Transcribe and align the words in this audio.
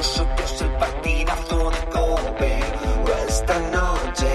nosotros 0.00 0.62
el 0.62 0.70
partidazo 0.78 1.70
de 1.70 1.78
Cope. 1.92 2.58
Esta 3.28 3.58
noche, 3.58 4.32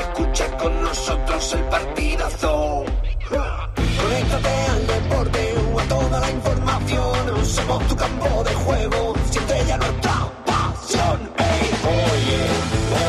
escucha 0.00 0.56
con 0.56 0.82
nosotros 0.82 1.52
el 1.52 1.64
partidazo. 1.66 2.84
Conéctate 3.30 4.48
al 4.48 4.86
deporte 4.88 5.54
o 5.72 5.78
a 5.78 5.82
toda 5.84 6.18
la 6.18 6.30
información. 6.32 7.46
Somos 7.46 7.86
tu 7.86 7.94
campo 7.94 8.42
de 8.42 8.54
juego, 8.54 9.14
siente 9.30 9.64
ya 9.68 9.76
nuestra 9.76 10.32
pasión. 10.44 11.30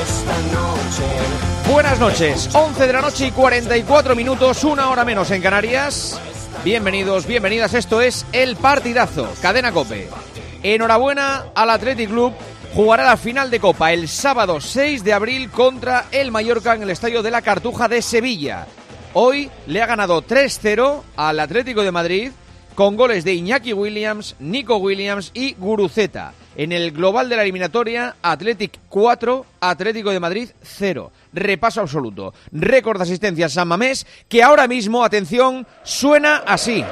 Esta 0.03 0.37
noche. 0.53 1.73
Buenas 1.73 1.99
noches, 1.99 2.49
11 2.53 2.85
de 2.85 2.93
la 2.93 3.01
noche 3.01 3.25
y 3.25 3.31
44 3.31 4.15
minutos, 4.15 4.63
una 4.63 4.91
hora 4.91 5.03
menos 5.03 5.31
en 5.31 5.41
Canarias. 5.41 6.21
Bienvenidos, 6.63 7.25
bienvenidas, 7.25 7.73
esto 7.73 7.99
es 7.99 8.27
El 8.31 8.57
Partidazo, 8.57 9.27
Cadena 9.41 9.71
Cope. 9.71 10.07
Enhorabuena 10.63 11.45
al 11.53 11.69
Athletic 11.69 12.09
Club, 12.09 12.33
jugará 12.73 13.05
la 13.05 13.17
final 13.17 13.51
de 13.51 13.59
Copa 13.59 13.93
el 13.93 14.07
sábado 14.07 14.59
6 14.59 15.03
de 15.03 15.13
abril 15.13 15.49
contra 15.49 16.05
el 16.11 16.31
Mallorca 16.31 16.73
en 16.73 16.83
el 16.83 16.89
Estadio 16.89 17.21
de 17.21 17.31
la 17.31 17.41
Cartuja 17.41 17.87
de 17.87 18.01
Sevilla. 18.01 18.65
Hoy 19.13 19.49
le 19.67 19.81
ha 19.81 19.85
ganado 19.85 20.21
3-0 20.21 21.01
al 21.15 21.39
Atlético 21.39 21.83
de 21.83 21.91
Madrid 21.91 22.31
con 22.75 22.95
goles 22.95 23.23
de 23.23 23.33
Iñaki 23.33 23.73
Williams, 23.73 24.35
Nico 24.39 24.77
Williams 24.77 25.31
y 25.33 25.53
Guruceta. 25.53 26.33
En 26.55 26.71
el 26.71 26.91
global 26.91 27.29
de 27.29 27.35
la 27.35 27.43
eliminatoria, 27.43 28.15
Athletic 28.21 28.79
4, 28.89 29.45
Atlético 29.59 30.11
de 30.11 30.19
Madrid 30.19 30.49
0. 30.61 31.11
Repaso 31.33 31.81
absoluto. 31.81 32.33
Récord 32.51 32.97
de 32.97 33.03
asistencia 33.03 33.49
San 33.49 33.67
Mamés, 33.67 34.05
que 34.27 34.43
ahora 34.43 34.67
mismo, 34.67 35.03
atención, 35.03 35.65
suena 35.83 36.37
así. 36.45 36.83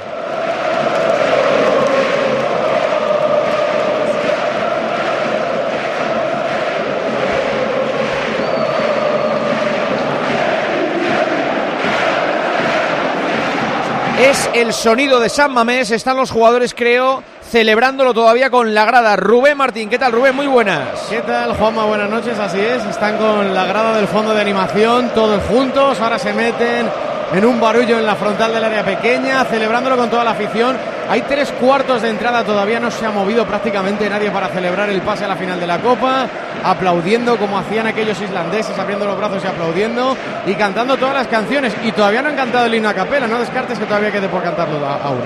El 14.52 14.72
sonido 14.72 15.20
de 15.20 15.28
San 15.28 15.52
Mamés. 15.52 15.90
Están 15.90 16.16
los 16.16 16.30
jugadores, 16.30 16.74
creo, 16.74 17.22
celebrándolo 17.50 18.14
todavía 18.14 18.50
con 18.50 18.74
la 18.74 18.84
grada. 18.84 19.16
Rubén 19.16 19.56
Martín, 19.56 19.88
¿qué 19.88 19.98
tal, 19.98 20.12
Rubén? 20.12 20.34
Muy 20.34 20.46
buenas. 20.46 20.88
¿Qué 21.10 21.20
tal, 21.20 21.56
Juanma? 21.56 21.84
Buenas 21.84 22.10
noches, 22.10 22.38
así 22.38 22.60
es. 22.60 22.84
Están 22.84 23.18
con 23.18 23.54
la 23.54 23.66
grada 23.66 23.96
del 23.96 24.08
fondo 24.08 24.34
de 24.34 24.40
animación, 24.40 25.10
todos 25.14 25.42
juntos. 25.44 26.00
Ahora 26.00 26.18
se 26.18 26.32
meten 26.32 26.88
en 27.32 27.44
un 27.44 27.60
barullo 27.60 27.98
en 27.98 28.06
la 28.06 28.14
frontal 28.14 28.52
del 28.52 28.64
área 28.64 28.84
pequeña, 28.84 29.44
celebrándolo 29.44 29.96
con 29.96 30.10
toda 30.10 30.24
la 30.24 30.30
afición. 30.30 30.76
Hay 31.08 31.22
tres 31.22 31.52
cuartos 31.52 32.02
de 32.02 32.10
entrada, 32.10 32.44
todavía 32.44 32.80
no 32.80 32.90
se 32.90 33.06
ha 33.06 33.10
movido 33.10 33.46
prácticamente 33.46 34.08
nadie 34.10 34.30
para 34.30 34.48
celebrar 34.48 34.90
el 34.90 35.00
pase 35.02 35.24
a 35.24 35.28
la 35.28 35.36
final 35.36 35.58
de 35.60 35.66
la 35.66 35.78
Copa, 35.78 36.26
aplaudiendo 36.64 37.36
como 37.36 37.58
hacían 37.58 37.86
aquellos 37.86 38.20
islandeses, 38.20 38.76
abriendo 38.78 39.06
los 39.06 39.16
brazos 39.16 39.42
y 39.44 39.46
aplaudiendo, 39.46 40.16
y 40.46 40.54
cantando 40.54 40.96
todas 40.96 41.14
las 41.14 41.28
canciones. 41.28 41.74
Y 41.84 41.92
todavía 41.92 42.22
no 42.22 42.28
han 42.28 42.36
cantado 42.36 42.66
el 42.66 42.74
himno 42.74 42.88
a 42.88 42.94
capela, 42.94 43.26
no 43.26 43.38
descartes 43.38 43.78
que 43.78 43.86
todavía 43.86 44.10
quede 44.10 44.28
por 44.28 44.42
cantarlo 44.42 44.84
aún. 44.84 45.20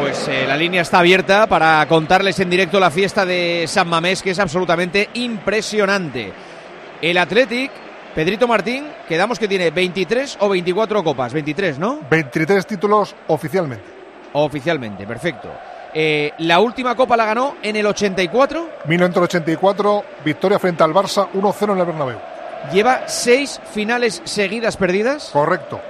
Pues 0.00 0.28
eh, 0.28 0.44
la 0.46 0.56
línea 0.56 0.82
está 0.82 0.98
abierta 0.98 1.46
para 1.46 1.86
contarles 1.86 2.38
en 2.40 2.50
directo 2.50 2.80
la 2.80 2.90
fiesta 2.90 3.24
de 3.24 3.64
San 3.66 3.88
Mamés, 3.88 4.22
que 4.22 4.30
es 4.30 4.38
absolutamente 4.38 5.10
impresionante. 5.14 6.32
El 7.00 7.18
Athletic, 7.18 7.70
Pedrito 8.14 8.46
Martín, 8.46 8.86
quedamos 9.08 9.38
que 9.38 9.48
tiene 9.48 9.70
23 9.70 10.36
o 10.40 10.48
24 10.48 11.02
copas. 11.02 11.32
23, 11.32 11.78
¿no? 11.78 12.00
23 12.10 12.66
títulos 12.66 13.14
oficialmente. 13.28 13.84
Oficialmente, 14.34 15.06
perfecto. 15.06 15.48
Eh, 15.94 16.32
la 16.38 16.60
última 16.60 16.94
copa 16.94 17.16
la 17.16 17.24
ganó 17.24 17.56
en 17.62 17.76
el 17.76 17.86
84. 17.86 18.68
1984, 18.86 20.04
victoria 20.24 20.58
frente 20.58 20.82
al 20.82 20.92
Barça 20.92 21.28
1-0 21.32 21.72
en 21.72 21.78
el 21.78 21.86
Bernabéu. 21.86 22.18
Lleva 22.72 23.08
seis 23.08 23.60
finales 23.72 24.20
seguidas 24.24 24.76
perdidas. 24.76 25.30
Correcto. 25.32 25.80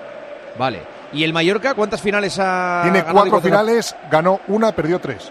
Vale. 0.59 0.83
¿Y 1.13 1.25
el 1.25 1.33
Mallorca 1.33 1.75
cuántas 1.75 2.01
finales 2.01 2.39
ha 2.39 2.81
Tiene 2.85 3.01
ganado 3.01 3.21
cuatro 3.21 3.41
finales, 3.41 3.95
ganó 4.11 4.41
una, 4.49 4.73
perdió 4.73 4.99
tres. 4.99 5.31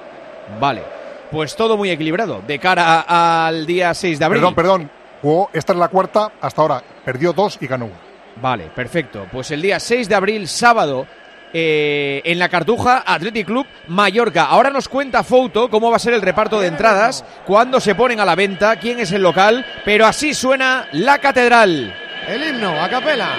Vale. 0.60 0.84
Pues 1.32 1.56
todo 1.56 1.78
muy 1.78 1.90
equilibrado 1.90 2.42
de 2.46 2.60
cara 2.60 3.06
al 3.48 3.66
día 3.66 3.94
6 3.94 4.20
de 4.20 4.26
abril. 4.26 4.42
Perdón, 4.42 4.56
perdón. 4.56 5.01
Jugó, 5.22 5.50
esta 5.54 5.74
es 5.74 5.80
la 5.80 5.88
cuarta, 5.88 6.32
hasta 6.42 6.62
ahora 6.62 6.84
perdió 7.06 7.34
dos 7.34 7.58
y 7.62 7.68
ganó 7.68 7.86
una. 7.86 8.00
Vale, 8.42 8.72
perfecto. 8.76 9.28
Pues 9.32 9.52
el 9.52 9.62
día 9.62 9.80
6 9.80 10.10
de 10.10 10.16
abril, 10.16 10.48
sábado, 10.48 11.06
eh, 11.54 12.22
en 12.24 12.40
la 12.40 12.50
Cartuja, 12.50 13.04
Athletic 13.06 13.46
Club 13.46 13.68
Mallorca. 13.88 14.46
Ahora 14.46 14.70
nos 14.70 14.88
cuenta 14.88 15.24
Fouto 15.24 15.70
cómo 15.70 15.90
va 15.90 15.98
a 15.98 16.00
ser 16.00 16.14
el 16.14 16.22
reparto 16.22 16.60
de 16.60 16.68
entradas, 16.68 17.26
cuándo 17.46 17.80
se 17.80 17.94
ponen 17.94 18.20
a 18.20 18.26
la 18.26 18.36
venta, 18.36 18.78
quién 18.78 19.00
es 19.00 19.12
el 19.12 19.22
local, 19.22 19.66
pero 19.84 20.06
así 20.06 20.34
suena 20.34 20.88
la 20.94 21.20
catedral. 21.20 21.94
El 22.28 22.44
himno, 22.44 22.82
a 22.82 22.90
capela. 22.90 23.36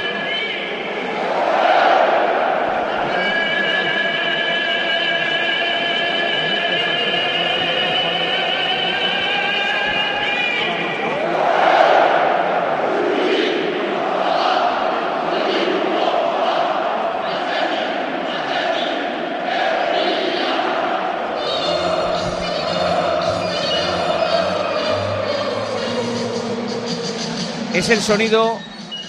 Es 27.83 27.91
el 27.91 28.01
sonido, 28.01 28.61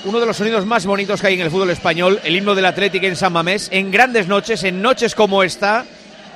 uno 0.03 0.19
de 0.19 0.25
los 0.25 0.35
sonidos 0.35 0.65
más 0.65 0.87
bonitos 0.87 1.21
que 1.21 1.27
hay 1.27 1.35
en 1.35 1.41
el 1.41 1.51
fútbol 1.51 1.69
español, 1.69 2.19
el 2.23 2.35
himno 2.35 2.55
del 2.55 2.65
Athletic 2.65 3.03
en 3.03 3.15
San 3.15 3.31
Mamés, 3.31 3.69
en 3.71 3.91
grandes 3.91 4.27
noches, 4.27 4.63
en 4.63 4.81
noches 4.81 5.13
como 5.13 5.43
esta. 5.43 5.85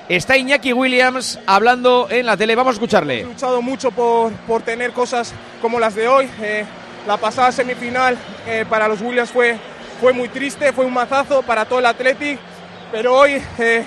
Está 0.08 0.38
Iñaki 0.38 0.72
Williams 0.72 1.40
hablando 1.48 2.08
en 2.12 2.28
la 2.28 2.38
tele, 2.38 2.54
vamos 2.54 2.74
a 2.74 2.76
escucharle. 2.76 3.24
luchado 3.24 3.60
mucho 3.64 3.90
por, 3.90 4.32
por 4.46 4.62
tener 4.62 4.92
cosas 4.92 5.34
como 5.64 5.80
las 5.80 5.96
de 5.96 6.08
hoy. 6.08 6.30
Eh, 6.40 6.64
la 7.08 7.18
pasada 7.18 7.52
semifinal 7.52 8.16
eh, 8.46 8.66
para 8.70 8.88
los 8.88 9.02
Williams 9.02 9.32
fue, 9.32 9.58
fue 10.00 10.14
muy 10.14 10.30
triste, 10.30 10.72
fue 10.74 10.86
un 10.86 10.94
mazazo 10.94 11.42
para 11.42 11.66
todo 11.66 11.80
el 11.80 11.88
Athletic, 11.88 12.38
pero 12.92 13.16
hoy 13.18 13.42
eh, 13.58 13.84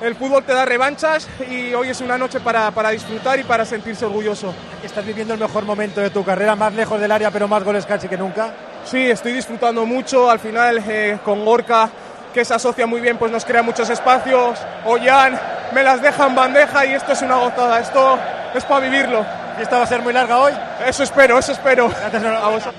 el 0.00 0.14
fútbol 0.14 0.44
te 0.44 0.52
da 0.52 0.64
revanchas 0.64 1.28
y 1.48 1.74
hoy 1.74 1.90
es 1.90 2.00
una 2.00 2.16
noche 2.16 2.40
para, 2.40 2.70
para 2.70 2.90
disfrutar 2.90 3.38
y 3.38 3.44
para 3.44 3.64
sentirse 3.64 4.04
orgulloso. 4.04 4.54
Estás 4.82 5.04
viviendo 5.04 5.34
el 5.34 5.40
mejor 5.40 5.64
momento 5.64 6.00
de 6.00 6.10
tu 6.10 6.24
carrera, 6.24 6.54
más 6.54 6.72
lejos 6.74 7.00
del 7.00 7.10
área, 7.10 7.30
pero 7.30 7.48
más 7.48 7.64
goles 7.64 7.84
casi 7.84 8.08
que 8.08 8.16
nunca. 8.16 8.52
Sí, 8.84 9.10
estoy 9.10 9.32
disfrutando 9.32 9.84
mucho. 9.84 10.30
Al 10.30 10.38
final, 10.38 10.82
eh, 10.86 11.18
con 11.24 11.44
Gorka, 11.44 11.90
que 12.32 12.44
se 12.44 12.54
asocia 12.54 12.86
muy 12.86 13.00
bien, 13.00 13.16
pues 13.16 13.32
nos 13.32 13.44
crea 13.44 13.62
muchos 13.62 13.90
espacios. 13.90 14.58
Ollán 14.84 15.38
me 15.72 15.82
las 15.82 16.00
deja 16.00 16.26
en 16.26 16.34
bandeja 16.34 16.86
y 16.86 16.94
esto 16.94 17.12
es 17.12 17.22
una 17.22 17.36
gozada. 17.36 17.80
Esto 17.80 18.18
es 18.54 18.64
para 18.64 18.80
vivirlo. 18.80 19.24
¿Y 19.58 19.62
esta 19.62 19.78
va 19.78 19.82
a 19.82 19.86
ser 19.86 20.00
muy 20.02 20.12
larga 20.12 20.38
hoy? 20.38 20.52
Eso 20.86 21.02
espero, 21.02 21.38
eso 21.38 21.52
espero. 21.52 21.88
Gracias, 21.88 22.24
A 22.24 22.48
vosotros. 22.48 22.74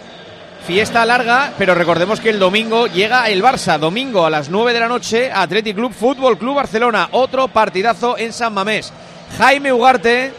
Fiesta 0.70 1.04
larga, 1.04 1.52
pero 1.58 1.74
recordemos 1.74 2.20
que 2.20 2.30
el 2.30 2.38
domingo 2.38 2.86
llega 2.86 3.28
el 3.28 3.42
Barça. 3.42 3.80
Domingo 3.80 4.24
a 4.28 4.30
las 4.30 4.52
9 4.52 4.72
de 4.72 4.80
la 4.80 4.88
noche, 4.88 5.32
Athletic 5.32 5.76
Club 5.76 5.92
Fútbol 5.92 6.38
Club 6.38 6.58
Barcelona. 6.58 7.10
Otro 7.12 7.48
partidazo 7.48 8.20
en 8.20 8.32
San 8.32 8.54
Mamés. 8.54 8.94
Jaime 9.40 9.74
Ugarte. 9.74 10.32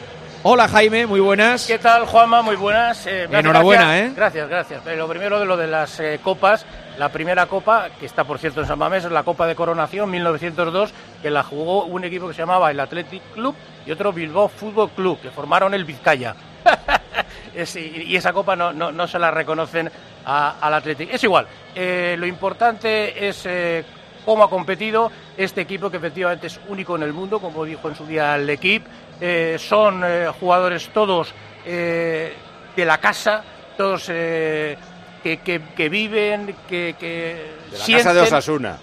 Hola 0.44 0.68
Jaime, 0.68 1.04
muy 1.06 1.18
buenas. 1.18 1.66
¿Qué 1.66 1.80
tal, 1.80 2.06
Juanma? 2.06 2.42
Muy 2.42 2.54
buenas. 2.54 3.04
Eh, 3.08 3.24
Enhorabuena, 3.28 3.82
gracia- 3.86 4.06
¿eh? 4.06 4.12
Gracias, 4.14 4.48
gracias. 4.48 4.86
Lo 4.96 5.08
primero 5.08 5.40
de 5.40 5.46
lo 5.46 5.56
de 5.56 5.66
las 5.66 5.98
eh, 5.98 6.20
copas. 6.22 6.64
La 6.96 7.08
primera 7.08 7.46
copa, 7.46 7.88
que 7.98 8.06
está 8.06 8.22
por 8.22 8.38
cierto 8.38 8.60
en 8.60 8.68
San 8.68 8.78
Mamés, 8.78 9.04
es 9.04 9.10
la 9.10 9.24
Copa 9.24 9.48
de 9.48 9.56
Coronación 9.56 10.08
1902, 10.10 10.92
que 11.22 11.30
la 11.30 11.42
jugó 11.42 11.86
un 11.86 12.04
equipo 12.04 12.28
que 12.28 12.34
se 12.34 12.42
llamaba 12.42 12.70
el 12.70 12.78
Athletic 12.78 13.22
Club 13.34 13.56
y 13.84 13.90
otro 13.90 14.12
Bilbao 14.12 14.48
Fútbol 14.48 14.90
Club, 14.90 15.20
que 15.20 15.30
formaron 15.30 15.74
el 15.74 15.84
Vizcaya. 15.84 16.36
Es- 17.55 17.76
y, 17.76 18.14
esa 18.17 18.32
copa 18.32 18.55
no, 18.56 18.73
no, 18.73 18.93
no 18.93 19.06
se 19.06 19.19
la 19.19 19.31
reconocen 19.31 19.91
a- 20.25 20.56
al 20.61 20.75
Athletic. 20.75 21.12
Es 21.12 21.23
igual. 21.25 21.47
Eh, 21.75 22.17
lo 22.19 22.26
importante 22.26 23.29
es 23.29 23.43
eh, 23.47 23.85
cómo 24.25 24.44
ha 24.44 24.50
competido 24.50 25.11
este 25.37 25.62
equipo 25.62 25.91
que 25.91 25.97
efectivamente 25.97 26.47
es 26.49 26.61
único 26.69 26.97
en 26.97 27.02
el 27.02 27.12
mundo, 27.12 27.41
como 27.41 27.64
dijo 27.64 27.88
en 27.88 27.97
su 27.97 28.06
día 28.06 28.37
el 28.37 28.49
equipo. 28.50 28.88
Eh, 29.20 29.56
son 29.58 30.02
eh, 30.05 30.29
jugadores 30.38 30.88
todos 30.94 31.32
eh, 31.67 32.35
de 32.76 32.85
la 32.85 32.99
casa, 32.99 33.43
todos 33.76 34.06
eh, 34.08 34.76
que, 35.23 35.38
que- 35.38 35.61
que 35.76 35.88
viven, 35.88 36.55
que, 36.69 36.94
que 36.99 37.50
De 37.70 37.79
la 37.79 37.85
sienten... 37.85 38.05
casa 38.06 38.14
de 38.14 38.20
Osasuna. 38.23 38.79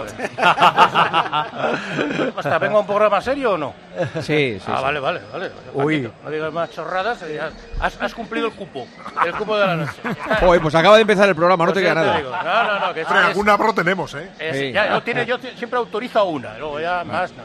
Joder. 0.00 0.30
Basta, 2.34 2.58
¿vengo 2.58 2.78
a 2.78 2.80
un 2.80 2.86
programa 2.86 3.20
serio 3.20 3.52
o 3.52 3.58
no? 3.58 3.74
Sí, 4.20 4.58
sí. 4.58 4.62
Ah, 4.66 4.76
sí. 4.78 4.82
vale, 4.82 5.00
vale, 5.00 5.20
vale. 5.32 5.50
Uy. 5.72 6.02
Paquito, 6.02 6.24
No 6.24 6.30
digas 6.30 6.52
más 6.52 6.70
chorradas. 6.70 7.22
eh, 7.22 7.40
Has, 7.80 8.00
has 8.00 8.14
cumplido 8.14 8.46
el 8.48 8.52
cupo. 8.52 8.86
El 9.24 9.32
cupo 9.34 9.56
de 9.56 9.66
la 9.66 9.76
noche. 9.76 9.92
Joder, 10.40 10.60
pues 10.60 10.74
acaba 10.74 10.96
de 10.96 11.02
empezar 11.02 11.28
el 11.28 11.34
programa, 11.34 11.64
no 11.66 11.72
Pues 11.72 11.82
te 11.82 11.88
queda 11.88 11.94
nada. 12.02 12.16
digo. 12.18 12.30
No, 12.30 12.42
no, 12.64 12.86
no. 12.86 12.94
Que 12.94 13.04
Hombre, 13.04 13.20
es- 13.20 13.26
alguna 13.26 13.56
pro 13.58 13.72
tenemos, 13.74 14.14
¿eh? 14.14 14.28
es- 14.38 14.56
Sí. 14.56 14.72
ya, 14.72 14.88
yo, 14.90 15.02
tiene, 15.02 15.26
yo 15.26 15.38
ti- 15.38 15.52
siempre 15.56 15.78
autorizo 15.78 16.24
una, 16.24 16.58
luego 16.58 16.80
ya 16.80 17.04
más 17.04 17.32
no. 17.32 17.44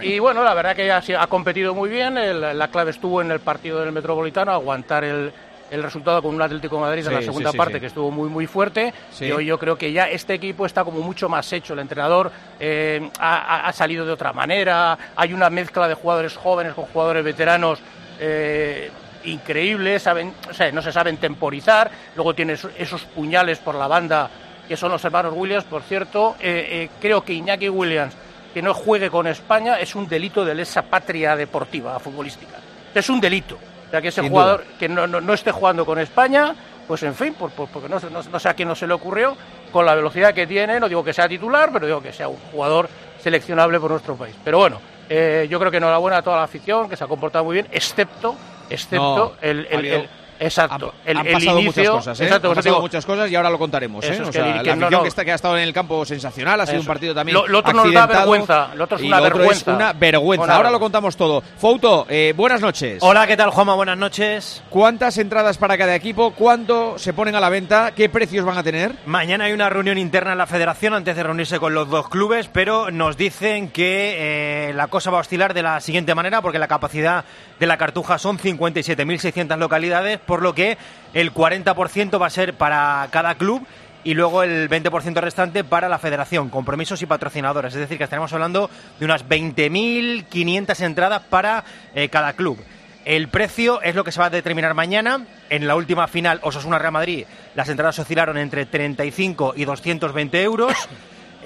Y 0.00 0.18
bueno, 0.18 0.42
la 0.42 0.54
verdad 0.54 0.74
que 0.76 0.90
ha, 0.90 1.00
ha 1.20 1.26
competido 1.28 1.74
muy 1.74 1.88
bien. 1.88 2.18
el- 2.18 2.58
la 2.58 2.68
clave 2.68 2.90
estuvo 2.90 3.20
en 3.20 3.30
el 3.30 3.40
partido 3.40 3.80
del 3.80 3.92
Metropolitano, 3.92 4.52
aguantar 4.52 5.04
el, 5.04 5.32
el 5.70 5.82
resultado 5.82 6.22
con 6.22 6.34
un 6.34 6.42
Atlético 6.42 6.76
de 6.76 6.82
Madrid 6.82 7.06
en 7.06 7.14
la 7.14 7.22
segunda 7.22 7.50
sí, 7.50 7.56
parte 7.56 7.80
que 7.80 7.86
estuvo 7.86 8.10
muy 8.10 8.28
muy 8.28 8.46
fuerte. 8.46 8.92
Y 9.20 9.30
hoy 9.30 9.46
yo 9.46 9.58
creo 9.58 9.76
que 9.76 9.92
ya 9.92 10.08
este 10.08 10.34
equipo 10.34 10.66
está 10.66 10.84
como 10.84 11.00
mucho 11.00 11.28
más 11.28 11.52
hecho. 11.52 11.72
El 11.74 11.80
entrenador 11.80 12.30
eh, 12.60 13.10
ha, 13.18 13.72
salido 13.72 14.06
de 14.06 14.12
otra 14.12 14.32
manera. 14.32 14.96
Hay 15.16 15.32
una 15.32 15.50
mezcla 15.50 15.88
de 15.88 15.94
jugadores 15.94 16.36
jóvenes 16.36 16.74
con 16.74 16.84
jugadores 16.86 17.24
veteranos. 17.24 17.80
eh, 18.18 18.90
increíbles, 19.24 20.02
saben, 20.02 20.32
o 20.48 20.54
sea, 20.54 20.70
no 20.70 20.80
se 20.80 20.92
saben 20.92 21.16
temporizar, 21.16 21.90
luego 22.14 22.32
tienes 22.32 22.64
esos 22.78 23.02
puñales 23.06 23.58
por 23.58 23.74
la 23.74 23.88
banda 23.88 24.30
que 24.66 24.76
son 24.76 24.90
los 24.90 25.04
hermanos 25.04 25.32
Williams, 25.36 25.64
por 25.64 25.82
cierto, 25.82 26.36
eh, 26.40 26.66
eh, 26.70 26.90
creo 27.00 27.24
que 27.24 27.32
Iñaki 27.32 27.68
Williams 27.68 28.14
que 28.52 28.62
no 28.62 28.74
juegue 28.74 29.10
con 29.10 29.26
España 29.26 29.78
es 29.78 29.94
un 29.94 30.08
delito 30.08 30.44
de 30.44 30.54
lesa 30.54 30.82
patria 30.82 31.36
deportiva 31.36 31.98
futbolística. 32.00 32.56
Es 32.94 33.10
un 33.10 33.20
delito. 33.20 33.58
O 33.86 33.90
sea, 33.90 34.02
que 34.02 34.08
ese 34.08 34.20
Sin 34.20 34.30
jugador 34.30 34.64
que 34.78 34.88
no, 34.88 35.06
no- 35.06 35.20
no 35.20 35.32
esté 35.32 35.52
jugando 35.52 35.84
con 35.86 35.98
España, 35.98 36.54
pues 36.88 37.02
en 37.02 37.14
fin, 37.14 37.34
por- 37.34 37.50
por- 37.50 37.68
porque 37.68 37.88
no, 37.88 38.00
sé- 38.00 38.10
no, 38.10 38.20
no 38.22 38.38
sé 38.38 38.48
a 38.48 38.54
quién 38.54 38.68
no 38.68 38.74
se 38.74 38.86
le 38.86 38.94
ocurrió, 38.94 39.36
con 39.72 39.86
la 39.86 39.94
velocidad 39.94 40.34
que 40.34 40.46
tiene, 40.46 40.78
no 40.80 40.88
digo 40.88 41.04
que 41.04 41.12
sea 41.12 41.28
titular, 41.28 41.70
pero 41.72 41.86
digo 41.86 42.02
que 42.02 42.12
sea 42.12 42.28
un 42.28 42.36
jugador 42.52 42.88
seleccionable 43.20 43.78
por 43.80 43.90
nuestro 43.90 44.16
país. 44.16 44.34
Pero 44.44 44.58
bueno, 44.58 44.80
eh, 45.08 45.46
yo 45.50 45.58
creo 45.58 45.70
que 45.70 45.76
enhorabuena 45.78 46.18
a 46.18 46.22
toda 46.22 46.36
la 46.36 46.42
afición, 46.44 46.88
que 46.88 46.96
se 46.96 47.04
ha 47.04 47.06
comportado 47.06 47.44
muy 47.44 47.54
bien, 47.54 47.68
excepto, 47.70 48.36
excepto 48.70 49.36
el- 49.40 50.08
exacto, 50.40 50.94
el, 51.04 51.16
Han 51.16 51.26
el 51.26 51.32
pasado 51.32 51.60
inicio, 51.60 51.82
muchas 51.82 51.96
cosas, 51.96 52.20
¿eh? 52.20 52.24
exacto, 52.24 52.48
Han 52.48 52.54
pasado 52.54 52.74
digo, 52.74 52.82
muchas 52.82 53.06
cosas 53.06 53.30
y 53.30 53.36
ahora 53.36 53.50
lo 53.50 53.58
contaremos, 53.58 54.04
¿eh? 54.04 54.08
Eso 54.12 54.22
es 54.22 54.28
O 54.28 54.32
que 54.32 54.38
sea, 54.38 54.46
el- 54.50 54.56
la 54.56 54.62
que 54.62 54.68
no, 54.68 54.72
afición 54.72 54.90
no. 54.90 55.02
que, 55.02 55.08
está, 55.08 55.24
que 55.24 55.32
ha 55.32 55.34
estado 55.34 55.56
en 55.56 55.62
el 55.64 55.72
campo 55.72 56.04
sensacional, 56.04 56.60
ha 56.60 56.66
sido 56.66 56.76
Eso. 56.78 56.82
un 56.82 56.86
partido 56.86 57.14
también 57.14 57.34
Lo- 57.36 57.46
lo 57.48 57.58
otro 57.58 57.72
nos 57.72 57.92
da 57.92 58.06
vergüenza, 58.06 58.74
lo 58.74 58.84
otro 58.84 58.96
es 58.98 59.02
una 59.04 59.20
vergüenza. 59.20 59.70
es 59.70 59.76
una 59.76 59.92
vergüenza. 59.92 60.44
Una 60.44 60.54
ahora 60.56 60.70
lo 60.70 60.80
contamos 60.80 61.16
todo. 61.16 61.42
Fouto, 61.58 62.06
eh, 62.08 62.32
buenas 62.36 62.60
noches. 62.60 62.98
Hola, 63.02 63.26
¿qué 63.26 63.36
tal, 63.36 63.50
Juanma? 63.50 63.74
Buenas 63.74 63.96
noches. 63.98 64.62
¿Cuántas 64.70 65.18
entradas 65.18 65.58
para 65.58 65.76
cada 65.78 65.94
equipo? 65.94 66.32
¿Cuándo 66.32 66.98
se 66.98 67.12
ponen 67.12 67.34
a 67.34 67.40
la 67.40 67.48
venta? 67.48 67.92
¿Qué 67.94 68.08
precios 68.08 68.44
van 68.44 68.58
a 68.58 68.62
tener? 68.62 68.92
Mañana 69.06 69.44
hay 69.44 69.52
una 69.52 69.68
reunión 69.70 69.98
interna 69.98 70.32
en 70.32 70.38
la 70.38 70.46
federación 70.46 70.94
antes 70.94 71.16
de 71.16 71.22
reunirse 71.22 71.58
con 71.58 71.74
los 71.74 71.88
dos 71.88 72.08
clubes, 72.08 72.48
pero 72.52 72.90
nos 72.90 73.16
dicen 73.16 73.70
que 73.70 74.68
eh, 74.68 74.72
la 74.74 74.88
cosa 74.88 75.10
va 75.10 75.18
a 75.18 75.20
oscilar 75.20 75.54
de 75.54 75.62
la 75.62 75.80
siguiente 75.80 76.14
manera, 76.14 76.42
porque 76.42 76.58
la 76.58 76.68
capacidad 76.68 77.24
de 77.58 77.66
la 77.66 77.76
cartuja 77.78 78.18
son 78.18 78.38
57.600 78.38 79.56
localidades, 79.58 80.18
por 80.26 80.42
lo 80.42 80.54
que 80.54 80.76
el 81.14 81.32
40% 81.32 82.20
va 82.20 82.26
a 82.26 82.30
ser 82.30 82.54
para 82.54 83.08
cada 83.10 83.36
club 83.36 83.66
y 84.04 84.14
luego 84.14 84.44
el 84.44 84.70
20% 84.70 85.20
restante 85.20 85.64
para 85.64 85.88
la 85.88 85.98
federación, 85.98 86.48
compromisos 86.48 87.02
y 87.02 87.06
patrocinadores. 87.06 87.74
Es 87.74 87.80
decir, 87.80 87.98
que 87.98 88.04
estaremos 88.04 88.32
hablando 88.32 88.70
de 89.00 89.04
unas 89.04 89.26
20.500 89.26 90.80
entradas 90.84 91.22
para 91.28 91.64
eh, 91.94 92.08
cada 92.08 92.34
club. 92.34 92.56
El 93.04 93.28
precio 93.28 93.82
es 93.82 93.94
lo 93.94 94.04
que 94.04 94.12
se 94.12 94.20
va 94.20 94.26
a 94.26 94.30
determinar 94.30 94.74
mañana. 94.74 95.26
En 95.50 95.66
la 95.66 95.74
última 95.74 96.06
final, 96.06 96.38
Osasuna-Real 96.42 96.92
Madrid, 96.92 97.24
las 97.54 97.68
entradas 97.68 97.98
oscilaron 97.98 98.36
entre 98.38 98.66
35 98.66 99.54
y 99.56 99.64
220 99.64 100.42
euros. 100.42 100.88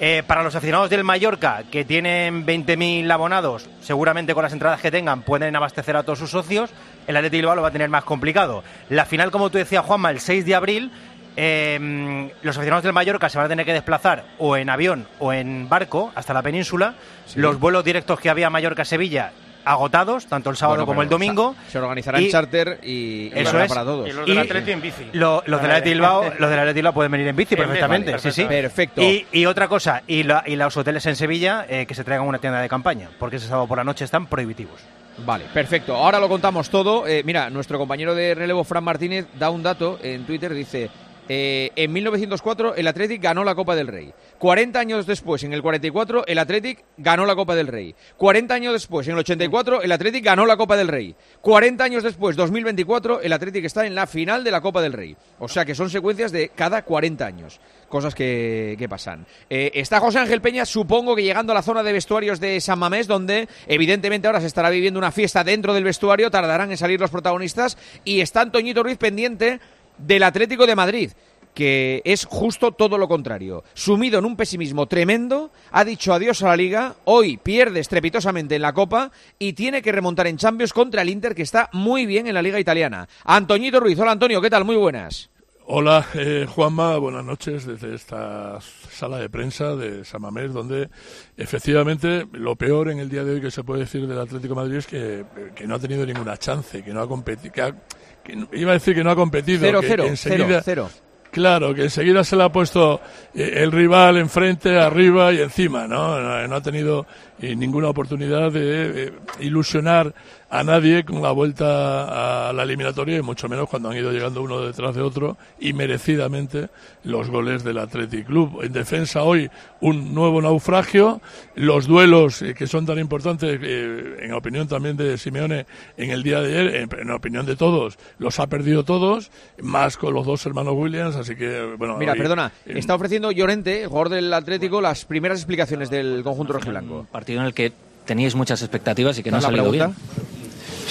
Eh, 0.03 0.23
para 0.25 0.41
los 0.41 0.55
aficionados 0.55 0.89
del 0.89 1.03
Mallorca, 1.03 1.61
que 1.69 1.85
tienen 1.85 2.43
20.000 2.43 3.11
abonados, 3.11 3.69
seguramente 3.81 4.33
con 4.33 4.41
las 4.41 4.51
entradas 4.51 4.81
que 4.81 4.89
tengan 4.89 5.21
pueden 5.21 5.55
abastecer 5.55 5.95
a 5.95 6.01
todos 6.01 6.17
sus 6.17 6.31
socios. 6.31 6.71
El 7.05 7.17
Atleti 7.17 7.37
Bilbao 7.37 7.55
lo 7.55 7.61
va 7.61 7.67
a 7.67 7.71
tener 7.71 7.87
más 7.87 8.03
complicado. 8.03 8.63
La 8.89 9.05
final, 9.05 9.29
como 9.29 9.51
tú 9.51 9.59
decías, 9.59 9.85
Juanma, 9.85 10.09
el 10.09 10.19
6 10.19 10.43
de 10.43 10.55
abril, 10.55 10.91
eh, 11.37 12.31
los 12.41 12.57
aficionados 12.57 12.83
del 12.83 12.93
Mallorca 12.93 13.29
se 13.29 13.37
van 13.37 13.45
a 13.45 13.49
tener 13.49 13.63
que 13.63 13.73
desplazar 13.73 14.25
o 14.39 14.57
en 14.57 14.71
avión 14.71 15.05
o 15.19 15.33
en 15.33 15.69
barco 15.69 16.11
hasta 16.15 16.33
la 16.33 16.41
península. 16.41 16.95
Los 17.35 17.59
vuelos 17.59 17.83
directos 17.83 18.19
que 18.19 18.31
había 18.31 18.49
Mallorca-Sevilla 18.49 19.33
agotados, 19.65 20.25
tanto 20.27 20.49
el 20.49 20.55
sábado 20.57 20.77
Bueno, 20.77 20.85
como 20.87 21.01
el 21.03 21.09
domingo. 21.09 21.55
Se 21.69 21.77
organizará 21.79 22.19
Y- 22.21 22.25
en 22.25 22.31
charter 22.31 22.79
y, 22.83 23.31
Eso 23.33 23.59
es. 23.59 23.69
para 23.69 23.83
todos. 23.83 24.07
Y 24.09 24.11
los 24.13 24.25
del 24.25 24.37
Atleti 24.37 24.71
en 24.71 24.81
bici. 24.81 25.05
Lo- 25.13 25.43
los 25.45 25.61
del 25.61 25.81
Bilbao, 25.81 26.23
los 26.39 26.49
del 26.49 26.59
Atleti 26.59 26.75
Bilbao 26.77 26.93
pueden 26.93 27.11
venir 27.11 27.27
en 27.27 27.35
bici 27.35 27.53
En 27.55 27.59
bici, 27.59 27.67
perfectamente, 27.67 28.11
vale, 28.11 28.21
sí, 28.23 28.31
sí. 28.31 28.45
perfecto. 28.45 29.01
Y, 29.01 29.25
y 29.31 29.45
otra 29.45 29.67
cosa, 29.67 30.03
y, 30.07 30.23
la- 30.23 30.43
y 30.45 30.55
los 30.55 30.75
hoteles 30.77 31.05
en 31.05 31.15
Sevilla 31.15 31.65
eh, 31.69 31.85
que 31.85 31.95
se 31.95 32.03
traigan 32.03 32.27
una 32.27 32.39
tienda 32.39 32.61
de 32.61 32.69
campaña, 32.69 33.09
porque 33.19 33.37
ese 33.37 33.47
sábado 33.47 33.67
por 33.67 33.77
la 33.77 33.83
noche 33.83 34.05
están 34.05 34.27
prohibitivos. 34.27 34.79
Vale, 35.25 35.45
perfecto. 35.53 35.95
Ahora 35.95 36.19
lo 36.19 36.29
contamos 36.29 36.69
todo. 36.69 37.05
Eh, 37.05 37.21
mira, 37.25 37.49
nuestro 37.49 37.77
compañero 37.77 38.15
de 38.15 38.33
relevo, 38.33 38.63
Fran 38.63 38.83
Martínez, 38.83 39.27
da 39.37 39.49
un 39.49 39.61
dato 39.61 39.99
en 40.01 40.23
Twitter. 40.25 40.53
Dice, 40.53 40.89
eh, 41.29 41.71
en 41.75 41.93
1904 41.93 42.75
el 42.75 42.87
Athletic 42.87 43.21
ganó 43.21 43.43
la 43.43 43.55
Copa 43.55 43.75
del 43.75 43.87
Rey. 43.87 44.13
40 44.37 44.79
años 44.79 45.05
después, 45.05 45.43
en 45.43 45.53
el 45.53 45.61
44, 45.61 46.25
el 46.27 46.37
Athletic 46.39 46.83
ganó 46.97 47.25
la 47.25 47.35
Copa 47.35 47.55
del 47.55 47.67
Rey. 47.67 47.95
40 48.17 48.53
años 48.53 48.73
después, 48.73 49.07
en 49.07 49.13
el 49.13 49.19
84, 49.19 49.81
el 49.81 49.91
Athletic 49.91 50.25
ganó 50.25 50.45
la 50.45 50.57
Copa 50.57 50.75
del 50.75 50.87
Rey. 50.87 51.15
40 51.41 51.83
años 51.83 52.03
después, 52.03 52.35
2024, 52.35 53.21
el 53.21 53.33
Athletic 53.33 53.65
está 53.65 53.85
en 53.85 53.95
la 53.95 54.07
final 54.07 54.43
de 54.43 54.51
la 54.51 54.61
Copa 54.61 54.81
del 54.81 54.93
Rey. 54.93 55.15
O 55.39 55.47
sea 55.47 55.65
que 55.65 55.75
son 55.75 55.89
secuencias 55.89 56.31
de 56.31 56.49
cada 56.49 56.83
40 56.83 57.25
años. 57.25 57.59
Cosas 57.87 58.15
que, 58.15 58.87
pasan. 58.89 59.25
Eh, 59.49 59.71
está 59.75 59.99
José 59.99 60.19
Ángel 60.19 60.41
Peña, 60.41 60.65
supongo 60.65 61.15
que 61.15 61.23
llegando 61.23 61.51
a 61.51 61.55
la 61.55 61.61
zona 61.61 61.83
de 61.83 61.93
vestuarios 61.93 62.39
de 62.39 62.59
San 62.61 62.79
Mamés, 62.79 63.07
donde 63.07 63.47
evidentemente 63.67 64.27
ahora 64.27 64.41
se 64.41 64.47
estará 64.47 64.69
viviendo 64.69 64.97
una 64.97 65.11
fiesta 65.11 65.43
dentro 65.43 65.73
del 65.73 65.83
vestuario, 65.83 66.31
tardarán 66.31 66.71
en 66.71 66.77
salir 66.77 66.99
los 66.99 67.11
protagonistas, 67.11 67.77
y 68.03 68.21
está 68.21 68.41
Antoñito 68.41 68.83
Ruiz 68.83 68.97
pendiente 68.97 69.59
del 69.97 70.23
Atlético 70.23 70.65
de 70.65 70.75
Madrid 70.75 71.11
que 71.53 72.01
es 72.05 72.23
justo 72.23 72.71
todo 72.71 72.97
lo 72.97 73.09
contrario. 73.09 73.65
Sumido 73.73 74.19
en 74.19 74.23
un 74.23 74.37
pesimismo 74.37 74.87
tremendo, 74.87 75.51
ha 75.71 75.83
dicho 75.83 76.13
adiós 76.13 76.41
a 76.43 76.47
la 76.47 76.55
liga, 76.55 76.95
hoy 77.03 77.35
pierde 77.35 77.81
estrepitosamente 77.81 78.55
en 78.55 78.61
la 78.61 78.71
Copa 78.71 79.11
y 79.37 79.51
tiene 79.51 79.81
que 79.81 79.91
remontar 79.91 80.27
en 80.27 80.37
Champions 80.37 80.71
contra 80.71 81.01
el 81.01 81.09
Inter, 81.09 81.35
que 81.35 81.41
está 81.41 81.69
muy 81.73 82.05
bien 82.05 82.25
en 82.27 82.35
la 82.35 82.41
liga 82.41 82.57
italiana. 82.57 83.05
Antoñito 83.25 83.81
Ruiz, 83.81 83.99
hola 83.99 84.11
Antonio, 84.13 84.39
¿qué 84.39 84.49
tal? 84.49 84.63
Muy 84.63 84.77
buenas. 84.77 85.29
Hola, 85.65 86.05
eh, 86.15 86.47
Juanma, 86.49 86.95
buenas 86.97 87.25
noches 87.25 87.65
desde 87.65 87.95
esta 87.95 88.57
sala 88.89 89.17
de 89.17 89.29
prensa 89.29 89.75
de 89.75 90.05
San 90.05 90.21
Mamés, 90.21 90.53
donde 90.53 90.89
efectivamente 91.37 92.27
lo 92.31 92.55
peor 92.55 92.89
en 92.89 92.99
el 92.99 93.09
día 93.09 93.23
de 93.23 93.33
hoy 93.35 93.41
que 93.41 93.51
se 93.51 93.63
puede 93.63 93.81
decir 93.81 94.07
del 94.07 94.19
Atlético 94.19 94.53
de 94.55 94.61
Madrid 94.61 94.77
es 94.77 94.87
que, 94.87 95.25
que 95.55 95.67
no 95.67 95.75
ha 95.75 95.79
tenido 95.79 96.05
ninguna 96.05 96.37
chance, 96.37 96.81
que 96.83 96.93
no 96.93 97.01
ha 97.01 97.07
competido, 97.07 97.51
que, 97.53 97.61
ha- 97.61 97.75
que 98.23 98.37
iba 98.53 98.71
a 98.71 98.73
decir 98.73 98.95
que 98.95 99.03
no 99.03 99.11
ha 99.11 99.15
competido, 99.15 99.61
Cero, 99.61 99.81
que, 99.81 99.87
cero, 99.87 100.03
que 100.03 100.09
enseguida, 100.09 100.61
cero, 100.63 100.89
cero. 100.89 101.11
Claro, 101.31 101.73
que 101.73 101.83
enseguida 101.83 102.25
se 102.25 102.35
le 102.35 102.43
ha 102.43 102.49
puesto 102.49 102.99
eh, 103.33 103.53
el 103.55 103.71
rival 103.71 104.17
enfrente, 104.17 104.77
arriba 104.77 105.31
y 105.31 105.39
encima, 105.39 105.87
¿no? 105.87 106.19
No, 106.19 106.47
no 106.47 106.55
ha 106.55 106.61
tenido 106.61 107.07
eh, 107.39 107.55
ninguna 107.55 107.87
oportunidad 107.87 108.51
de 108.51 109.05
eh, 109.05 109.13
ilusionar 109.39 110.13
a 110.53 110.63
nadie 110.65 111.05
con 111.05 111.21
la 111.21 111.31
vuelta 111.31 112.49
a 112.49 112.51
la 112.51 112.63
eliminatoria 112.63 113.17
y 113.17 113.21
mucho 113.21 113.47
menos 113.47 113.69
cuando 113.69 113.89
han 113.89 113.95
ido 113.95 114.11
llegando 114.11 114.41
uno 114.41 114.59
detrás 114.59 114.93
de 114.93 115.01
otro 115.01 115.37
y 115.61 115.71
merecidamente 115.71 116.67
los 117.05 117.29
goles 117.29 117.63
del 117.63 117.77
Athletic 117.77 118.25
Club. 118.27 118.61
En 118.61 118.73
defensa 118.73 119.23
hoy 119.23 119.49
un 119.79 120.13
nuevo 120.13 120.41
naufragio, 120.41 121.21
los 121.55 121.87
duelos 121.87 122.41
eh, 122.41 122.53
que 122.53 122.67
son 122.67 122.85
tan 122.85 122.99
importantes, 122.99 123.59
eh, 123.63 124.17
en 124.23 124.33
opinión 124.33 124.67
también 124.67 124.97
de 124.97 125.17
Simeone, 125.17 125.65
en 125.95 126.09
el 126.11 126.21
día 126.21 126.41
de 126.41 126.47
ayer, 126.59 126.75
en, 126.75 126.89
en 126.99 127.11
opinión 127.11 127.45
de 127.45 127.55
todos, 127.55 127.97
los 128.19 128.37
ha 128.41 128.47
perdido 128.47 128.83
todos, 128.83 129.31
más 129.61 129.95
con 129.95 130.13
los 130.13 130.25
dos 130.25 130.45
hermanos 130.45 130.73
Williams, 130.75 131.15
así 131.15 131.33
que, 131.35 131.75
bueno... 131.77 131.95
Mira, 131.97 132.11
hoy- 132.11 132.17
perdona, 132.19 132.51
eh, 132.65 132.73
está 132.75 132.95
ofreciendo 132.95 133.31
Llorente, 133.31 133.83
el 133.83 133.87
jugador 133.87 134.09
del 134.09 134.33
Atlético, 134.33 134.81
las 134.81 135.05
primeras 135.05 135.39
explicaciones 135.39 135.89
del 135.89 136.23
conjunto 136.23 136.51
rojiblanco. 136.51 137.07
partido 137.09 137.39
en 137.39 137.45
el 137.47 137.53
que 137.53 137.71
teníais 138.05 138.35
muchas 138.35 138.61
expectativas 138.61 139.17
y 139.17 139.23
que 139.23 139.31
no 139.31 139.37
ha 139.37 139.39
¿Esta 139.39 139.51
es 139.51 139.57
la 139.57 139.63
salido 139.63 139.85
bien. 139.87 140.40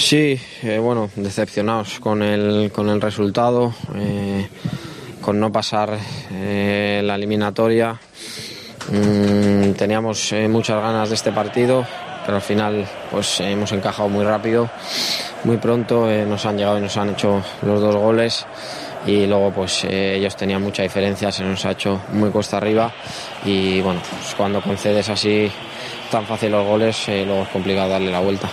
Sí, 0.01 0.41
eh, 0.63 0.79
bueno, 0.79 1.11
decepcionados 1.15 2.01
con 2.01 2.23
el, 2.23 2.73
con 2.73 2.89
el 2.89 3.03
resultado, 3.03 3.73
eh, 3.95 4.49
con 5.21 5.39
no 5.39 5.53
pasar 5.53 5.97
eh, 6.33 7.03
la 7.05 7.15
eliminatoria. 7.17 8.01
Mm, 8.91 9.73
teníamos 9.73 10.35
muchas 10.49 10.83
ganas 10.83 11.11
de 11.11 11.15
este 11.15 11.31
partido, 11.33 11.87
pero 12.25 12.37
al 12.37 12.43
final 12.43 12.89
pues 13.11 13.41
hemos 13.41 13.71
encajado 13.73 14.09
muy 14.09 14.25
rápido, 14.25 14.71
muy 15.45 15.59
pronto, 15.59 16.07
nos 16.27 16.47
han 16.47 16.57
llegado 16.57 16.79
y 16.79 16.83
nos 16.83 16.97
han 16.97 17.11
hecho 17.11 17.43
los 17.63 17.81
dos 17.81 17.95
goles. 17.95 18.47
y 19.07 19.27
luego 19.27 19.53
pues 19.53 19.85
ellos 19.85 20.35
tenían 20.35 20.63
mucha 20.63 20.83
diferencia, 20.83 21.31
se 21.31 21.45
nos 21.45 21.65
ha 21.67 21.73
hecho 21.73 22.01
muy 22.13 22.31
cuesta 22.31 22.57
arriba 22.57 22.91
y 23.45 23.81
bueno, 23.83 24.01
pues 24.19 24.35
cuando 24.35 24.61
concedes 24.63 25.09
así 25.11 25.51
tan 26.11 26.27
fácil 26.27 26.51
los 26.51 26.67
goles, 26.67 27.07
luego 27.07 27.43
es 27.43 27.49
complicado 27.49 27.91
darle 27.91 28.11
la 28.11 28.21
vuelta. 28.21 28.49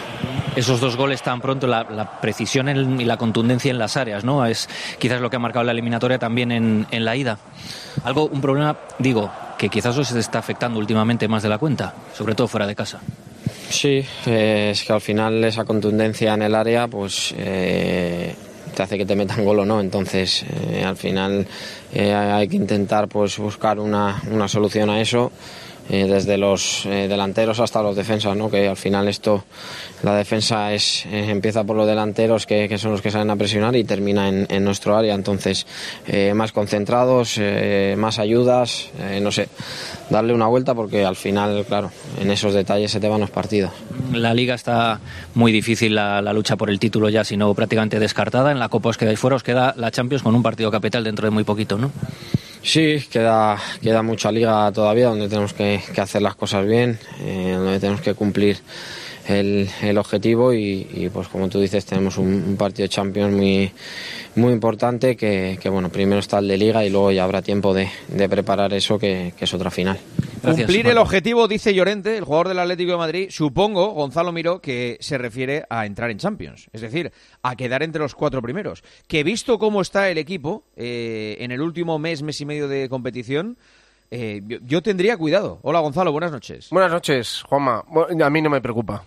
Esos 0.57 0.79
dos 0.79 0.95
goles 0.95 1.21
tan 1.21 1.39
pronto, 1.39 1.67
la, 1.67 2.19
precisión 2.19 2.67
y 2.99 3.05
la 3.05 3.15
contundencia 3.17 3.69
en 3.69 3.77
las 3.77 3.95
áreas, 3.95 4.23
¿no? 4.23 4.43
Es 4.43 4.67
quizás 4.97 5.21
lo 5.21 5.29
que 5.29 5.35
ha 5.35 5.39
marcado 5.39 5.63
la 5.63 5.71
eliminatoria 5.71 6.17
también 6.17 6.51
en, 6.51 7.05
la 7.05 7.15
ida. 7.15 7.37
Algo, 8.03 8.25
un 8.25 8.41
problema, 8.41 8.75
digo, 8.97 9.31
que 9.55 9.69
quizás 9.69 9.95
os 9.99 10.11
está 10.13 10.39
afectando 10.39 10.79
últimamente 10.79 11.27
más 11.27 11.43
de 11.43 11.49
la 11.49 11.59
cuenta, 11.59 11.93
sobre 12.11 12.33
todo 12.33 12.47
fuera 12.47 12.65
de 12.65 12.73
casa. 12.73 12.99
Sí, 13.69 14.03
eh, 14.25 14.69
es 14.71 14.83
que 14.83 14.93
al 14.93 15.01
final 15.01 15.43
esa 15.43 15.63
contundencia 15.63 16.33
en 16.33 16.41
el 16.41 16.55
área 16.55 16.87
pues 16.87 17.35
eh, 17.37 18.33
te 18.73 18.81
hace 18.81 18.97
que 18.97 19.05
te 19.05 19.15
metan 19.15 19.45
gol 19.45 19.59
o 19.59 19.65
no, 19.65 19.79
entonces 19.79 20.43
eh, 20.71 20.83
al 20.83 20.97
final 20.97 21.45
hay 21.93 22.47
que 22.47 22.55
intentar 22.55 23.07
pues 23.07 23.37
buscar 23.37 23.79
una 23.79 24.47
solución 24.47 24.89
a 24.89 25.01
eso. 25.01 25.31
Eh, 25.89 26.05
desde 26.07 26.37
los 26.37 26.85
eh, 26.85 27.07
delanteros 27.07 27.59
hasta 27.59 27.81
los 27.81 27.95
defensas, 27.95 28.35
¿no? 28.35 28.49
que 28.49 28.67
al 28.67 28.77
final 28.77 29.07
esto, 29.07 29.43
la 30.03 30.15
defensa 30.15 30.73
es 30.73 31.05
eh, 31.05 31.29
empieza 31.29 31.63
por 31.63 31.75
los 31.75 31.87
delanteros 31.87 32.45
que, 32.45 32.67
que 32.67 32.77
son 32.77 32.91
los 32.91 33.01
que 33.01 33.11
salen 33.11 33.29
a 33.29 33.35
presionar 33.35 33.75
y 33.75 33.83
termina 33.83 34.27
en, 34.27 34.47
en 34.49 34.63
nuestro 34.63 34.97
área, 34.97 35.15
entonces 35.15 35.65
eh, 36.07 36.33
más 36.33 36.51
concentrados, 36.51 37.35
eh, 37.37 37.95
más 37.97 38.19
ayudas, 38.19 38.89
eh, 38.99 39.19
no 39.21 39.31
sé, 39.31 39.49
darle 40.09 40.33
una 40.33 40.47
vuelta 40.47 40.75
porque 40.75 41.05
al 41.05 41.15
final, 41.15 41.65
claro, 41.67 41.91
en 42.19 42.31
esos 42.31 42.53
detalles 42.53 42.91
se 42.91 42.99
te 42.99 43.07
van 43.07 43.21
los 43.21 43.29
partidos. 43.29 43.71
La 44.11 44.33
liga 44.33 44.55
está 44.55 44.99
muy 45.35 45.51
difícil, 45.51 45.95
la, 45.95 46.21
la 46.21 46.33
lucha 46.33 46.55
por 46.55 46.69
el 46.69 46.79
título 46.79 47.09
ya, 47.09 47.23
sino 47.23 47.53
prácticamente 47.53 47.99
descartada. 47.99 48.51
En 48.51 48.59
la 48.59 48.69
Copa 48.69 48.89
os 48.89 48.97
quedáis 48.97 49.19
fuera, 49.19 49.35
os 49.35 49.43
queda 49.43 49.73
la 49.77 49.91
Champions 49.91 50.23
con 50.23 50.35
un 50.35 50.43
partido 50.43 50.71
capital 50.71 51.03
dentro 51.03 51.25
de 51.25 51.31
muy 51.31 51.43
poquito, 51.43 51.77
¿no? 51.77 51.91
Sí, 52.61 53.03
queda, 53.09 53.57
queda 53.81 54.01
mucha 54.01 54.31
liga 54.31 54.71
todavía 54.71 55.07
donde 55.07 55.29
tenemos 55.29 55.53
que, 55.53 55.81
hacer 55.97 56.21
las 56.21 56.35
cosas 56.35 56.65
bien, 56.65 56.99
eh, 57.21 57.53
donde 57.55 57.79
tenemos 57.79 58.01
que 58.01 58.13
cumplir 58.13 58.57
el, 59.27 59.97
objetivo 59.97 60.53
y, 60.53 61.09
pues 61.13 61.27
como 61.27 61.49
tú 61.49 61.59
dices 61.59 61.85
tenemos 61.85 62.17
un, 62.17 62.55
partido 62.57 62.83
de 62.83 62.89
Champions 62.89 63.33
muy, 63.33 63.71
muy 64.35 64.53
importante 64.53 65.15
que, 65.15 65.59
bueno 65.69 65.89
primero 65.89 66.19
está 66.19 66.39
el 66.39 66.47
de 66.47 66.57
liga 66.57 66.85
y 66.85 66.89
luego 66.89 67.11
ya 67.11 67.23
habrá 67.23 67.41
tiempo 67.41 67.73
de, 67.73 67.89
preparar 68.29 68.73
eso 68.73 68.97
que 68.97 69.33
es 69.39 69.53
otra 69.53 69.71
final. 69.71 69.99
Cumplir 70.41 70.87
el 70.87 70.97
objetivo, 70.97 71.47
dice 71.47 71.73
Llorente, 71.73 72.17
el 72.17 72.23
jugador 72.23 72.49
del 72.49 72.59
Atlético 72.59 72.91
de 72.91 72.97
Madrid, 72.97 73.27
supongo, 73.29 73.91
Gonzalo 73.91 74.31
Miró, 74.31 74.61
que 74.61 74.97
se 74.99 75.17
refiere 75.17 75.65
a 75.69 75.85
entrar 75.85 76.11
en 76.11 76.17
Champions, 76.17 76.69
es 76.73 76.81
decir, 76.81 77.11
a 77.41 77.55
quedar 77.55 77.83
entre 77.83 78.01
los 78.01 78.15
cuatro 78.15 78.41
primeros. 78.41 78.83
Que 79.07 79.23
visto 79.23 79.59
cómo 79.59 79.81
está 79.81 80.09
el 80.09 80.17
equipo 80.17 80.63
eh, 80.75 81.37
en 81.39 81.51
el 81.51 81.61
último 81.61 81.99
mes, 81.99 82.21
mes 82.21 82.39
y 82.41 82.45
medio 82.45 82.67
de 82.67 82.89
competición, 82.89 83.57
eh, 84.11 84.41
yo, 84.45 84.57
yo 84.63 84.81
tendría 84.81 85.17
cuidado. 85.17 85.59
Hola 85.63 85.79
Gonzalo, 85.79 86.11
buenas 86.11 86.31
noches. 86.31 86.69
Buenas 86.71 86.91
noches, 86.91 87.43
Juanma. 87.47 87.83
A 88.23 88.29
mí 88.29 88.41
no 88.41 88.49
me 88.49 88.61
preocupa. 88.61 89.03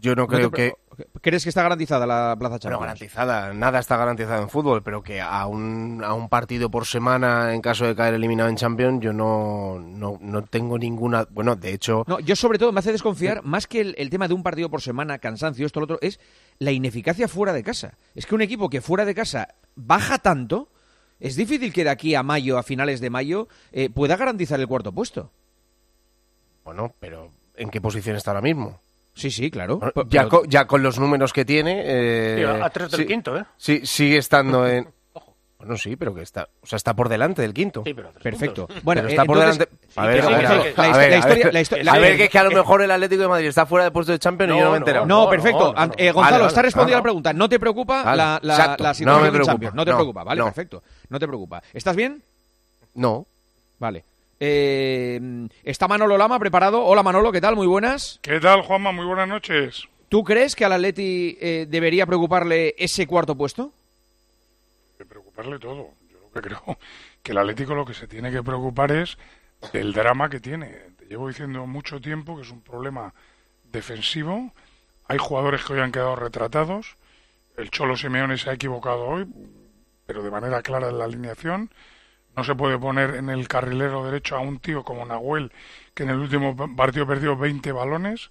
Yo 0.00 0.14
no 0.14 0.22
¿No 0.22 0.28
creo 0.28 0.50
que... 0.50 0.74
¿Crees 1.22 1.44
que 1.44 1.48
está 1.48 1.62
garantizada 1.62 2.06
la 2.06 2.36
plaza 2.38 2.58
Champions? 2.58 2.82
garantizada, 2.82 3.54
nada 3.54 3.78
está 3.78 3.96
garantizado 3.96 4.42
en 4.42 4.50
fútbol, 4.50 4.82
pero 4.82 5.02
que 5.02 5.20
a 5.20 5.46
un, 5.46 6.02
a 6.04 6.12
un 6.12 6.28
partido 6.28 6.70
por 6.70 6.84
semana 6.84 7.54
en 7.54 7.62
caso 7.62 7.86
de 7.86 7.96
caer 7.96 8.12
eliminado 8.14 8.50
en 8.50 8.56
Champions 8.56 9.02
yo 9.02 9.12
no, 9.14 9.78
no, 9.80 10.18
no 10.20 10.42
tengo 10.42 10.76
ninguna... 10.78 11.26
Bueno, 11.30 11.56
de 11.56 11.72
hecho... 11.72 12.04
No, 12.06 12.20
yo 12.20 12.36
sobre 12.36 12.58
todo 12.58 12.72
me 12.72 12.80
hace 12.80 12.92
desconfiar, 12.92 13.42
más 13.42 13.66
que 13.66 13.80
el, 13.80 13.94
el 13.96 14.10
tema 14.10 14.28
de 14.28 14.34
un 14.34 14.42
partido 14.42 14.68
por 14.68 14.82
semana, 14.82 15.18
cansancio, 15.18 15.64
esto, 15.64 15.80
lo 15.80 15.84
otro, 15.84 15.98
es 16.02 16.20
la 16.58 16.70
ineficacia 16.72 17.28
fuera 17.28 17.54
de 17.54 17.62
casa. 17.62 17.96
Es 18.14 18.26
que 18.26 18.34
un 18.34 18.42
equipo 18.42 18.68
que 18.68 18.82
fuera 18.82 19.06
de 19.06 19.14
casa 19.14 19.54
baja 19.76 20.18
tanto, 20.18 20.68
es 21.18 21.36
difícil 21.36 21.72
que 21.72 21.84
de 21.84 21.90
aquí 21.90 22.14
a 22.14 22.22
mayo, 22.22 22.58
a 22.58 22.62
finales 22.62 23.00
de 23.00 23.10
mayo, 23.10 23.48
eh, 23.72 23.88
pueda 23.88 24.16
garantizar 24.16 24.60
el 24.60 24.68
cuarto 24.68 24.92
puesto. 24.92 25.30
Bueno, 26.64 26.94
pero 27.00 27.30
¿en 27.56 27.70
qué 27.70 27.80
posición 27.80 28.16
está 28.16 28.32
ahora 28.32 28.42
mismo? 28.42 28.80
Sí, 29.14 29.30
sí, 29.30 29.50
claro. 29.50 29.78
Bueno, 29.78 29.92
Pero- 29.94 30.08
ya, 30.08 30.20
pero- 30.22 30.28
co- 30.30 30.44
ya 30.46 30.66
con 30.66 30.82
los 30.82 30.98
números 30.98 31.32
que 31.32 31.44
tiene... 31.44 31.82
eh, 31.84 32.36
Sí, 32.38 32.62
a- 32.62 32.70
tres 32.70 32.90
del 32.90 33.00
sí- 33.00 33.06
quinto, 33.06 33.36
¿eh? 33.36 33.44
Sí, 33.56 33.80
sigue 33.84 34.18
estando 34.18 34.66
en... 34.68 34.88
Bueno, 35.58 35.76
sí, 35.76 35.94
pero 35.94 36.14
que 36.14 36.22
está, 36.22 36.48
o 36.62 36.66
sea, 36.66 36.78
está 36.78 36.94
por 36.94 37.10
delante 37.10 37.42
del 37.42 37.52
quinto. 37.52 37.82
Sí, 37.84 37.92
pero 37.92 38.12
Perfecto. 38.12 38.66
Bueno, 38.66 38.80
Bueno, 39.02 39.08
está 39.08 39.24
eh, 39.24 39.26
por 39.26 39.36
entonces- 39.36 39.58
delante. 39.58 39.76
A 40.00 40.06
ver, 40.06 40.20
que 40.20 40.26
a 40.26 41.98
ver, 41.98 42.16
que 42.16 42.24
es 42.24 42.30
que 42.30 42.38
a 42.38 42.44
lo 42.44 42.50
mejor 42.50 42.80
el 42.80 42.90
Atlético 42.90 43.20
de 43.22 43.28
Madrid 43.28 43.48
está 43.48 43.66
fuera 43.66 43.84
del 43.84 43.92
puesto 43.92 44.10
de 44.12 44.18
Champions 44.18 44.54
y 44.54 44.58
yo 44.58 44.64
no 44.64 44.70
me 44.70 44.76
he 44.76 44.78
enterado. 44.78 45.04
No, 45.04 45.28
perfecto. 45.28 45.74
An- 45.76 45.92
eh, 45.98 46.12
Gonzalo, 46.12 46.44
Vale, 46.46 46.66
está 46.68 46.82
No, 46.82 46.88
la 46.88 47.02
pregunta. 47.02 47.32
¿No 47.34 47.46
te 47.46 47.60
preocupa 47.60 48.02
Vale, 48.04 48.16
la, 48.16 48.40
la, 48.42 48.56
la 48.56 48.76
No 48.78 48.94
situación 48.94 49.20
preocupa. 49.20 49.44
Champions? 49.44 49.74
No 49.74 49.84
te 49.84 49.90
No, 49.90 49.96
preocupa, 49.98 50.24
vale, 50.24 50.38
no. 50.38 50.44
perfecto. 50.46 50.82
No 51.10 51.18
te 51.18 51.26
preocupa. 51.26 51.62
¿Estás 51.74 51.94
bien? 51.94 52.22
No. 52.94 53.26
Vale. 53.78 54.04
Eh, 54.42 55.20
¿Está 55.62 55.86
Manolo 55.86 56.16
Lama 56.16 56.38
preparado? 56.38 56.82
Hola 56.82 57.02
Manolo, 57.02 57.30
¿qué 57.30 57.42
tal? 57.42 57.56
Muy 57.56 57.66
buenas. 57.66 58.18
¿Qué 58.22 58.40
tal, 58.40 58.62
Juanma? 58.62 58.90
Muy 58.90 59.04
buenas 59.04 59.28
noches. 59.28 59.86
¿Tú 60.08 60.24
crees 60.24 60.56
que 60.56 60.64
al 60.64 60.72
Atleti 60.72 61.36
eh, 61.38 61.66
debería 61.68 62.06
preocuparle 62.06 62.74
ese 62.78 63.06
cuarto 63.06 63.36
puesto? 63.36 63.70
De 64.98 65.04
preocuparle 65.04 65.58
todo. 65.58 65.90
Yo 66.10 66.18
lo 66.18 66.30
que 66.32 66.40
creo 66.40 66.78
que 67.22 67.32
el 67.32 67.38
Atlético 67.38 67.74
lo 67.74 67.84
que 67.84 67.92
se 67.92 68.08
tiene 68.08 68.32
que 68.32 68.42
preocupar 68.42 68.92
es 68.92 69.18
del 69.74 69.92
drama 69.92 70.30
que 70.30 70.40
tiene. 70.40 70.68
Te 70.98 71.04
llevo 71.04 71.28
diciendo 71.28 71.66
mucho 71.66 72.00
tiempo 72.00 72.34
que 72.34 72.42
es 72.42 72.50
un 72.50 72.62
problema 72.62 73.12
defensivo. 73.64 74.52
Hay 75.06 75.18
jugadores 75.18 75.62
que 75.64 75.74
hoy 75.74 75.80
han 75.80 75.92
quedado 75.92 76.16
retratados. 76.16 76.96
El 77.58 77.70
Cholo 77.70 77.94
Simeone 77.94 78.38
se 78.38 78.48
ha 78.48 78.54
equivocado 78.54 79.04
hoy, 79.04 79.26
pero 80.06 80.22
de 80.22 80.30
manera 80.30 80.62
clara 80.62 80.88
en 80.88 80.96
la 80.96 81.04
alineación. 81.04 81.70
No 82.40 82.44
se 82.44 82.54
puede 82.54 82.78
poner 82.78 83.16
en 83.16 83.28
el 83.28 83.48
carrilero 83.48 84.02
derecho 84.02 84.34
a 84.34 84.40
un 84.40 84.60
tío 84.60 84.82
como 84.82 85.04
Nahuel, 85.04 85.52
que 85.92 86.04
en 86.04 86.08
el 86.08 86.16
último 86.16 86.56
partido 86.74 87.06
perdió 87.06 87.36
20 87.36 87.70
balones. 87.70 88.30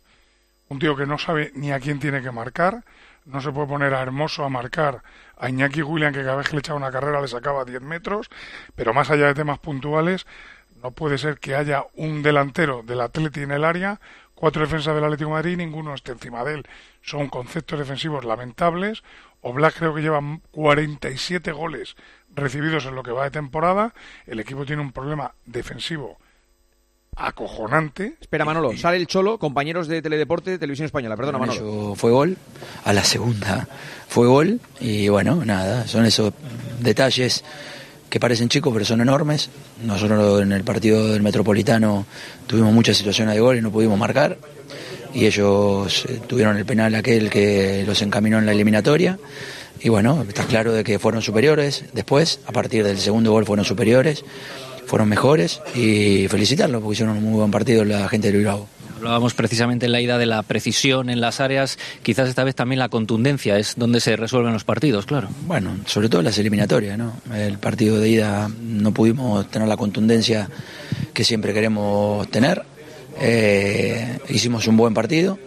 Un 0.68 0.80
tío 0.80 0.96
que 0.96 1.06
no 1.06 1.20
sabe 1.20 1.52
ni 1.54 1.72
a 1.72 1.80
quién 1.80 2.00
tiene 2.00 2.24
que 2.24 2.32
marcar. 2.32 2.84
No 3.26 3.40
se 3.40 3.52
puede 3.52 3.68
poner 3.68 3.94
a 3.94 4.02
Hermoso 4.02 4.44
a 4.44 4.50
marcar 4.50 5.04
a 5.38 5.48
Iñaki 5.48 5.84
William, 5.84 6.12
que 6.12 6.24
cada 6.24 6.38
vez 6.38 6.48
que 6.50 6.56
le 6.56 6.62
echaba 6.62 6.78
una 6.78 6.92
carrera 6.92 7.22
le 7.22 7.28
sacaba 7.28 7.66
10 7.66 7.84
metros. 7.84 8.32
Pero 8.76 8.96
más 8.96 9.12
allá 9.12 9.28
de 9.28 9.36
temas 9.36 9.60
puntuales, 9.60 10.26
no 10.82 10.90
puede 10.90 11.20
ser 11.20 11.38
que 11.38 11.54
haya 11.54 11.86
un 11.94 12.24
delantero 12.24 12.82
del 12.82 13.02
Atleti 13.02 13.42
en 13.42 13.52
el 13.52 13.64
área, 13.64 14.00
cuatro 14.34 14.64
defensas 14.64 14.96
del 14.96 15.04
Atlético 15.04 15.30
Madrid 15.30 15.56
ninguno 15.56 15.94
esté 15.94 16.14
encima 16.14 16.44
de 16.44 16.56
él. 16.56 16.68
Son 17.04 17.30
conceptos 17.30 17.78
defensivos 17.78 18.26
lamentables. 18.26 19.04
Oblak 19.42 19.78
creo 19.78 19.94
que 19.94 20.02
lleva 20.02 20.20
47 20.50 21.52
goles 21.52 21.96
recibidos 22.36 22.86
en 22.86 22.96
lo 22.96 23.04
que 23.04 23.12
va 23.12 23.26
de 23.26 23.32
temporada. 23.32 23.94
El 24.26 24.40
equipo 24.40 24.66
tiene 24.66 24.82
un 24.82 24.92
problema 24.92 25.34
defensivo 25.46 26.18
acojonante. 27.16 28.16
Espera, 28.22 28.46
Manolo, 28.46 28.76
sale 28.78 28.98
el 28.98 29.08
Cholo, 29.08 29.38
compañeros 29.38 29.88
de 29.88 30.02
Teledeporte, 30.02 30.58
Televisión 30.58 30.86
Española. 30.86 31.18
Perdona, 31.18 31.38
Manolo. 31.38 31.96
Fue 31.96 32.12
gol, 32.12 32.38
a 32.86 32.94
la 32.94 33.04
segunda 33.04 33.68
fue 34.10 34.28
gol 34.28 34.60
y 34.80 35.08
bueno, 35.08 35.46
nada, 35.46 35.88
son 35.88 36.04
esos 36.04 36.34
detalles 36.80 37.44
que 38.10 38.20
parecen 38.20 38.50
chicos 38.50 38.74
pero 38.74 38.86
son 38.86 39.02
enormes. 39.02 39.50
Nosotros 39.84 40.42
en 40.42 40.52
el 40.52 40.64
partido 40.64 41.10
del 41.10 41.22
Metropolitano 41.22 42.06
tuvimos 42.48 42.74
muchas 42.74 42.98
situaciones 42.98 43.36
de 43.36 43.42
gol 43.42 43.58
y 43.58 43.62
no 43.62 43.72
pudimos 43.72 44.00
marcar 44.00 44.38
y 45.14 45.26
ellos 45.26 46.06
eh, 46.08 46.22
tuvieron 46.28 46.58
el 46.58 46.66
penal 46.66 46.96
aquel 46.96 47.30
que 47.30 47.84
los 47.86 48.02
encaminó 48.02 48.40
en 48.40 48.46
la 48.46 48.52
eliminatoria 48.52 49.18
y 49.82 49.90
bueno, 49.90 50.26
está 50.28 50.44
claro 50.46 50.74
de 50.74 50.84
que 50.84 51.00
fueron 51.00 51.22
superiores 51.22 51.86
después, 51.94 52.40
a 52.46 52.52
partir 52.52 52.84
del 52.84 52.98
segundo 52.98 53.32
gol 53.32 53.46
fueron 53.46 53.66
superiores, 53.66 54.24
fueron 54.86 55.08
mejores 55.08 55.62
y 55.76 56.28
felicitarlos 56.28 56.82
porque 56.82 56.94
hicieron 56.94 57.18
un 57.18 57.24
muy 57.24 57.34
buen 57.34 57.52
partido 57.52 57.86
la 57.86 58.10
gente 58.10 58.28
del 58.28 58.38
Bilbao. 58.38 58.68
Hablábamos 58.98 59.34
precisamente 59.34 59.86
en 59.86 59.94
la 59.94 60.02
ida 60.02 60.18
de 60.18 60.26
la 60.26 60.44
precisión 60.44 61.10
en 61.10 61.22
las 61.22 61.40
áreas, 61.40 61.78
quizás 62.04 62.28
esta 62.28 62.44
vez 62.44 62.56
también 62.56 62.80
la 62.80 62.90
contundencia 62.90 63.58
es 63.58 63.76
donde 63.78 64.02
se 64.02 64.18
resuelven 64.18 64.52
los 64.52 64.66
partidos, 64.66 65.06
claro. 65.06 65.30
Bueno, 65.46 65.78
sobre 65.86 66.10
todo 66.10 66.22
las 66.22 66.38
eliminatorias, 66.38 66.98
¿no? 66.98 67.14
El 67.34 67.60
partido 67.60 67.98
de 68.00 68.10
ida 68.10 68.50
no 68.62 68.94
pudimos 68.94 69.50
tener 69.50 69.70
la 69.70 69.78
contundencia 69.78 70.50
que 71.14 71.24
siempre 71.24 71.54
queremos 71.54 72.30
tener. 72.30 72.64
Eh, 73.22 74.20
hicimos 74.30 74.68
un 74.68 74.76
buen 74.76 74.94
partido 74.94 75.40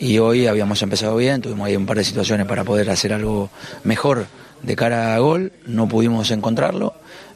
y 0.00 0.18
hoy 0.18 0.46
habíamos 0.46 0.80
empezado 0.82 1.14
bien, 1.16 1.42
tuvimos 1.42 1.66
ahí 1.66 1.76
un 1.76 1.86
par 1.86 1.98
de 1.98 2.04
situaciones 2.04 2.46
para 2.46 2.64
poder 2.64 2.90
hacer 2.90 3.12
algo 3.12 3.50
mejor 3.84 4.26
de 4.62 4.74
cara 4.74 5.14
a 5.14 5.18
gol, 5.18 5.52
no 5.66 5.88
pudimos 5.88 6.30
encontrarlo 6.30 6.94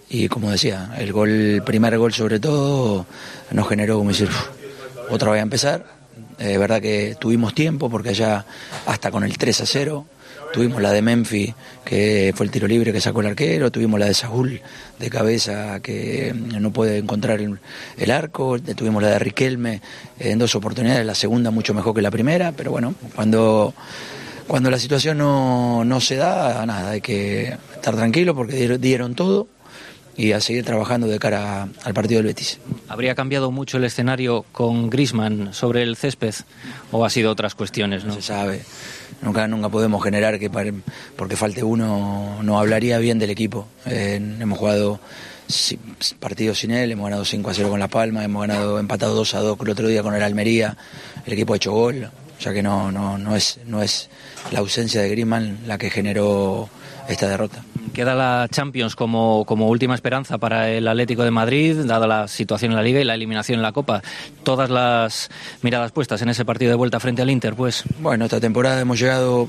y 0.08 0.28
como 0.28 0.50
decía, 0.50 0.94
el 0.98 1.12
gol, 1.12 1.62
primer 1.64 1.96
gol 1.98 2.12
sobre 2.14 2.40
todo 2.40 3.06
nos 3.50 3.68
generó 3.68 3.98
como 3.98 4.10
decir, 4.10 4.28
"Uf, 4.28 4.48
otra 5.10 5.30
vez 5.30 5.40
a 5.40 5.42
empezar. 5.42 5.84
Es 6.38 6.58
verdad 6.58 6.80
que 6.80 7.16
tuvimos 7.18 7.54
tiempo 7.54 7.90
porque 7.90 8.08
allá 8.10 8.44
hasta 8.86 9.10
con 9.10 9.24
el 9.24 9.36
3 9.38 9.60
a 9.60 9.66
0 9.66 10.06
tuvimos 10.54 10.80
la 10.80 10.92
de 10.92 11.02
Memphis 11.02 11.52
que 11.84 12.32
fue 12.36 12.46
el 12.46 12.52
tiro 12.52 12.68
libre 12.68 12.92
que 12.92 13.00
sacó 13.00 13.22
el 13.22 13.26
arquero, 13.26 13.72
tuvimos 13.72 13.98
la 13.98 14.06
de 14.06 14.14
Saúl 14.14 14.60
de 15.00 15.10
cabeza 15.10 15.80
que 15.80 16.32
no 16.32 16.72
puede 16.72 16.98
encontrar 16.98 17.40
el, 17.40 18.10
arco, 18.12 18.60
tuvimos 18.60 19.02
la 19.02 19.10
de 19.10 19.18
Riquelme 19.18 19.80
en 20.20 20.38
dos 20.38 20.54
oportunidades, 20.54 21.04
la 21.04 21.16
segunda 21.16 21.50
mucho 21.50 21.74
mejor 21.74 21.92
que 21.92 22.02
la 22.02 22.12
primera, 22.12 22.52
pero 22.52 22.70
bueno, 22.70 22.94
cuando 23.16 23.74
cuando 24.46 24.70
la 24.70 24.78
situación 24.78 25.18
no, 25.18 25.84
no 25.84 26.00
se 26.00 26.16
da, 26.16 26.64
nada, 26.66 26.90
hay 26.90 27.00
que 27.00 27.56
estar 27.74 27.96
tranquilo 27.96 28.36
porque 28.36 28.78
dieron, 28.78 29.16
todo 29.16 29.48
y 30.16 30.30
a 30.30 30.40
seguir 30.40 30.64
trabajando 30.64 31.08
de 31.08 31.18
cara 31.18 31.66
al 31.82 31.94
partido 31.94 32.18
del 32.18 32.26
Betis. 32.26 32.60
¿Habría 32.88 33.16
cambiado 33.16 33.50
mucho 33.50 33.78
el 33.78 33.84
escenario 33.84 34.44
con 34.52 34.88
Grisman 34.88 35.52
sobre 35.52 35.82
el 35.82 35.96
césped 35.96 36.34
o 36.92 37.04
ha 37.04 37.10
sido 37.10 37.32
otras 37.32 37.56
cuestiones? 37.56 38.04
No, 38.04 38.14
se 38.14 38.22
sabe. 38.22 38.62
Nunca, 39.24 39.48
nunca 39.48 39.70
podemos 39.70 40.04
generar 40.04 40.38
que 40.38 40.50
porque 40.50 41.34
falte 41.34 41.64
uno 41.64 42.42
no 42.42 42.58
hablaría 42.58 42.98
bien 42.98 43.18
del 43.18 43.30
equipo. 43.30 43.66
Eh, 43.86 44.16
hemos 44.38 44.58
jugado 44.58 45.00
partidos 46.20 46.58
sin 46.58 46.72
él, 46.72 46.92
hemos 46.92 47.04
ganado 47.04 47.24
5 47.24 47.48
a 47.48 47.54
0 47.54 47.70
con 47.70 47.80
La 47.80 47.88
Palma, 47.88 48.22
hemos 48.22 48.46
ganado 48.46 48.78
empatado 48.78 49.14
2 49.14 49.34
a 49.34 49.40
2 49.40 49.58
el 49.62 49.70
otro 49.70 49.88
día 49.88 50.02
con 50.02 50.14
el 50.14 50.22
Almería, 50.22 50.76
el 51.24 51.32
equipo 51.32 51.54
ha 51.54 51.56
hecho 51.56 51.72
gol, 51.72 52.04
o 52.04 52.42
sea 52.42 52.52
que 52.52 52.62
no, 52.62 52.92
no, 52.92 53.16
no, 53.16 53.34
es, 53.34 53.60
no 53.64 53.82
es 53.82 54.10
la 54.52 54.58
ausencia 54.58 55.00
de 55.00 55.08
Griezmann 55.08 55.60
la 55.66 55.78
que 55.78 55.88
generó 55.88 56.68
esta 57.08 57.26
derrota. 57.26 57.64
Queda 57.92 58.14
la 58.14 58.48
Champions 58.50 58.96
como, 58.96 59.44
como 59.44 59.68
última 59.68 59.94
esperanza 59.94 60.38
para 60.38 60.70
el 60.70 60.88
Atlético 60.88 61.22
de 61.24 61.30
Madrid, 61.30 61.76
dada 61.84 62.06
la 62.06 62.28
situación 62.28 62.72
en 62.72 62.76
la 62.76 62.82
Liga 62.82 63.00
y 63.00 63.04
la 63.04 63.14
eliminación 63.14 63.58
en 63.58 63.62
la 63.62 63.72
Copa. 63.72 64.02
Todas 64.42 64.70
las 64.70 65.30
miradas 65.62 65.92
puestas 65.92 66.20
en 66.22 66.28
ese 66.28 66.44
partido 66.44 66.70
de 66.70 66.76
vuelta 66.76 66.98
frente 67.00 67.22
al 67.22 67.30
Inter, 67.30 67.54
pues. 67.54 67.84
Bueno, 68.00 68.24
esta 68.24 68.40
temporada 68.40 68.80
hemos 68.80 68.98
llegado 68.98 69.48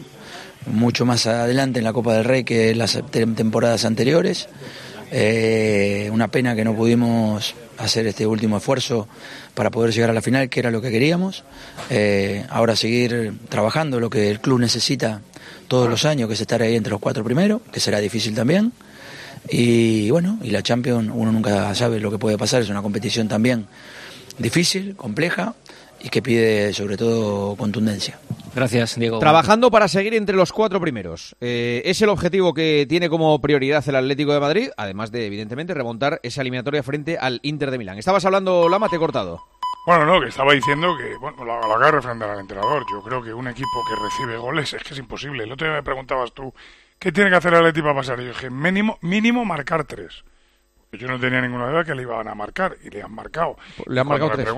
mucho 0.68 1.06
más 1.06 1.26
adelante 1.28 1.80
en 1.80 1.86
la 1.86 1.94
Copa 1.94 2.14
del 2.14 2.24
Rey 2.26 2.44
que 2.44 2.76
las 2.76 3.00
te- 3.12 3.26
temporadas 3.28 3.86
anteriores. 3.86 4.48
Eh, 5.12 6.10
una 6.12 6.28
pena 6.28 6.56
que 6.56 6.66
no 6.66 6.76
pudimos 6.76 7.56
hacer 7.78 8.08
este 8.08 8.26
último 8.26 8.58
esfuerzo 8.58 9.08
para 9.54 9.70
poder 9.70 9.94
llegar 9.94 10.10
a 10.10 10.14
la 10.14 10.22
final, 10.22 10.50
que 10.50 10.60
era 10.60 10.72
lo 10.72 10.82
que 10.82 10.92
queríamos. 10.92 11.44
Eh, 11.90 12.46
ahora 12.50 12.76
seguir 12.76 13.34
trabajando 13.50 14.00
lo 14.00 14.10
que 14.10 14.30
el 14.32 14.40
club 14.40 14.60
necesita 14.60 15.22
todos 15.68 15.90
los 15.90 16.06
años, 16.06 16.28
que 16.28 16.34
es 16.34 16.42
estar 16.42 16.62
ahí 16.62 16.76
entre 16.76 16.92
los 16.92 17.00
cuatro 17.00 17.24
primeros, 17.24 17.62
que 17.72 17.80
será 17.80 18.00
difícil 18.00 18.36
también. 18.36 18.72
Y 19.50 20.10
bueno, 20.10 20.40
y 20.42 20.50
la 20.50 20.64
Champions 20.64 21.12
uno 21.14 21.32
nunca 21.32 21.74
sabe 21.76 22.00
lo 22.00 22.10
que 22.10 22.18
puede 22.18 22.38
pasar, 22.38 22.62
es 22.62 22.70
una 22.70 22.82
competición 22.82 23.28
también 23.28 23.68
difícil, 24.38 24.96
compleja 24.96 25.56
y 26.02 26.10
que 26.10 26.22
pide 26.22 26.74
sobre 26.74 26.98
todo 26.98 27.56
contundencia. 27.56 28.20
Gracias, 28.54 28.98
Diego. 28.98 29.20
Trabajando 29.20 29.72
para 29.72 29.88
seguir 29.88 30.14
entre 30.14 30.36
los 30.36 30.54
cuatro 30.54 30.80
primeros. 30.80 31.36
Eh, 31.42 31.82
es 31.86 32.02
el 32.02 32.10
objetivo 32.10 32.54
que 32.54 32.86
tiene 32.88 33.10
como 33.10 33.40
prioridad 33.42 33.84
el 33.90 33.96
Atlético 33.96 34.34
de 34.34 34.40
Madrid, 34.40 34.70
además 34.78 35.12
de, 35.12 35.26
evidentemente, 35.26 35.74
remontar 35.74 36.20
esa 36.24 36.42
eliminatoria 36.42 36.84
frente 36.84 37.18
al 37.18 37.40
Inter 37.44 37.72
de 37.72 37.78
Milán. 37.78 37.98
Estabas 37.98 38.24
hablando, 38.24 38.70
Lama, 38.70 38.88
te 38.88 38.96
he 38.96 39.00
cortado. 39.00 39.44
Bueno, 39.86 40.06
no, 40.06 40.20
que 40.20 40.30
estaba 40.30 40.54
diciendo 40.54 40.98
que, 40.98 41.16
bueno, 41.18 41.46
lo, 41.46 41.60
lo 41.60 41.66
acaba 41.76 41.86
de 41.86 41.92
refrendar 41.92 42.32
al 42.32 42.40
entrenador. 42.40 42.84
Yo 42.92 43.04
creo 43.04 43.22
que 43.22 43.34
un 43.34 43.48
equipo 43.48 43.84
que 43.88 43.96
recibe 43.96 44.38
goles 44.38 44.74
es 44.74 44.84
que 44.84 44.94
es 44.94 45.00
imposible. 45.00 45.44
El 45.44 45.52
otro 45.52 45.68
día 45.68 45.76
me 45.76 45.84
preguntabas 45.84 46.34
tú, 46.34 46.52
¿qué 46.98 47.12
tiene 47.12 47.30
que 47.30 47.36
hacer 47.36 47.54
el 47.54 47.60
Atleti 47.60 47.82
para 47.82 47.94
pasar? 47.94 48.20
Y 48.20 48.24
yo 48.24 48.30
dije, 48.30 48.50
mínimo, 48.50 48.98
mínimo 49.02 49.46
marcar 49.46 49.84
tres. 49.84 50.24
Porque 50.90 50.98
yo 50.98 51.08
no 51.08 51.20
tenía 51.20 51.40
ninguna 51.40 51.70
duda 51.70 51.84
que 51.84 51.94
le 51.94 52.02
iban 52.02 52.28
a 52.28 52.34
marcar, 52.34 52.78
y 52.84 52.90
le 52.90 53.04
han 53.04 53.14
marcado. 53.14 53.58
Le 53.86 54.00
han 54.00 54.08
marcado 54.08 54.32
tres. 54.32 54.50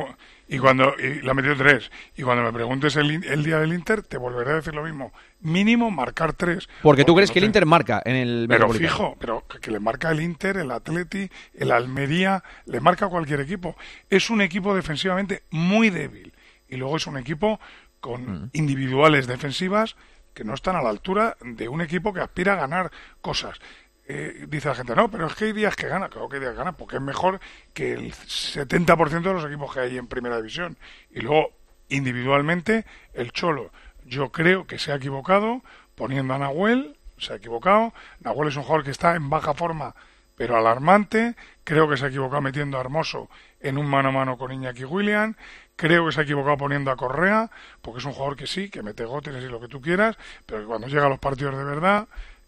Y 0.48 0.60
cuando 0.60 0.96
y 0.98 1.22
le 1.22 1.29
han 1.29 1.36
metido 1.36 1.57
tres. 1.57 1.91
Y 2.15 2.24
cuando 2.24 2.43
me 2.43 2.53
preguntes 2.53 2.96
el, 2.96 3.24
el 3.25 3.43
día 3.43 3.60
del 3.60 3.74
Inter, 3.74 4.03
te 4.03 4.17
volveré 4.17 4.51
a 4.51 4.55
decir 4.55 4.74
lo 4.74 4.84
mismo. 4.84 5.12
Mínimo 5.39 5.91
marcar 5.91 6.34
tres. 6.34 6.67
Porque 6.82 7.06
tú 7.06 7.13
crees 7.15 7.29
no 7.29 7.34
que 7.34 7.39
el 7.39 7.44
te- 7.44 7.48
Inter 7.48 7.65
marca 7.65 8.01
en 8.03 8.15
el 8.15 8.46
pero 8.50 8.70
fijo, 8.74 9.15
pero 9.20 9.46
que- 9.62 9.70
le 9.72 9.79
marca 9.79 10.10
el 10.12 10.22
Inter, 10.22 10.58
el 10.58 10.72
Atleti, 10.72 11.29
el 11.53 11.72
Almería, 11.72 12.44
le 12.65 12.79
marca 12.79 13.08
cualquier 13.08 13.41
equipo. 13.41 13.75
Es 14.10 14.29
un 14.29 14.41
equipo 14.41 14.75
defensivamente 14.75 15.44
muy 15.51 15.89
débil. 15.91 16.34
Y 16.67 16.75
luego 16.77 16.98
es 16.98 17.06
un 17.08 17.17
equipo 17.17 17.60
con 18.00 18.50
individuales 18.53 19.27
defensivas 19.27 19.96
que 20.34 20.44
no 20.44 20.53
están 20.53 20.75
a 20.75 20.82
la 20.82 20.89
altura 20.89 21.38
de 21.41 21.67
un 21.67 21.82
equipo 21.82 22.13
que 22.13 22.20
aspira 22.22 22.53
a 22.53 22.58
ganar 22.58 22.91
cosas. 23.22 23.60
Eh, 24.10 24.46
dice 24.48 24.70
la 24.70 24.75
gente, 24.75 24.96
no, 24.96 25.12
pero 25.12 25.27
es 25.27 25.36
que 25.36 25.46
hay 25.46 25.53
días 25.53 25.75
que 25.75 25.88
gana, 25.88 26.08
claro 26.10 26.29
que 26.29 26.36
hay 26.38 26.41
días 26.41 26.53
que 26.53 26.58
gana, 26.60 26.72
porque 26.77 26.96
es 26.96 27.01
mejor 27.01 27.39
que 27.74 27.91
el 27.94 28.13
70% 28.13 29.29
de 29.29 29.34
los 29.34 29.46
equipos 29.46 29.74
que 29.74 29.82
hay 29.82 29.98
en 29.98 30.08
primera 30.08 30.38
división. 30.38 30.77
Y 31.12 31.20
luego, 31.22 31.50
individualmente, 31.89 32.86
el 33.13 33.32
Cholo, 33.32 33.72
yo 34.07 34.31
creo 34.31 34.65
que 34.65 34.79
se 34.79 34.91
ha 34.91 34.95
equivocado 34.95 35.61
poniendo 35.95 36.33
a 36.33 36.39
Nahuel, 36.39 36.97
se 37.17 37.33
ha 37.33 37.35
equivocado. 37.35 37.93
Nahuel 38.21 38.49
es 38.49 38.55
un 38.55 38.63
jugador 38.63 38.84
que 38.86 38.91
está 38.91 39.15
en 39.15 39.29
baja 39.29 39.53
forma, 39.53 39.95
pero 40.36 40.55
alarmante. 40.55 41.36
Creo 41.63 41.89
que 41.89 41.97
se 41.97 42.05
ha 42.05 42.08
equivocado 42.10 42.41
metiendo 42.41 42.77
a 42.77 42.82
Hermoso 42.82 43.29
en 43.60 43.77
un 43.77 43.88
mano 43.88 44.10
a 44.10 44.12
mano 44.12 44.38
con 44.38 44.51
Iñaki 44.51 44.86
William. 44.86 45.36
Creo 45.75 46.05
que 46.05 46.12
se 46.12 46.21
ha 46.21 46.23
equivocado 46.23 46.58
poniendo 46.58 46.91
a 46.91 46.95
Correa, 46.95 47.51
porque 47.82 47.99
es 47.99 48.05
un 48.05 48.13
jugador 48.13 48.36
que 48.36 48.47
sí, 48.47 48.69
que 48.69 48.82
mete 48.82 49.05
goles 49.05 49.43
y 49.43 49.47
lo 49.47 49.60
que 49.60 49.67
tú 49.67 49.82
quieras, 49.82 50.17
pero 50.45 50.62
que 50.62 50.67
cuando 50.67 50.88
llega 50.88 51.05
a 51.05 51.10
los 51.10 51.19
partidos 51.19 51.58
de 51.58 51.63
verdad 51.63 52.08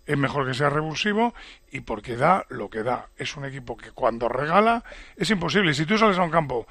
es 0.09 0.17
mejor 0.17 0.47
que 0.47 0.55
sea 0.55 0.71
revulsivo 0.71 1.35
y 1.71 1.81
porque 1.81 2.15
da 2.15 2.43
lo 2.49 2.71
que 2.71 2.81
da. 2.81 3.09
Es 3.15 3.37
un 3.37 3.45
equipo 3.45 3.77
que 3.77 3.91
cuando 3.91 4.27
regala 4.27 4.83
es 5.15 5.29
imposible. 5.29 5.75
Si 5.75 5.85
tú 5.85 5.99
sales 5.99 6.17
a 6.17 6.23
un 6.23 6.31
campo 6.31 6.65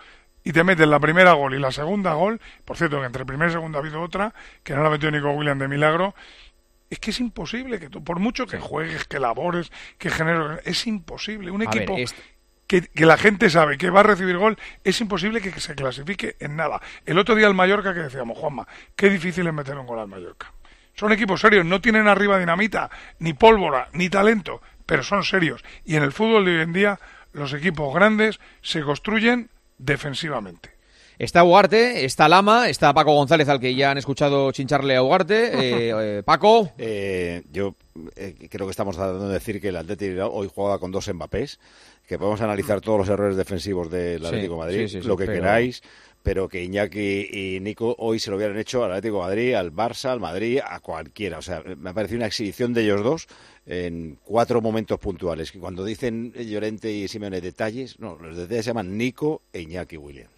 y 0.44 0.52
te 0.52 0.64
metes 0.64 0.86
la 0.86 1.00
primera 1.00 1.32
gol 1.32 1.54
y 1.54 1.58
la 1.58 1.72
segunda 1.72 2.14
gol, 2.14 2.40
por 2.64 2.76
cierto, 2.76 3.00
que 3.00 3.06
entre 3.06 3.24
primera 3.24 3.50
y 3.50 3.52
segunda 3.52 3.78
ha 3.78 3.82
habido 3.82 4.00
otra, 4.00 4.34
que 4.62 4.74
no 4.74 4.82
la 4.82 4.90
metió 4.90 5.10
Nico 5.10 5.30
William 5.30 5.58
de 5.58 5.68
milagro, 5.68 6.14
es 6.90 6.98
que 6.98 7.10
es 7.10 7.20
imposible 7.20 7.78
que 7.78 7.90
tú, 7.90 8.02
por 8.02 8.18
mucho 8.18 8.46
que 8.46 8.58
juegues, 8.58 9.04
que 9.04 9.18
labores, 9.18 9.70
que 9.98 10.10
generes, 10.10 10.60
es 10.64 10.86
imposible. 10.86 11.50
Un 11.50 11.66
A 11.66 11.70
ver, 11.70 11.82
equipo 11.82 11.96
que, 12.68 12.82
que 12.82 13.06
la 13.06 13.16
gente 13.16 13.50
sabe 13.50 13.78
que 13.78 13.90
va 13.90 14.00
a 14.00 14.04
recibir 14.04 14.36
gol, 14.36 14.56
es 14.84 15.00
imposible 15.00 15.40
que, 15.40 15.58
se 15.58 15.74
clasifique 15.74 16.36
en 16.38 16.54
nada. 16.54 16.80
El 17.04 17.18
otro 17.18 17.34
día 17.34 17.48
el 17.48 17.54
Mallorca 17.54 17.94
que 17.94 18.00
decíamos, 18.00 18.38
Juanma, 18.38 18.68
qué 18.94 19.10
difícil 19.10 19.46
es 19.46 19.54
meter 19.54 19.76
un 19.76 19.86
gol 19.86 19.98
al 19.98 20.06
Mallorca. 20.06 20.52
Son 20.94 21.10
equipos 21.12 21.40
serios, 21.40 21.64
no 21.64 21.80
tienen 21.80 22.08
arriba 22.08 22.38
dinamita, 22.38 22.90
ni 23.20 23.32
pólvora, 23.32 23.88
ni 23.92 24.10
talento, 24.10 24.60
pero 24.84 25.02
son 25.02 25.24
serios. 25.24 25.64
Y 25.84 25.96
en 25.96 26.02
el 26.02 26.12
fútbol 26.12 26.44
de 26.44 26.56
hoy 26.56 26.62
en 26.62 26.72
día, 26.72 27.00
los 27.32 27.52
equipos 27.54 27.94
grandes 27.94 28.38
se 28.62 28.82
construyen 28.82 29.48
defensivamente. 29.78 30.70
Está 31.18 31.42
Ugarte, 31.42 32.04
está 32.04 32.28
Lama, 32.28 32.68
está 32.68 32.94
Paco 32.94 33.12
González, 33.12 33.48
al 33.48 33.58
que 33.58 33.74
ya 33.74 33.90
han 33.90 33.98
escuchado 33.98 34.52
chincharle 34.52 34.94
a 34.94 35.02
Ugarte. 35.02 35.50
Eh, 35.58 35.92
eh, 36.18 36.22
Paco. 36.24 36.70
Eh, 36.78 37.42
yo 37.50 37.74
eh, 38.14 38.34
creo 38.48 38.66
que 38.66 38.70
estamos 38.70 38.94
tratando 38.94 39.26
de 39.26 39.34
decir 39.34 39.60
que 39.60 39.68
el 39.70 39.76
Atlético 39.76 40.26
hoy 40.30 40.48
juega 40.54 40.78
con 40.78 40.92
dos 40.92 41.12
Mbappés, 41.12 41.58
que 42.06 42.18
podemos 42.18 42.40
analizar 42.40 42.80
todos 42.80 43.00
los 43.00 43.08
errores 43.08 43.36
defensivos 43.36 43.90
del 43.90 44.20
Sí, 44.20 44.26
Atlético 44.26 44.52
de 44.54 44.58
Madrid, 44.60 44.78
sí, 44.82 44.88
sí, 44.88 45.02
sí, 45.02 45.08
lo 45.08 45.16
que 45.16 45.26
pero- 45.26 45.40
queráis, 45.40 45.82
pero 46.28 46.46
que 46.46 46.62
Iñaki 46.62 47.26
y 47.32 47.58
Nico 47.60 47.96
hoy 48.00 48.18
se 48.18 48.28
lo 48.28 48.36
hubieran 48.36 48.58
hecho 48.58 48.84
al 48.84 48.92
Atlético 48.92 49.16
de 49.16 49.28
Madrid, 49.28 49.54
al 49.54 49.72
Barça, 49.72 50.10
al 50.10 50.20
Madrid, 50.20 50.60
a 50.62 50.78
cualquiera. 50.80 51.38
O 51.38 51.42
sea, 51.42 51.62
me 51.78 51.88
ha 51.88 51.94
parecido 51.94 52.18
una 52.18 52.26
exhibición 52.26 52.74
de 52.74 52.82
ellos 52.82 53.02
dos 53.02 53.28
en 53.64 54.18
cuatro 54.22 54.60
momentos 54.60 55.00
puntuales. 55.00 55.50
Que 55.50 55.58
cuando 55.58 55.86
dicen 55.86 56.34
Llorente 56.34 56.92
y 56.92 57.08
Simeone 57.08 57.40
detalles, 57.40 57.98
no, 57.98 58.18
los 58.20 58.36
detalles 58.36 58.66
se 58.66 58.70
llaman 58.72 58.98
Nico 58.98 59.40
e 59.54 59.62
Iñaki 59.62 59.96
Williams. 59.96 60.34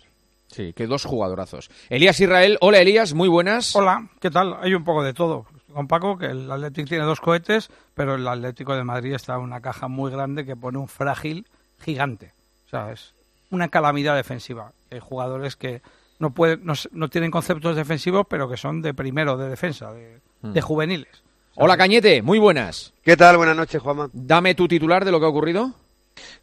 Sí, 0.47 0.73
que 0.75 0.87
dos 0.87 1.07
jugadorazos. 1.07 1.69
Elías 1.89 2.21
Israel, 2.21 2.57
hola 2.61 2.79
Elías, 2.79 3.13
muy 3.13 3.29
buenas. 3.29 3.75
Hola, 3.75 4.11
¿qué 4.21 4.31
tal? 4.31 4.59
Hay 4.61 4.75
un 4.75 4.85
poco 4.85 5.03
de 5.03 5.13
todo. 5.13 5.47
Con 5.73 5.89
Paco, 5.89 6.17
que 6.17 6.27
el 6.27 6.49
Atlético 6.53 6.89
tiene 6.89 7.05
dos 7.05 7.21
cohetes, 7.21 7.69
pero 7.95 8.15
el 8.15 8.29
Atlético 8.29 8.77
de 8.77 8.85
Madrid 8.85 9.15
está 9.15 9.35
en 9.35 9.41
una 9.41 9.61
caja 9.61 9.89
muy 9.89 10.13
grande 10.13 10.45
que 10.45 10.55
pone 10.55 10.79
un 10.79 10.87
frágil 10.87 11.49
gigante. 11.81 12.33
O 12.69 12.71
sea, 12.71 12.93
es 12.93 13.13
una 13.51 13.69
calamidad 13.69 14.17
defensiva. 14.17 14.73
Hay 14.91 15.01
jugadores 15.01 15.57
que 15.57 15.83
no, 16.19 16.31
pueden, 16.33 16.63
no, 16.93 17.09
tienen 17.09 17.31
conceptos 17.31 17.77
defensivos, 17.77 18.27
pero 18.29 18.49
que 18.49 18.57
son 18.57 18.83
de 18.83 18.95
primero, 18.95 19.37
de 19.37 19.49
defensa, 19.49 19.93
de, 19.93 20.21
Mm. 20.43 20.53
de 20.53 20.61
juveniles. 20.63 21.23
Hola 21.57 21.77
Cañete, 21.77 22.23
muy 22.23 22.39
buenas. 22.39 22.95
¿Qué 23.03 23.17
tal? 23.17 23.37
Buenas 23.37 23.57
noches, 23.57 23.83
Juanma. 23.83 24.09
Dame 24.13 24.55
tu 24.55 24.67
titular 24.67 25.05
de 25.05 25.11
lo 25.13 25.21
que 25.21 25.27
ha 25.27 25.29
ocurrido. 25.29 25.75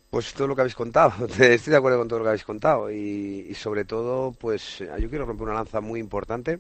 Pues 0.10 0.34
todo 0.34 0.48
lo 0.48 0.56
que 0.56 0.62
habéis 0.62 0.76
contado. 0.76 1.26
Estoy 1.40 1.72
de 1.72 1.78
acuerdo 1.78 1.98
con 1.98 2.08
todo 2.08 2.20
lo 2.20 2.26
que 2.26 2.30
habéis 2.30 2.44
contado. 2.44 2.92
Y, 2.92 3.48
y 3.50 3.54
sobre 3.56 3.86
todo, 3.86 4.34
pues 4.34 4.82
eh, 4.82 4.90
yo 5.00 5.10
quiero 5.10 5.26
romper 5.26 5.48
una 5.48 5.56
lanza 5.56 5.82
muy 5.82 6.00
importante 6.00 6.60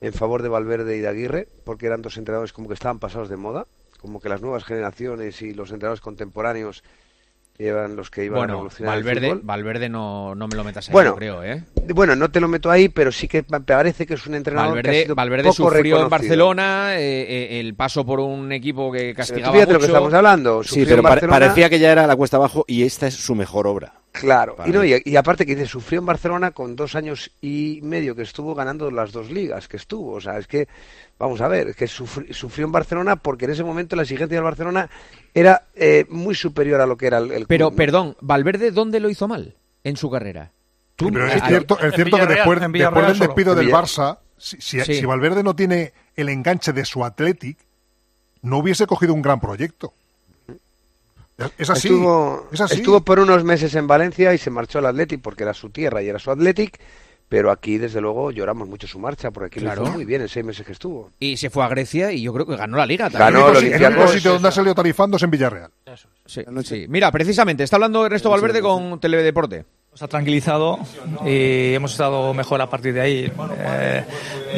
en 0.00 0.12
favor 0.12 0.42
de 0.42 0.48
Valverde 0.48 0.96
y 0.96 1.00
de 1.00 1.08
Aguirre, 1.08 1.48
porque 1.64 1.86
eran 1.86 2.02
dos 2.02 2.16
entrenadores 2.16 2.52
como 2.52 2.68
que 2.68 2.74
estaban 2.74 2.98
pasados 2.98 3.28
de 3.28 3.36
moda, 3.36 3.66
como 4.00 4.20
que 4.20 4.28
las 4.28 4.40
nuevas 4.40 4.64
generaciones 4.64 5.40
y 5.42 5.54
los 5.54 5.70
entrenadores 5.70 6.00
contemporáneos 6.00 6.82
eran 7.58 7.94
los 7.94 8.10
que 8.10 8.24
iban 8.24 8.50
a 8.50 8.54
Bueno, 8.54 8.68
el 8.78 8.84
Valverde, 8.84 9.28
fútbol. 9.28 9.40
Valverde 9.44 9.88
no, 9.88 10.34
no 10.34 10.48
me 10.48 10.56
lo 10.56 10.64
metas 10.64 10.88
ahí, 10.88 10.92
Bueno, 10.92 11.10
yo 11.10 11.16
creo, 11.16 11.44
¿eh? 11.44 11.62
Bueno, 11.94 12.16
no 12.16 12.30
te 12.30 12.40
lo 12.40 12.48
meto 12.48 12.70
ahí, 12.70 12.88
pero 12.88 13.12
sí 13.12 13.28
que 13.28 13.44
me 13.48 13.60
parece 13.60 14.06
que 14.06 14.14
es 14.14 14.26
un 14.26 14.34
entrenador 14.34 14.74
que 14.74 14.80
ha 14.80 14.82
Valverde, 14.82 15.02
sido 15.02 15.14
Valverde 15.14 15.42
poco 15.44 15.54
sufrió 15.54 15.78
en 15.78 15.84
reconocido. 15.84 16.08
Barcelona 16.10 16.96
eh, 16.98 17.22
eh, 17.56 17.60
el 17.60 17.74
paso 17.74 18.04
por 18.04 18.20
un 18.20 18.50
equipo 18.52 18.90
que 18.90 19.14
castigaba 19.14 19.52
fíjate 19.52 19.72
lo 19.72 19.78
que 19.78 19.84
mucho. 19.86 19.96
estamos 19.96 20.14
hablando. 20.14 20.62
Sí, 20.64 20.84
pero 20.84 21.06
en 21.08 21.28
parecía 21.28 21.70
que 21.70 21.78
ya 21.78 21.92
era 21.92 22.06
la 22.06 22.16
cuesta 22.16 22.38
abajo 22.38 22.64
y 22.66 22.82
esta 22.82 23.06
es 23.06 23.14
su 23.14 23.34
mejor 23.34 23.66
obra. 23.66 23.94
Claro, 24.20 24.56
y, 24.64 24.70
no, 24.70 24.84
y, 24.84 25.02
y 25.04 25.16
aparte 25.16 25.44
que 25.44 25.56
dice, 25.56 25.66
sufrió 25.66 25.98
en 25.98 26.06
Barcelona 26.06 26.52
con 26.52 26.76
dos 26.76 26.94
años 26.94 27.32
y 27.40 27.80
medio 27.82 28.14
que 28.14 28.22
estuvo 28.22 28.54
ganando 28.54 28.88
las 28.92 29.10
dos 29.10 29.28
ligas 29.28 29.66
que 29.66 29.76
estuvo. 29.76 30.12
O 30.12 30.20
sea, 30.20 30.38
es 30.38 30.46
que, 30.46 30.68
vamos 31.18 31.40
a 31.40 31.48
ver, 31.48 31.70
es 31.70 31.76
que 31.76 31.86
sufri- 31.86 32.32
sufrió 32.32 32.64
en 32.64 32.70
Barcelona 32.70 33.16
porque 33.16 33.46
en 33.46 33.50
ese 33.50 33.64
momento 33.64 33.96
la 33.96 34.02
exigencia 34.02 34.36
del 34.36 34.44
Barcelona 34.44 34.88
era 35.34 35.64
eh, 35.74 36.06
muy 36.10 36.36
superior 36.36 36.80
a 36.80 36.86
lo 36.86 36.96
que 36.96 37.08
era 37.08 37.18
el, 37.18 37.32
el 37.32 37.46
Pero, 37.46 37.66
club, 37.66 37.72
¿no? 37.72 37.76
perdón, 37.76 38.16
¿Valverde 38.20 38.70
dónde 38.70 39.00
lo 39.00 39.10
hizo 39.10 39.26
mal 39.26 39.56
en 39.82 39.96
su 39.96 40.08
carrera? 40.08 40.52
Tú- 40.94 41.10
Pero 41.12 41.26
es 41.26 41.42
cierto, 41.42 41.76
es 41.80 41.92
cierto 41.96 42.16
que 42.16 42.26
después, 42.26 42.60
después 42.72 43.06
del 43.08 43.18
despido 43.18 43.54
del 43.56 43.68
Barça, 43.68 44.18
si, 44.38 44.60
si, 44.60 44.80
Sí. 44.82 44.94
si 44.94 45.04
Valverde 45.06 45.42
no 45.42 45.56
tiene 45.56 45.92
el 46.14 46.28
enganche 46.28 46.72
de 46.72 46.84
su 46.84 47.04
Athletic, 47.04 47.58
no 48.42 48.58
hubiese 48.58 48.86
cogido 48.86 49.12
un 49.12 49.22
gran 49.22 49.40
proyecto. 49.40 49.92
Es- 51.58 51.70
así. 51.70 51.88
Estuvo, 51.88 52.48
es 52.52 52.60
así. 52.60 52.74
estuvo 52.76 53.00
por 53.00 53.18
unos 53.18 53.42
meses 53.44 53.74
en 53.74 53.86
Valencia 53.86 54.32
y 54.34 54.38
se 54.38 54.50
marchó 54.50 54.78
al 54.78 54.86
Athletic 54.86 55.20
porque 55.20 55.42
era 55.42 55.52
su 55.54 55.70
tierra 55.70 56.02
y 56.02 56.08
era 56.08 56.18
su 56.18 56.30
Athletic, 56.30 56.78
pero 57.28 57.50
aquí 57.50 57.78
desde 57.78 58.00
luego 58.00 58.30
lloramos 58.30 58.68
mucho 58.68 58.86
su 58.86 58.98
marcha 59.00 59.30
porque 59.32 59.46
aquí 59.46 59.60
Claro. 59.60 59.82
lo 59.82 59.88
hizo 59.88 59.96
muy 59.96 60.04
bien 60.04 60.22
en 60.22 60.28
seis 60.28 60.44
meses 60.46 60.64
que 60.64 60.72
estuvo. 60.72 61.10
Y 61.18 61.36
se 61.36 61.50
fue 61.50 61.64
a 61.64 61.68
Grecia 61.68 62.12
y 62.12 62.22
yo 62.22 62.32
creo 62.32 62.46
que 62.46 62.54
ganó 62.56 62.76
la 62.76 62.86
liga 62.86 63.08
Ganó 63.08 63.46
también. 63.52 63.74
el 63.74 63.82
El 63.82 63.92
único 63.94 64.08
sitio 64.08 64.32
donde 64.34 64.48
ha 64.48 64.52
salido 64.52 64.74
tarifando 64.74 65.16
es 65.16 65.22
en 65.24 65.30
Villarreal. 65.30 65.70
Sí, 66.26 66.42
sí. 66.64 66.86
Mira, 66.88 67.10
precisamente, 67.10 67.64
está 67.64 67.76
hablando 67.76 68.06
Ernesto 68.06 68.30
Valverde 68.30 68.60
con 68.62 69.00
Teledeporte. 69.00 69.64
Nos 69.90 70.02
ha 70.02 70.08
tranquilizado 70.08 70.78
y 71.24 71.74
hemos 71.74 71.92
estado 71.92 72.32
mejor 72.34 72.60
a 72.60 72.68
partir 72.68 72.94
de 72.94 73.00
ahí. 73.00 73.32
Eh, 73.58 74.04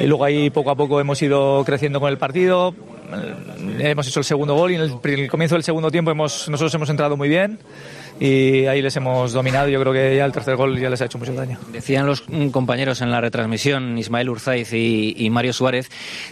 y 0.03 0.07
luego 0.07 0.25
ahí 0.25 0.49
poco 0.51 0.71
a 0.71 0.75
poco 0.77 0.99
hemos 1.01 1.21
ido 1.21 1.63
creciendo 1.65 2.01
con 2.01 2.09
el 2.11 2.17
partido. 2.19 2.75
Hemos 3.79 4.09
hecho 4.09 4.21
el 4.21 4.25
segundo 4.25 4.55
gol 4.55 4.73
y 4.73 4.75
en 4.75 4.81
el 4.83 5.29
comienzo 5.29 5.55
del 5.55 5.63
segundo 5.63 5.91
tiempo 5.91 6.11
hemos, 6.11 6.49
nosotros 6.49 6.75
hemos 6.75 6.89
entrado 6.89 7.17
muy 7.17 7.29
bien 7.29 7.59
y 8.21 8.67
ahí 8.67 8.81
les 8.83 8.97
hemos 8.97 9.33
dominado. 9.33 9.69
Yo 9.69 9.81
creo 9.81 9.93
que 9.93 10.17
ya 10.17 10.25
el 10.25 10.33
tercer 10.33 10.57
gol 10.57 10.79
ya 10.79 10.89
les 10.91 11.01
ha 11.03 11.05
hecho 11.07 11.19
mucho 11.19 11.35
daño. 11.35 11.59
Decían 11.73 12.07
los 12.07 12.25
mm, 12.29 12.49
compañeros 12.49 13.01
en 13.03 13.11
la 13.11 13.21
retransmisión, 13.21 13.99
Ismael 13.99 14.29
Urzaiz 14.31 14.73
y, 14.73 15.15
y 15.17 15.31
Mario 15.31 15.53
Suárez, 15.53 15.91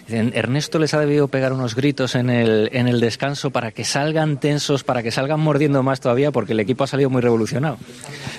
Ernesto 0.08 0.78
les 0.78 0.94
ha 0.94 1.00
debido 1.00 1.28
pegar 1.28 1.52
unos 1.52 1.74
gritos 1.74 2.14
en 2.14 2.30
el, 2.30 2.70
en 2.72 2.88
el 2.88 3.00
descanso 3.00 3.50
para 3.50 3.70
que 3.72 3.84
salgan 3.84 4.38
tensos, 4.38 4.84
para 4.84 5.02
que 5.02 5.10
salgan 5.10 5.40
mordiendo 5.40 5.82
más 5.82 6.00
todavía, 6.00 6.30
porque 6.30 6.52
el 6.52 6.60
equipo 6.60 6.84
ha 6.84 6.86
salido 6.86 7.10
muy 7.10 7.20
revolucionado. 7.22 7.76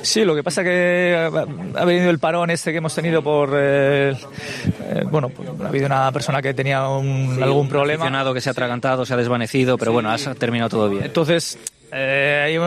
Sí, 0.02 0.24
lo 0.26 0.36
que 0.36 0.44
pasa 0.44 0.64
que 0.64 1.16
ha 1.16 1.82
ha 1.82 1.86
venido 1.86 2.10
el 2.10 2.20
parón 2.20 2.50
este 2.50 2.72
que 2.72 2.78
hemos 2.78 2.96
tenido 2.96 3.22
por... 3.24 3.52
eh, 3.56 4.12
eh, 4.12 5.04
bueno, 5.10 5.30
pues, 5.30 5.48
ha 5.64 5.68
habido 5.68 5.86
una 5.86 6.12
persona 6.12 6.42
que 6.42 6.54
tenía 6.54 6.88
un- 6.88 7.42
algún 7.42 7.68
problema. 7.70 8.04
aficionado 8.04 8.34
que 8.34 8.42
se 8.42 8.50
ha 8.50 8.52
atragantado, 8.52 9.06
se 9.06 9.14
ha 9.14 9.18
desvanecido, 9.18 9.78
pero 9.78 9.92
bueno, 9.92 10.10
ha 10.12 10.18
terminado 10.36 10.70
todo 10.70 10.90
bien. 10.90 11.04
Entonces, 11.06 11.58
eh, 11.91 12.58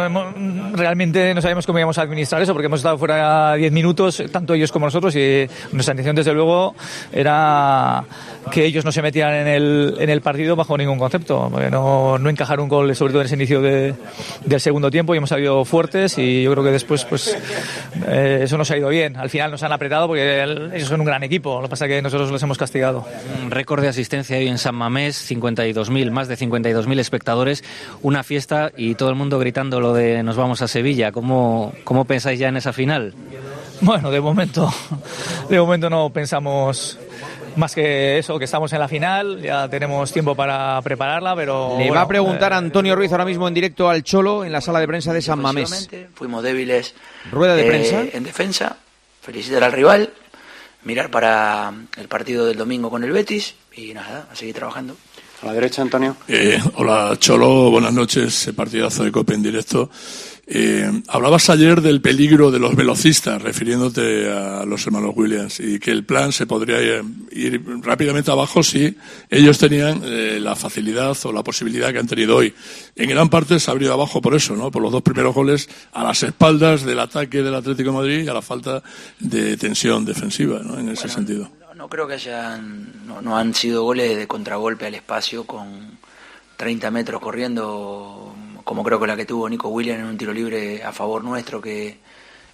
realmente 0.74 1.34
no 1.34 1.42
sabemos 1.42 1.66
cómo 1.66 1.78
íbamos 1.78 1.98
a 1.98 2.02
administrar 2.02 2.40
eso 2.42 2.52
porque 2.52 2.66
hemos 2.66 2.80
estado 2.80 2.98
fuera 2.98 3.54
10 3.54 3.72
minutos, 3.72 4.22
tanto 4.32 4.54
ellos 4.54 4.72
como 4.72 4.86
nosotros, 4.86 5.14
y 5.16 5.48
nuestra 5.72 5.92
intención, 5.92 6.16
desde 6.16 6.32
luego, 6.32 6.74
era 7.12 8.04
que 8.50 8.64
ellos 8.64 8.84
no 8.84 8.92
se 8.92 9.02
metieran 9.02 9.34
en 9.34 9.48
el, 9.48 9.96
en 9.98 10.10
el 10.10 10.20
partido 10.20 10.56
bajo 10.56 10.76
ningún 10.76 10.98
concepto. 10.98 11.50
No, 11.70 12.18
no 12.18 12.30
encajar 12.30 12.60
un 12.60 12.68
gol, 12.68 12.94
sobre 12.94 13.12
todo 13.12 13.22
en 13.22 13.26
ese 13.26 13.34
inicio 13.36 13.60
de- 13.60 13.94
del 14.44 14.60
segundo 14.60 14.90
tiempo, 14.90 15.14
y 15.14 15.18
hemos 15.18 15.30
salido 15.30 15.64
fuertes 15.64 16.18
y 16.18 16.42
yo 16.42 16.52
creo 16.52 16.64
que 16.64 16.70
después 16.70 17.04
pues 17.04 17.36
eh, 18.06 18.40
eso 18.42 18.56
nos 18.58 18.70
ha 18.70 18.76
ido 18.76 18.88
bien. 18.88 19.16
Al 19.16 19.30
final 19.30 19.50
nos 19.50 19.62
han 19.62 19.72
apretado 19.72 20.06
porque 20.06 20.40
el- 20.40 20.72
ellos 20.74 20.88
son 20.88 21.00
un 21.00 21.06
gran 21.06 21.22
equipo, 21.22 21.56
lo 21.56 21.62
que 21.62 21.68
pasa 21.70 21.86
es 21.86 21.90
que 21.90 22.02
nosotros 22.02 22.30
los 22.30 22.42
hemos 22.42 22.58
castigado. 22.58 23.04
Un 23.42 23.50
récord 23.50 23.82
de 23.82 23.88
asistencia 23.88 24.36
hoy 24.36 24.48
en 24.48 24.58
San 24.58 24.74
Mamés, 24.74 25.16
52.000, 25.30 26.10
más 26.10 26.28
de 26.28 26.36
52.000 26.36 26.98
espectadores, 27.00 27.64
una 28.02 28.22
fiesta 28.22 28.72
y 28.76 28.94
todo 28.94 29.10
el 29.10 29.14
mundo 29.16 29.38
gritando 29.38 29.80
lo 29.80 29.92
de 29.94 30.22
nos 30.22 30.36
vamos 30.36 30.62
a 30.62 30.68
Sevilla. 30.68 31.12
¿Cómo, 31.12 31.72
cómo 31.84 32.04
pensáis 32.04 32.38
ya 32.38 32.48
en 32.48 32.56
esa 32.56 32.72
final? 32.72 33.14
Bueno, 33.80 34.10
de 34.10 34.20
momento, 34.20 34.68
de 35.48 35.60
momento 35.60 35.88
no 35.88 36.10
pensamos 36.10 36.98
más 37.56 37.74
que 37.74 38.18
eso, 38.18 38.38
que 38.38 38.44
estamos 38.44 38.72
en 38.72 38.78
la 38.78 38.88
final, 38.88 39.40
ya 39.42 39.68
tenemos 39.68 40.12
tiempo 40.12 40.34
para 40.34 40.80
prepararla, 40.82 41.34
pero... 41.34 41.76
Le 41.78 41.84
va 41.84 41.88
bueno, 41.88 42.00
a 42.00 42.08
preguntar 42.08 42.52
eh, 42.52 42.56
Antonio 42.56 42.96
Ruiz 42.96 43.10
ahora 43.12 43.24
mismo 43.24 43.48
en 43.48 43.54
directo 43.54 43.88
al 43.88 44.02
Cholo 44.02 44.44
en 44.44 44.52
la 44.52 44.60
sala 44.60 44.80
de 44.80 44.86
prensa 44.86 45.12
de 45.12 45.22
San 45.22 45.40
Mamés. 45.40 45.88
Fuimos 46.14 46.42
débiles. 46.42 46.94
Rueda 47.30 47.54
de 47.54 47.62
eh, 47.62 47.68
prensa. 47.68 48.04
En 48.12 48.24
defensa. 48.24 48.76
Felicitar 49.22 49.64
al 49.64 49.72
rival. 49.72 50.12
Mirar 50.84 51.10
para 51.10 51.72
el 51.96 52.08
partido 52.08 52.46
del 52.46 52.56
domingo 52.56 52.90
con 52.90 53.04
el 53.04 53.12
Betis. 53.12 53.54
Y 53.74 53.94
nada, 53.94 54.26
a 54.30 54.34
seguir 54.34 54.54
trabajando. 54.54 54.96
A 55.42 55.46
la 55.46 55.52
derecha, 55.52 55.82
Antonio. 55.82 56.16
Eh, 56.26 56.60
hola 56.74 57.14
Cholo, 57.18 57.70
buenas 57.70 57.92
noches, 57.92 58.50
partidazo 58.56 59.04
de 59.04 59.12
Copa 59.12 59.34
en 59.34 59.42
directo. 59.42 59.88
Eh, 60.50 61.02
hablabas 61.08 61.50
ayer 61.50 61.82
del 61.82 62.00
peligro 62.00 62.50
de 62.50 62.58
los 62.58 62.74
velocistas, 62.74 63.42
refiriéndote 63.42 64.32
a 64.32 64.64
los 64.64 64.86
hermanos 64.86 65.12
Williams, 65.14 65.60
y 65.60 65.78
que 65.78 65.90
el 65.90 66.04
plan 66.04 66.32
se 66.32 66.46
podría 66.46 66.80
eh, 66.80 67.02
ir 67.32 67.62
rápidamente 67.82 68.30
abajo 68.30 68.62
si 68.62 68.96
ellos 69.28 69.58
tenían 69.58 70.00
eh, 70.04 70.38
la 70.40 70.56
facilidad 70.56 71.14
o 71.24 71.32
la 71.32 71.42
posibilidad 71.42 71.92
que 71.92 71.98
han 71.98 72.06
tenido 72.06 72.36
hoy. 72.36 72.54
En 72.96 73.10
gran 73.10 73.28
parte 73.28 73.60
se 73.60 73.70
abrió 73.70 73.92
abajo 73.92 74.22
por 74.22 74.34
eso, 74.34 74.56
¿no? 74.56 74.70
Por 74.70 74.80
los 74.80 74.90
dos 74.90 75.02
primeros 75.02 75.34
goles 75.34 75.68
a 75.92 76.02
las 76.02 76.22
espaldas 76.22 76.82
del 76.82 76.98
ataque 76.98 77.42
del 77.42 77.54
Atlético 77.54 77.90
de 77.90 77.96
Madrid 77.96 78.24
y 78.24 78.28
a 78.28 78.32
la 78.32 78.42
falta 78.42 78.82
de 79.18 79.54
tensión 79.58 80.06
defensiva, 80.06 80.60
¿no? 80.64 80.78
En 80.78 80.88
ese 80.88 81.10
sentido. 81.10 81.50
No, 81.60 81.74
no 81.74 81.88
creo 81.90 82.06
que 82.08 82.14
hayan. 82.14 83.06
No, 83.06 83.20
no 83.20 83.36
han 83.36 83.54
sido 83.54 83.82
goles 83.82 84.16
de 84.16 84.26
contragolpe 84.26 84.86
al 84.86 84.94
espacio 84.94 85.44
con 85.44 85.98
30 86.58 86.90
metros 86.90 87.20
corriendo, 87.20 88.34
como 88.68 88.84
creo 88.84 89.00
que 89.00 89.06
la 89.06 89.16
que 89.16 89.24
tuvo 89.24 89.48
Nico 89.48 89.68
Williams 89.70 90.00
en 90.00 90.04
un 90.04 90.18
tiro 90.18 90.30
libre 90.30 90.84
a 90.84 90.92
favor 90.92 91.24
nuestro, 91.24 91.58
que 91.58 91.96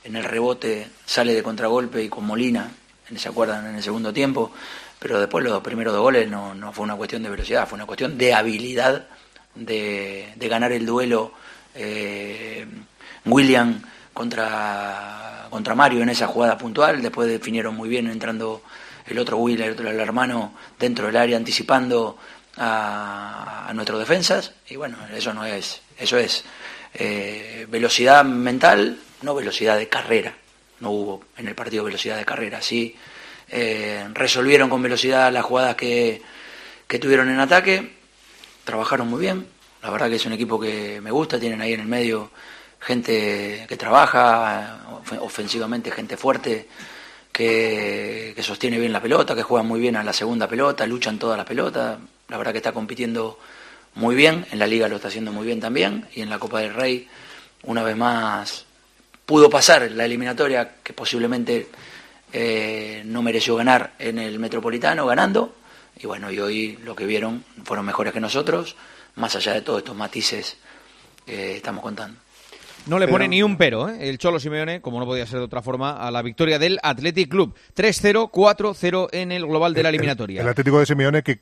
en 0.05 0.15
el 0.15 0.23
rebote 0.23 0.87
sale 1.05 1.35
de 1.35 1.43
contragolpe 1.43 2.05
y 2.05 2.09
con 2.09 2.25
Molina, 2.25 2.71
¿se 3.17 3.29
acuerdan? 3.29 3.67
En 3.67 3.75
el 3.75 3.83
segundo 3.83 4.13
tiempo. 4.13 4.53
Pero 5.01 5.19
después 5.19 5.45
los 5.45 5.61
primeros 5.61 5.93
dos 5.93 6.03
goles 6.03 6.31
no, 6.31 6.55
no 6.55 6.73
fue 6.73 6.85
una 6.85 6.95
cuestión 6.95 7.25
de 7.25 7.31
velocidad, 7.31 7.67
fue 7.67 7.75
una 7.75 7.87
cuestión 7.87 8.17
de 8.17 8.33
habilidad 8.33 9.09
de, 9.57 10.33
de 10.37 10.49
ganar 10.49 10.71
el 10.71 10.87
duelo 10.87 11.33
eh, 11.75 12.65
William 13.25 13.83
contra, 14.13 15.49
contra 15.51 15.75
Mario 15.75 16.03
en 16.03 16.11
esa 16.11 16.29
jugada 16.29 16.57
puntual. 16.57 17.03
Después 17.03 17.27
definieron 17.27 17.75
muy 17.75 17.89
bien 17.89 18.07
entrando 18.07 18.63
el 19.05 19.19
otro 19.19 19.39
William, 19.39 19.67
el 19.67 19.75
otro 19.75 19.91
el 19.91 19.99
hermano, 19.99 20.55
dentro 20.79 21.07
del 21.09 21.17
área, 21.17 21.37
anticipando 21.37 22.17
a, 22.57 23.67
a 23.69 23.75
nuestros 23.75 23.99
defensas. 23.99 24.53
Y 24.69 24.77
bueno, 24.77 24.97
eso 25.13 25.35
no 25.35 25.45
es, 25.45 25.81
eso 25.99 26.19
es 26.19 26.45
eh, 26.95 27.67
velocidad 27.69 28.25
mental, 28.25 28.99
no 29.23 29.35
velocidad 29.35 29.77
de 29.77 29.89
carrera. 29.89 30.35
No 30.81 30.91
hubo 30.91 31.25
en 31.37 31.49
el 31.49 31.55
partido 31.55 31.85
velocidad 31.85 32.17
de 32.17 32.25
carrera. 32.25 32.61
Sí 32.61 32.95
eh, 33.49 34.07
resolvieron 34.13 34.69
con 34.69 34.83
velocidad 34.83 35.33
las 35.33 35.45
jugadas 35.45 35.77
que, 35.77 36.21
que 36.87 36.99
tuvieron 36.99 37.29
en 37.31 37.41
ataque, 37.41 37.93
trabajaron 38.65 39.09
muy 39.09 39.21
bien. 39.21 39.47
La 39.83 39.91
verdad 39.91 40.09
que 40.09 40.17
es 40.17 40.27
un 40.27 40.33
equipo 40.33 40.59
que 40.59 41.01
me 41.01 41.11
gusta, 41.11 41.39
tienen 41.39 41.61
ahí 41.61 41.73
en 41.75 41.81
el 41.81 41.87
medio 41.87 42.31
gente 42.81 43.65
que 43.69 43.77
trabaja 43.77 44.81
of- 44.93 45.23
ofensivamente, 45.23 45.91
gente 45.91 46.17
fuerte, 46.17 46.69
que, 47.33 48.33
que 48.37 48.43
sostiene 48.43 48.79
bien 48.79 48.93
la 48.93 49.01
pelota, 49.01 49.35
que 49.35 49.43
juega 49.43 49.63
muy 49.63 49.81
bien 49.81 49.97
a 49.97 50.05
la 50.05 50.13
segunda 50.13 50.49
pelota, 50.49 50.87
luchan 50.87 51.19
toda 51.19 51.37
la 51.37 51.45
pelota. 51.45 51.99
La 52.29 52.39
verdad 52.39 52.53
que 52.53 52.59
está 52.59 52.73
compitiendo 52.73 53.39
muy 53.95 54.15
bien, 54.15 54.45
en 54.51 54.59
la 54.59 54.67
liga 54.67 54.89
lo 54.89 54.97
está 54.97 55.09
haciendo 55.09 55.33
muy 55.33 55.47
bien 55.47 55.61
también, 55.61 56.07
y 56.15 56.21
en 56.23 56.31
la 56.31 56.39
Copa 56.39 56.61
del 56.61 56.75
Rey, 56.75 57.07
una 57.65 57.83
vez 57.83 57.97
más, 57.97 58.67
pudo 59.27 59.49
pasar 59.49 59.91
la 59.93 60.05
eliminatoria 60.05 60.77
que 60.83 60.93
posiblemente 60.93 61.69
eh, 62.33 63.03
no 63.07 63.23
mereció 63.23 63.57
ganar 63.57 63.93
en 63.99 64.19
el 64.19 64.39
Metropolitano, 64.39 65.07
ganando. 65.07 65.55
Y 66.01 66.07
bueno, 66.07 66.31
y 66.33 66.41
hoy 66.41 66.79
lo 66.85 66.97
que 66.97 67.07
vieron 67.07 67.45
fueron 67.65 67.87
mejores 67.87 68.13
que 68.13 68.21
nosotros, 68.21 68.75
más 69.15 69.37
allá 69.37 69.53
de 69.55 69.61
todos 69.63 69.79
estos 69.79 69.95
matices 69.97 70.57
que 71.25 71.57
estamos 71.57 71.83
contando. 71.83 72.19
No 72.87 72.99
le 72.99 73.07
Pero- 73.07 73.15
pone 73.15 73.29
ni 73.29 73.43
un 73.43 73.57
pero, 73.57 73.89
¿eh? 73.89 74.11
el 74.11 74.19
Cholo 74.19 74.39
Simeone, 74.39 74.83
como 74.83 74.99
no 75.01 75.07
podía 75.07 75.27
ser 75.27 75.39
de 75.39 75.45
otra 75.47 75.63
forma, 75.63 75.93
a 76.07 76.11
la 76.11 76.21
victoria 76.21 76.59
del 76.59 76.79
Athletic 76.83 77.31
Club. 77.31 77.55
3-0, 77.75 78.29
4-0 78.31 79.09
en 79.13 79.33
el 79.33 79.47
global 79.47 79.73
de 79.73 79.83
la 79.85 79.89
eliminatoria. 79.89 80.43
El 80.43 80.49
Atlético 80.49 80.81
de 80.81 80.87
Simeone 80.87 81.23
que 81.23 81.39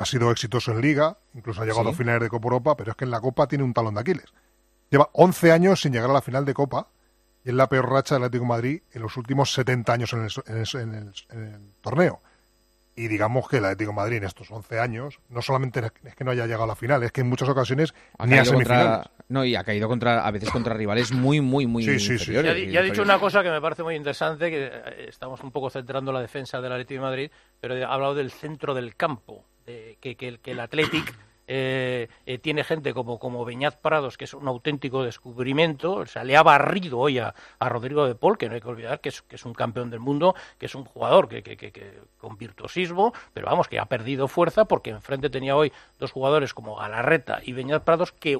ha 0.00 0.04
sido 0.06 0.30
exitoso 0.30 0.72
en 0.72 0.80
Liga, 0.80 1.16
incluso 1.34 1.62
ha 1.62 1.64
llegado 1.66 1.84
Sí. 1.84 1.90
a 1.94 1.96
finales 1.96 2.22
de 2.22 2.28
Copa 2.28 2.46
Europa, 2.46 2.76
pero 2.76 2.90
es 2.92 2.96
que 2.96 3.04
en 3.04 3.10
la 3.10 3.20
Copa 3.20 3.46
tiene 3.46 3.64
un 3.64 3.72
talón 3.74 3.94
de 3.94 4.00
Aquiles. 4.00 4.26
Lleva 4.90 5.08
11 5.12 5.52
años 5.52 5.80
sin 5.80 5.92
llegar 5.92 6.10
a 6.10 6.14
la 6.14 6.22
final 6.22 6.44
de 6.44 6.54
Copa 6.54 6.88
y 7.44 7.50
es 7.50 7.54
la 7.54 7.68
peor 7.68 7.88
racha 7.90 8.14
del 8.16 8.24
Atlético 8.24 8.44
de 8.44 8.48
Madrid 8.48 8.82
en 8.92 9.02
los 9.02 9.16
últimos 9.16 9.52
70 9.52 9.92
años 9.92 10.12
en 10.12 10.24
el, 10.24 10.30
en 10.46 10.56
el- 10.56 10.80
en 10.80 10.94
el- 10.94 11.14
en 11.30 11.54
el 11.54 11.72
torneo. 11.80 12.20
Y 12.96 13.08
digamos 13.08 13.48
que 13.48 13.58
el 13.58 13.64
Atlético 13.64 13.92
de 13.92 13.96
Madrid 13.96 14.16
en 14.18 14.24
estos 14.24 14.50
11 14.50 14.80
años 14.80 15.20
no 15.28 15.40
solamente 15.42 15.80
es 16.04 16.14
que 16.16 16.24
no 16.24 16.32
haya 16.32 16.44
llegado 16.44 16.64
a 16.64 16.66
la 16.66 16.76
final, 16.76 17.02
es 17.02 17.12
que 17.12 17.20
en 17.20 17.28
muchas 17.28 17.48
ocasiones 17.48 17.94
Ha 18.18 18.26
ni 18.26 18.34
a 18.34 18.38
caído 18.38 18.52
semifinales. 18.52 18.86
contra, 19.06 19.10
no, 19.28 19.44
y 19.44 19.54
ha 19.54 19.64
caído 19.64 19.88
contra, 19.88 20.26
a 20.26 20.30
veces 20.32 20.50
contra 20.50 20.74
rivales 20.74 21.12
muy, 21.12 21.40
muy, 21.40 21.66
muy 21.66 21.84
Sí, 21.84 21.98
sí, 22.00 22.18
sí. 22.18 22.32
ya 22.32 22.40
ha 22.80 22.82
dicho 22.82 23.02
una 23.02 23.18
cosa 23.18 23.42
que 23.42 23.50
me 23.50 23.60
parece 23.60 23.84
muy 23.84 23.94
interesante, 23.94 24.50
que 24.50 24.66
eh, 24.66 25.06
estamos 25.08 25.40
un 25.42 25.52
poco 25.52 25.70
centrando 25.70 26.10
la 26.12 26.20
defensa 26.20 26.60
del 26.60 26.72
Atlético 26.72 27.00
de 27.04 27.08
Madrid, 27.08 27.30
pero 27.60 27.74
ha 27.86 27.94
hablado 27.94 28.14
del 28.14 28.32
centro 28.32 28.74
del 28.74 28.96
campo, 28.96 29.44
de 29.70 29.96
que, 30.16 30.38
que 30.38 30.50
el- 30.50 30.60
Athletic 30.60 31.14
eh, 31.52 32.08
eh, 32.26 32.38
tiene 32.38 32.62
gente 32.62 32.94
como, 32.94 33.18
como 33.18 33.44
Beñat 33.44 33.76
Prados, 33.80 34.16
que 34.16 34.24
es 34.24 34.34
un 34.34 34.46
auténtico 34.46 35.02
descubrimiento, 35.02 35.94
o 35.94 36.06
sea, 36.06 36.22
le 36.22 36.36
ha 36.36 36.42
barrido 36.44 36.98
hoy 36.98 37.18
a, 37.18 37.34
Rodrigo 37.60 38.06
de 38.06 38.14
Paul, 38.14 38.38
que 38.38 38.48
no 38.48 38.54
hay 38.54 38.60
que 38.60 38.68
olvidar 38.68 39.00
que 39.00 39.08
es, 39.08 39.22
que 39.22 39.34
es 39.34 39.44
un 39.44 39.54
campeón 39.54 39.90
del 39.90 39.98
mundo, 39.98 40.36
que 40.58 40.66
es 40.66 40.74
un 40.76 40.84
jugador 40.84 41.28
que, 41.28 41.42
que- 41.42 41.98
con 42.18 42.36
virtuosismo, 42.38 43.12
pero 43.34 43.46
vamos, 43.46 43.66
que 43.66 43.80
ha 43.80 43.86
perdido 43.86 44.28
fuerza 44.28 44.64
porque 44.66 44.90
enfrente 44.90 45.28
tenía 45.28 45.56
hoy 45.56 45.72
dos 45.98 46.12
jugadores 46.12 46.54
como 46.54 46.76
Galarreta 46.76 47.40
y 47.42 47.52
Beñat 47.52 47.82
Prados 47.82 48.12
que, 48.12 48.38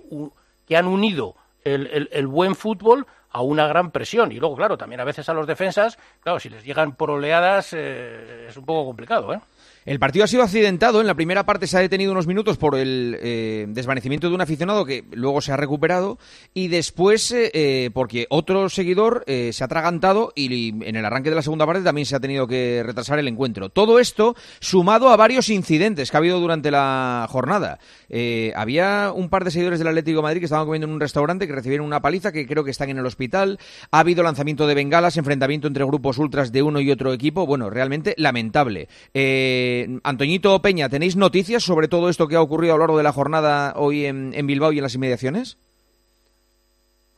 que 0.69 0.77
han 0.77 0.87
unido 0.87 1.35
el, 1.65 1.89
el- 1.89 2.09
el 2.13 2.27
buen 2.29 2.55
fútbol 2.55 3.07
a 3.33 3.43
una 3.43 3.67
gran 3.67 3.91
presión. 3.91 4.31
Y 4.33 4.37
luego, 4.39 4.55
claro, 4.57 4.77
también 4.79 5.01
a 5.01 5.05
veces 5.05 5.29
a 5.29 5.35
los 5.35 5.47
defensas, 5.49 5.99
claro, 6.21 6.39
si 6.41 6.49
les 6.49 6.65
llegan 6.65 6.95
por 6.95 7.11
oleadas 7.11 7.73
eh, 7.73 8.47
es 8.49 8.57
un 8.57 8.65
poco 8.65 8.85
complicado, 8.87 9.33
¿eh? 9.35 9.41
El 9.87 9.99
partido 9.99 10.25
ha 10.25 10.29
sido 10.29 10.43
accidentado. 10.43 11.01
En 11.01 11.07
la 11.07 11.15
primera 11.15 11.47
parte 11.47 11.67
se 11.67 11.77
ha 11.79 11.81
detenido 11.81 12.13
unos 12.13 12.27
minutos 12.27 12.59
por 12.59 12.77
el 12.77 13.17
eh, 13.21 13.67
desvanecimiento 13.69 14.29
de 14.29 14.35
un 14.35 14.41
aficionado 14.41 14.85
que 14.85 15.05
luego 15.13 15.41
se 15.41 15.53
ha 15.53 15.57
recuperado. 15.57 16.19
Y 16.53 16.69
después, 16.69 17.31
eh, 17.33 17.51
eh, 17.55 17.91
porque 17.95 18.27
otro 18.29 18.69
seguidor 18.69 19.25
eh, 19.27 19.51
se 19.53 19.65
ha 19.65 19.67
atragantado 19.67 20.33
y 20.35 20.69
en 20.85 20.97
el 20.97 21.05
arranque 21.05 21.31
de 21.31 21.37
la 21.37 21.43
segunda 21.43 21.65
parte 21.65 21.83
también 21.83 22.05
se 22.05 22.15
ha 22.15 22.21
tenido 22.21 22.47
que 22.47 22.83
retrasar 22.85 23.19
el 23.19 23.29
encuentro. 23.29 23.71
Todo 23.71 23.99
esto 23.99 24.37
sumado 24.61 25.09
a 25.09 25.17
varios 25.17 25.49
incidentes 25.49 26.11
que 26.11 26.17
ha 26.17 26.19
habido 26.19 26.41
durante 26.41 26.71
la 26.71 27.27
jornada. 27.31 27.79
Había 28.55 29.13
un 29.15 29.29
par 29.31 29.45
de 29.45 29.51
seguidores 29.51 29.79
del 29.79 29.89
Atlético 29.89 30.21
Madrid 30.21 30.41
que 30.41 30.45
estaban 30.45 30.67
comiendo 30.67 30.87
en 30.87 30.93
un 30.93 31.01
restaurante 31.01 31.47
que 31.47 31.55
recibieron 31.55 31.87
una 31.87 32.03
paliza 32.03 32.33
que 32.33 32.47
creo 32.47 32.65
que 32.65 32.71
están 32.71 32.91
en 32.91 32.99
el 32.99 33.07
hospital. 33.07 33.59
Ha 33.91 34.01
habido 34.01 34.23
lanzamiento 34.23 34.67
de 34.67 34.75
bengalas, 34.75 35.17
enfrentamiento 35.17 35.69
entre 35.69 35.85
grupos 35.85 36.19
ultras 36.19 36.53
de 36.53 36.63
uno 36.63 36.81
y 36.81 36.91
otro 36.91 37.13
equipo. 37.13 37.47
Bueno, 37.47 37.71
realmente 37.71 38.15
lamentable. 38.19 38.89
Eh, 39.15 39.70
Antoñito 40.03 40.61
Peña, 40.63 40.89
¿tenéis 40.89 41.17
noticias 41.17 41.63
sobre 41.63 41.89
todo 41.89 42.09
esto 42.09 42.29
que 42.29 42.37
ha 42.37 42.43
ocurrido 42.43 42.75
a 42.75 42.77
lo 42.77 42.83
largo 42.83 42.99
de 42.99 43.05
la 43.05 43.13
jornada 43.13 43.75
hoy 43.77 44.07
en, 44.07 44.33
en 44.35 44.47
Bilbao 44.47 44.73
y 44.73 44.79
en 44.79 44.83
las 44.83 44.95
inmediaciones? 44.95 45.59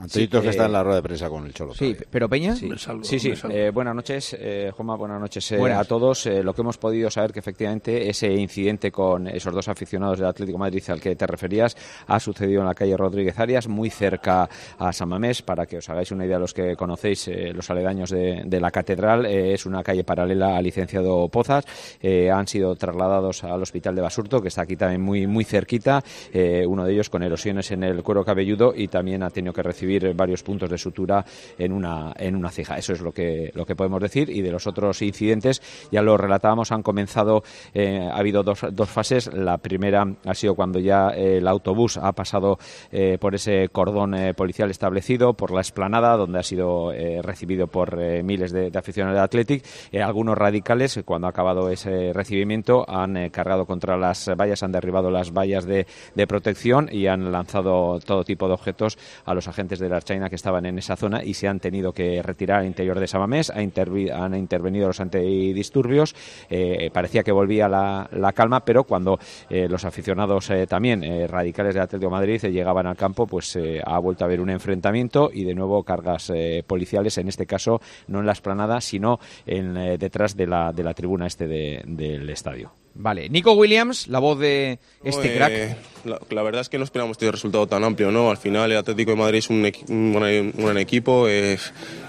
Antonito 0.02 0.38
Sí, 0.38 0.42
que 0.44 0.50
está 0.50 0.62
eh, 0.64 0.66
en 0.66 0.72
la 0.72 0.82
rueda 0.82 0.96
de 0.96 1.02
prensa 1.02 1.28
con 1.28 1.46
el 1.46 1.54
Cholo. 1.54 1.74
Sí, 1.74 1.96
pero 2.10 2.28
Peña. 2.28 2.54
Sí, 2.56 2.68
sí, 3.02 3.18
sí. 3.18 3.32
Eh, 3.50 3.70
buenas 3.72 3.94
noches, 3.94 4.36
eh, 4.38 4.70
Juanma, 4.74 4.96
buenas 4.96 5.20
noches 5.20 5.52
eh, 5.52 5.56
Buenas. 5.58 5.80
a 5.80 5.84
todos. 5.84 6.26
Eh, 6.26 6.42
lo 6.42 6.54
que 6.54 6.60
hemos 6.62 6.78
podido 6.78 7.10
saber 7.10 7.32
que 7.32 7.38
efectivamente 7.40 8.08
ese 8.08 8.32
incidente 8.32 8.90
con 8.90 9.28
esos 9.28 9.54
dos 9.54 9.68
aficionados 9.68 10.18
del 10.18 10.28
Atlético 10.28 10.56
de 10.58 10.60
Madrid 10.60 10.82
al 10.88 11.00
que 11.00 11.14
te 11.16 11.26
referías 11.26 11.76
ha 12.06 12.18
sucedido 12.20 12.60
en 12.62 12.66
la 12.66 12.74
calle 12.74 12.96
Rodríguez 12.96 13.38
Arias, 13.38 13.68
muy 13.68 13.90
cerca 13.90 14.48
a 14.78 14.92
San 14.92 15.08
Mamés, 15.08 15.42
para 15.42 15.66
que 15.66 15.78
os 15.78 15.88
hagáis 15.88 16.10
una 16.10 16.26
idea 16.26 16.38
los 16.38 16.52
que 16.54 16.74
conocéis 16.76 17.28
eh, 17.28 17.52
los 17.54 17.70
aledaños 17.70 18.10
de, 18.10 18.42
de 18.44 18.60
la 18.60 18.70
catedral. 18.70 19.26
eh, 19.26 19.52
es 19.54 19.66
una 19.66 19.82
calle 19.82 20.04
paralela 20.04 20.56
al 20.56 20.64
licenciado 20.64 21.28
Pozas. 21.28 21.64
Eh, 22.00 22.30
han 22.30 22.46
sido 22.46 22.74
trasladados 22.74 23.44
al 23.44 23.62
hospital 23.62 23.94
de 23.94 24.02
Basurto, 24.02 24.40
que 24.40 24.48
está 24.48 24.62
aquí 24.62 24.76
también 24.76 25.00
muy, 25.02 25.26
muy 25.26 25.44
cerquita. 25.44 26.02
eh, 26.32 26.64
uno 26.66 26.84
de 26.84 26.92
ellos 26.94 27.10
con 27.10 27.22
erosiones 27.22 27.70
en 27.70 27.84
el 27.84 28.02
cuero 28.02 28.24
cabelludo 28.24 28.72
y 28.74 28.88
también 28.88 29.22
ha 29.22 29.30
tenido 29.30 29.52
que 29.52 29.62
recibir 29.62 29.91
varios 30.14 30.42
puntos 30.42 30.70
de 30.70 30.78
sutura 30.78 31.24
en 31.58 31.72
una, 31.72 32.12
en 32.16 32.36
una 32.36 32.50
ceja. 32.50 32.76
Eso 32.76 32.92
es 32.92 33.00
lo 33.00 33.12
que, 33.12 33.50
lo 33.54 33.64
que 33.64 33.76
podemos 33.76 34.00
decir. 34.00 34.30
Y 34.30 34.42
de 34.42 34.50
los 34.50 34.66
otros 34.66 35.02
incidentes, 35.02 35.62
ya 35.90 36.02
lo 36.02 36.16
relatábamos, 36.16 36.72
han 36.72 36.82
comenzado, 36.82 37.42
eh, 37.74 38.08
ha 38.10 38.16
habido 38.16 38.42
dos, 38.42 38.64
dos 38.72 38.88
fases. 38.88 39.32
La 39.32 39.58
primera 39.58 40.04
ha 40.24 40.34
sido 40.34 40.54
cuando 40.54 40.78
ya 40.78 41.10
eh, 41.10 41.38
el 41.38 41.48
autobús 41.48 41.96
ha 41.96 42.12
pasado 42.12 42.58
eh, 42.90 43.18
por 43.20 43.34
ese 43.34 43.68
cordón 43.70 44.14
policial 44.36 44.70
establecido, 44.70 45.34
por 45.34 45.52
la 45.52 45.60
esplanada, 45.60 46.16
donde 46.16 46.38
ha 46.38 46.42
sido 46.42 46.92
recibido 47.22 47.66
por 47.66 47.96
miles 48.22 48.52
de, 48.52 48.70
de 48.70 48.78
aficionados 48.78 49.16
del 49.16 49.24
Athletic. 49.24 49.64
Algunos 50.02 50.36
radicales, 50.36 51.00
cuando 51.04 51.26
ha 51.26 51.30
acabado 51.30 51.68
ese 51.70 52.12
recibimiento, 52.12 52.84
han 52.88 53.30
cargado 53.30 53.64
contra 53.66 53.96
las 53.96 54.30
vallas, 54.36 54.62
han 54.62 54.72
derribado 54.72 55.10
las 55.10 55.32
vallas 55.32 55.64
de, 55.64 55.86
de 56.14 56.26
protección 56.26 56.88
y 56.90 57.06
han 57.06 57.32
lanzado 57.32 57.98
todo 58.00 58.24
tipo 58.24 58.46
de 58.48 58.54
objetos 58.54 58.98
a 59.24 59.34
los 59.34 59.48
agentes 59.48 59.78
de 59.82 59.88
la 59.90 59.96
Archaina 59.96 60.30
que 60.30 60.36
estaban 60.36 60.64
en 60.64 60.78
esa 60.78 60.96
zona 60.96 61.22
y 61.22 61.34
se 61.34 61.48
han 61.48 61.60
tenido 61.60 61.92
que 61.92 62.22
retirar 62.22 62.60
al 62.60 62.66
interior 62.66 62.98
de 62.98 63.06
Samamés. 63.06 63.50
Han 63.50 64.34
intervenido 64.34 64.86
los 64.86 65.00
antidisturbios. 65.00 66.14
Eh, 66.48 66.90
parecía 66.92 67.22
que 67.22 67.32
volvía 67.32 67.68
la, 67.68 68.08
la 68.12 68.32
calma, 68.32 68.64
pero 68.64 68.84
cuando 68.84 69.18
eh, 69.50 69.68
los 69.68 69.84
aficionados 69.84 70.48
eh, 70.50 70.66
también 70.66 71.02
radicales 71.28 71.74
de 71.74 71.80
Atlético 71.80 72.10
de 72.10 72.16
Madrid 72.18 72.40
llegaban 72.46 72.86
al 72.86 72.96
campo, 72.96 73.26
pues 73.26 73.58
ha 73.84 73.98
vuelto 73.98 74.24
a 74.24 74.26
haber 74.26 74.40
un 74.40 74.50
enfrentamiento 74.50 75.30
y 75.32 75.44
de 75.44 75.54
nuevo 75.54 75.82
cargas 75.82 76.32
policiales, 76.66 77.18
en 77.18 77.28
este 77.28 77.46
caso 77.46 77.80
no 78.06 78.20
en 78.20 78.26
la 78.26 78.32
esplanada, 78.32 78.80
sino 78.80 79.18
en, 79.46 79.74
detrás 79.98 80.36
de 80.36 80.46
la, 80.46 80.72
de 80.72 80.82
la 80.84 80.94
tribuna 80.94 81.26
este 81.26 81.46
de- 81.46 81.82
del 81.86 82.30
estadio. 82.30 82.70
Vale, 82.94 83.28
Nico 83.30 83.52
Williams, 83.52 84.06
la 84.08 84.18
voz 84.18 84.38
de 84.38 84.78
este 85.02 85.32
Eh, 85.32 85.36
crack. 85.36 85.76
La, 86.04 86.18
la 86.30 86.42
verdad 86.42 86.60
es 86.60 86.68
que 86.68 86.78
no 86.78 86.84
esperamos 86.84 87.12
este 87.14 87.30
resultado 87.30 87.66
tan 87.66 87.84
amplio, 87.84 88.10
¿no? 88.10 88.30
Al 88.30 88.36
final 88.36 88.70
el 88.70 88.76
Atlético 88.78 89.12
de 89.12 89.16
Madrid 89.16 89.38
es 89.38 89.48
un, 89.50 89.64
un 89.88 90.12
gran, 90.12 90.52
un 90.56 90.64
gran 90.64 90.78
equipo, 90.78 91.26
eh, 91.28 91.58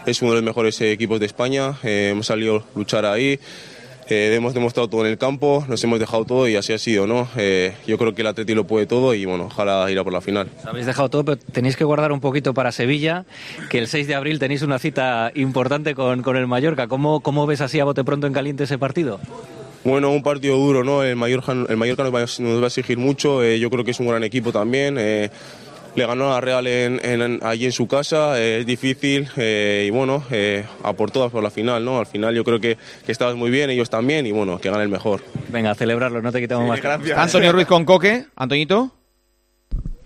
es 0.06 0.22
uno 0.22 0.32
de 0.32 0.38
los 0.38 0.44
mejores 0.44 0.80
equipos 0.82 1.20
de 1.20 1.26
España, 1.28 1.76
eh, 1.84 2.10
hemos 2.12 2.26
salido 2.28 2.58
a 2.58 2.78
luchar 2.78 3.06
ahí, 3.06 3.40
eh, 4.10 4.34
hemos 4.36 4.54
demostrado 4.54 4.90
todo 4.90 5.06
en 5.06 5.12
el 5.12 5.18
campo, 5.18 5.64
nos 5.70 5.82
hemos 5.84 6.00
dejado 6.00 6.26
todo 6.26 6.48
y 6.50 6.56
así 6.58 6.74
ha 6.74 6.78
sido, 6.80 7.08
¿no? 7.08 7.30
Eh, 7.38 7.74
yo 7.88 7.98
creo 7.98 8.14
que 8.14 8.22
el 8.22 8.28
Atlético 8.28 8.58
lo 8.58 8.68
puede 8.68 8.86
todo 8.88 9.14
y 9.14 9.24
bueno, 9.26 9.46
ojalá 9.46 9.90
irá 9.90 10.04
por 10.04 10.12
la 10.12 10.20
final. 10.22 10.50
Habéis 10.66 10.86
dejado 10.88 11.10
todo, 11.10 11.24
pero 11.24 11.38
tenéis 11.38 11.78
que 11.78 11.86
guardar 11.86 12.12
un 12.12 12.20
poquito 12.20 12.54
para 12.54 12.72
Sevilla, 12.74 13.26
que 13.70 13.78
el 13.78 13.88
6 13.88 14.08
de 14.08 14.16
abril 14.16 14.40
tenéis 14.40 14.64
una 14.64 14.80
cita 14.80 15.32
importante 15.36 15.96
con, 15.96 16.24
con 16.24 16.36
el 16.36 16.48
Mallorca. 16.48 16.88
¿Cómo, 16.88 17.22
¿Cómo 17.22 17.46
ves 17.46 17.62
así 17.62 17.80
a 17.80 17.86
bote 17.86 18.04
pronto 18.04 18.28
en 18.28 18.34
caliente 18.34 18.66
ese 18.66 18.78
partido? 18.78 19.20
Bueno, 19.84 20.12
un 20.12 20.24
partido 20.24 20.56
duro, 20.58 20.84
¿no? 20.84 21.04
El 21.04 21.16
Mallorca, 21.16 21.52
el 21.52 21.78
Mallorca 21.78 22.04
nos, 22.04 22.14
va, 22.14 22.20
a- 22.22 22.42
nos 22.42 22.60
va 22.62 22.64
a 22.64 22.68
exigir 22.68 22.98
mucho. 22.98 23.44
eh, 23.44 23.60
yo 23.60 23.70
creo 23.70 23.84
que 23.84 23.92
es 23.92 24.00
un 24.00 24.08
gran 24.08 24.24
equipo 24.24 24.52
también. 24.52 24.98
eh, 25.00 25.30
le 25.96 26.08
ganó 26.08 26.32
a 26.32 26.36
la 26.36 26.42
Real 26.42 26.66
en, 26.66 27.00
en- 27.04 27.40
allí 27.44 27.66
en 27.66 27.72
su 27.72 27.86
casa. 27.88 28.40
eh, 28.42 28.60
es 28.62 28.66
difícil 28.66 29.28
eh, 29.38 29.86
y 29.88 29.92
bueno, 29.92 30.24
eh, 30.32 30.64
a 30.84 30.94
por 30.94 31.12
todas 31.12 31.32
por 31.32 31.44
la 31.44 31.52
final, 31.52 31.86
¿no? 31.86 32.00
Al 32.00 32.08
final 32.08 32.34
yo 32.34 32.44
creo 32.44 32.60
que, 32.60 32.78
que 33.06 33.12
estabas 33.12 33.36
muy 33.36 33.52
bien, 33.52 33.70
ellos 33.70 33.90
también 33.92 34.26
y 34.26 34.32
bueno, 34.32 34.58
que 34.60 34.72
gane 34.72 34.84
el 34.84 34.90
mejor. 34.90 35.22
Venga, 35.50 35.72
a 35.72 35.76
celebrarlo, 35.76 36.22
no 36.22 36.32
te 36.32 36.40
quitamos 36.42 36.68
más. 36.68 36.82
gracias. 36.82 37.16
Antonio 37.18 37.52
Ruiz 37.52 37.68
con 37.68 37.86
Coque. 37.86 38.26
Antoñito. 38.36 38.92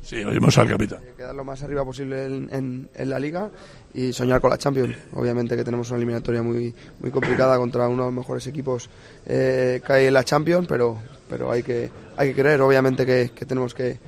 Sí, 0.08 0.24
oímos 0.24 0.58
al 0.58 0.70
capitán. 0.70 1.00
quedar 1.18 1.36
lo 1.36 1.44
más 1.44 1.62
arriba 1.64 1.84
posible 1.84 2.26
en, 2.26 2.50
en- 2.54 2.90
en 2.96 3.10
la 3.10 3.20
liga 3.20 3.50
y 3.94 4.14
soñar 4.14 4.40
con 4.40 4.50
la 4.50 4.58
Champions. 4.58 4.96
Obviamente 5.14 5.58
que 5.58 5.66
tenemos 5.66 5.90
una 5.90 5.98
eliminatoria 5.98 6.42
muy, 6.42 6.74
muy 7.02 7.12
complicada 7.12 7.58
contra 7.58 7.90
uno 7.90 8.04
de 8.04 8.08
los 8.12 8.16
mejores 8.16 8.48
equipos 8.48 8.90
eh, 9.26 9.82
que 9.86 9.92
hay 9.94 10.06
en 10.06 10.14
la 10.14 10.24
Champions, 10.24 10.66
pero, 10.66 10.98
pero 11.30 11.52
hay, 11.52 11.62
que, 11.62 11.90
hay 12.16 12.30
que 12.34 12.42
creer, 12.42 12.62
obviamente 12.62 13.06
que, 13.06 13.32
que 13.36 13.46
tenemos 13.46 13.74
que, 13.74 14.00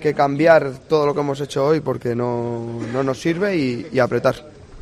que 0.00 0.14
cambiar 0.14 0.72
todo 0.88 1.04
lo 1.04 1.12
que 1.12 1.20
hemos 1.20 1.38
hecho 1.42 1.66
hoy 1.66 1.80
porque 1.80 2.16
no, 2.16 2.78
no 2.90 3.02
nos 3.02 3.20
sirve 3.20 3.56
y, 3.58 3.88
y 3.92 3.98
apretar. 3.98 4.36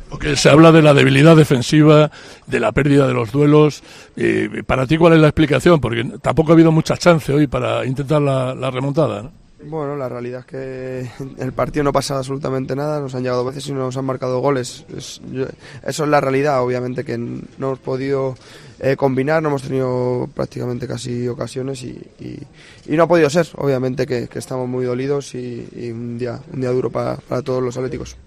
Porque 0.09 0.37
se 0.37 0.49
habla 0.49 0.71
de 0.71 0.81
la 0.83 0.93
debilidad 0.93 1.35
defensiva, 1.35 2.09
de 2.47 2.59
la 2.61 2.71
pérdida 2.71 3.07
de 3.07 3.13
los 3.13 3.29
duelos. 3.33 3.83
Eh, 4.15 4.63
para 4.65 4.87
ti, 4.87 4.97
¿cuál 4.97 5.13
es 5.13 5.19
la 5.19 5.27
explicación? 5.27 5.81
Porque 5.81 6.05
tampoco 6.21 6.51
ha 6.51 6.53
habido 6.53 6.71
mucha 6.71 6.95
chance 6.95 7.33
hoy 7.33 7.47
para 7.47 7.83
intentar 7.85 8.21
la, 8.21 8.55
la 8.55 8.71
remontada. 8.71 9.23
¿no? 9.23 9.44
Bueno, 9.67 9.95
la 9.95 10.07
realidad 10.09 10.41
es 10.41 10.45
que 10.45 11.09
el 11.43 11.51
partido 11.53 11.83
no 11.83 11.91
pasa 11.91 12.17
absolutamente 12.17 12.75
nada, 12.75 12.99
nos 12.99 13.15
han 13.15 13.23
llegado 13.23 13.43
dos 13.43 13.53
veces 13.55 13.69
y 13.69 13.73
nos 13.73 13.97
han 13.97 14.05
marcado 14.05 14.39
goles. 14.39 14.85
Es- 14.95 15.21
yo- 15.31 15.47
eso 15.85 16.03
es 16.03 16.09
la 16.09 16.21
realidad, 16.21 16.61
obviamente 16.61 17.03
que 17.03 17.17
no 17.17 17.37
hemos 17.57 17.79
podido 17.79 18.35
eh, 18.79 18.95
combinar, 18.95 19.41
no 19.41 19.49
hemos 19.49 19.63
tenido 19.63 20.29
prácticamente 20.35 20.87
casi 20.87 21.27
ocasiones 21.27 21.81
y, 21.83 21.97
y- 22.19 22.39
y 22.93 22.97
no 22.97 23.03
ha 23.03 23.07
podido 23.07 23.29
ser, 23.29 23.47
obviamente 23.55 24.05
que, 24.05 24.27
que 24.27 24.39
estamos 24.39 24.67
muy 24.67 24.85
dolidos 24.85 25.33
y, 25.35 25.67
y 25.75 25.91
un, 25.91 26.17
día, 26.17 26.39
un 26.53 26.61
día 26.61 26.71
duro 26.71 26.89
para, 26.89 27.15
para 27.17 27.41
todos 27.41 27.63
los 27.63 27.75
atléticos. 27.77 28.17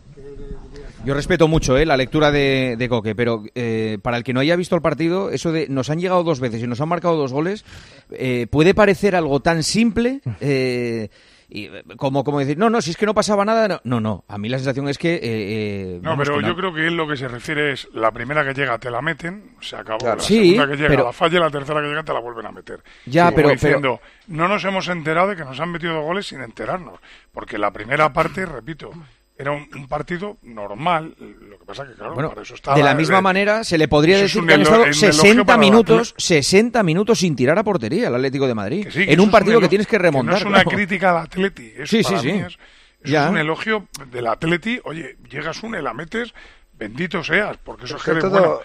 Yo 1.05 1.15
respeto 1.15 1.47
mucho 1.47 1.79
eh, 1.79 1.87
la 1.87 1.97
lectura 1.97 2.33
de, 2.33 2.75
de 2.77 2.89
Coque, 2.89 3.15
pero 3.15 3.45
eh, 3.55 3.99
para 4.03 4.17
el 4.17 4.25
que 4.25 4.33
no 4.33 4.41
haya 4.41 4.57
visto 4.57 4.75
el 4.75 4.83
partido, 4.83 5.31
eso 5.31 5.53
de 5.53 5.69
nos 5.69 5.91
han 5.91 6.01
llegado 6.01 6.25
dos 6.25 6.41
veces 6.41 6.61
y 6.63 6.67
nos 6.67 6.81
han 6.81 6.89
marcado 6.89 7.17
dos 7.17 7.33
goles, 7.33 7.65
eh, 8.11 8.47
puede 8.51 8.75
parecer 8.75 9.15
algo 9.15 9.41
tan 9.41 9.63
simple 9.63 10.21
eh, 10.41 11.09
y, 11.49 11.65
eh, 11.67 11.83
como, 11.97 12.25
como 12.25 12.39
decir, 12.41 12.59
no, 12.59 12.69
no, 12.71 12.81
si 12.83 12.91
es 12.91 12.97
que 12.97 13.07
no 13.07 13.15
pasaba 13.15 13.45
nada. 13.45 13.67
No, 13.69 13.81
no, 13.85 14.01
no. 14.01 14.25
a 14.29 14.37
mí 14.39 14.49
la 14.49 14.59
sensación 14.59 14.89
es 14.89 14.99
que... 14.99 15.15
eh, 15.15 15.21
eh, 15.23 16.01
No, 16.03 16.17
pero 16.17 16.39
que 16.39 16.47
yo 16.47 16.55
creo 16.55 16.75
que 16.75 16.87
él 16.87 16.97
lo 16.97 17.09
que 17.09 17.17
se 17.17 17.27
refiere 17.29 17.73
es 17.73 17.89
la 17.95 18.11
primera 18.13 18.45
que 18.45 18.53
llega 18.55 18.79
te 18.79 18.91
la 18.91 19.01
meten, 19.01 19.53
se 19.61 19.77
acabó. 19.77 19.99
Claro. 19.99 20.17
La 20.19 20.23
Sí, 20.23 20.51
segunda 20.53 20.69
que 20.69 20.77
llega 20.77 20.89
pero- 20.89 21.05
la 21.05 21.13
falla 21.13 21.37
y 21.39 21.41
la 21.41 21.51
tercera 21.51 21.81
que 21.81 21.89
llega 21.89 22.03
te 22.03 22.13
la 22.13 22.21
vuelven 22.21 22.47
a 22.47 22.53
meter. 22.53 22.81
Ya, 23.07 23.31
pero- 23.33 23.49
diciendo, 23.51 24.01
no 24.27 24.47
nos 24.49 24.65
hemos 24.65 24.87
enterado 24.89 25.29
de 25.29 25.37
que 25.37 25.45
nos 25.45 25.59
han 25.59 25.71
metido 25.73 25.95
dos 25.95 26.05
goles 26.05 26.27
sin 26.27 26.41
enterarnos, 26.43 27.01
porque 27.33 27.57
la 27.59 27.73
primera 27.73 28.13
parte, 28.13 28.45
repito, 28.45 28.91
era 29.39 29.53
un, 29.53 29.69
un 29.75 29.87
partido 29.89 30.37
normal. 30.43 31.15
Lo 31.19 31.59
que 31.59 31.65
pasa 31.65 31.87
que 31.87 31.95
claro, 31.95 32.15
Bueno, 32.15 32.31
para 32.31 32.43
eso 32.43 32.55
está 32.55 32.75
de 32.75 32.83
la 32.83 32.95
misma 32.95 33.19
el- 33.19 33.23
manera 33.23 33.63
se 33.65 33.79
le 33.79 33.87
podría 33.89 34.19
decir 34.19 34.45
que 34.45 34.55
han 34.55 34.63
estado 34.63 34.83
un 34.83 34.89
elogio 34.89 35.13
60 35.13 35.45
para 35.45 35.57
la 35.57 35.61
minutos, 35.61 36.15
60 36.19 36.83
minutos 36.83 37.19
sin 37.21 37.37
tirar 37.37 37.59
a 37.59 37.63
portería 37.65 38.09
el 38.09 38.15
Atlético 38.17 38.47
de 38.49 38.55
Madrid. 38.55 38.89
Sí, 38.91 38.99
que 38.99 39.03
en 39.05 39.11
eso 39.11 39.23
un 39.23 39.29
es 39.29 39.33
partido 39.33 39.61
que 39.61 39.69
tienes 39.69 39.87
que 39.87 39.99
remontar. 39.99 40.33
no 40.33 40.39
es 40.39 40.45
una 40.45 40.63
claro. 40.65 40.71
crítica 40.77 41.11
al 41.11 41.19
Atleti. 41.25 41.73
Eso 41.77 41.87
Sí, 41.87 42.03
sí, 42.03 42.05
para 42.05 42.19
sí. 42.21 42.33
mí 42.33 42.39
es, 42.41 42.47
eso 42.47 42.59
Ya. 43.05 43.25
es 43.27 43.31
un 43.31 43.39
elogio 43.39 43.87
del 44.11 44.27
Atleti. 44.27 44.81
Oye, 44.85 45.17
llegas 45.31 45.63
una 45.63 45.79
y 45.79 45.83
la 45.83 45.95
metes, 45.95 46.35
bendito 46.73 47.23
seas, 47.23 47.57
porque 47.59 47.85
eso 47.85 47.97
es 47.97 48.03
que 48.03 48.11
eres 48.11 48.25
todo- 48.25 48.31
bueno. 48.41 48.61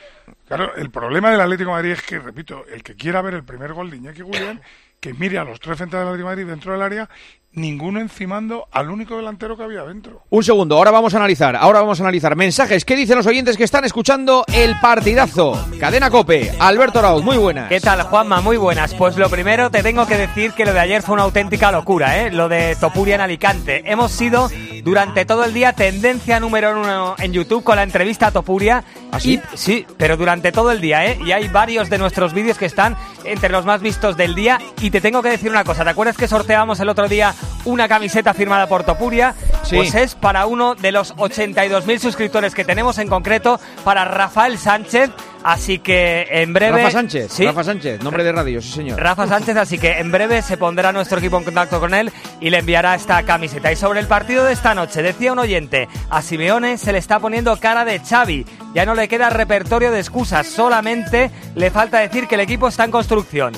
Claro, 0.48 0.76
el 0.76 0.90
problema 0.90 1.30
del 1.32 1.42
Atlético 1.42 1.70
de 1.72 1.76
Madrid 1.76 1.92
es 1.92 2.02
que, 2.02 2.18
repito, 2.20 2.66
el 2.74 2.82
que 2.82 2.96
quiera 2.96 3.22
ver 3.22 3.34
el 3.36 3.44
primer 3.44 3.74
gol 3.74 3.90
de 3.92 3.98
Iñaki 3.98 4.22
William, 4.24 4.60
que 5.00 5.14
mire 5.14 5.38
a 5.38 5.44
los 5.44 5.60
tres 5.60 5.78
centrales 5.78 6.06
del 6.06 6.14
Atlético 6.14 6.30
de 6.30 6.36
Madrid 6.36 6.50
dentro 6.52 6.72
del 6.72 6.82
área, 6.82 7.10
ninguno 7.54 8.00
encimando 8.00 8.68
al 8.72 8.90
único 8.90 9.16
delantero 9.18 9.56
que 9.56 9.64
había 9.64 9.84
dentro. 9.84 10.24
Un 10.30 10.44
segundo, 10.44 10.76
ahora 10.78 10.92
vamos 10.92 11.14
a 11.14 11.18
analizar, 11.18 11.56
ahora 11.56 11.82
vamos 11.82 12.00
a 12.00 12.04
analizar 12.04 12.36
mensajes. 12.36 12.84
¿Qué 12.86 12.96
dicen 12.96 13.16
los 13.18 13.28
oyentes 13.28 13.58
que 13.58 13.64
están 13.64 13.86
escuchando 13.86 14.44
el 14.54 14.80
partidazo? 14.80 15.64
Cadena 15.80 16.10
Cope, 16.10 16.52
Alberto 16.60 17.02
Raúl, 17.02 17.24
muy 17.24 17.38
buenas. 17.38 17.70
¿Qué 17.70 17.80
tal, 17.80 18.02
Juanma? 18.04 18.42
Muy 18.42 18.58
buenas. 18.58 18.94
Pues 18.96 19.18
lo 19.18 19.30
primero 19.30 19.70
te 19.70 19.84
tengo 19.84 20.08
que 20.08 20.18
decir 20.18 20.52
que 20.54 20.66
lo 20.66 20.74
de 20.74 20.80
ayer 20.80 21.02
fue 21.04 21.14
una 21.14 21.24
auténtica 21.24 21.72
locura, 21.72 22.20
¿eh? 22.24 22.32
Lo 22.32 22.50
de 22.50 22.76
Topuria 22.76 23.16
en 23.16 23.22
Alicante. 23.22 23.84
Hemos 23.86 24.12
sido 24.12 24.50
durante 24.84 25.26
todo 25.26 25.44
el 25.46 25.54
día 25.54 25.74
tendencia 25.74 26.40
número 26.40 26.72
uno 26.80 27.16
en 27.20 27.34
YouTube 27.34 27.64
con 27.64 27.76
la 27.76 27.84
entrevista 27.84 28.28
a 28.28 28.32
Topuria. 28.32 28.84
¿Ah, 29.12 29.20
sí? 29.20 29.40
Y- 29.54 29.58
sí, 29.58 29.86
pero 29.98 30.18
durante 30.18 30.52
todo 30.52 30.72
el 30.72 30.82
día, 30.82 31.06
¿eh? 31.06 31.20
Y 31.26 31.32
hay 31.32 31.48
varios 31.50 31.90
de 31.90 31.98
nuestros 32.00 32.34
vídeos 32.34 32.58
que 32.58 32.66
están 32.66 32.98
entre 33.24 33.50
los 33.50 33.66
más 33.66 33.82
vistos 33.82 34.18
del 34.18 34.34
día. 34.36 34.60
Y 34.82 34.90
te 34.90 35.00
tengo 35.02 35.22
que 35.22 35.30
decir 35.30 35.52
una 35.52 35.64
cosa, 35.64 35.84
¿te 35.84 35.92
acuerdas 35.92 36.18
que 36.18 36.28
sorteábamos 36.28 36.80
el 36.80 36.90
otro 36.90 37.08
día 37.08 37.34
una 37.66 37.88
camiseta 37.88 38.34
firmada 38.34 38.68
por 38.68 38.84
Topuria? 38.84 39.36
Sí. 39.64 39.76
Pues 39.76 39.96
es 39.96 40.16
para 40.16 40.46
uno 40.46 40.76
de 40.76 40.92
los 40.92 41.16
82.000 41.16 42.00
suscriptores 42.00 42.54
que 42.54 42.66
tenemos 42.66 42.98
en 42.98 43.08
concreto, 43.08 43.60
para 43.84 44.06
Rafael 44.06 44.58
Sánchez. 44.58 45.10
Así 45.44 45.80
que 45.80 46.26
en 46.30 46.54
breve... 46.54 46.78
Rafa 46.78 46.92
Sánchez, 46.92 47.32
¿Sí? 47.32 47.46
Rafa 47.46 47.64
Sánchez, 47.64 48.02
nombre 48.02 48.24
de 48.24 48.32
radio, 48.32 48.62
sí 48.62 48.72
señor. 48.72 49.00
Rafa 49.00 49.28
Sánchez, 49.28 49.58
así 49.58 49.78
que 49.78 50.00
en 50.00 50.12
breve 50.12 50.42
se 50.42 50.58
pondrá 50.58 50.92
nuestro 50.92 51.20
equipo 51.20 51.38
en 51.38 51.44
contacto 51.44 51.80
con 51.80 51.94
él 51.94 52.12
y 52.40 52.50
le 52.50 52.60
enviará 52.60 52.96
esta 52.96 53.24
camiseta. 53.24 53.72
Y 53.72 53.76
sobre 53.76 54.00
el 54.00 54.08
partido 54.08 54.46
de 54.46 54.54
esta 54.54 54.74
noche, 54.74 55.02
decía 55.02 55.34
un 55.34 55.40
oyente, 55.40 55.90
a 56.10 56.22
Simeone 56.22 56.78
se 56.78 56.94
le 56.94 57.00
está 57.00 57.20
poniendo 57.20 57.58
cara 57.58 57.84
de 57.84 58.00
Xavi. 58.00 58.46
Ya 58.74 58.86
no 58.86 58.96
le 58.96 59.08
queda 59.08 59.30
repertorio 59.30 59.92
de 59.92 60.00
excusas, 60.00 60.48
solamente 60.48 61.30
le 61.56 61.72
falta 61.72 62.00
decir 62.00 62.28
que 62.28 62.36
el 62.36 62.42
equipo 62.42 62.70
está 62.70 62.86
en 62.86 62.92
construcción. 62.92 63.54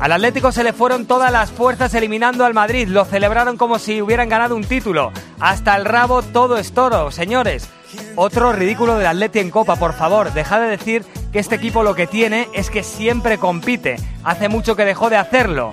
Al 0.00 0.12
Atlético 0.12 0.52
se 0.52 0.64
le 0.64 0.72
fueron 0.72 1.06
todas 1.06 1.32
las 1.32 1.50
fuerzas 1.50 1.94
eliminando 1.94 2.44
al 2.44 2.54
Madrid, 2.54 2.88
lo 2.88 3.04
celebraron 3.04 3.56
como 3.56 3.78
si 3.78 4.00
hubieran 4.02 4.28
ganado 4.28 4.56
un 4.56 4.64
título. 4.64 5.12
Hasta 5.40 5.76
el 5.76 5.84
rabo 5.84 6.22
todo 6.22 6.58
es 6.58 6.72
toro, 6.72 7.10
señores. 7.10 7.68
Otro 8.16 8.52
ridículo 8.52 8.96
del 8.96 9.06
Atleti 9.06 9.38
en 9.38 9.50
Copa, 9.50 9.76
por 9.76 9.94
favor, 9.94 10.32
deja 10.32 10.60
de 10.60 10.68
decir 10.68 11.04
que 11.32 11.38
este 11.38 11.54
equipo 11.54 11.82
lo 11.82 11.94
que 11.94 12.06
tiene 12.06 12.48
es 12.54 12.70
que 12.70 12.82
siempre 12.82 13.38
compite. 13.38 13.96
Hace 14.24 14.48
mucho 14.48 14.76
que 14.76 14.84
dejó 14.84 15.10
de 15.10 15.16
hacerlo. 15.16 15.72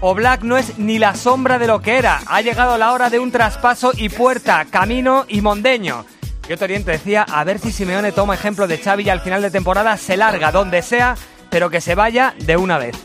Oblak 0.00 0.42
no 0.42 0.56
es 0.56 0.78
ni 0.78 0.98
la 0.98 1.14
sombra 1.14 1.58
de 1.58 1.66
lo 1.66 1.80
que 1.80 1.98
era. 1.98 2.20
Ha 2.26 2.40
llegado 2.40 2.78
la 2.78 2.92
hora 2.92 3.10
de 3.10 3.18
un 3.18 3.32
traspaso 3.32 3.92
y 3.96 4.08
puerta, 4.08 4.64
camino 4.70 5.24
y 5.28 5.40
mondeño. 5.40 6.04
Y 6.48 6.52
otro 6.52 6.64
oriente 6.64 6.92
decía, 6.92 7.26
a 7.28 7.44
ver 7.44 7.58
si 7.58 7.72
Simeone 7.72 8.12
toma 8.12 8.34
ejemplo 8.34 8.66
de 8.66 8.78
Xavi 8.78 9.02
y 9.02 9.10
al 9.10 9.20
final 9.20 9.42
de 9.42 9.50
temporada 9.50 9.96
se 9.96 10.16
larga 10.16 10.52
donde 10.52 10.82
sea, 10.82 11.16
pero 11.50 11.68
que 11.68 11.80
se 11.80 11.94
vaya 11.94 12.34
de 12.38 12.56
una 12.56 12.78
vez. 12.78 12.96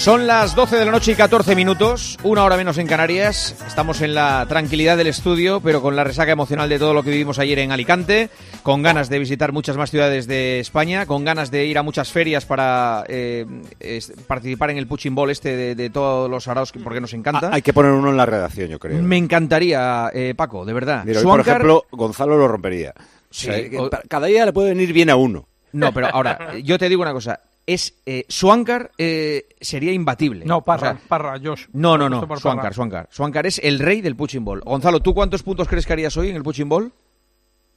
Son 0.00 0.26
las 0.26 0.54
12 0.54 0.76
de 0.76 0.86
la 0.86 0.92
noche 0.92 1.12
y 1.12 1.14
14 1.14 1.54
minutos, 1.54 2.16
una 2.22 2.42
hora 2.44 2.56
menos 2.56 2.78
en 2.78 2.86
Canarias. 2.86 3.54
Estamos 3.66 4.00
en 4.00 4.14
la 4.14 4.46
tranquilidad 4.48 4.96
del 4.96 5.08
estudio, 5.08 5.60
pero 5.60 5.82
con 5.82 5.94
la 5.94 6.04
resaca 6.04 6.32
emocional 6.32 6.70
de 6.70 6.78
todo 6.78 6.94
lo 6.94 7.02
que 7.02 7.10
vivimos 7.10 7.38
ayer 7.38 7.58
en 7.58 7.70
Alicante, 7.70 8.30
con 8.62 8.82
ganas 8.82 9.10
de 9.10 9.18
visitar 9.18 9.52
muchas 9.52 9.76
más 9.76 9.90
ciudades 9.90 10.26
de 10.26 10.58
España, 10.58 11.04
con 11.04 11.22
ganas 11.26 11.50
de 11.50 11.66
ir 11.66 11.76
a 11.76 11.82
muchas 11.82 12.10
ferias 12.10 12.46
para 12.46 13.04
eh, 13.08 13.44
es- 13.78 14.10
participar 14.26 14.70
en 14.70 14.78
el 14.78 14.86
Puching 14.86 15.14
Ball 15.14 15.30
este 15.32 15.54
de, 15.54 15.74
de 15.74 15.90
todos 15.90 16.30
los 16.30 16.48
araos, 16.48 16.72
que- 16.72 16.80
porque 16.80 17.02
nos 17.02 17.12
encanta. 17.12 17.48
Ah, 17.48 17.56
Hay 17.56 17.62
que 17.62 17.74
poner 17.74 17.92
uno 17.92 18.08
en 18.08 18.16
la 18.16 18.24
redacción, 18.24 18.68
yo 18.70 18.78
creo. 18.78 19.02
Me 19.02 19.18
encantaría, 19.18 20.10
eh, 20.14 20.32
Paco, 20.34 20.64
de 20.64 20.72
verdad. 20.72 21.04
Mira, 21.04 21.20
hoy, 21.20 21.26
por 21.26 21.40
ejemplo, 21.40 21.84
Gonzalo 21.90 22.38
lo 22.38 22.48
rompería. 22.48 22.94
O 22.96 23.02
sea, 23.34 23.54
Sí, 23.54 23.68
que 23.68 23.78
o- 23.78 23.90
pa- 23.90 24.00
cada 24.08 24.28
día 24.28 24.46
le 24.46 24.54
puede 24.54 24.70
venir 24.70 24.94
bien 24.94 25.10
a 25.10 25.16
uno. 25.16 25.46
No, 25.72 25.92
pero 25.92 26.08
ahora, 26.12 26.54
yo 26.64 26.78
te 26.78 26.88
digo 26.88 27.02
una 27.02 27.12
cosa. 27.12 27.38
Es 27.72 27.94
eh, 28.04 28.24
Swankar 28.28 28.90
eh, 28.98 29.46
sería 29.60 29.92
imbatible. 29.92 30.44
No, 30.44 30.62
Parra, 30.62 30.90
O 30.90 30.94
sea, 30.94 31.08
Parra, 31.08 31.40
Josh. 31.42 31.66
No, 31.72 31.96
no, 31.96 32.08
no, 32.08 32.20
Swankar. 32.36 32.74
Swankar. 32.74 33.08
Swankar 33.12 33.46
es 33.46 33.60
el 33.62 33.78
rey 33.78 34.00
del 34.00 34.16
punching 34.16 34.44
ball. 34.44 34.60
Gonzalo, 34.62 35.00
¿tú 35.00 35.14
cuántos 35.14 35.44
puntos 35.44 35.68
crees 35.68 35.86
que 35.86 35.92
harías 35.92 36.16
hoy 36.16 36.30
en 36.30 36.36
el 36.36 36.42
punching 36.42 36.68
ball? 36.68 36.92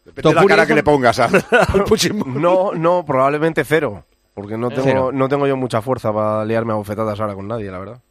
Depende 0.03 0.29
de 0.29 0.35
la 0.35 0.45
cara 0.45 0.65
que 0.65 0.73
le 0.73 0.83
pongas 0.83 1.19
al 1.19 1.31
No, 2.25 2.73
no, 2.73 3.05
probablemente 3.05 3.63
cero. 3.63 4.05
Porque 4.33 4.57
no 4.57 4.69
Cero. 4.71 4.83
tengo, 4.83 5.11
no 5.11 5.29
tengo 5.29 5.45
yo 5.45 5.55
mucha 5.55 5.81
fuerza 5.81 6.11
para 6.11 6.43
liarme 6.43 6.73
a 6.73 6.77
bofetadas 6.77 7.19
ahora 7.19 7.35
con 7.35 7.47
nadie, 7.47 7.69
la 7.69 7.77
verdad. 7.77 8.01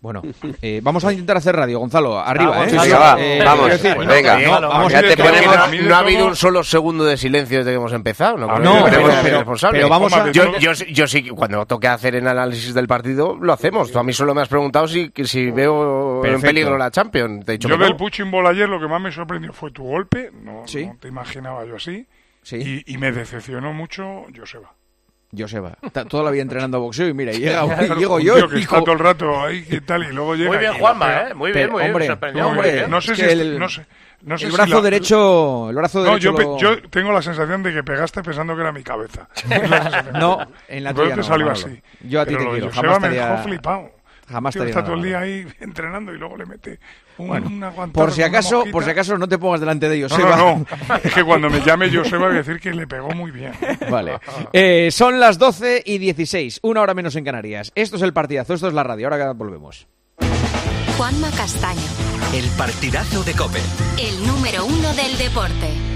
Bueno, 0.00 0.22
eh, 0.62 0.80
vamos 0.82 1.04
a 1.04 1.10
intentar 1.12 1.38
hacer 1.38 1.56
radio, 1.56 1.78
Gonzalo. 1.80 2.18
Arriba, 2.20 2.50
Vamos, 2.50 2.72
¿eh? 2.72 2.76
venga, 2.82 2.98
va, 2.98 3.20
Eh, 3.20 3.42
vamos, 3.44 3.64
quiero 3.66 3.76
decir, 3.76 3.94
pues 3.96 4.06
no, 4.06 4.14
venga, 4.14 4.38
no, 4.38 4.60
no, 4.60 4.68
vamos 4.68 4.92
ya 4.92 4.98
a 4.98 5.02
te 5.02 5.16
ponemos- 5.16 5.82
no 5.82 5.94
ha 5.94 5.98
habido 5.98 6.26
un 6.26 6.36
solo 6.36 6.62
segundo 6.62 7.04
de 7.04 7.16
silencio 7.16 7.58
desde 7.58 7.70
que 7.72 7.76
hemos 7.76 7.92
empezado. 7.92 8.36
No, 8.36 8.48
Ah, 8.50 8.58
no, 8.58 8.84
pero- 8.84 9.08
pero- 9.22 9.38
responsable. 9.38 9.78
pero 9.78 9.88
vamos 9.88 10.12
a- 10.12 10.30
yo, 10.30 10.58
yo, 10.58 10.72
yo 10.72 11.06
sí, 11.08 11.22
que 11.24 11.30
cuando 11.30 11.64
toque 11.66 11.88
hacer 11.88 12.14
el 12.14 12.28
análisis 12.28 12.72
del 12.74 12.86
partido, 12.86 13.36
lo 13.40 13.52
hacemos. 13.52 13.90
Tú 13.90 13.98
a 13.98 14.04
mí 14.04 14.12
solo 14.12 14.34
me 14.34 14.42
has 14.42 14.48
preguntado 14.48 14.86
si, 14.86 15.10
que 15.10 15.24
si 15.24 15.50
veo 15.50 16.24
en 16.24 16.40
peligro 16.40 16.76
la 16.78 16.90
Champions. 16.90 17.44
Te 17.46 17.52
he 17.52 17.54
dicho 17.54 17.68
Yo 17.68 17.76
que 17.76 17.82
del 17.84 17.92
no. 17.92 17.96
punching 17.96 18.30
ball 18.30 18.46
ayer 18.46 18.68
lo 18.68 18.78
que 18.78 18.86
más 18.86 19.00
me 19.00 19.10
sorprendió 19.10 19.52
fue 19.52 19.70
tu 19.72 19.82
golpe, 19.82 20.30
no, 20.42 20.62
Sí. 20.66 20.86
no 20.86 20.96
te 21.00 21.08
imaginaba 21.08 21.64
yo 21.64 21.76
así, 21.76 22.06
Sí. 22.42 22.84
y, 22.86 22.94
y 22.94 22.98
me 22.98 23.10
decepcionó 23.12 23.72
mucho 23.72 24.24
Joseba. 24.36 24.72
Joseba, 25.36 25.72
está 25.82 26.04
toda 26.04 26.24
la 26.24 26.30
vida 26.30 26.42
entrenando 26.42 26.80
boxeo 26.80 27.08
y 27.08 27.14
mira, 27.14 27.32
llega, 27.32 27.62
Claro, 27.76 27.96
llego 27.96 28.20
yo 28.20 28.36
tío 28.36 28.48
que 28.48 28.58
y 28.58 28.62
está 28.62 28.80
todo 28.80 28.92
el 28.92 28.98
rato 28.98 29.40
ahí, 29.42 29.62
¿qué 29.64 29.80
tal? 29.80 30.04
Y 30.04 30.12
luego 30.12 30.34
llega 30.34 30.48
Muy 30.50 30.58
bien, 30.58 30.72
Juanma, 30.74 31.20
¿eh? 31.22 31.34
Muy 31.34 31.52
bien, 31.52 31.70
muy 31.70 31.82
bien. 31.82 31.94
hombre, 31.94 32.32
muy 32.32 32.40
hombre, 32.42 32.72
bien. 32.72 32.90
no 32.90 33.00
sé 33.00 33.12
Es 33.12 33.18
si 33.18 33.24
el- 33.24 33.58
no 33.58 33.68
sé, 33.68 33.86
no 34.22 34.38
sé 34.38 34.46
el 34.46 34.50
si 34.50 34.56
brazo 34.56 34.74
la- 34.76 34.80
derecho, 34.82 35.70
el 35.70 35.76
brazo 35.76 35.98
No, 35.98 36.04
derecho 36.04 36.32
yo, 36.32 36.38
lo- 36.38 36.58
yo 36.58 36.88
tengo 36.88 37.12
la 37.12 37.22
sensación 37.22 37.62
de 37.62 37.72
que 37.72 37.82
pegaste 37.84 38.22
pensando 38.22 38.54
que 38.54 38.60
era 38.62 38.72
mi 38.72 38.82
cabeza. 38.82 39.28
No, 40.14 40.38
en 40.68 40.84
la 40.84 40.94
tuya 40.94 41.10
te 41.10 41.16
no, 41.16 41.22
salió 41.22 41.50
así. 41.50 41.80
Yo 42.00 42.20
a 42.20 42.26
ti 42.26 42.34
Pero 42.34 42.44
te 42.46 42.50
quiero, 42.52 42.66
Joseba 42.68 42.92
jamás 42.94 43.00
me 43.10 43.16
dejó 43.16 43.38
flipado. 43.42 43.90
jamás 44.28 44.54
Tío, 44.54 44.64
está 44.64 44.82
todo 44.84 44.94
el 44.94 45.02
día 45.02 45.18
ahí 45.20 45.46
entrenando 45.60 46.12
y 46.14 46.18
luego 46.18 46.36
le 46.36 46.46
mete 46.46 46.78
un, 47.18 47.28
Bueno, 47.28 47.72
por 47.92 48.12
si 48.12 48.22
acaso, 48.22 48.64
por 48.70 48.84
si 48.84 48.90
acaso 48.90 49.16
no 49.18 49.28
te 49.28 49.38
pongas 49.38 49.60
delante 49.60 49.88
de 49.88 49.96
ellos. 49.96 50.18
No, 50.18 50.18
no, 50.18 50.36
no. 50.36 50.66
Es 51.02 51.12
que 51.14 51.24
cuando 51.24 51.48
me 51.50 51.60
llame 51.60 51.90
Joseba 51.94 52.26
voy 52.26 52.34
a 52.36 52.38
decir 52.38 52.60
que 52.60 52.72
le 52.72 52.86
pegó 52.86 53.10
muy 53.10 53.30
bien. 53.30 53.52
Vale. 53.90 54.18
Eh, 54.52 54.90
son 54.90 55.18
las 55.20 55.38
12 55.38 55.82
y 55.84 55.98
16, 55.98 56.60
una 56.62 56.82
hora 56.82 56.94
menos 56.94 57.16
en 57.16 57.24
Canarias. 57.24 57.72
Esto 57.74 57.96
es 57.96 58.02
el 58.02 58.12
partidazo, 58.12 58.54
esto 58.54 58.68
es 58.68 58.74
la 58.74 58.82
radio. 58.82 59.08
Ahora 59.08 59.32
volvemos. 59.32 59.86
Juanma 60.96 61.30
Castaño, 61.30 61.80
El 62.34 62.48
partidazo 62.56 63.22
de 63.22 63.32
Cope. 63.34 63.60
el 63.98 64.26
número 64.26 64.64
uno 64.64 64.94
del 64.94 65.18
deporte. 65.18 65.95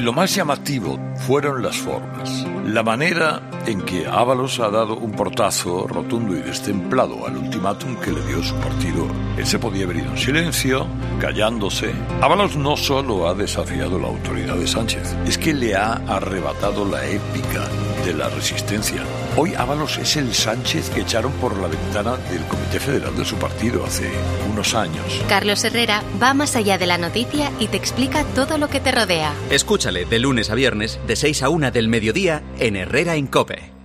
Lo 0.00 0.14
más 0.14 0.34
llamativo 0.34 0.98
fueron 1.26 1.62
las 1.62 1.76
formas. 1.76 2.46
La 2.64 2.82
manera 2.82 3.42
en 3.66 3.82
que 3.82 4.06
Ábalos 4.06 4.58
ha 4.58 4.70
dado 4.70 4.96
un 4.96 5.12
portazo 5.12 5.86
rotundo 5.86 6.34
y 6.34 6.40
destemplado 6.40 7.26
al 7.26 7.36
ultimátum 7.36 7.96
que 7.96 8.10
le 8.10 8.24
dio 8.24 8.42
su 8.42 8.54
partido. 8.56 9.06
Él 9.36 9.46
se 9.46 9.58
podía 9.58 9.84
haber 9.84 9.98
ido 9.98 10.10
en 10.12 10.16
silencio, 10.16 10.86
callándose. 11.20 11.92
Ábalos 12.22 12.56
no 12.56 12.78
solo 12.78 13.28
ha 13.28 13.34
desafiado 13.34 13.98
la 13.98 14.08
autoridad 14.08 14.56
de 14.56 14.66
Sánchez, 14.66 15.14
es 15.26 15.36
que 15.36 15.52
le 15.52 15.76
ha 15.76 15.92
arrebatado 15.92 16.86
la 16.86 17.06
épica 17.06 17.68
de 18.04 18.14
la 18.14 18.28
resistencia. 18.28 19.02
Hoy 19.36 19.54
Ábalos 19.54 19.98
es 19.98 20.16
el 20.16 20.34
Sánchez 20.34 20.90
que 20.90 21.02
echaron 21.02 21.32
por 21.32 21.56
la 21.56 21.68
ventana 21.68 22.16
del 22.30 22.44
Comité 22.44 22.80
Federal 22.80 23.16
de 23.16 23.24
su 23.24 23.36
partido 23.36 23.84
hace 23.84 24.10
unos 24.50 24.74
años. 24.74 25.04
Carlos 25.28 25.64
Herrera 25.64 26.02
va 26.22 26.34
más 26.34 26.56
allá 26.56 26.78
de 26.78 26.86
la 26.86 26.98
noticia 26.98 27.50
y 27.58 27.68
te 27.68 27.76
explica 27.76 28.24
todo 28.34 28.58
lo 28.58 28.68
que 28.68 28.80
te 28.80 28.92
rodea. 28.92 29.32
Escúchale 29.50 30.04
de 30.04 30.18
lunes 30.18 30.50
a 30.50 30.54
viernes, 30.54 30.98
de 31.06 31.16
6 31.16 31.42
a 31.42 31.48
1 31.48 31.70
del 31.70 31.88
mediodía, 31.88 32.42
en 32.58 32.76
Herrera 32.76 33.16
en 33.16 33.26
Cope. 33.26 33.79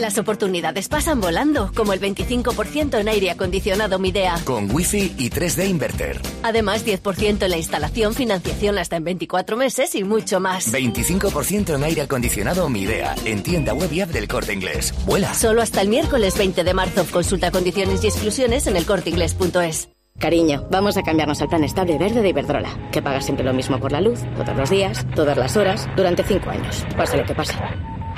Las 0.00 0.16
oportunidades 0.16 0.88
pasan 0.88 1.20
volando, 1.20 1.70
como 1.76 1.92
el 1.92 2.00
25% 2.00 2.98
en 2.98 3.08
aire 3.08 3.30
acondicionado 3.30 3.98
Midea. 3.98 4.40
Con 4.46 4.74
Wi-Fi 4.74 5.14
y 5.18 5.28
3D 5.28 5.68
Inverter. 5.68 6.22
Además, 6.42 6.86
10% 6.86 7.42
en 7.42 7.50
la 7.50 7.58
instalación, 7.58 8.14
financiación 8.14 8.78
hasta 8.78 8.96
en 8.96 9.04
24 9.04 9.58
meses 9.58 9.94
y 9.94 10.02
mucho 10.02 10.40
más. 10.40 10.72
25% 10.72 11.74
en 11.74 11.84
aire 11.84 12.00
acondicionado 12.00 12.66
Midea, 12.70 13.14
en 13.26 13.42
tienda 13.42 13.74
web 13.74 13.92
y 13.92 14.00
app 14.00 14.08
del 14.08 14.26
Corte 14.26 14.54
Inglés. 14.54 14.94
¡Vuela! 15.04 15.34
Solo 15.34 15.60
hasta 15.60 15.82
el 15.82 15.88
miércoles 15.88 16.38
20 16.38 16.64
de 16.64 16.72
marzo. 16.74 17.04
Consulta 17.10 17.50
condiciones 17.50 18.02
y 18.02 18.06
exclusiones 18.06 18.66
en 18.66 18.76
elcorteinglés.es. 18.76 19.90
Cariño, 20.18 20.66
vamos 20.70 20.96
a 20.96 21.02
cambiarnos 21.02 21.42
al 21.42 21.48
plan 21.48 21.64
estable 21.64 21.98
verde 21.98 22.22
de 22.22 22.30
Iberdrola, 22.30 22.88
que 22.90 23.02
paga 23.02 23.20
siempre 23.20 23.44
lo 23.44 23.52
mismo 23.52 23.78
por 23.78 23.92
la 23.92 24.00
luz, 24.00 24.20
todos 24.34 24.56
los 24.56 24.70
días, 24.70 25.06
todas 25.14 25.36
las 25.36 25.58
horas, 25.58 25.88
durante 25.94 26.24
cinco 26.24 26.48
años, 26.48 26.86
pase 26.96 27.18
lo 27.18 27.24
que 27.26 27.34
pase. 27.34 27.54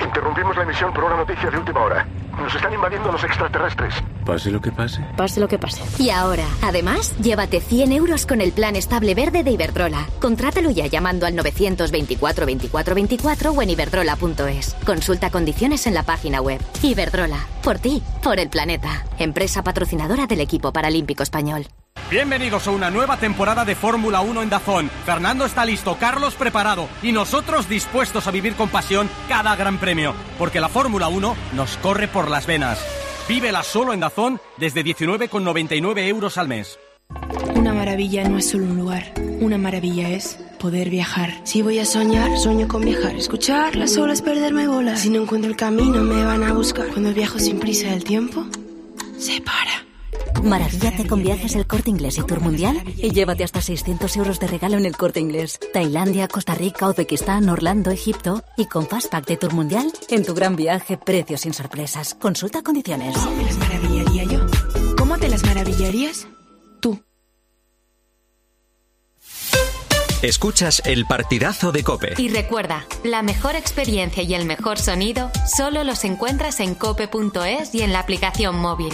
Interrumpimos 0.03 0.55
la 0.57 0.63
emisión 0.63 0.91
por 0.93 1.05
una 1.05 1.17
noticia 1.17 1.49
de 1.49 1.57
última 1.57 1.81
hora. 1.81 2.22
Nos 2.37 2.55
están 2.55 2.73
invadiendo 2.73 3.11
los 3.11 3.23
extraterrestres. 3.23 3.93
Pase 4.25 4.49
lo 4.49 4.59
que 4.59 4.71
pase. 4.71 5.05
Pase 5.15 5.39
lo 5.39 5.47
que 5.47 5.59
pase. 5.59 5.83
Y 6.01 6.09
ahora, 6.09 6.45
además, 6.61 7.15
llévate 7.19 7.59
100 7.59 7.91
euros 7.91 8.25
con 8.25 8.41
el 8.41 8.51
plan 8.51 8.75
estable 8.75 9.13
verde 9.13 9.43
de 9.43 9.51
Iberdrola. 9.51 10.07
Contrátalo 10.19 10.71
ya 10.71 10.87
llamando 10.87 11.25
al 11.25 11.35
924 11.35 12.45
24 12.45 12.95
24 12.95 13.51
o 13.51 13.61
en 13.61 13.69
iberdrola.es. 13.69 14.75
Consulta 14.85 15.29
condiciones 15.29 15.85
en 15.85 15.93
la 15.93 16.03
página 16.03 16.41
web. 16.41 16.61
Iberdrola, 16.81 17.39
por 17.63 17.79
ti, 17.79 18.01
por 18.23 18.39
el 18.39 18.49
planeta. 18.49 19.05
Empresa 19.19 19.63
patrocinadora 19.63 20.25
del 20.25 20.41
equipo 20.41 20.73
paralímpico 20.73 21.23
español. 21.23 21.67
Bienvenidos 22.09 22.67
a 22.67 22.71
una 22.71 22.91
nueva 22.91 23.17
temporada 23.17 23.65
de 23.65 23.75
Fórmula 23.75 24.21
1 24.21 24.43
en 24.43 24.49
Dazón. 24.49 24.91
Fernando 25.03 25.45
está 25.45 25.65
listo, 25.65 25.97
Carlos 25.99 26.35
preparado 26.35 26.87
y 27.01 27.11
nosotros 27.11 27.67
dispuestos 27.67 28.27
a 28.27 28.31
vivir 28.31 28.53
con 28.55 28.69
pasión 28.69 29.09
cada 29.27 29.55
gran 29.55 29.79
premio, 29.79 30.13
porque 30.37 30.59
la 30.59 30.69
Fórmula 30.69 31.07
1 31.07 31.35
nos 31.53 31.77
corre 31.77 32.07
por 32.07 32.22
las 32.29 32.45
venas. 32.45 32.79
Vívela 33.27 33.63
solo 33.63 33.93
en 33.93 33.99
Dazón 34.01 34.39
desde 34.57 34.83
19,99 34.83 36.07
euros 36.07 36.37
al 36.37 36.47
mes. 36.47 36.79
Una 37.55 37.73
maravilla 37.73 38.27
no 38.27 38.37
es 38.37 38.49
solo 38.49 38.65
un 38.65 38.77
lugar, 38.77 39.13
una 39.39 39.57
maravilla 39.57 40.09
es 40.09 40.37
poder 40.59 40.89
viajar. 40.89 41.41
Si 41.43 41.61
voy 41.61 41.79
a 41.79 41.85
soñar, 41.85 42.37
sueño 42.37 42.67
con 42.67 42.83
viajar. 42.83 43.15
Escuchar 43.15 43.75
las 43.75 43.97
olas, 43.97 44.21
perderme 44.21 44.67
bolas. 44.67 45.01
Si 45.01 45.09
no 45.09 45.21
encuentro 45.21 45.49
el 45.49 45.57
camino, 45.57 46.01
me 46.01 46.23
van 46.23 46.43
a 46.43 46.53
buscar. 46.53 46.87
Cuando 46.87 47.13
viajo 47.13 47.39
sin 47.39 47.59
prisa, 47.59 47.93
el 47.93 48.03
tiempo 48.03 48.45
se 49.17 49.41
para. 49.41 49.92
Maravillate 50.43 51.07
con 51.07 51.23
viajes 51.23 51.55
el 51.55 51.65
corte 51.65 51.89
inglés 51.89 52.17
y 52.17 52.23
tour 52.23 52.41
mundial 52.41 52.83
y 52.97 53.11
llévate 53.11 53.43
hasta 53.43 53.61
600 53.61 54.17
euros 54.17 54.39
de 54.39 54.47
regalo 54.47 54.77
en 54.77 54.85
el 54.85 54.97
corte 54.97 55.19
inglés. 55.19 55.59
Tailandia, 55.71 56.27
Costa 56.27 56.53
Rica, 56.55 56.89
Uzbekistán, 56.89 57.49
Orlando, 57.49 57.91
Egipto 57.91 58.43
y 58.57 58.65
con 58.65 58.87
Fastpack 58.87 59.25
de 59.25 59.37
tour 59.37 59.53
mundial 59.53 59.91
en 60.09 60.25
tu 60.25 60.33
gran 60.33 60.55
viaje, 60.55 60.97
precios 60.97 61.41
sin 61.41 61.53
sorpresas. 61.53 62.15
Consulta 62.15 62.61
condiciones. 62.61 63.15
¿Cómo 63.15 63.35
te 63.37 63.45
las 63.45 63.57
maravillaría 63.57 64.23
yo? 64.25 64.39
¿Cómo 64.97 65.17
te 65.17 65.29
las 65.29 65.43
maravillarías? 65.43 66.27
Escuchas 70.23 70.81
el 70.85 71.05
partidazo 71.05 71.73
de 71.73 71.83
Cope. 71.83 72.13
Y 72.17 72.29
recuerda, 72.29 72.85
la 73.03 73.21
mejor 73.21 73.57
experiencia 73.57 74.23
y 74.23 74.33
el 74.33 74.45
mejor 74.45 74.79
sonido 74.79 75.29
solo 75.45 75.83
los 75.83 76.05
encuentras 76.05 76.61
en 76.61 76.75
cope.es 76.75 77.75
y 77.75 77.81
en 77.81 77.91
la 77.91 77.99
aplicación 77.99 78.55
móvil. 78.55 78.93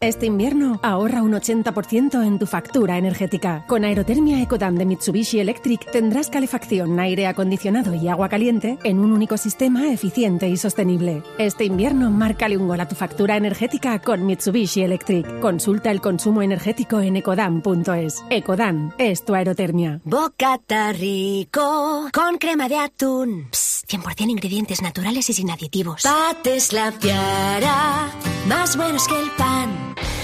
Este 0.00 0.26
invierno 0.26 0.78
ahorra 0.82 1.22
un 1.22 1.32
80% 1.32 2.22
en 2.22 2.38
tu 2.38 2.44
factura 2.44 2.98
energética. 2.98 3.64
Con 3.66 3.82
Aerotermia 3.82 4.42
Ecodan 4.42 4.74
de 4.74 4.84
Mitsubishi 4.84 5.40
Electric 5.40 5.90
tendrás 5.90 6.28
calefacción, 6.28 7.00
aire 7.00 7.26
acondicionado 7.26 7.94
y 7.94 8.06
agua 8.08 8.28
caliente 8.28 8.76
en 8.84 8.98
un 8.98 9.10
único 9.10 9.38
sistema 9.38 9.90
eficiente 9.90 10.50
y 10.50 10.58
sostenible. 10.58 11.22
Este 11.38 11.64
invierno 11.64 12.10
márcale 12.10 12.58
un 12.58 12.68
gol 12.68 12.78
a 12.80 12.88
tu 12.88 12.94
factura 12.94 13.38
energética 13.38 13.98
con 13.98 14.26
Mitsubishi 14.26 14.82
Electric. 14.82 15.40
Consulta 15.40 15.90
el 15.90 16.02
consumo 16.02 16.42
energético 16.42 17.00
en 17.00 17.16
ecodan.es. 17.16 18.22
Ecodan 18.28 18.92
es 18.98 19.24
tu 19.24 19.34
aerotermia. 19.34 20.02
Bocata 20.04 20.92
rico 20.92 22.10
con 22.12 22.36
crema 22.36 22.68
de 22.68 22.76
atún. 22.76 23.48
Psst, 23.50 23.88
100% 23.88 24.28
ingredientes 24.28 24.82
naturales 24.82 25.30
y 25.30 25.32
sin 25.32 25.50
aditivos. 25.50 26.02
Pates 26.02 26.74
la 26.74 26.92
piara, 26.92 28.10
más 28.46 28.76
buenos 28.76 29.08
que 29.08 29.18
el 29.18 29.30
pan. 29.30 29.65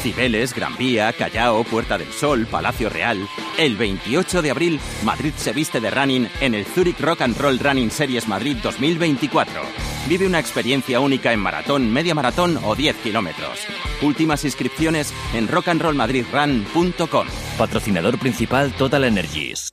Cibeles, 0.02 0.54
Gran 0.54 0.76
Vía, 0.76 1.12
Callao, 1.12 1.62
Puerta 1.64 1.96
del 1.96 2.12
Sol, 2.12 2.46
Palacio 2.46 2.90
Real. 2.90 3.28
El 3.56 3.76
28 3.76 4.42
de 4.42 4.50
abril, 4.50 4.80
Madrid 5.04 5.32
se 5.36 5.52
viste 5.52 5.80
de 5.80 5.90
running 5.90 6.28
en 6.40 6.54
el 6.54 6.66
Zurich 6.66 7.00
Rock 7.00 7.22
and 7.22 7.38
Roll 7.38 7.58
Running 7.58 7.90
Series 7.90 8.26
Madrid 8.26 8.56
2024. 8.62 9.62
Vive 10.08 10.26
una 10.26 10.40
experiencia 10.40 10.98
única 10.98 11.32
en 11.32 11.38
maratón, 11.38 11.92
media 11.92 12.14
maratón 12.14 12.58
o 12.64 12.74
10 12.74 12.96
kilómetros. 12.96 13.60
Últimas 14.02 14.44
inscripciones 14.44 15.14
en 15.34 15.46
rockandrollmadridrun.com. 15.46 17.26
Patrocinador 17.56 18.18
principal 18.18 18.72
Total 18.72 19.04
Energies. 19.04 19.72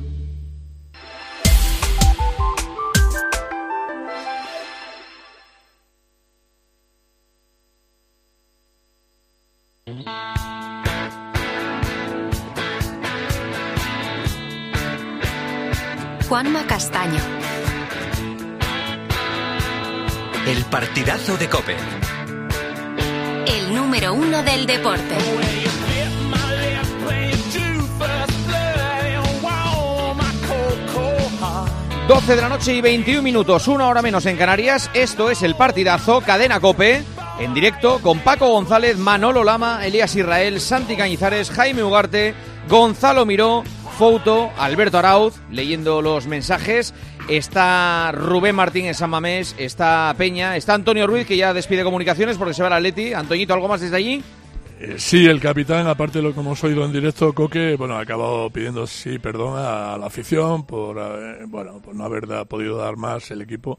Juanma 16.31 16.65
Castaño. 16.65 17.19
El 20.47 20.63
partidazo 20.63 21.35
de 21.35 21.49
Cope. 21.49 21.75
El 23.45 23.75
número 23.75 24.13
uno 24.13 24.41
del 24.41 24.65
deporte. 24.65 25.13
12 32.07 32.35
de 32.37 32.41
la 32.41 32.47
noche 32.47 32.75
y 32.75 32.79
21 32.79 33.21
minutos, 33.21 33.67
una 33.67 33.89
hora 33.89 34.01
menos 34.01 34.25
en 34.25 34.37
Canarias. 34.37 34.89
Esto 34.93 35.29
es 35.29 35.43
el 35.43 35.55
partidazo 35.55 36.21
Cadena 36.21 36.61
Cope. 36.61 37.03
En 37.41 37.53
directo 37.53 37.99
con 37.99 38.19
Paco 38.19 38.47
González, 38.47 38.97
Manolo 38.97 39.43
Lama, 39.43 39.85
Elías 39.85 40.15
Israel, 40.15 40.61
Santi 40.61 40.95
Cañizares, 40.95 41.51
Jaime 41.51 41.83
Ugarte, 41.83 42.33
Gonzalo 42.69 43.25
Miró, 43.25 43.65
Fouto, 44.01 44.49
Alberto 44.57 44.97
Arauz, 44.97 45.35
leyendo 45.51 46.01
los 46.01 46.25
mensajes. 46.25 46.91
Está 47.29 48.11
Rubén 48.11 48.55
Martín 48.55 48.87
en 48.87 48.95
San 48.95 49.11
Mamés, 49.11 49.53
está 49.59 50.11
Peña, 50.17 50.57
está 50.57 50.73
Antonio 50.73 51.05
Ruiz, 51.05 51.27
que 51.27 51.37
ya 51.37 51.53
despide 51.53 51.83
comunicaciones 51.83 52.35
porque 52.35 52.55
se 52.55 52.63
va 52.63 52.69
al 52.69 52.73
Atleti. 52.73 53.13
Antoñito, 53.13 53.53
¿algo 53.53 53.67
más 53.67 53.79
desde 53.79 53.97
allí? 53.97 54.23
Eh, 54.79 54.95
sí, 54.97 55.27
el 55.27 55.39
capitán, 55.39 55.85
aparte 55.85 56.17
de 56.17 56.23
lo 56.23 56.33
que 56.33 56.39
hemos 56.39 56.63
oído 56.63 56.83
en 56.83 56.91
directo, 56.91 57.31
Coque, 57.33 57.75
bueno, 57.75 57.95
ha 57.95 58.01
acabado 58.01 58.49
pidiendo 58.49 58.87
sí 58.87 59.19
perdón 59.19 59.53
a, 59.55 59.95
la 59.99 60.07
afición 60.07 60.65
por, 60.65 60.97
eh, 60.97 61.45
bueno, 61.45 61.79
por 61.79 61.93
no 61.93 62.03
haber 62.03 62.23
podido 62.47 62.77
dar 62.77 62.97
más 62.97 63.29
el 63.29 63.43
equipo 63.43 63.77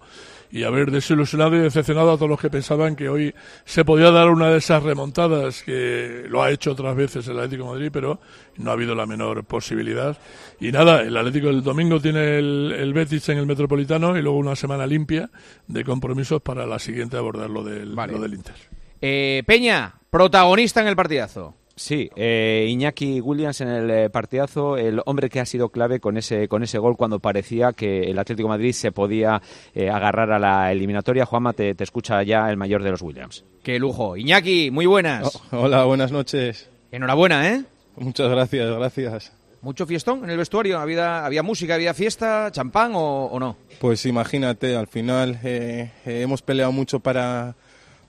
y 0.52 0.64
haber 0.64 0.90
desilusionado 0.90 1.56
y 1.56 1.60
decepcionado 1.60 2.12
a 2.12 2.16
todos 2.16 2.28
los 2.28 2.38
que 2.38 2.50
pensaban 2.50 2.94
que 2.94 3.08
hoy 3.08 3.34
se 3.64 3.86
podía 3.86 4.10
dar 4.10 4.28
una 4.28 4.50
de 4.50 4.58
esas 4.58 4.82
remontadas 4.82 5.62
que 5.62 6.26
lo 6.28 6.42
ha 6.42 6.50
hecho 6.50 6.72
otras 6.72 6.94
veces 6.94 7.26
el 7.26 7.38
Atlético 7.38 7.64
de 7.64 7.70
Madrid, 7.70 7.90
pero 7.90 8.20
no 8.58 8.70
ha 8.70 8.74
habido 8.74 8.94
la 8.94 9.06
menor 9.06 9.44
posibilidad. 9.44 10.18
Y 10.60 10.70
nada, 10.70 11.00
el 11.00 11.16
Atlético 11.16 11.48
el 11.48 11.62
domingo 11.62 11.98
tiene 12.00 12.38
el, 12.38 12.74
el 12.78 12.92
Betis 12.92 13.30
en 13.30 13.38
el 13.38 13.46
Metropolitano 13.46 14.16
y 14.16 14.20
luego 14.20 14.36
una 14.36 14.54
semana 14.54 14.86
limpia 14.86 15.30
de 15.66 15.84
compromisos 15.84 16.42
para 16.42 16.66
la 16.66 16.78
siguiente 16.78 17.16
abordar 17.16 17.48
lo 17.48 17.64
del, 17.64 17.94
lo 17.94 18.20
del 18.20 18.34
Inter. 18.34 18.54
Eh, 19.00 19.42
Peña, 19.46 19.94
protagonista 20.10 20.82
en 20.82 20.88
el 20.88 20.96
partidazo. 20.96 21.56
Sí, 21.74 22.10
eh, 22.16 22.66
Iñaki 22.68 23.20
Williams 23.20 23.60
en 23.62 23.68
el 23.68 23.90
eh, 23.90 24.10
partidazo, 24.10 24.76
el 24.76 25.00
hombre 25.06 25.30
que 25.30 25.40
ha 25.40 25.46
sido 25.46 25.70
clave 25.70 26.00
con 26.00 26.16
ese 26.16 26.46
con 26.46 26.62
ese 26.62 26.78
gol 26.78 26.96
cuando 26.96 27.18
parecía 27.18 27.72
que 27.72 28.10
el 28.10 28.18
Atlético 28.18 28.48
de 28.48 28.56
Madrid 28.56 28.72
se 28.72 28.92
podía 28.92 29.40
eh, 29.74 29.88
agarrar 29.88 30.32
a 30.32 30.38
la 30.38 30.70
eliminatoria. 30.70 31.24
Juanma, 31.24 31.52
te, 31.54 31.74
te 31.74 31.84
escucha 31.84 32.22
ya 32.22 32.50
el 32.50 32.56
mayor 32.56 32.82
de 32.82 32.90
los 32.90 33.02
Williams. 33.02 33.44
Qué 33.62 33.78
lujo. 33.78 34.16
Iñaki, 34.16 34.70
muy 34.70 34.86
buenas. 34.86 35.40
Hola, 35.50 35.84
buenas 35.84 36.12
noches. 36.12 36.68
Enhorabuena, 36.90 37.48
¿eh? 37.48 37.64
Muchas 37.96 38.30
gracias, 38.30 38.70
gracias. 38.70 39.32
¿Mucho 39.62 39.86
fiestón 39.86 40.24
en 40.24 40.30
el 40.30 40.38
vestuario? 40.38 40.80
¿Había, 40.80 41.24
había 41.24 41.44
música, 41.44 41.74
había 41.74 41.94
fiesta, 41.94 42.50
champán 42.50 42.92
o, 42.96 43.26
o 43.26 43.38
no? 43.38 43.56
Pues 43.80 44.04
imagínate, 44.06 44.74
al 44.74 44.88
final 44.88 45.38
eh, 45.44 45.92
eh, 46.04 46.22
hemos 46.22 46.42
peleado 46.42 46.72
mucho 46.72 46.98
para, 46.98 47.54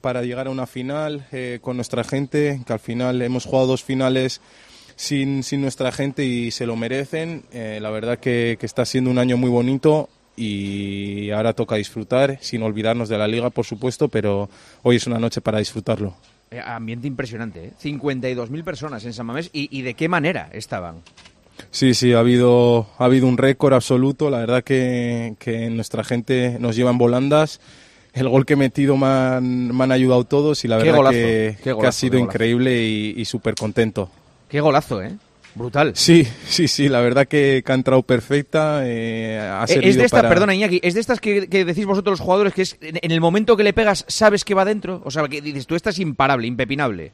para 0.04 0.22
llegar 0.22 0.48
a 0.48 0.50
una 0.50 0.68
final 0.68 1.26
eh, 1.32 1.60
con 1.62 1.78
nuestra 1.78 2.04
gente, 2.04 2.60
que 2.68 2.74
al 2.74 2.82
final 2.82 3.22
hemos 3.22 3.46
jugado 3.46 3.68
dos 3.68 3.86
finales 3.86 4.42
sin, 4.98 5.44
sin 5.44 5.62
nuestra 5.62 5.94
gente 5.94 6.26
y 6.26 6.52
se 6.52 6.66
lo 6.66 6.76
merecen. 6.76 7.44
Eh, 7.54 7.80
la 7.82 7.90
verdad 7.90 8.20
que, 8.20 8.58
que 8.60 8.66
está 8.66 8.84
siendo 8.84 9.10
un 9.10 9.18
año 9.18 9.38
muy 9.38 9.50
bonito 9.50 10.10
y 10.36 11.32
ahora 11.32 11.54
toca 11.54 11.78
disfrutar, 11.78 12.38
sin 12.42 12.64
olvidarnos 12.64 13.08
de 13.08 13.18
la 13.18 13.30
liga, 13.30 13.50
por 13.50 13.64
supuesto, 13.64 14.10
pero 14.10 14.50
hoy 14.82 14.98
es 14.98 15.08
una 15.08 15.20
noche 15.20 15.40
para 15.40 15.60
disfrutarlo. 15.60 16.14
Eh, 16.52 16.60
ambiente 16.60 17.08
impresionante, 17.08 17.68
¿eh? 17.68 17.72
52.000 17.82 18.64
personas 18.66 19.06
en 19.06 19.14
San 19.14 19.26
Mamés. 19.26 19.52
¿Y, 19.54 19.70
¿Y 19.72 19.84
de 19.84 19.94
qué 19.94 20.10
manera 20.10 20.50
estaban? 20.52 20.98
Sí, 21.72 21.94
sí, 21.94 22.12
ha 22.12 22.20
habido, 22.20 22.88
ha 22.98 23.06
habido 23.06 23.26
un 23.26 23.38
récord 23.38 23.74
absoluto. 23.74 24.30
La 24.30 24.40
verdad 24.40 24.66
que, 24.66 25.36
que 25.40 25.70
nuestra 25.70 26.04
gente 26.04 26.58
nos 26.60 26.76
lleva 26.76 26.92
en 26.92 26.98
volandas. 26.98 27.62
El 28.14 28.30
gol 28.30 28.46
que 28.46 28.54
he 28.54 28.56
metido 28.56 28.96
me 28.96 29.08
han, 29.08 29.76
me 29.76 29.84
han 29.84 29.92
ayudado 29.92 30.24
todos 30.24 30.64
y 30.64 30.68
la 30.68 30.78
verdad 30.78 30.96
golazo, 30.96 31.18
que, 31.18 31.58
ha 31.84 31.92
sido 31.92 32.20
increíble 32.20 32.84
y, 32.84 33.16
y 33.18 33.26
súper 33.26 33.56
contento. 33.56 34.10
Qué 34.50 34.62
golazo, 34.62 35.02
¿eh? 35.02 35.18
Brutal. 35.56 35.92
Sí, 35.96 36.28
sí, 36.48 36.68
sí, 36.68 36.90
la 36.90 37.02
verdad 37.02 37.28
que, 37.28 37.64
que 37.66 37.72
ha 37.72 37.76
entrado 37.76 38.02
perfecta. 38.02 38.82
eh, 38.84 39.40
ha 39.40 39.66
Eh, 39.68 39.80
es 39.84 39.96
de 39.98 40.06
esta, 40.06 40.18
para... 40.18 40.30
perdona 40.30 40.56
Iñaki, 40.56 40.80
es 40.84 40.96
de 40.96 41.00
estas 41.00 41.20
que, 41.20 41.48
que 41.48 41.64
decís 41.64 41.86
vosotros 41.86 42.20
los 42.20 42.26
jugadores 42.26 42.54
que 42.54 42.64
es 42.64 42.78
en, 42.82 42.98
en 43.02 43.12
el 43.12 43.22
momento 43.22 43.56
que 43.56 43.64
le 43.64 43.74
pegas 43.74 44.06
sabes 44.08 44.46
que 44.46 44.56
va 44.56 44.66
dentro. 44.66 45.02
O 45.06 45.12
sea, 45.12 45.28
que 45.28 45.42
dices, 45.42 45.68
tú 45.68 45.76
estás 45.76 46.00
imparable, 46.00 46.48
impepinable. 46.48 47.12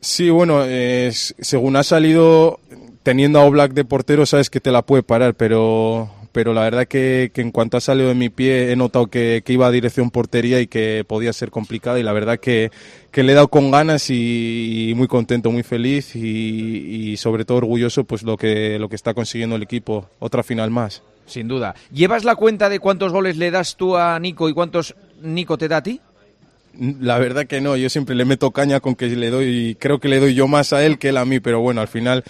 Sí, 0.00 0.30
bueno, 0.30 0.62
eh, 0.64 1.10
según 1.12 1.76
ha 1.76 1.82
salido, 1.84 2.58
teniendo 3.02 3.38
a 3.38 3.44
Oblak 3.44 3.72
de 3.72 3.84
portero, 3.84 4.26
sabes 4.26 4.50
que 4.50 4.60
te 4.60 4.72
la 4.72 4.82
puede 4.82 5.02
parar, 5.02 5.34
pero, 5.34 6.10
pero 6.32 6.54
la 6.54 6.62
verdad 6.62 6.86
que, 6.86 7.30
que 7.34 7.40
en 7.40 7.50
cuanto 7.50 7.76
ha 7.76 7.80
salido 7.80 8.08
de 8.08 8.14
mi 8.14 8.28
pie 8.28 8.72
he 8.72 8.76
notado 8.76 9.08
que, 9.08 9.42
que 9.44 9.52
iba 9.52 9.66
a 9.66 9.70
dirección 9.70 10.10
portería 10.10 10.60
y 10.60 10.66
que 10.66 11.04
podía 11.06 11.32
ser 11.32 11.50
complicada 11.50 11.98
y 11.98 12.02
la 12.02 12.12
verdad 12.12 12.38
que, 12.38 12.70
que 13.10 13.22
le 13.22 13.32
he 13.32 13.34
dado 13.34 13.48
con 13.48 13.70
ganas 13.70 14.10
y, 14.10 14.90
y 14.90 14.94
muy 14.94 15.08
contento, 15.08 15.50
muy 15.50 15.62
feliz 15.62 16.14
y, 16.14 17.10
y 17.10 17.16
sobre 17.16 17.44
todo 17.44 17.58
orgulloso 17.58 18.04
pues 18.04 18.22
lo 18.22 18.36
que, 18.36 18.78
lo 18.78 18.88
que 18.88 18.96
está 18.96 19.14
consiguiendo 19.14 19.56
el 19.56 19.62
equipo. 19.62 20.08
Otra 20.18 20.42
final 20.42 20.70
más. 20.70 21.02
Sin 21.26 21.48
duda. 21.48 21.74
¿Llevas 21.92 22.24
la 22.24 22.34
cuenta 22.34 22.68
de 22.68 22.80
cuántos 22.80 23.12
goles 23.12 23.36
le 23.36 23.50
das 23.50 23.76
tú 23.76 23.96
a 23.96 24.18
Nico 24.18 24.48
y 24.48 24.52
cuántos 24.52 24.94
Nico 25.22 25.58
te 25.58 25.68
da 25.68 25.78
a 25.78 25.82
ti? 25.82 26.00
La 27.00 27.18
verdad 27.18 27.46
que 27.46 27.60
no, 27.60 27.76
yo 27.76 27.90
siempre 27.90 28.14
le 28.14 28.24
meto 28.24 28.52
caña 28.52 28.80
con 28.80 28.94
que 28.94 29.06
le 29.06 29.30
doy, 29.30 29.76
creo 29.78 29.98
que 29.98 30.08
le 30.08 30.20
doy 30.20 30.34
yo 30.34 30.46
más 30.46 30.72
a 30.72 30.84
él 30.84 30.98
que 30.98 31.08
él 31.08 31.16
a 31.16 31.24
mí, 31.24 31.40
pero 31.40 31.60
bueno, 31.60 31.80
al 31.80 31.88
final 31.88 32.24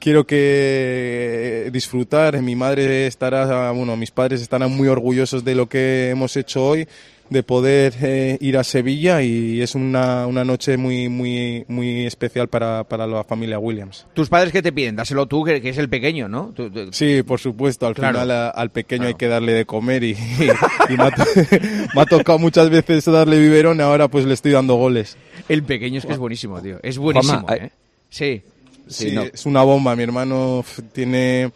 quiero 0.00 0.26
que 0.26 1.68
disfrutar, 1.72 2.40
mi 2.42 2.56
madre 2.56 3.06
estará, 3.06 3.70
bueno, 3.72 3.96
mis 3.96 4.10
padres 4.10 4.40
estarán 4.42 4.70
muy 4.76 4.88
orgullosos 4.88 5.44
de 5.44 5.54
lo 5.54 5.68
que 5.68 6.10
hemos 6.10 6.36
hecho 6.36 6.64
hoy, 6.66 6.88
de 7.30 7.42
poder 7.42 7.92
eh, 8.00 8.38
ir 8.40 8.56
a 8.56 8.64
Sevilla 8.64 9.20
y 9.20 9.60
es 9.60 9.74
una, 9.74 10.26
una 10.26 10.44
noche 10.46 10.78
muy, 10.78 11.10
muy, 11.10 11.62
muy 11.68 12.06
especial 12.06 12.48
para, 12.48 12.84
para 12.84 13.06
la 13.06 13.22
familia 13.22 13.58
Williams. 13.58 14.06
¿Tus 14.14 14.30
padres 14.30 14.50
qué 14.50 14.62
te 14.62 14.72
piden? 14.72 14.96
Dáselo 14.96 15.26
tú, 15.26 15.44
que, 15.44 15.60
que 15.60 15.68
es 15.68 15.76
el 15.76 15.90
pequeño, 15.90 16.26
¿no? 16.26 16.52
Tú- 16.56 16.70
tú- 16.70 16.88
Sí, 16.90 17.22
por 17.22 17.38
supuesto, 17.38 17.86
al 17.86 17.94
Claro. 17.94 18.14
final 18.20 18.30
a- 18.30 18.48
al 18.48 18.70
pequeño 18.70 19.08
hay 19.08 19.14
que 19.14 19.28
darle 19.28 19.52
de 19.52 19.66
comer 19.66 20.04
y, 20.04 20.12
y 20.88 20.96
me, 20.96 21.02
ha, 21.02 21.10
to- 21.10 21.24
me 21.94 22.00
ha 22.00 22.06
tocado 22.06 22.38
muchas 22.38 22.70
veces 22.70 23.04
darle 23.04 23.38
biberón, 23.38 23.82
ahora 23.82 24.08
pues 24.08 24.24
le 24.24 24.32
estoy 24.32 24.52
dando 24.52 24.76
goles. 24.76 25.18
El 25.50 25.64
pequeño 25.64 25.98
es 25.98 26.06
que 26.06 26.12
es 26.12 26.18
buenísimo, 26.18 26.62
tío. 26.62 26.78
Es 26.82 26.96
buenísimo, 26.96 27.40
Juanma, 27.40 27.56
¿eh? 27.66 27.70
Sí. 28.08 28.40
Sí, 28.88 29.14
es 29.32 29.46
una 29.46 29.62
bomba. 29.62 29.94
Mi 29.96 30.02
hermano 30.02 30.64
tiene 30.92 31.52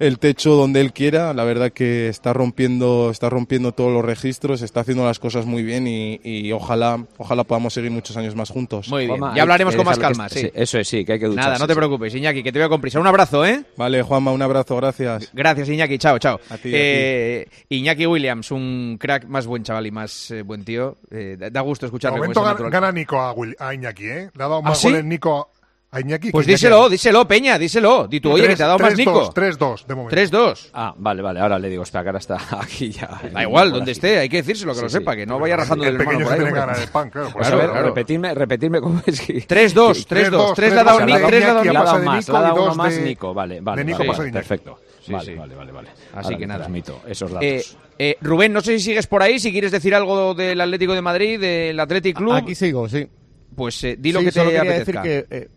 el 0.00 0.18
techo 0.18 0.54
donde 0.56 0.80
él 0.80 0.92
quiera. 0.92 1.32
La 1.34 1.44
verdad 1.44 1.70
que 1.70 2.08
está 2.08 2.32
rompiendo, 2.32 3.10
está 3.12 3.30
rompiendo 3.30 3.70
todos 3.72 3.92
los 3.92 4.04
registros, 4.04 4.60
está 4.60 4.80
haciendo 4.80 5.04
las 5.04 5.20
cosas 5.20 5.46
muy 5.46 5.62
bien 5.62 5.86
y, 5.86 6.20
y 6.24 6.50
ojalá, 6.50 7.06
ojalá 7.16 7.44
podamos 7.44 7.74
seguir 7.74 7.92
muchos 7.92 8.16
años 8.16 8.34
más 8.34 8.50
juntos. 8.50 8.88
Muy 8.88 9.06
bien. 9.06 9.20
ya 9.36 9.42
hablaremos 9.42 9.76
con 9.76 9.86
más 9.86 9.98
calma, 9.98 10.28
sí. 10.28 10.50
Eso 10.52 10.80
es, 10.80 10.88
sí, 10.88 11.04
que 11.04 11.12
hay 11.12 11.20
que 11.20 11.26
ducharse. 11.26 11.48
Nada, 11.48 11.58
no 11.60 11.66
te 11.68 11.76
preocupes, 11.76 12.12
Iñaki, 12.12 12.42
que 12.42 12.50
te 12.50 12.58
veo 12.58 12.68
con 12.68 12.80
prisa. 12.80 12.98
Un 12.98 13.06
abrazo, 13.06 13.46
¿eh? 13.46 13.64
Vale, 13.76 14.02
Juanma, 14.02 14.32
un 14.32 14.42
abrazo, 14.42 14.74
gracias. 14.76 15.30
Gracias, 15.32 15.68
Iñaki. 15.68 15.96
Chao, 15.98 16.18
chao. 16.18 16.40
A 16.50 16.58
ti, 16.58 16.70
a 16.70 16.76
Eh, 16.76 17.48
Iñaki 17.68 18.04
Williams, 18.06 18.50
un 18.50 18.96
crack, 19.00 19.26
más 19.26 19.46
buen 19.46 19.62
chaval 19.62 19.86
y 19.86 19.90
más 19.92 20.28
eh, 20.32 20.42
buen 20.42 20.64
tío. 20.64 20.96
Eh, 21.10 21.36
da 21.52 21.60
gusto 21.60 21.86
De 21.86 21.88
escucharle. 21.88 22.18
momento 22.18 22.42
gana, 22.68 22.90
Nico 22.90 23.20
a, 23.20 23.32
Will- 23.32 23.56
a 23.60 23.72
Iñaki, 23.72 24.06
¿eh? 24.06 24.30
Le 24.34 24.42
ha 24.44 24.48
dado 24.48 24.56
¿Ah, 24.56 24.62
más 24.70 24.78
sí? 24.80 24.88
goles 24.88 25.04
Nico 25.04 25.50
a 25.94 26.00
Iñaki. 26.00 26.30
Pues 26.30 26.46
díselo, 26.46 26.88
díselo, 26.88 27.26
Peña, 27.28 27.58
díselo. 27.58 28.06
Di 28.08 28.20
tú, 28.20 28.32
oye, 28.32 28.48
que 28.48 28.56
te 28.56 28.62
ha 28.62 28.66
dado 28.66 28.78
más 28.78 28.94
3-2, 28.94 28.96
Nico. 28.98 29.32
3-2 29.32 29.86
de 29.86 29.94
momento. 29.94 30.16
3-2. 30.16 30.70
Ah, 30.74 30.94
vale, 30.96 31.22
vale, 31.22 31.40
ahora 31.40 31.58
le 31.58 31.68
digo, 31.68 31.82
espera, 31.84 32.02
que 32.02 32.08
ahora 32.08 32.18
está 32.18 32.38
aquí 32.60 32.90
ya. 32.90 33.20
Da 33.32 33.42
igual, 33.42 33.70
donde 33.72 33.92
esté, 33.92 34.18
hay 34.18 34.28
que 34.28 34.38
decírselo, 34.38 34.72
que 34.72 34.78
Sí, 34.78 34.82
lo 34.84 34.88
sí. 34.88 34.98
sepa, 34.98 35.14
que 35.16 35.24
no 35.26 35.38
vaya 35.38 35.56
rajando 35.56 35.84
El 35.84 35.92
del 35.96 36.00
hermano 36.08 36.24
por 36.26 36.32
ahí. 36.68 36.82
el 36.82 36.88
pan, 36.88 37.10
claro. 37.10 37.30
Pues 37.32 37.46
a 37.48 37.56
ver, 37.56 37.70
claro. 37.70 37.86
repetirme, 37.86 38.34
repetirme 38.34 38.80
cómo 38.80 39.02
es 39.06 39.20
que... 39.20 39.46
3-2, 39.46 40.06
3-2, 40.08 40.54
3 40.54 40.72
le 40.74 40.80
ha 40.80 40.84
dado 40.84 40.98
tres 40.98 41.06
Nico, 41.06 41.18
de 41.18 41.26
3 41.26 41.40
le 41.40 41.46
ha 41.46 41.54
dado 41.54 41.64
más, 42.04 42.28
le 42.28 42.36
ha 42.36 42.40
dado 42.40 42.62
uno 42.64 42.74
más 42.74 42.98
Nico, 42.98 43.34
vale, 43.34 43.60
vale. 43.60 43.84
perfecto. 44.32 44.78
Sí, 45.00 45.12
vale, 45.12 45.32
sí. 45.32 45.34
vale, 45.38 45.54
vale, 45.54 45.70
vale. 45.72 45.88
Así 46.14 46.34
que 46.36 46.46
nada. 46.46 46.60
transmito 46.60 47.00
esos 47.06 47.30
datos. 47.30 47.44
Eh, 47.46 47.62
eh, 47.98 48.16
Rubén, 48.22 48.52
no 48.52 48.60
sé 48.62 48.78
si 48.78 48.84
sigues 48.86 49.06
por 49.06 49.22
ahí, 49.22 49.38
si 49.38 49.52
quieres 49.52 49.70
decir 49.70 49.94
algo 49.94 50.34
del 50.34 50.60
Atlético 50.60 50.94
de 50.94 51.02
Madrid, 51.02 51.38
del 51.38 51.78
Athletic 51.78 52.16
Club. 52.16 52.32
Aquí 52.32 52.54
sigo, 52.54 52.88
sí. 52.88 53.06
Pues 53.54 53.84
eh, 53.84 53.96
di 53.98 54.12
lo 54.12 54.20
Sí, 54.20 54.24
que 54.26 54.32
te 54.32 54.38
solo 54.40 54.50
quería 54.50 54.62
apetezca. 54.62 55.02
decir 55.02 55.26
que, 55.28 55.36
eh, 55.36 55.48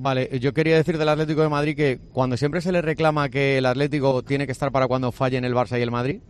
vale, 0.00 0.38
yo 0.40 0.54
quería 0.54 0.76
decir 0.76 0.98
del 0.98 1.08
Atlético 1.08 1.42
de 1.42 1.48
Madrid 1.48 1.76
que 1.76 2.00
cuando 2.12 2.36
siempre 2.36 2.60
se 2.60 2.72
le 2.72 2.80
reclama 2.80 3.28
que 3.28 3.58
el 3.58 3.66
Atlético 3.66 4.22
tiene 4.22 4.46
que 4.46 4.52
estar 4.52 4.72
para 4.72 4.88
cuando 4.88 5.12
fallen 5.12 5.44
el 5.44 5.54
Barça 5.54 5.78
y 5.78 5.82
el 5.82 5.90
Madrid, 5.90 6.20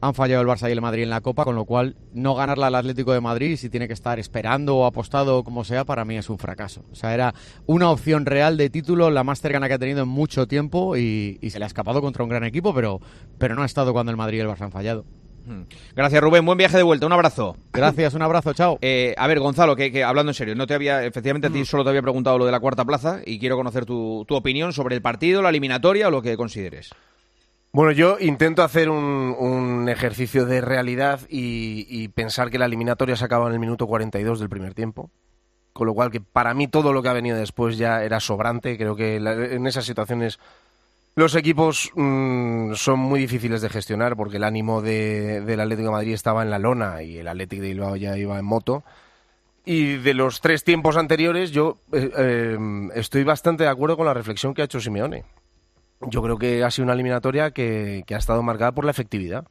han 0.00 0.14
fallado 0.14 0.42
el 0.42 0.48
Barça 0.48 0.68
y 0.68 0.72
el 0.72 0.80
Madrid 0.80 1.04
en 1.04 1.10
la 1.10 1.20
Copa, 1.20 1.44
con 1.44 1.54
lo 1.54 1.64
cual 1.64 1.96
no 2.12 2.34
ganarla 2.34 2.66
al 2.66 2.74
Atlético 2.74 3.12
de 3.12 3.20
Madrid, 3.20 3.56
si 3.56 3.68
tiene 3.68 3.86
que 3.86 3.92
estar 3.92 4.18
esperando 4.18 4.76
o 4.76 4.86
apostado 4.86 5.44
como 5.44 5.62
sea, 5.62 5.84
para 5.84 6.04
mí 6.04 6.16
es 6.16 6.28
un 6.28 6.38
fracaso. 6.38 6.84
O 6.90 6.94
sea, 6.94 7.14
era 7.14 7.34
una 7.66 7.90
opción 7.90 8.26
real 8.26 8.56
de 8.56 8.70
título, 8.70 9.10
la 9.10 9.24
más 9.24 9.40
cercana 9.40 9.68
que 9.68 9.74
ha 9.74 9.78
tenido 9.78 10.02
en 10.02 10.08
mucho 10.08 10.48
tiempo 10.48 10.96
y, 10.96 11.38
y 11.40 11.50
se 11.50 11.58
le 11.58 11.66
ha 11.66 11.68
escapado 11.68 12.00
contra 12.00 12.24
un 12.24 12.30
gran 12.30 12.44
equipo, 12.44 12.74
pero, 12.74 13.00
pero 13.38 13.54
no 13.54 13.62
ha 13.62 13.66
estado 13.66 13.92
cuando 13.92 14.10
el 14.10 14.16
Madrid 14.16 14.38
y 14.38 14.40
el 14.40 14.48
Barça 14.48 14.62
han 14.62 14.72
fallado. 14.72 15.04
Mm. 15.44 15.62
Gracias, 15.96 16.22
Rubén. 16.22 16.44
Buen 16.44 16.58
viaje 16.58 16.76
de 16.76 16.82
vuelta. 16.82 17.06
Un 17.06 17.12
abrazo. 17.12 17.56
Gracias, 17.72 18.14
un 18.14 18.22
abrazo, 18.22 18.52
chao. 18.52 18.78
Eh, 18.82 19.14
a 19.16 19.26
ver, 19.26 19.40
Gonzalo, 19.40 19.76
que, 19.76 19.90
que 19.92 20.04
hablando 20.04 20.30
en 20.30 20.34
serio, 20.34 20.54
no 20.54 20.66
te 20.66 20.74
había, 20.74 21.04
efectivamente 21.04 21.46
a 21.48 21.50
ti 21.50 21.64
solo 21.64 21.82
te 21.84 21.90
había 21.90 22.02
preguntado 22.02 22.38
lo 22.38 22.46
de 22.46 22.52
la 22.52 22.60
cuarta 22.60 22.84
plaza 22.84 23.20
y 23.24 23.38
quiero 23.38 23.56
conocer 23.56 23.84
tu, 23.86 24.24
tu 24.26 24.34
opinión 24.34 24.72
sobre 24.72 24.94
el 24.94 25.02
partido, 25.02 25.42
la 25.42 25.48
eliminatoria 25.50 26.08
o 26.08 26.10
lo 26.10 26.22
que 26.22 26.36
consideres. 26.36 26.90
Bueno, 27.72 27.92
yo 27.92 28.16
intento 28.18 28.62
hacer 28.64 28.90
un, 28.90 29.34
un 29.38 29.88
ejercicio 29.88 30.44
de 30.44 30.60
realidad 30.60 31.20
y, 31.28 31.86
y 31.88 32.08
pensar 32.08 32.50
que 32.50 32.58
la 32.58 32.64
eliminatoria 32.66 33.14
se 33.14 33.24
acaba 33.24 33.46
en 33.46 33.52
el 33.52 33.60
minuto 33.60 33.86
42 33.86 34.40
del 34.40 34.48
primer 34.48 34.74
tiempo. 34.74 35.10
Con 35.72 35.86
lo 35.86 35.94
cual, 35.94 36.10
que 36.10 36.20
para 36.20 36.52
mí 36.52 36.66
todo 36.66 36.92
lo 36.92 37.00
que 37.00 37.10
ha 37.10 37.12
venido 37.12 37.36
después 37.36 37.78
ya 37.78 38.02
era 38.02 38.18
sobrante. 38.18 38.76
Creo 38.76 38.96
que 38.96 39.20
la- 39.20 39.34
en 39.34 39.68
esas 39.68 39.84
situaciones 39.84 40.40
los 41.16 41.34
equipos 41.34 41.90
mm, 41.94 42.74
son 42.74 42.98
muy 43.00 43.20
difíciles 43.20 43.60
de 43.60 43.68
gestionar 43.68 44.16
porque 44.16 44.36
el 44.38 44.44
ánimo 44.44 44.80
de- 44.80 45.40
del 45.42 45.60
Atlético 45.60 45.92
Madrid 45.92 46.14
estaba 46.14 46.42
en 46.42 46.50
la 46.50 46.58
lona 46.58 47.02
y 47.02 47.18
el 47.18 47.28
Atlético 47.28 47.62
de 47.62 47.68
Bilbao 47.68 47.96
ya 47.96 48.16
iba 48.16 48.38
en 48.38 48.44
moto. 48.44 48.84
Y 49.64 49.96
de 49.96 50.14
los 50.14 50.40
tres 50.40 50.64
tiempos 50.64 50.96
anteriores, 50.96 51.50
yo 51.50 51.76
eh, 51.92 52.10
eh, 52.16 52.58
estoy 52.94 53.24
bastante 53.24 53.64
de 53.64 53.70
acuerdo 53.70 53.96
con 53.96 54.06
la 54.06 54.14
reflexión 54.14 54.54
que 54.54 54.62
ha 54.62 54.64
hecho 54.64 54.80
Simeone. 54.80 55.24
Yo 56.00 56.22
creo 56.22 56.38
que 56.38 56.64
ha 56.64 56.70
sido 56.70 56.84
una 56.84 56.94
eliminatoria 56.94 57.50
que, 57.50 58.02
ha 58.10 58.16
estado 58.16 58.42
marcada 58.42 58.72
por 58.72 58.86
la 58.86 58.90
efectividad. 58.90 59.46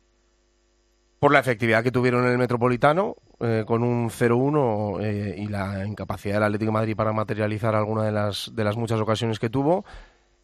Por 1.20 1.32
la 1.32 1.40
efectividad 1.40 1.84
que 1.84 1.92
tuvieron 1.92 2.26
en 2.26 2.32
el 2.32 2.38
Metropolitano, 2.38 3.18
eh, 3.40 3.66
con 3.68 3.84
un 3.84 4.10
0-1 4.10 5.00
eh, 5.04 5.36
y 5.38 5.48
la 5.48 5.86
incapacidad 5.86 6.36
del 6.36 6.44
Atlético 6.44 6.72
Madrid 6.72 6.96
para 6.96 7.14
materializar 7.14 7.76
alguna 7.76 8.04
de 8.04 8.12
las, 8.12 8.52
de 8.56 8.64
las 8.64 8.78
muchas 8.78 9.00
ocasiones 9.00 9.38
que 9.38 9.50
tuvo. 9.50 9.86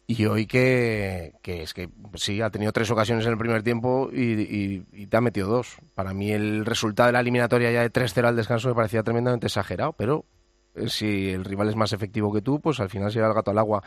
Y 0.08 0.24
hoy 0.26 0.46
que, 0.46 1.32
que 1.42 1.62
es 1.62 1.74
que 1.74 1.88
sí, 2.14 2.40
ha 2.40 2.50
tenido 2.50 2.72
tres 2.72 2.90
ocasiones 2.92 3.24
en 3.26 3.32
el 3.32 3.38
primer 3.38 3.64
tiempo 3.64 4.08
y, 4.12 4.84
y- 4.92 5.06
te 5.08 5.16
ha 5.16 5.20
metido 5.20 5.48
dos. 5.48 5.78
Para 5.94 6.14
mí 6.14 6.30
el 6.30 6.64
resultado 6.64 7.08
de 7.08 7.12
la 7.14 7.20
eliminatoria 7.20 7.72
ya 7.72 7.82
de 7.82 7.90
3-0 7.92 8.24
al 8.28 8.36
descanso 8.36 8.68
me 8.68 8.74
parecía 8.74 9.02
tremendamente 9.02 9.48
exagerado, 9.48 9.94
pero 9.94 10.24
eh, 10.76 10.88
si 10.88 11.30
el 11.30 11.44
rival 11.44 11.68
es 11.70 11.76
más 11.76 11.92
efectivo 11.92 12.32
que 12.32 12.40
tú, 12.40 12.60
pues 12.60 12.78
al 12.78 12.88
final 12.88 13.10
se 13.10 13.16
lleva 13.18 13.28
el 13.28 13.34
gato 13.34 13.50
al 13.50 13.58
agua. 13.58 13.82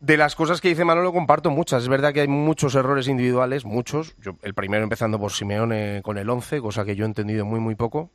De 0.00 0.18
las 0.18 0.34
cosas 0.34 0.60
que 0.60 0.68
dice 0.68 0.84
Manolo 0.84 1.12
comparto 1.14 1.50
muchas. 1.50 1.84
Es 1.84 1.88
verdad 1.88 2.12
que 2.12 2.20
hay 2.20 2.28
muchos 2.28 2.74
errores 2.74 3.08
individuales, 3.08 3.64
muchos. 3.64 4.14
El 4.42 4.52
primero 4.52 4.84
empezando 4.84 5.18
por 5.18 5.32
Simeone 5.32 6.02
con 6.04 6.18
el 6.18 6.28
11, 6.28 6.60
cosa 6.60 6.84
que 6.84 6.96
yo 6.96 7.04
he 7.04 7.08
entendido 7.08 7.46
muy 7.46 7.60
muy 7.60 7.74
poco. 7.76 8.10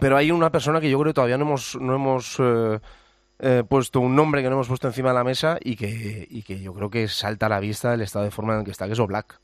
Pero 0.00 0.16
hay 0.16 0.32
una 0.32 0.50
persona 0.50 0.80
que 0.80 0.90
yo 0.90 0.98
creo 0.98 1.10
que 1.12 1.14
todavía 1.14 1.38
no 1.38 1.44
hemos, 1.44 1.76
no 1.80 1.94
hemos 1.94 2.36
eh, 2.40 2.80
eh, 3.38 3.64
puesto 3.68 4.00
un 4.00 4.16
nombre 4.16 4.42
que 4.42 4.48
no 4.48 4.54
hemos 4.54 4.68
puesto 4.68 4.86
encima 4.88 5.10
de 5.10 5.14
la 5.14 5.24
mesa 5.24 5.58
y 5.62 5.76
que, 5.76 6.26
y 6.30 6.42
que 6.42 6.60
yo 6.60 6.72
creo 6.74 6.90
que 6.90 7.08
salta 7.08 7.46
a 7.46 7.48
la 7.48 7.60
vista 7.60 7.94
el 7.94 8.00
estado 8.00 8.24
de 8.24 8.30
forma 8.30 8.54
en 8.54 8.60
el 8.60 8.64
que 8.64 8.70
está, 8.70 8.86
que 8.86 8.92
es 8.92 8.98
Oblak. 8.98 9.40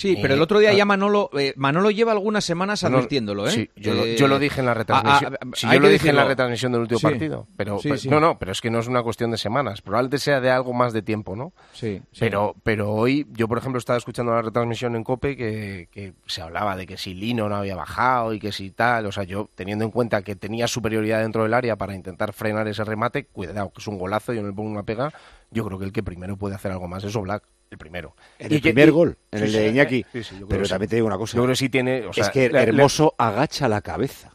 Sí, 0.00 0.12
Eh, 0.12 0.18
pero 0.22 0.32
el 0.32 0.40
otro 0.40 0.58
día 0.58 0.72
ya 0.72 0.86
Manolo, 0.86 1.28
eh, 1.38 1.52
Manolo 1.56 1.90
lleva 1.90 2.12
algunas 2.12 2.42
semanas 2.42 2.82
advirtiéndolo, 2.84 3.46
¿eh? 3.46 3.50
Sí, 3.50 3.70
yo, 3.76 3.92
lo, 3.92 4.04
Eh, 4.06 4.16
yo 4.16 4.28
lo 4.28 4.38
dije 4.38 4.60
en 4.60 4.66
la 4.66 4.72
retransmisión. 4.72 5.34
a- 5.34 5.36
a- 5.36 5.48
Sí, 5.54 5.66
hay 5.66 5.74
yo 5.74 5.80
lo 5.80 5.88
dije 5.88 6.08
en 6.08 6.16
la 6.16 6.24
retransmisión 6.24 6.72
del 6.72 6.80
último 6.80 7.00
Sí. 7.00 7.06
partido. 7.06 7.46
Pero, 7.56 7.78
Sí, 7.80 7.88
pero- 7.88 8.00
sí. 8.00 8.08
no, 8.08 8.18
no, 8.18 8.38
pero 8.38 8.52
es 8.52 8.60
que 8.62 8.70
no 8.70 8.78
es 8.78 8.86
una 8.86 9.02
cuestión 9.02 9.30
de 9.30 9.36
semanas. 9.36 9.82
Probablemente 9.82 10.16
sea 10.18 10.40
de 10.40 10.50
algo 10.50 10.72
más 10.72 10.94
de 10.94 11.02
tiempo, 11.02 11.36
¿no? 11.36 11.52
Sí, 11.74 12.00
sí. 12.12 12.18
Pero, 12.20 12.54
pero 12.62 12.90
hoy, 12.92 13.26
yo 13.32 13.46
por 13.46 13.58
ejemplo 13.58 13.78
estaba 13.78 13.98
escuchando 13.98 14.32
la 14.32 14.40
retransmisión 14.40 14.96
en 14.96 15.04
COPE 15.04 15.36
que, 15.36 15.88
que 15.90 16.14
se 16.26 16.40
hablaba 16.40 16.76
de 16.76 16.86
que 16.86 16.96
si 16.96 17.12
Lino 17.12 17.48
no 17.50 17.56
había 17.56 17.76
bajado 17.76 18.32
y 18.32 18.40
que 18.40 18.52
si 18.52 18.70
tal, 18.70 19.04
o 19.04 19.12
sea, 19.12 19.24
yo 19.24 19.50
teniendo 19.54 19.84
en 19.84 19.90
cuenta 19.90 20.22
que 20.22 20.34
tenía 20.34 20.66
superioridad 20.66 21.20
dentro 21.20 21.42
del 21.42 21.52
área 21.52 21.76
para 21.76 21.94
intentar 21.94 22.32
frenar 22.32 22.66
ese 22.68 22.84
remate, 22.84 23.26
cuidado, 23.26 23.70
que 23.70 23.80
es 23.80 23.86
un 23.86 23.98
golazo, 23.98 24.32
yo 24.32 24.40
no 24.40 24.48
le 24.48 24.54
pongo 24.54 24.70
una 24.70 24.82
pega, 24.84 25.12
yo 25.50 25.64
creo 25.66 25.78
que 25.78 25.84
el 25.84 25.92
que 25.92 26.02
primero 26.02 26.38
puede 26.38 26.54
hacer 26.54 26.72
algo 26.72 26.88
más 26.88 27.04
es 27.04 27.14
Oblak, 27.14 27.42
el 27.70 27.78
primero. 27.78 28.16
En 28.38 28.50
Y 28.50 28.56
el 28.56 28.60
que- 28.62 28.70
primer 28.72 28.88
y- 28.88 28.92
gol, 28.92 29.16
en 29.30 29.38
sí, 29.38 29.44
el 29.44 29.50
sí, 29.52 29.56
de 29.58 29.68
Iñaki. 29.68 30.06
sí, 30.12 30.24
sí, 30.24 30.36
Pero 30.48 30.60
que 30.62 30.66
sí. 30.66 30.70
también 30.70 30.90
te 30.90 30.96
digo 30.96 31.06
una 31.06 31.16
cosa. 31.18 31.36
Yo 31.36 31.42
creo 31.42 31.52
que 31.52 31.56
sí 31.56 31.68
tiene, 31.68 32.06
o 32.06 32.12
sea, 32.12 32.24
es 32.24 32.30
que 32.30 32.46
Hermoso 32.46 33.14
agacha 33.16 33.68
la 33.68 33.80
cabeza. 33.80 34.30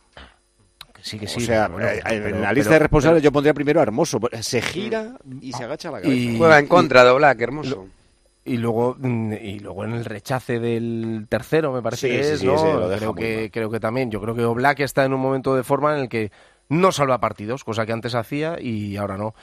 sí, 1.01 1.19
que 1.19 1.27
sí, 1.27 1.43
O 1.43 1.45
sea, 1.45 1.67
bueno, 1.67 1.87
eh, 1.87 2.01
en 2.05 2.23
pero- 2.23 2.39
la 2.39 2.51
lista 2.53 2.69
pero- 2.69 2.73
de 2.75 2.79
responsables 2.79 3.21
pero- 3.21 3.29
yo 3.29 3.31
pondría 3.31 3.53
primero 3.53 3.79
a 3.79 3.83
Hermoso. 3.83 4.19
Se 4.41 4.61
gira 4.61 5.17
y 5.41 5.51
se 5.53 5.63
agacha 5.63 5.91
la 5.91 6.01
cabeza. 6.01 6.15
Y- 6.19 6.37
Juega 6.37 6.57
en 6.59 6.67
contra 6.67 7.03
de 7.03 7.09
Oblak, 7.11 7.39
hermoso. 7.41 7.69
lo- 7.75 8.05
Y 8.47 8.57
luego, 8.57 8.95
mm, 8.99 9.33
y 9.33 9.59
luego 9.59 9.85
en 9.85 9.93
el 9.93 10.05
rechace 10.05 10.59
del 10.59 11.25
tercero, 11.27 11.73
me 11.73 11.81
parece 11.81 12.07
Sí, 12.07 12.15
que 12.15 12.23
sí, 12.23 12.29
es, 12.33 12.39
sí, 12.41 12.45
¿no? 12.45 12.55
creo, 12.95 13.15
que, 13.15 13.37
mal. 13.41 13.51
creo 13.51 13.71
que 13.71 13.79
también. 13.79 14.11
Yo 14.11 14.21
creo 14.21 14.35
que 14.35 14.45
Oblak 14.45 14.79
está 14.81 15.03
en 15.03 15.13
un 15.13 15.19
momento 15.19 15.55
de 15.55 15.63
forma 15.63 15.95
en 15.95 16.01
el 16.03 16.09
que 16.09 16.31
no 16.69 16.91
salva 16.91 17.19
partidos, 17.19 17.63
cosa 17.63 17.85
que 17.87 17.91
antes 17.91 18.13
hacía 18.13 18.57
y 18.61 18.97
ahora 18.97 19.17
no. 19.17 19.33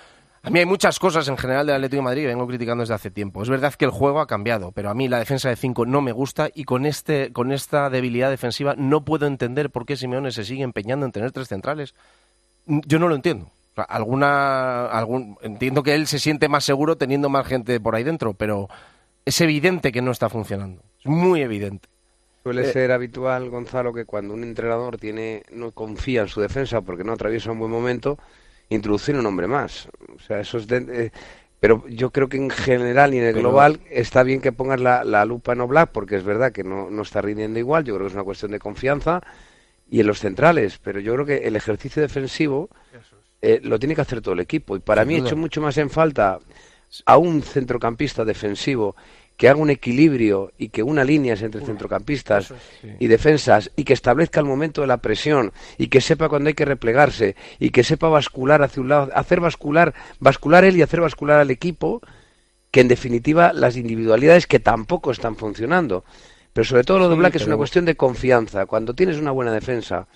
A 0.45 0.51
mí 0.51 0.59
hay 0.59 0.67
muchas 0.67 0.99
cosas 0.99 1.29
en 1.29 1.37
general 1.39 1.67
del 1.67 1.77
Atlético 1.77 1.99
de 2.01 2.05
Madrid 2.05 2.23
que 2.23 2.29
vengo 2.29 2.49
criticando 2.49 2.83
desde 2.83 2.95
hace 2.95 3.11
tiempo. 3.13 3.43
Es 3.43 3.49
verdad 3.49 3.73
que 3.75 3.85
el 3.85 3.93
juego 3.93 4.21
ha 4.21 4.27
cambiado, 4.27 4.73
pero 4.73 4.91
a 4.91 4.95
mí 4.95 5.07
la 5.09 5.21
defensa 5.21 5.49
de 5.49 5.55
5 5.57 5.87
no 5.87 6.01
me 6.01 6.11
gusta 6.11 6.51
y 6.53 6.65
con, 6.65 6.85
este, 6.85 7.33
con 7.33 7.53
esta 7.53 7.89
debilidad 7.91 8.29
defensiva 8.29 8.75
no 8.77 9.05
puedo 9.05 9.27
entender 9.27 9.71
por 9.71 9.87
qué 9.87 9.97
Simeone 9.97 10.33
se 10.33 10.45
sigue 10.45 10.65
empeñando 10.65 11.07
en 11.07 11.13
tener 11.13 11.31
tres 11.31 11.47
centrales. 11.47 11.95
Yo 12.67 12.99
no 12.99 13.07
lo 13.07 13.15
entiendo. 13.15 13.45
O 13.47 13.75
sea, 13.77 13.85
alguna, 13.85 14.87
algún, 14.87 15.37
entiendo 15.43 15.85
que 15.85 15.95
él 15.95 16.09
se 16.09 16.19
siente 16.19 16.49
más 16.49 16.65
seguro 16.65 16.97
teniendo 16.97 17.29
más 17.29 17.47
gente 17.47 17.79
por 17.79 17.95
ahí 17.95 18.03
dentro, 18.03 18.35
pero 18.35 18.69
es 19.25 19.41
evidente 19.41 19.93
que 19.93 20.03
no 20.03 20.11
está 20.11 20.29
funcionando. 20.29 20.83
Es 21.01 21.07
muy 21.07 21.41
evidente. 21.43 21.89
Suele 22.43 22.69
Eh, 22.69 22.73
ser 22.73 22.91
habitual, 22.91 23.49
Gonzalo, 23.49 23.93
que 23.93 24.05
cuando 24.05 24.35
un 24.35 24.43
entrenador 24.43 24.99
tiene 24.99 25.45
no 25.53 25.71
confía 25.71 26.23
en 26.23 26.29
su 26.29 26.41
defensa 26.41 26.81
porque 26.81 27.05
no 27.05 27.13
atraviesa 27.13 27.53
un 27.53 27.61
buen 27.61 27.71
momento, 27.71 28.19
introducir 28.75 29.15
un 29.17 29.27
hombre 29.27 29.47
más. 29.47 29.89
O 30.15 30.19
sea, 30.21 30.41
eso 30.41 30.59
es 30.59 30.67
de- 30.67 30.87
eh, 31.07 31.11
pero 31.61 31.85
yo 31.89 32.11
creo 32.11 32.29
que 32.29 32.37
en 32.37 32.51
general 32.51 33.15
y 33.15 33.19
en 33.19 33.25
el 33.25 33.35
Pero- 33.35 33.49
global 33.51 33.81
está 33.91 34.23
bien 34.25 34.41
que 34.41 34.51
pongas 34.53 34.81
la, 34.81 35.05
la 35.05 35.25
lupa 35.25 35.53
en 35.53 35.61
Oblak 35.61 35.91
porque 35.93 36.17
es 36.17 36.25
verdad 36.25 36.51
que 36.53 36.65
no, 36.65 36.91
no 36.91 37.03
está 37.03 37.23
rindiendo 37.23 37.59
igual. 37.59 37.85
Yo 37.85 37.95
creo 37.95 38.07
que 38.07 38.11
es 38.11 38.15
una 38.15 38.25
cuestión 38.25 38.51
de 38.51 38.59
confianza 38.59 39.21
y 39.89 40.01
en 40.01 40.07
los 40.09 40.19
centrales. 40.19 40.79
Pero 40.83 40.99
yo 41.01 41.15
creo 41.15 41.27
que 41.27 41.37
el 41.47 41.55
ejercicio 41.55 42.03
defensivo 42.03 42.69
eh, 43.41 43.61
lo 43.63 43.79
tiene 43.79 43.95
que 43.95 44.01
hacer 44.01 44.21
todo 44.21 44.35
el 44.35 44.41
equipo. 44.41 44.77
Y 44.77 44.81
para 44.81 45.03
Sin 45.03 45.09
mí 45.09 45.15
he 45.15 45.19
hecho 45.19 45.37
mucho 45.37 45.61
más 45.61 45.77
en 45.79 45.91
falta 45.91 46.39
a 47.07 47.17
un 47.17 47.43
centrocampista 47.43 48.25
defensivo 48.25 48.97
que 49.37 49.49
haga 49.49 49.61
un 49.61 49.71
equilibrio 49.71 50.53
y 50.59 50.69
que 50.69 50.83
una 50.83 51.05
línea 51.05 51.35
entre 51.35 51.65
centrocampistas 51.65 52.53
y 52.99 53.07
defensas 53.07 53.71
y 53.77 53.85
que 53.85 53.93
establezca 53.93 54.41
el 54.41 54.47
momento 54.47 54.83
de 54.83 54.87
la 54.87 54.99
presión 54.99 55.53
y 55.79 55.89
que 55.89 56.01
sepa 56.01 56.29
cuándo 56.29 56.49
hay 56.49 56.55
que 56.55 56.65
replegarse 56.65 57.35
y 57.59 57.71
que 57.71 57.85
sepa 57.85 58.09
bascular 58.09 58.63
hacia 58.63 58.83
un 58.83 58.89
lado, 58.89 59.11
hacer 59.15 59.41
bascular, 59.41 59.95
bascular 60.21 60.65
él 60.65 60.77
y 60.77 60.83
hacer 60.83 61.01
bascular 61.01 61.41
al 61.41 61.51
equipo, 61.51 62.01
que 62.71 62.81
en 62.81 62.89
definitiva 62.89 63.53
las 63.53 63.77
individualidades 63.77 64.47
que 64.47 64.61
tampoco 64.61 65.11
están 65.11 65.37
funcionando. 65.37 66.05
Pero 66.53 66.65
sobre 66.65 66.85
todo 66.85 66.99
lo 66.99 67.09
de 67.09 67.15
Sí, 67.15 67.19
Black 67.19 67.37
es 67.37 67.47
una 67.47 67.57
cuestión 67.57 67.85
de 67.85 67.97
confianza. 67.97 68.67
Cuando 68.67 68.95
tienes 68.95 69.17
una 69.19 69.31
buena 69.31 69.53
defensa 69.53 70.07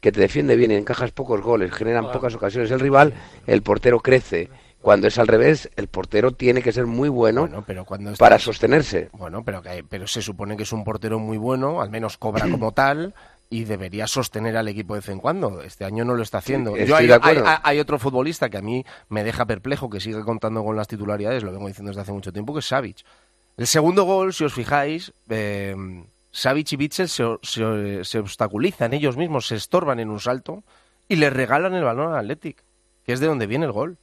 que 0.00 0.12
te 0.12 0.20
defiende 0.20 0.56
bien 0.56 0.70
y 0.70 0.74
encajas 0.74 1.10
pocos 1.12 1.40
goles, 1.42 1.72
generan 1.72 2.10
pocas 2.10 2.34
ocasiones 2.34 2.70
el 2.70 2.80
rival, 2.80 3.12
el 3.46 3.62
portero 3.62 4.00
crece. 4.00 4.48
Cuando 4.82 5.06
es 5.08 5.18
al 5.18 5.26
revés, 5.26 5.68
el 5.76 5.88
portero 5.88 6.32
tiene 6.32 6.62
que 6.62 6.72
ser 6.72 6.86
muy 6.86 7.08
bueno, 7.10 7.42
Bueno, 7.42 7.64
pero 7.66 7.84
cuando 7.84 8.12
para 8.14 8.36
estás- 8.36 8.44
sostenerse. 8.44 9.10
Bueno, 9.12 9.44
pero, 9.44 9.60
que, 9.62 9.84
pero 9.88 10.06
se 10.06 10.22
supone 10.22 10.56
que 10.56 10.62
es 10.62 10.72
un 10.72 10.84
portero 10.84 11.18
muy 11.18 11.36
bueno, 11.36 11.82
al 11.82 11.90
menos 11.90 12.16
cobra 12.16 12.48
como 12.48 12.72
tal 12.72 13.14
y 13.50 13.64
debería 13.64 14.06
sostener 14.06 14.56
al 14.56 14.68
equipo 14.68 14.94
de 14.94 15.00
vez 15.00 15.08
en 15.10 15.18
cuando. 15.18 15.60
Este 15.62 15.84
año 15.84 16.04
no 16.04 16.14
lo 16.14 16.22
está 16.22 16.38
haciendo. 16.38 16.76
Yo 16.76 16.96
hay, 16.96 17.10
hay- 17.10 17.38
hay 17.62 17.78
otro 17.80 17.98
futbolista 17.98 18.48
que 18.48 18.56
a 18.58 18.62
mí 18.62 18.84
me 19.08 19.22
deja 19.24 19.44
perplejo, 19.44 19.90
que 19.90 20.00
sigue 20.00 20.22
contando 20.22 20.64
con 20.64 20.76
las 20.76 20.88
titularidades, 20.88 21.42
lo 21.42 21.52
vengo 21.52 21.66
diciendo 21.66 21.90
desde 21.90 22.00
hace 22.02 22.12
mucho 22.12 22.32
tiempo, 22.32 22.54
que 22.54 22.60
es 22.60 22.66
Savic. 22.66 22.98
El 23.58 23.66
segundo 23.66 24.04
gol, 24.04 24.32
si 24.32 24.44
os 24.44 24.54
fijáis, 24.54 25.12
eh, 25.28 25.76
Savic 26.30 26.72
y 26.72 26.76
Bitzel 26.76 27.08
se, 27.08 27.24
se- 27.42 28.04
se 28.04 28.18
obstaculizan 28.20 28.94
ellos 28.94 29.16
mismos, 29.18 29.46
se 29.48 29.56
estorban 29.56 30.00
en 30.00 30.08
un 30.10 30.20
salto 30.20 30.62
y 31.08 31.16
le 31.16 31.28
regalan 31.28 31.74
el 31.74 31.84
balón 31.84 32.12
al 32.12 32.20
Athletic, 32.20 32.62
que 33.04 33.12
es 33.12 33.20
de 33.20 33.26
donde 33.26 33.46
viene 33.46 33.66
el 33.66 33.72
gol 33.72 33.98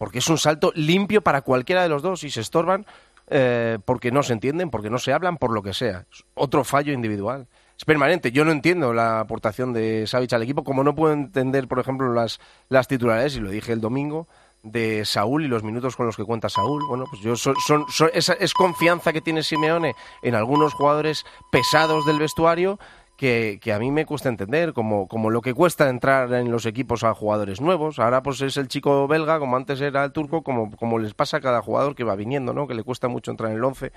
porque 0.00 0.20
es 0.20 0.28
un 0.28 0.38
salto 0.38 0.72
limpio 0.74 1.20
para 1.20 1.42
cualquiera 1.42 1.82
de 1.82 1.90
los 1.90 2.00
dos 2.00 2.24
y 2.24 2.30
se 2.30 2.40
estorban 2.40 2.86
eh, 3.28 3.78
porque 3.84 4.10
no 4.10 4.22
se 4.22 4.32
entienden, 4.32 4.70
porque 4.70 4.88
no 4.88 4.98
se 4.98 5.12
hablan, 5.12 5.36
por 5.36 5.52
lo 5.52 5.62
que 5.62 5.74
sea. 5.74 6.06
Es 6.10 6.24
otro 6.32 6.64
fallo 6.64 6.94
individual. 6.94 7.48
Es 7.76 7.84
permanente. 7.84 8.32
Yo 8.32 8.46
no 8.46 8.50
entiendo 8.50 8.94
la 8.94 9.20
aportación 9.20 9.74
de 9.74 10.06
Savic 10.06 10.32
al 10.32 10.42
equipo, 10.42 10.64
como 10.64 10.82
no 10.84 10.94
puedo 10.94 11.12
entender, 11.12 11.68
por 11.68 11.78
ejemplo, 11.80 12.12
las, 12.14 12.40
las 12.70 12.88
titulares, 12.88 13.36
y 13.36 13.40
lo 13.40 13.50
dije 13.50 13.72
el 13.74 13.82
domingo, 13.82 14.26
de 14.62 15.04
Saúl 15.04 15.44
y 15.44 15.48
los 15.48 15.62
minutos 15.62 15.96
con 15.96 16.06
los 16.06 16.16
que 16.16 16.24
cuenta 16.24 16.48
Saúl. 16.48 16.82
Bueno, 16.88 17.04
pues 17.10 17.20
yo 17.22 17.36
son, 17.36 17.54
son, 17.66 17.84
son- 17.90 18.10
esa 18.14 18.32
es 18.32 18.54
confianza 18.54 19.12
que 19.12 19.20
tiene 19.20 19.42
Simeone 19.42 19.94
en 20.22 20.34
algunos 20.34 20.72
jugadores 20.74 21.24
pesados 21.52 22.06
del 22.06 22.18
vestuario 22.18 22.78
que, 23.20 23.72
a 23.74 23.78
mí 23.78 23.90
me 23.90 24.06
cuesta 24.06 24.30
entender, 24.30 24.72
como, 24.72 25.06
como 25.06 25.28
lo 25.28 25.42
que 25.42 25.52
cuesta 25.52 25.90
entrar 25.90 26.32
en 26.32 26.50
los 26.50 26.64
equipos 26.64 27.04
a 27.04 27.12
jugadores 27.12 27.60
nuevos. 27.60 27.98
Ahora 27.98 28.22
pues 28.22 28.40
es 28.40 28.56
el 28.56 28.66
chico 28.66 29.06
belga, 29.06 29.38
como 29.38 29.58
antes 29.58 29.78
era 29.82 30.02
el 30.04 30.12
turco, 30.12 30.42
como, 30.42 30.74
como 30.74 30.98
les 30.98 31.12
pasa 31.12 31.36
a 31.36 31.40
cada 31.42 31.60
jugador 31.60 31.94
que 31.94 32.02
va 32.02 32.16
viniendo, 32.16 32.54
¿no? 32.54 32.66
Que 32.66 32.72
le 32.72 32.82
cuesta 32.82 33.08
mucho 33.08 33.30
entrar 33.30 33.50
en 33.50 33.58
el 33.58 33.64
once. 33.64 33.92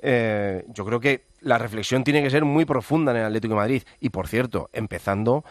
Eh, 0.00 0.62
yo 0.68 0.84
creo 0.84 1.00
que 1.00 1.24
la 1.40 1.56
reflexión 1.56 2.04
tiene 2.04 2.22
que 2.22 2.28
ser 2.28 2.44
muy 2.44 2.66
profunda 2.66 3.12
en 3.12 3.16
el 3.16 3.24
Atlético 3.24 3.54
de 3.54 3.60
Madrid. 3.60 3.82
Y 3.98 4.10
por 4.10 4.28
cierto, 4.28 4.68
empezando 4.74 5.42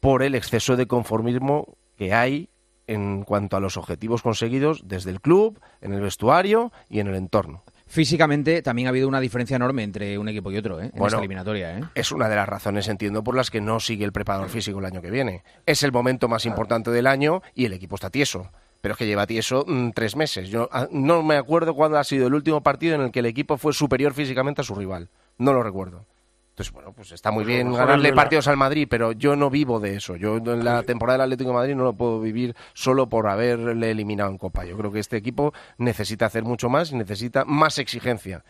por 0.00 0.24
el 0.24 0.34
exceso 0.34 0.76
de 0.76 0.86
conformismo 0.86 1.76
que 1.96 2.12
hay 2.12 2.48
en 2.88 3.22
cuanto 3.22 3.56
a 3.56 3.60
los 3.60 3.76
objetivos 3.76 4.22
conseguidos 4.22 4.88
desde 4.88 5.12
el 5.12 5.20
club, 5.20 5.60
en 5.82 5.92
el 5.92 6.00
vestuario 6.00 6.72
y 6.88 6.98
en 6.98 7.06
el 7.06 7.14
entorno. 7.14 7.62
Físicamente 7.92 8.62
también 8.62 8.86
ha 8.86 8.88
habido 8.88 9.06
una 9.06 9.20
diferencia 9.20 9.56
enorme 9.56 9.82
entre 9.82 10.16
un 10.16 10.26
equipo 10.26 10.50
y 10.50 10.56
otro 10.56 10.80
¿eh? 10.80 10.84
en 10.84 10.90
Bueno, 10.92 11.08
esta 11.08 11.18
eliminatoria. 11.18 11.78
¿eh? 11.78 11.84
Es 11.94 12.10
una 12.10 12.26
de 12.26 12.36
las 12.36 12.48
razones, 12.48 12.88
entiendo, 12.88 13.22
por 13.22 13.36
las 13.36 13.50
que 13.50 13.60
no 13.60 13.80
sigue 13.80 14.06
el 14.06 14.12
preparador 14.12 14.48
físico 14.48 14.78
el 14.78 14.86
año 14.86 15.02
que 15.02 15.10
viene. 15.10 15.44
Es 15.66 15.82
el 15.82 15.92
momento 15.92 16.26
más 16.26 16.46
importante 16.46 16.90
del 16.90 17.06
año 17.06 17.42
y 17.54 17.66
el 17.66 17.74
equipo 17.74 17.96
está 17.96 18.08
tieso. 18.08 18.50
Pero 18.80 18.92
es 18.92 18.98
que 18.98 19.04
lleva 19.04 19.26
tieso 19.26 19.66
mm, 19.68 19.90
tres 19.90 20.16
meses. 20.16 20.48
Yo 20.48 20.70
ah, 20.72 20.88
no 20.90 21.22
me 21.22 21.36
acuerdo 21.36 21.74
cuándo 21.74 21.98
ha 21.98 22.04
sido 22.04 22.28
el 22.28 22.32
último 22.32 22.62
partido 22.62 22.94
en 22.94 23.02
el 23.02 23.10
que 23.10 23.18
el 23.18 23.26
equipo 23.26 23.58
fue 23.58 23.74
superior 23.74 24.14
físicamente 24.14 24.62
a 24.62 24.64
su 24.64 24.74
rival. 24.74 25.10
No 25.36 25.52
lo 25.52 25.62
recuerdo. 25.62 26.06
Entonces, 26.52 26.72
bueno, 26.74 26.92
pues 26.92 27.10
está 27.12 27.30
muy 27.30 27.44
Pues 27.44 27.56
bien 27.56 27.72
ganarle 27.72 28.10
la- 28.10 28.14
partidos 28.14 28.46
al 28.46 28.58
Madrid, 28.58 28.86
pero 28.88 29.12
yo 29.12 29.36
no 29.36 29.48
vivo 29.48 29.80
de 29.80 29.96
eso. 29.96 30.16
Yo 30.16 30.36
en 30.36 30.64
la 30.64 30.82
temporada 30.82 31.14
del 31.18 31.22
Atlético 31.32 31.48
de 31.50 31.56
Madrid 31.56 31.74
no 31.74 31.84
lo 31.84 31.94
puedo 31.94 32.20
vivir 32.20 32.54
solo 32.74 33.08
por 33.08 33.26
haberle 33.28 33.90
eliminado 33.90 34.30
en 34.30 34.36
Copa. 34.36 34.64
Yo 34.66 34.76
creo 34.76 34.92
que 34.92 34.98
este 35.00 35.16
equipo 35.16 35.54
necesita 35.78 36.26
hacer 36.26 36.42
mucho 36.44 36.68
más 36.68 36.92
y 36.92 36.96
necesita 36.96 37.46
más 37.46 37.78
exigencia. 37.78 38.44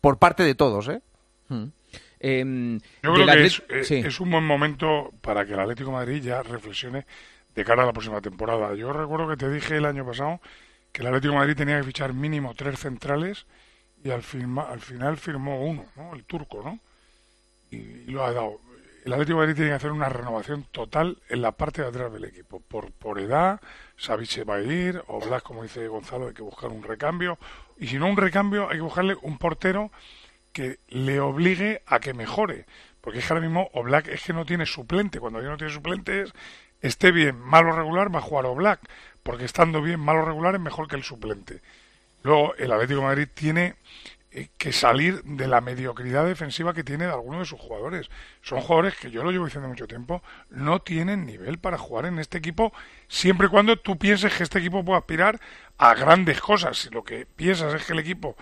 Por 0.00 0.18
parte 0.18 0.42
de 0.42 0.56
todos, 0.56 0.88
¿eh? 0.88 1.00
Em, 2.20 2.78
Yo 3.02 3.12
creo 3.14 3.26
que 3.26 3.44
es, 3.44 3.62
eh, 3.68 3.84
sí. 3.84 3.94
es 3.96 4.18
un 4.18 4.30
buen 4.30 4.44
momento 4.44 5.12
para 5.20 5.44
que 5.44 5.52
el 5.52 5.60
Atlético 5.60 5.90
de 5.90 5.96
Madrid 5.96 6.22
ya 6.22 6.42
reflexione 6.42 7.06
de 7.54 7.64
cara 7.64 7.82
a 7.82 7.86
la 7.86 7.92
próxima 7.92 8.20
temporada. 8.20 8.74
Yo 8.74 8.92
recuerdo 8.92 9.28
que 9.28 9.36
te 9.36 9.50
dije 9.50 9.76
el 9.76 9.84
año 9.84 10.04
pasado 10.04 10.40
que 10.90 11.02
el 11.02 11.08
Atlético 11.08 11.32
de 11.34 11.38
Madrid 11.38 11.56
tenía 11.56 11.76
que 11.78 11.84
fichar 11.84 12.12
mínimo 12.14 12.54
tres 12.54 12.78
centrales 12.80 13.46
y 14.02 14.10
al, 14.10 14.22
firma- 14.22 14.68
al 14.70 14.80
final 14.80 15.16
firmó 15.18 15.64
uno, 15.64 15.84
¿no? 15.96 16.14
El 16.14 16.24
turco, 16.24 16.62
¿no? 16.64 16.80
Y, 17.74 18.10
lo 18.10 18.24
ha 18.24 18.32
dado. 18.32 18.60
El 19.04 19.12
Atlético 19.12 19.38
de 19.38 19.46
Madrid 19.46 19.56
tiene 19.56 19.70
que 19.70 19.76
hacer 19.76 19.92
una 19.92 20.08
renovación 20.08 20.64
total 20.70 21.18
en 21.28 21.42
la 21.42 21.52
parte 21.52 21.82
de 21.82 21.88
atrás 21.88 22.12
del 22.12 22.24
equipo. 22.24 22.60
Por, 22.60 22.90
por 22.92 23.18
edad, 23.18 23.60
Savic 23.96 24.30
se 24.30 24.44
va 24.44 24.56
a 24.56 24.62
ir, 24.62 25.02
o 25.08 25.20
como 25.42 25.62
dice 25.62 25.86
Gonzalo, 25.88 26.28
hay 26.28 26.34
que 26.34 26.42
buscar 26.42 26.70
un 26.70 26.82
recambio. 26.82 27.38
Y 27.78 27.88
si 27.88 27.98
no 27.98 28.06
un 28.06 28.16
recambio, 28.16 28.68
hay 28.70 28.76
que 28.76 28.82
buscarle 28.82 29.16
un 29.20 29.36
portero 29.36 29.90
que 30.52 30.78
le 30.88 31.20
obligue 31.20 31.82
a 31.86 32.00
que 32.00 32.14
mejore. 32.14 32.64
Porque 33.02 33.18
es 33.18 33.26
que 33.26 33.34
ahora 33.34 33.44
mismo 33.46 33.68
Oblak 33.74 34.08
es 34.08 34.22
que 34.22 34.32
no 34.32 34.46
tiene 34.46 34.64
suplente. 34.64 35.20
Cuando 35.20 35.42
ya 35.42 35.48
no 35.48 35.58
tiene 35.58 35.72
suplentes, 35.74 36.32
esté 36.80 37.12
bien, 37.12 37.38
malo 37.38 37.72
regular, 37.72 38.14
va 38.14 38.20
a 38.20 38.22
jugar 38.22 38.46
Oblak. 38.46 38.80
Porque 39.22 39.44
estando 39.44 39.82
bien, 39.82 40.00
malo 40.00 40.24
regular, 40.24 40.54
es 40.54 40.60
mejor 40.62 40.88
que 40.88 40.96
el 40.96 41.02
suplente. 41.02 41.60
Luego, 42.22 42.54
el 42.54 42.72
Atlético 42.72 43.00
de 43.00 43.06
Madrid 43.06 43.28
tiene 43.34 43.74
que 44.56 44.72
salir 44.72 45.22
de 45.22 45.46
la 45.46 45.60
mediocridad 45.60 46.26
defensiva 46.26 46.74
que 46.74 46.84
tiene 46.84 47.06
de 47.06 47.12
algunos 47.12 47.40
de 47.40 47.46
sus 47.46 47.60
jugadores. 47.60 48.10
Son 48.42 48.60
jugadores 48.60 48.96
que 48.96 49.10
yo 49.10 49.22
lo 49.22 49.30
llevo 49.30 49.44
diciendo 49.44 49.68
mucho 49.68 49.86
tiempo, 49.86 50.22
no 50.50 50.80
tienen 50.80 51.24
nivel 51.24 51.58
para 51.58 51.78
jugar 51.78 52.06
en 52.06 52.18
este 52.18 52.38
equipo, 52.38 52.72
siempre 53.08 53.46
y 53.46 53.50
cuando 53.50 53.76
tú 53.76 53.96
pienses 53.96 54.34
que 54.34 54.42
este 54.42 54.58
equipo 54.58 54.84
puede 54.84 54.98
aspirar 54.98 55.40
a 55.78 55.94
grandes 55.94 56.40
cosas. 56.40 56.78
Si 56.78 56.90
lo 56.90 57.04
que 57.04 57.26
piensas 57.26 57.74
es 57.74 57.84
que 57.84 57.92
el 57.92 58.00
equipo 58.00 58.36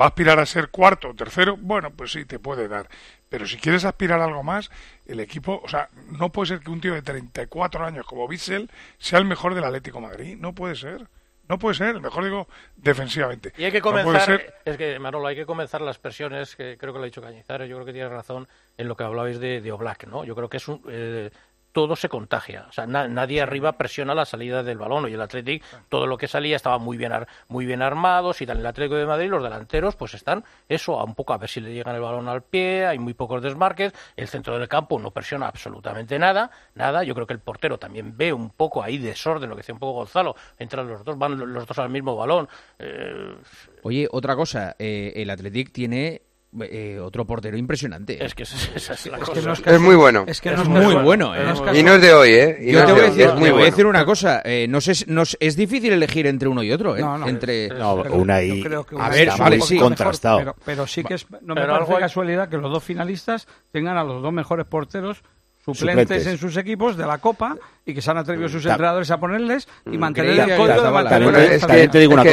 va 0.00 0.06
a 0.06 0.08
aspirar 0.08 0.38
a 0.38 0.46
ser 0.46 0.68
cuarto 0.68 1.10
o 1.10 1.14
tercero, 1.14 1.56
bueno, 1.56 1.90
pues 1.90 2.12
sí, 2.12 2.24
te 2.24 2.38
puede 2.38 2.68
dar. 2.68 2.88
Pero 3.28 3.46
si 3.46 3.56
quieres 3.56 3.84
aspirar 3.84 4.20
a 4.20 4.24
algo 4.24 4.42
más, 4.42 4.70
el 5.06 5.20
equipo, 5.20 5.60
o 5.64 5.68
sea, 5.68 5.88
no 6.10 6.30
puede 6.30 6.48
ser 6.48 6.60
que 6.60 6.70
un 6.70 6.80
tío 6.80 6.94
de 6.94 7.02
34 7.02 7.84
años 7.84 8.06
como 8.06 8.28
Bitzel 8.28 8.70
sea 8.98 9.18
el 9.18 9.24
mejor 9.24 9.54
del 9.54 9.64
Atlético 9.64 10.00
Madrid. 10.00 10.36
No 10.38 10.54
puede 10.54 10.76
ser. 10.76 11.08
No 11.48 11.58
puede 11.58 11.74
ser, 11.74 12.00
mejor 12.00 12.24
digo 12.24 12.48
defensivamente. 12.76 13.52
Y 13.58 13.64
hay 13.64 13.72
que 13.72 13.80
comenzar, 13.80 14.54
es 14.64 14.76
que 14.76 14.98
Manolo, 14.98 15.26
hay 15.26 15.36
que 15.36 15.44
comenzar 15.46 15.80
las 15.80 15.98
presiones, 15.98 16.56
que 16.56 16.78
creo 16.78 16.92
que 16.92 16.98
lo 16.98 17.02
ha 17.02 17.06
dicho 17.06 17.20
Cañizares, 17.20 17.68
yo 17.68 17.76
creo 17.76 17.86
que 17.86 17.92
tiene 17.92 18.08
razón 18.08 18.48
en 18.78 18.88
lo 18.88 18.96
que 18.96 19.04
hablabais 19.04 19.38
de, 19.40 19.60
de 19.60 19.72
Oblak, 19.72 20.06
¿no? 20.06 20.24
Yo 20.24 20.34
creo 20.34 20.48
que 20.48 20.56
es 20.56 20.68
un, 20.68 20.82
eh, 20.88 21.30
todo 21.72 21.96
se 21.96 22.08
contagia, 22.08 22.66
o 22.68 22.72
sea, 22.72 22.86
na- 22.86 23.08
nadie 23.08 23.40
arriba 23.40 23.72
presiona 23.72 24.14
la 24.14 24.24
salida 24.24 24.62
del 24.62 24.78
balón, 24.78 25.08
y 25.08 25.14
el 25.14 25.20
Athletic, 25.20 25.64
todo 25.88 26.06
lo 26.06 26.18
que 26.18 26.28
salía 26.28 26.54
estaba 26.56 26.78
muy 26.78 26.96
bien, 26.96 27.12
ar- 27.12 27.26
muy 27.48 27.64
bien 27.66 27.82
armados, 27.82 28.40
y 28.42 28.46
tal, 28.46 28.58
el 28.58 28.66
Atlético 28.66 28.96
de 28.96 29.06
Madrid, 29.06 29.30
los 29.30 29.42
delanteros, 29.42 29.96
pues 29.96 30.14
están, 30.14 30.44
eso, 30.68 31.00
a 31.00 31.04
un 31.04 31.14
poco 31.14 31.32
a 31.32 31.38
ver 31.38 31.48
si 31.48 31.60
le 31.60 31.72
llegan 31.72 31.94
el 31.94 32.02
balón 32.02 32.28
al 32.28 32.42
pie, 32.42 32.86
hay 32.86 32.98
muy 32.98 33.14
pocos 33.14 33.42
desmarques, 33.42 33.92
el 34.16 34.28
centro 34.28 34.58
del 34.58 34.68
campo 34.68 34.98
no 34.98 35.10
presiona 35.10 35.46
absolutamente 35.48 36.18
nada, 36.18 36.50
nada, 36.74 37.02
yo 37.04 37.14
creo 37.14 37.26
que 37.26 37.32
el 37.34 37.40
portero 37.40 37.78
también 37.78 38.16
ve 38.16 38.32
un 38.32 38.50
poco 38.50 38.82
ahí 38.82 38.98
desorden, 38.98 39.48
lo 39.48 39.56
que 39.56 39.60
decía 39.62 39.74
un 39.74 39.80
poco 39.80 39.94
Gonzalo, 40.00 40.36
entran 40.58 40.86
los 40.88 41.02
dos, 41.04 41.16
van 41.18 41.38
los 41.52 41.66
dos 41.66 41.78
al 41.78 41.88
mismo 41.90 42.14
balón, 42.16 42.48
eh, 42.78 43.34
Oye, 43.82 44.06
otra 44.10 44.36
cosa, 44.36 44.76
eh, 44.78 45.12
el 45.16 45.30
Athletic 45.30 45.72
tiene 45.72 46.22
eh, 46.60 46.98
otro 47.00 47.24
portero 47.26 47.56
impresionante. 47.56 48.22
Es 48.22 48.34
que 48.34 48.42
esa, 48.42 48.56
esa 48.76 48.92
es 48.94 49.06
la 49.06 49.16
Es 49.18 49.24
cosa. 49.24 49.40
que 49.40 49.46
no 49.46 49.52
es 49.54 49.62
Es 49.66 49.80
muy 49.80 49.94
bueno. 49.96 50.24
Es 50.26 50.40
que 50.40 50.50
no 50.50 50.62
es 50.62 50.68
muy 50.68 50.94
bueno, 50.96 51.34
¿eh? 51.34 51.40
Y 51.74 51.82
no 51.82 51.94
es 51.94 52.02
de 52.02 52.12
hoy, 52.12 52.30
¿eh? 52.30 52.58
Y 52.60 52.72
Yo 52.72 52.80
no 52.80 52.86
te 52.86 52.92
voy 52.92 53.00
de 53.00 53.06
a 53.06 53.10
hoy, 53.10 53.16
decir, 53.16 53.26
es 53.30 53.34
muy 53.34 53.34
te 53.34 53.38
voy 53.40 53.48
a 53.48 53.52
bueno. 53.52 53.64
decir 53.70 53.86
una 53.86 54.04
cosa. 54.04 54.42
eh, 54.44 54.66
no 54.68 54.80
sé, 54.80 54.92
es- 55.40 55.56
difícil 55.56 55.92
elegir 55.92 56.26
entre 56.26 56.48
uno 56.48 56.62
y 56.62 56.70
otro, 56.72 56.96
¿eh? 56.96 57.00
No, 57.00 57.16
no, 57.16 57.26
entre... 57.28 57.68
Creo 57.68 58.84
que 58.84 58.96
a 58.98 59.08
ver, 59.08 59.28
está 59.28 59.42
vale, 59.42 59.58
muy 59.58 59.66
sí. 59.66 59.78
contrastado. 59.78 60.38
Pero, 60.38 60.56
pero 60.64 60.86
sí 60.86 61.02
que 61.04 61.14
es, 61.14 61.26
no 61.30 61.54
me 61.54 61.60
Pero 61.62 61.72
parece 61.72 61.72
algo 61.84 61.96
hay- 61.96 62.02
casualidad 62.02 62.48
que 62.48 62.58
los 62.58 62.70
dos 62.70 62.84
finalistas 62.84 63.46
tengan 63.70 63.96
a 63.96 64.04
los 64.04 64.22
dos 64.22 64.32
mejores 64.32 64.66
porteros 64.66 65.22
suplentes, 65.64 66.02
Suplentes. 66.08 66.26
en 66.26 66.38
sus 66.38 66.56
equipos 66.56 66.96
de 66.96 67.06
la 67.06 67.18
Copa 67.18 67.56
y 67.86 67.94
que 67.94 68.02
se 68.02 68.10
han 68.10 68.18
atrevido 68.18 68.48
sus 68.48 68.64
Ta- 68.64 68.70
entrenadores 68.72 69.10
a 69.12 69.18
ponerles 69.20 69.68
y 69.86 69.96
Mm, 69.96 70.00
mantener 70.00 70.30
el 70.40 70.46
que 70.46 70.56
código 70.56 70.82
de 70.82 70.90
mantener 70.90 71.22
También, 71.24 71.48
te- 71.48 71.54
esta 71.54 71.66
también 71.68 71.90
te 71.90 71.98
digo 72.00 72.10
liga. 72.12 72.22
una 72.22 72.30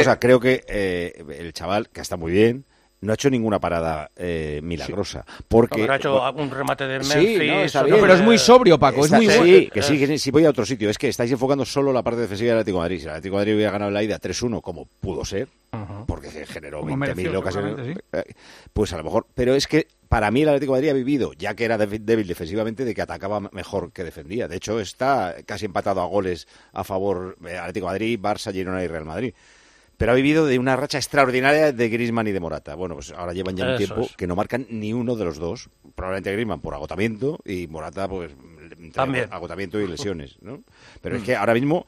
no 3.02 3.12
ha 3.12 3.14
hecho 3.14 3.30
ninguna 3.30 3.58
parada 3.58 4.10
eh, 4.16 4.60
milagrosa. 4.62 5.24
Porque, 5.48 5.88
ha 5.88 5.96
hecho 5.96 6.30
un 6.32 6.50
remate 6.50 6.86
de 6.86 6.98
Memphis. 6.98 7.72
Sí, 7.72 7.80
no, 7.88 7.96
pero 7.98 8.14
es 8.14 8.22
muy 8.22 8.38
sobrio, 8.38 8.78
Paco. 8.78 9.04
Es 9.04 9.10
muy 9.10 9.28
sí, 9.28 9.38
bueno. 9.38 9.70
que 9.72 9.82
sí, 9.82 9.98
que 9.98 10.30
voy 10.30 10.44
a 10.44 10.50
otro 10.50 10.66
sitio. 10.66 10.90
Es 10.90 10.98
que 10.98 11.08
estáis 11.08 11.32
enfocando 11.32 11.64
solo 11.64 11.92
la 11.92 12.02
parte 12.02 12.20
defensiva 12.20 12.50
del 12.50 12.58
Atlético 12.58 12.78
de 12.78 12.82
Madrid. 12.82 12.98
Si 12.98 13.04
el 13.04 13.10
Atlético 13.10 13.36
de 13.36 13.40
Madrid 13.40 13.54
hubiera 13.54 13.72
ganado 13.72 13.90
la 13.90 14.02
ida 14.02 14.20
3-1, 14.20 14.60
como 14.60 14.86
pudo 15.00 15.24
ser, 15.24 15.48
porque 16.06 16.30
generó 16.46 16.82
20.000 16.82 17.36
ocasiones. 17.36 17.96
Eh, 18.12 18.22
pues 18.72 18.92
a 18.92 18.98
lo 18.98 19.04
mejor. 19.04 19.26
Pero 19.34 19.54
es 19.54 19.66
que 19.66 19.86
para 20.08 20.30
mí 20.30 20.42
el 20.42 20.48
Atlético 20.48 20.74
de 20.74 20.78
Madrid 20.78 20.90
ha 20.90 20.94
vivido, 20.94 21.32
ya 21.32 21.54
que 21.54 21.64
era 21.64 21.78
débil 21.78 22.26
defensivamente, 22.26 22.84
de 22.84 22.94
que 22.94 23.02
atacaba 23.02 23.40
mejor 23.40 23.92
que 23.92 24.04
defendía. 24.04 24.46
De 24.46 24.56
hecho, 24.56 24.78
está 24.78 25.36
casi 25.46 25.66
empatado 25.66 26.02
a 26.02 26.06
goles 26.06 26.48
a 26.72 26.84
favor 26.84 27.36
eh, 27.46 27.56
Atlético 27.56 27.86
de 27.86 27.92
Madrid, 27.92 28.20
Barça, 28.20 28.52
Girona 28.52 28.84
y 28.84 28.88
Real 28.88 29.06
Madrid 29.06 29.32
pero 30.00 30.12
ha 30.12 30.14
vivido 30.14 30.46
de 30.46 30.58
una 30.58 30.76
racha 30.76 30.96
extraordinaria 30.96 31.72
de 31.72 31.88
Griezmann 31.90 32.26
y 32.26 32.32
de 32.32 32.40
Morata. 32.40 32.74
Bueno, 32.74 32.94
pues 32.94 33.12
ahora 33.12 33.34
llevan 33.34 33.54
ya 33.54 33.72
un 33.72 33.76
tiempo 33.76 34.08
que 34.16 34.26
no 34.26 34.34
marcan 34.34 34.66
ni 34.70 34.94
uno 34.94 35.14
de 35.14 35.26
los 35.26 35.36
dos, 35.36 35.68
probablemente 35.94 36.32
Griezmann 36.32 36.62
por 36.62 36.72
agotamiento 36.72 37.38
y 37.44 37.66
Morata 37.66 38.08
pues 38.08 38.32
agotamiento 39.30 39.78
y 39.78 39.86
lesiones, 39.86 40.38
¿no? 40.40 40.62
Pero 41.02 41.16
es 41.16 41.22
que 41.22 41.36
ahora 41.36 41.52
mismo 41.52 41.84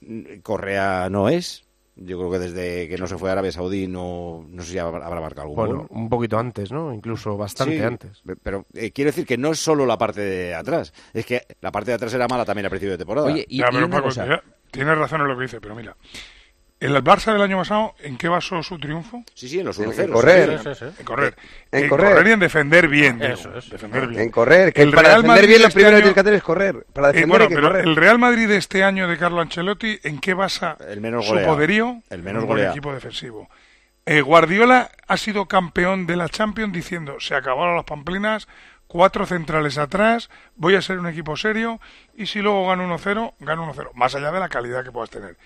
mm, 0.00 0.42
Correa 0.44 1.08
no 1.10 1.28
es 1.28 1.64
yo 1.96 2.18
creo 2.18 2.30
que 2.30 2.38
desde 2.38 2.88
que 2.88 2.96
no 2.98 3.08
se 3.08 3.18
fue 3.18 3.30
a 3.30 3.32
Arabia 3.32 3.50
Saudí 3.50 3.88
no, 3.88 4.46
no 4.48 4.62
sé 4.62 4.70
si 4.70 4.78
habrá 4.78 5.20
marcado 5.20 5.42
algún 5.48 5.56
bueno, 5.56 5.86
un 5.90 6.08
poquito 6.08 6.38
antes, 6.38 6.70
¿no? 6.70 6.94
Incluso 6.94 7.36
bastante 7.36 7.84
antes. 7.84 8.22
Pero 8.44 8.64
eh, 8.74 8.92
quiero 8.92 9.10
decir 9.10 9.26
que 9.26 9.36
no 9.36 9.50
es 9.50 9.58
solo 9.58 9.84
la 9.86 9.98
parte 9.98 10.20
de 10.20 10.54
atrás. 10.54 10.94
Es 11.12 11.26
que 11.26 11.42
la 11.60 11.72
parte 11.72 11.90
de 11.90 11.96
atrás 11.96 12.14
era 12.14 12.28
mala 12.28 12.44
también 12.44 12.66
al 12.66 12.70
principio 12.70 12.92
de 12.92 12.98
temporada. 12.98 13.26
Oye, 13.26 13.44
y, 13.48 13.60
tienes 14.70 14.96
razón 14.96 15.20
en 15.20 15.26
lo 15.26 15.36
que 15.36 15.42
dice, 15.42 15.60
pero 15.60 15.74
mira, 15.74 15.96
¿El 16.80 16.94
Barça 17.04 17.34
del 17.34 17.42
año 17.42 17.58
pasado 17.58 17.94
en 17.98 18.16
qué 18.16 18.26
basó 18.26 18.62
su 18.62 18.78
triunfo? 18.78 19.22
Sí, 19.34 19.50
sí, 19.50 19.60
en 19.60 19.66
los 19.66 19.76
1 19.76 19.92
correr. 20.10 20.50
En, 20.98 21.04
correr. 21.04 21.34
Correr. 21.90 22.26
y 22.26 22.30
en 22.30 22.40
defender 22.40 22.88
bien. 22.88 23.22
Eso, 23.22 23.54
eso, 23.54 23.70
defender 23.70 24.06
bien. 24.06 24.22
En 24.22 24.30
correr. 24.30 24.72
Que 24.72 24.80
el 24.80 24.92
Real 24.92 25.22
defender 25.22 25.28
Madrid 25.28 25.48
bien, 25.48 25.60
lo 25.60 25.68
este 25.68 25.74
primero 25.78 25.96
año... 25.98 26.36
es 26.36 26.42
correr. 26.42 26.86
Para 26.90 27.10
eh, 27.10 27.12
defender 27.12 27.48
pero. 27.50 27.76
El 27.76 27.96
Real 27.96 28.18
Madrid 28.18 28.48
de 28.48 28.56
este 28.56 28.82
año 28.82 29.08
de 29.08 29.18
Carlo 29.18 29.42
Ancelotti, 29.42 30.00
¿en 30.04 30.20
qué 30.20 30.32
basa 30.32 30.78
el 30.88 31.02
menos 31.02 31.26
su 31.26 31.34
poderío? 31.34 32.02
El 32.08 32.22
menos 32.22 32.44
el 32.48 32.68
equipo 32.70 32.94
defensivo. 32.94 33.50
Eh, 34.06 34.22
Guardiola 34.22 34.90
ha 35.06 35.16
sido 35.18 35.46
campeón 35.46 36.06
de 36.06 36.16
la 36.16 36.30
Champions 36.30 36.72
diciendo: 36.72 37.16
se 37.20 37.34
acabaron 37.34 37.76
las 37.76 37.84
pamplinas, 37.84 38.48
cuatro 38.86 39.26
centrales 39.26 39.76
atrás, 39.76 40.30
voy 40.56 40.76
a 40.76 40.82
ser 40.82 40.98
un 40.98 41.08
equipo 41.08 41.36
serio 41.36 41.78
y 42.14 42.24
si 42.24 42.40
luego 42.40 42.66
gano 42.66 42.88
1-0, 42.96 43.34
gano 43.40 43.70
1-0. 43.70 43.90
Más 43.92 44.14
allá 44.14 44.32
de 44.32 44.40
la 44.40 44.48
calidad 44.48 44.82
que 44.82 44.90
puedas 44.90 45.10
tener 45.10 45.36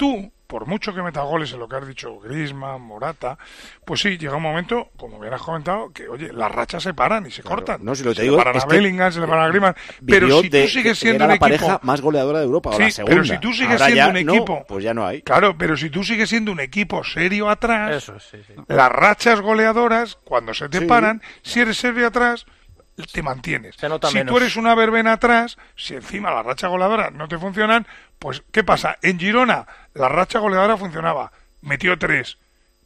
tú, 0.00 0.32
por 0.46 0.66
mucho 0.66 0.94
que 0.94 1.02
metas 1.02 1.26
goles 1.26 1.52
en 1.52 1.58
lo 1.58 1.68
que 1.68 1.76
has 1.76 1.86
dicho 1.86 2.18
Grisman, 2.20 2.80
Morata, 2.80 3.36
pues 3.84 4.00
sí, 4.00 4.16
llega 4.16 4.34
un 4.34 4.42
momento, 4.42 4.88
como 4.96 5.20
bien 5.20 5.34
has 5.34 5.42
comentado, 5.42 5.92
que 5.92 6.08
oye, 6.08 6.32
las 6.32 6.50
rachas 6.50 6.82
se 6.82 6.94
paran 6.94 7.26
y 7.26 7.30
se 7.30 7.42
cortan. 7.42 7.84
No, 7.84 7.94
si 7.94 8.02
lo 8.02 8.12
te 8.12 8.16
se 8.16 8.22
digo, 8.22 8.36
le 8.36 8.42
paran 8.42 8.62
a 8.62 8.64
Bellingham, 8.64 9.12
se 9.12 9.20
le 9.20 9.26
paran 9.26 9.44
a 9.44 9.48
Griezmann, 9.48 9.76
pero 10.06 10.40
si 10.40 10.48
tú 10.48 10.68
sigues 10.68 10.98
siendo 10.98 11.24
un 11.24 11.32
la 11.32 11.36
pareja 11.36 11.80
más 11.82 12.00
goleadora 12.00 12.38
de 12.38 12.46
Europa, 12.46 12.70
sí, 12.78 13.02
pero 13.04 13.22
si 13.26 13.36
tú 13.40 13.52
sigues 13.52 13.78
Ahora 13.78 13.92
siendo 13.92 14.10
un 14.10 14.16
equipo, 14.16 14.64
pues 14.66 14.82
ya 14.82 14.94
no 14.94 15.06
hay. 15.06 15.20
Claro, 15.20 15.58
pero 15.58 15.76
si 15.76 15.90
tú 15.90 16.02
sigues 16.02 16.30
siendo 16.30 16.50
un 16.50 16.60
equipo 16.60 17.04
serio 17.04 17.50
atrás, 17.50 18.10
las 18.68 18.90
rachas 18.90 19.42
goleadoras 19.42 20.16
cuando 20.24 20.54
se 20.54 20.70
te 20.70 20.80
paran, 20.80 21.20
si 21.42 21.60
eres 21.60 21.76
serio 21.76 22.06
atrás, 22.06 22.46
te 23.06 23.22
mantienes. 23.22 23.76
Se 23.76 23.88
nota 23.88 24.08
si 24.08 24.14
menos. 24.14 24.32
tú 24.32 24.38
eres 24.38 24.56
una 24.56 24.74
verbena 24.74 25.12
atrás, 25.12 25.58
si 25.76 25.94
encima 25.94 26.30
las 26.30 26.46
rachas 26.46 26.70
goleadoras 26.70 27.12
no 27.12 27.28
te 27.28 27.38
funcionan, 27.38 27.86
pues 28.18 28.42
¿qué 28.50 28.64
pasa? 28.64 28.98
En 29.02 29.18
Girona 29.18 29.66
la 29.94 30.08
racha 30.08 30.38
goleadora 30.38 30.76
funcionaba, 30.76 31.32
metió 31.62 31.98
tres, 31.98 32.38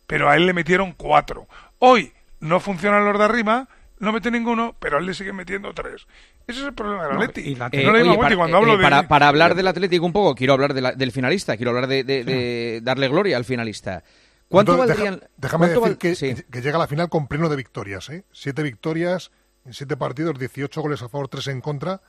pero 0.06 0.28
a 0.28 0.36
él 0.36 0.46
le 0.46 0.52
metieron 0.52 0.92
cuatro. 0.92 1.46
Hoy 1.78 2.12
no 2.40 2.60
funcionan 2.60 3.04
los 3.04 3.18
de 3.18 3.24
arriba, 3.24 3.68
no 3.98 4.12
mete 4.12 4.30
ninguno, 4.30 4.74
pero 4.78 4.96
a 4.96 5.00
él 5.00 5.06
le 5.06 5.14
siguen 5.14 5.36
metiendo 5.36 5.72
tres. 5.74 6.06
Ese 6.46 6.60
es 6.60 6.66
el 6.66 6.74
problema 6.74 7.06
del 7.06 7.16
Atleti. 7.16 7.54
No, 7.54 7.66
eh, 7.66 7.70
eh, 7.72 8.78
para, 8.82 9.08
para, 9.08 9.28
hablar 9.28 9.54
del 9.54 9.66
Atlético 9.68 10.04
un 10.06 10.12
poco, 10.12 10.34
quiero 10.34 10.52
hablar 10.52 10.74
del 10.74 11.12
finalista, 11.12 11.56
quiero 11.56 11.70
hablar 11.70 11.86
de, 11.86 12.80
darle 12.82 13.08
gloria 13.08 13.36
al 13.36 13.44
finalista. 13.44 14.02
¿Cuánto 14.48 14.72
Entonces, 14.72 14.96
valdrían, 14.96 15.28
déjame 15.36 15.68
decir 15.68 15.96
que, 15.96 16.44
que, 16.50 16.60
llega 16.60 16.76
a 16.76 16.80
la 16.80 16.86
final 16.86 17.08
con 17.08 17.26
pleno 17.26 17.48
de 17.48 17.56
victorias, 17.56 18.10
¿eh? 18.10 18.24
Siete 18.30 18.62
victorias, 18.62 19.30
en 19.64 19.72
siete 19.72 19.96
partidos, 19.96 20.38
18 20.38 20.82
goles 20.82 21.02
a 21.02 21.08
favor, 21.08 21.28
tres 21.28 21.46
en 21.48 21.62
contra 21.62 22.02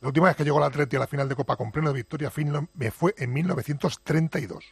la 0.00 0.08
última 0.08 0.28
vez 0.28 0.36
que 0.36 0.44
llegó 0.44 0.58
el 0.58 0.64
Atleti 0.64 0.96
a 0.96 1.00
la 1.00 1.06
final 1.06 1.28
de 1.28 1.34
Copa 1.34 1.56
con 1.56 1.72
pleno 1.72 1.88
de 1.88 1.94
victoria 1.94 2.30
me 2.74 2.90
fue 2.90 3.14
en 3.18 3.32
1932. 3.32 4.64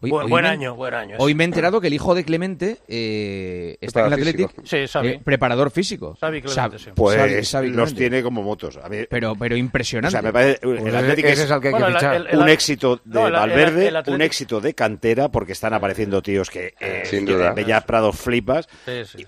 Hoy, 0.00 0.10
buen, 0.10 0.24
hoy 0.24 0.30
buen 0.30 0.44
año, 0.44 0.74
buen 0.74 0.92
año. 0.92 1.16
Hoy 1.18 1.34
me 1.34 1.44
he 1.44 1.46
enterado 1.46 1.80
que 1.80 1.86
el 1.86 1.94
hijo 1.94 2.14
de 2.14 2.24
Clemente 2.24 2.78
eh, 2.88 3.78
está 3.80 4.00
en 4.00 4.06
el 4.06 4.12
Atlético, 4.14 4.52
sí, 4.64 4.76
eh, 4.76 5.20
preparador 5.24 5.70
físico. 5.70 6.16
Xavi 6.20 6.42
Clemente, 6.42 6.78
sí. 6.78 6.90
Pues 6.94 7.16
Xavi, 7.16 7.44
Xavi 7.44 7.70
los 7.70 7.94
tiene 7.94 8.22
como 8.22 8.42
motos. 8.42 8.78
Pero, 9.08 9.36
pero 9.36 9.56
impresionante. 9.56 10.08
O 10.08 10.10
sea, 10.10 10.22
me 10.22 10.32
parece, 10.32 10.58
el 10.62 10.78
pues 10.78 10.94
Athletic 10.94 11.24
es, 11.26 11.38
es 11.38 11.50
el 11.50 11.60
que 11.60 11.68
hay 11.68 11.74
que 11.74 11.84
fichar. 11.84 12.26
Un 12.36 12.48
éxito 12.48 13.00
de 13.04 13.30
Valverde, 13.30 13.92
un 14.08 14.22
éxito 14.22 14.60
de 14.60 14.74
cantera, 14.74 15.30
porque 15.30 15.52
están 15.52 15.72
apareciendo 15.74 16.22
tíos 16.22 16.50
que 16.50 16.74
eh, 16.80 17.02
Sin 17.04 17.24
duda. 17.24 17.50
Eh, 17.50 17.54
Bellas 17.54 17.84
Prados 17.84 18.16
flipas, 18.16 18.68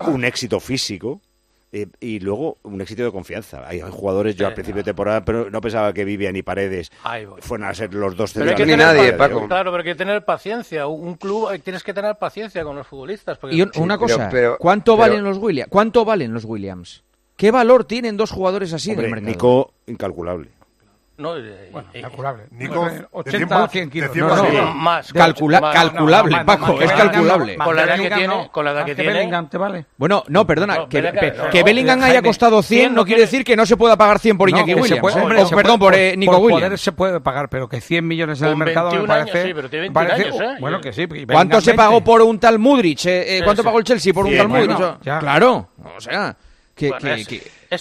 un 0.01 0.25
éxito 0.25 0.59
físico. 0.59 1.21
Eh, 1.73 1.87
y 2.01 2.19
luego 2.19 2.57
un 2.63 2.81
éxito 2.81 3.03
de 3.03 3.11
confianza. 3.11 3.65
Hay 3.65 3.79
jugadores, 3.79 4.35
yo 4.35 4.45
al 4.45 4.53
principio 4.53 4.79
de 4.79 4.85
temporada 4.85 5.23
pero 5.23 5.49
no 5.49 5.61
pensaba 5.61 5.93
que 5.93 6.03
Vivian 6.03 6.35
y 6.35 6.41
Paredes 6.41 6.91
fueran 7.39 7.69
a 7.69 7.73
ser 7.73 7.93
los 7.93 8.15
dos 8.17 8.33
centrales. 8.33 8.67
Ni 8.67 8.75
nadie, 8.75 9.13
Paco. 9.13 9.47
Claro, 9.47 9.71
pero 9.71 9.81
hay 9.83 9.89
que 9.89 9.95
tener 9.95 10.25
paciencia. 10.25 10.87
Un 10.87 11.15
club, 11.15 11.51
eh, 11.51 11.59
tienes 11.59 11.83
que 11.83 11.93
tener 11.93 12.17
paciencia 12.17 12.63
con 12.63 12.75
los 12.75 12.87
futbolistas. 12.87 13.37
Porque... 13.37 13.55
Y 13.55 13.61
una 13.79 13.97
cosa, 13.97 14.29
¿cuánto, 14.59 14.97
valen 14.97 15.23
los 15.23 15.37
Williams? 15.37 15.69
¿cuánto 15.69 16.03
valen 16.03 16.33
los 16.33 16.43
Williams? 16.43 17.03
¿Qué 17.37 17.51
valor 17.51 17.85
tienen 17.85 18.17
dos 18.17 18.31
jugadores 18.31 18.73
así 18.73 18.91
hombre, 18.91 19.07
en 19.07 19.17
el 19.17 19.21
mercado? 19.23 19.73
Incalculable. 19.87 20.49
No, 21.21 21.37
eh, 21.37 21.69
bueno, 21.71 21.89
calculable. 22.01 22.43
Nico, 22.51 22.89
80 23.11 23.63
a 23.63 23.67
100 23.67 23.89
kilos. 23.89 24.15
No, 24.15 24.35
no, 24.35 24.51
no, 24.51 24.73
más. 24.73 25.13
Calcula, 25.13 25.61
más 25.61 25.75
calculable, 25.75 26.37
Paco, 26.43 26.81
es 26.81 26.91
calculable. 26.91 27.55
Con 27.57 27.75
la 27.75 27.83
edad 27.83 27.99
que 27.99 28.09
tiene. 28.09 28.49
Con 28.51 28.65
la 28.65 28.71
edad 28.71 28.85
que, 28.85 28.95
tiene. 28.95 29.13
Bellingham 29.13 29.49
te 29.49 29.57
vale. 29.57 29.85
Bueno, 29.97 30.23
no, 30.27 30.47
perdona. 30.47 30.87
que, 30.89 31.01
que, 31.01 31.33
que 31.51 31.63
Bellingham 31.63 32.01
haya 32.01 32.21
costado 32.21 32.61
100 32.63 32.95
no 32.95 33.05
quiere 33.05 33.21
decir 33.21 33.43
que 33.43 33.55
no 33.55 33.65
se 33.65 33.77
pueda 33.77 33.95
pagar 33.95 34.19
100 34.19 34.37
por 34.37 34.49
Iñaki 34.49 34.73
Williams. 34.73 35.01
Puede, 35.01 35.19
¿eh? 35.19 35.21
hombre, 35.21 35.41
oh, 35.41 35.45
o, 35.45 35.49
perdón, 35.49 35.79
por, 35.79 35.93
eh, 35.93 36.15
Nico 36.17 36.33
por 36.33 36.41
Williams. 36.41 36.63
Poder 36.63 36.79
se 36.79 36.91
puede 36.91 37.19
pagar, 37.21 37.49
pero 37.49 37.69
que 37.69 37.81
100 37.81 38.07
millones 38.07 38.41
en 38.41 38.47
el 38.47 38.55
mercado 38.55 38.91
me 38.91 39.07
parece. 39.07 39.31
Años, 39.31 39.47
sí, 39.47 39.53
pero 39.53 39.69
tiene 39.69 39.89
20 39.89 39.93
parece. 39.93 40.43
¿eh? 40.43 40.57
Bueno, 40.59 40.81
que 40.81 40.91
sí. 40.93 41.07
¿Cuánto 41.31 41.61
se 41.61 41.73
pagó 41.73 42.03
por 42.03 42.21
un 42.21 42.39
tal 42.39 42.57
Mudrich? 42.57 43.07
¿Cuánto 43.43 43.63
pagó 43.63 43.77
el 43.77 43.83
Chelsea 43.83 44.13
por 44.13 44.25
un 44.25 44.35
tal 44.35 44.47
Mudrich? 44.47 44.99
Claro. 45.03 45.69
O 45.95 46.01
sea, 46.01 46.35
que. 46.75 46.91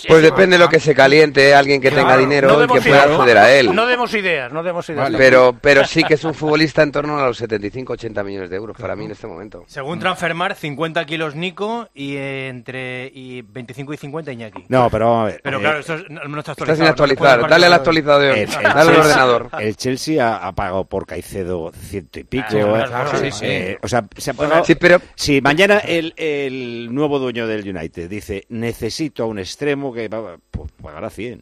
Pues 0.07 0.22
depende 0.22 0.57
de 0.57 0.62
lo 0.62 0.68
que 0.68 0.78
se 0.78 0.95
caliente, 0.95 1.49
eh, 1.49 1.55
alguien 1.55 1.80
que 1.80 1.91
tenga 1.91 2.16
dinero 2.16 2.62
y 2.62 2.68
que 2.68 2.80
pueda 2.80 3.03
acceder 3.03 3.38
a 3.38 3.53
él. 3.53 3.74
No 3.74 3.86
demos 3.86 4.14
ideas, 4.14 4.53
no 4.53 4.62
demos 4.62 4.88
ideas. 4.88 5.11
Pero, 5.16 5.57
pero 5.61 5.84
sí 5.84 6.05
que 6.05 6.14
es 6.14 6.22
un 6.22 6.32
futbolista 6.32 6.82
en 6.82 6.93
torno 6.93 7.18
a 7.18 7.26
los 7.26 7.43
75-80 7.43 8.24
millones 8.24 8.51
de 8.51 8.57
euros 8.57 8.76
para 8.76 8.95
mí 8.95 9.07
en 9.07 9.11
este 9.11 9.26
momento. 9.26 9.64
Según 9.66 9.99
Transfermar, 9.99 10.55
50 10.55 11.05
kilos 11.07 11.34
Nico 11.34 11.88
y 11.93 12.16
entre 12.16 13.11
y 13.12 13.43
25 13.43 13.95
y 13.95 13.97
50 13.97 14.32
Iñaki. 14.32 14.64
No, 14.68 14.88
pero 14.91 15.07
vamos 15.07 15.22
a 15.22 15.26
ver. 15.32 15.41
Pero 15.43 15.59
eh, 15.59 15.61
claro, 15.61 15.78
esto 15.80 15.95
es, 15.95 16.09
no 16.09 16.38
está 16.38 16.53
actualizado. 16.53 16.72
Está 16.72 16.74
sin 16.76 16.86
actualizar. 16.86 17.41
No 17.41 17.49
Dale 17.49 17.66
al 17.66 17.72
actualizado 17.72 18.20
de 18.20 18.30
hoy. 18.30 18.47
Dale 18.47 18.68
al 18.68 18.88
ordenador. 18.88 19.49
El 19.59 19.76
Chelsea 19.76 20.36
ha, 20.36 20.53
pagado 20.53 20.84
por 20.84 21.05
Caicedo 21.05 21.72
ciento 21.72 22.20
y 22.20 22.24
pico. 22.24 22.47
Eh. 22.53 22.84
Sí, 23.20 23.30
sí, 23.32 23.76
o 23.82 23.88
sea, 23.88 24.05
se 24.16 24.30
ha 24.30 24.34
pagado. 24.34 24.64
Sí, 24.64 24.76
pero... 24.76 25.01
Si 25.16 25.41
mañana 25.41 25.78
el, 25.78 26.14
el 26.16 26.95
nuevo 26.95 27.18
dueño 27.18 27.47
del 27.47 27.68
United 27.68 28.09
dice 28.09 28.47
necesito 28.49 29.24
a 29.24 29.26
un 29.26 29.38
extremo 29.38 29.80
extremo 29.81 29.93
que 29.93 30.09
pues, 30.51 30.95
ahora 30.95 31.11
100. 31.11 31.41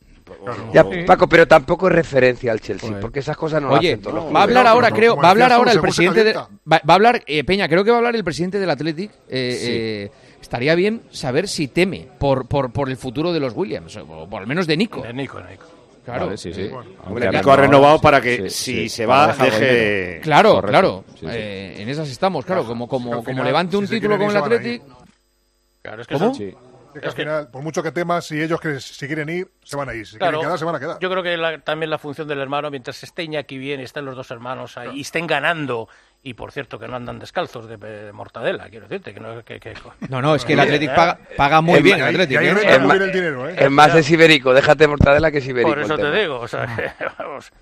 Paco, 1.06 1.26
pero 1.26 1.48
tampoco 1.48 1.88
es 1.88 1.94
referencia 1.94 2.52
al 2.52 2.60
Chelsea, 2.60 3.00
porque 3.00 3.20
esas 3.20 3.36
cosas 3.36 3.62
no 3.62 3.70
Oye, 3.70 3.94
hacen 3.94 4.14
Va 4.34 4.40
a 4.40 4.42
hablar 4.42 4.66
ahora, 4.66 4.90
creo, 4.90 5.16
va 5.16 5.28
a 5.28 5.30
hablar 5.30 5.52
ahora 5.52 5.72
el 5.72 5.80
presidente 5.80 6.22
de, 6.22 6.34
va, 6.34 6.46
a 6.86 6.94
hablar, 6.94 7.24
Peña, 7.46 7.66
creo 7.66 7.82
que 7.82 7.90
va 7.90 7.96
a 7.96 8.00
hablar 8.00 8.14
el 8.14 8.24
presidente 8.24 8.58
del 8.58 8.68
Athletic. 8.68 9.10
Eh, 9.10 9.18
eh, 9.30 10.10
estaría 10.40 10.74
bien 10.74 11.02
saber 11.10 11.48
si 11.48 11.68
teme 11.68 12.08
por, 12.18 12.46
por, 12.46 12.72
por 12.72 12.90
el 12.90 12.98
futuro 12.98 13.32
de 13.32 13.40
los 13.40 13.54
Williams, 13.56 13.96
o 13.96 14.28
por 14.28 14.42
al 14.42 14.46
menos 14.46 14.66
de 14.66 14.76
Nico. 14.76 15.00
De 15.00 15.14
Nico, 15.14 15.40
Nico. 15.40 15.64
Claro, 16.04 16.36
sí, 16.36 16.52
sí. 16.52 16.70
Nico 17.32 17.52
ha 17.52 17.56
renovado 17.56 17.98
para 18.00 18.20
que 18.20 18.50
si 18.50 18.88
se 18.88 19.06
va, 19.06 19.32
deje. 19.34 20.20
Claro, 20.22 20.60
claro. 20.62 21.04
en 21.22 21.88
esas 21.88 22.10
estamos, 22.10 22.44
claro. 22.44 22.66
Como, 22.66 22.86
como, 22.86 23.24
como 23.24 23.44
levante 23.44 23.78
un 23.78 23.86
título 23.86 24.18
con 24.18 24.28
el 24.28 24.36
Athletic. 24.36 24.82
Claro, 25.80 26.02
es 26.02 26.08
que 26.08 26.14
¿Cómo? 26.14 26.34
Es 27.02 27.14
que 27.14 27.24
por 27.50 27.62
mucho 27.62 27.82
que 27.82 27.92
temas, 27.92 28.26
si 28.26 28.40
ellos 28.40 28.60
que, 28.60 28.80
si 28.80 29.06
quieren 29.06 29.28
ir, 29.28 29.48
se 29.62 29.76
van 29.76 29.88
a 29.88 29.94
ir. 29.94 30.06
Si 30.06 30.18
claro, 30.18 30.38
quieren 30.38 30.48
quedar, 30.48 30.58
se 30.58 30.64
van 30.64 30.74
a 30.74 30.80
quedar. 30.80 30.98
Yo 31.00 31.10
creo 31.10 31.22
que 31.22 31.36
la, 31.36 31.58
también 31.60 31.90
la 31.90 31.98
función 31.98 32.28
del 32.28 32.40
hermano, 32.40 32.70
mientras 32.70 33.02
esté 33.02 33.36
aquí 33.36 33.58
bien, 33.58 33.80
estén 33.80 34.04
los 34.04 34.16
dos 34.16 34.30
hermanos 34.30 34.76
ahí, 34.78 34.98
y 34.98 35.00
estén 35.02 35.26
ganando 35.26 35.88
y 36.22 36.34
por 36.34 36.52
cierto 36.52 36.78
que 36.78 36.88
no 36.88 36.96
andan 36.96 37.18
descalzos 37.18 37.68
de, 37.68 38.12
mortadela, 38.12 38.68
quiero 38.68 38.88
decirte 38.88 39.14
que 39.14 39.20
no 39.20 39.44
que, 39.44 39.60
que... 39.60 39.74
No, 40.08 40.20
no, 40.20 40.34
es 40.34 40.44
que 40.44 40.54
el 40.54 40.60
Athletic 40.60 40.94
paga, 40.94 41.18
eh, 41.22 41.34
paga 41.36 41.58
eh, 41.58 41.62
muy 41.62 41.80
bien, 41.80 41.98
el 41.98 42.06
Athletic. 42.06 42.40
¿eh? 42.40 42.74
Es, 42.74 42.80
más, 42.80 43.00
el 43.00 43.12
dinero, 43.12 43.48
¿eh? 43.48 43.54
es 43.56 43.70
más 43.70 43.94
es 43.94 44.10
ibérico, 44.10 44.52
déjate 44.52 44.88
mortadela 44.88 45.30
que 45.30 45.38
es 45.38 45.46
ibérico. 45.46 45.70
Por 45.70 45.80
eso 45.80 45.96
te 45.96 46.10
digo, 46.12 46.40
o 46.40 46.48
sea, 46.48 46.66
que, 46.66 47.04
vamos. 47.18 47.52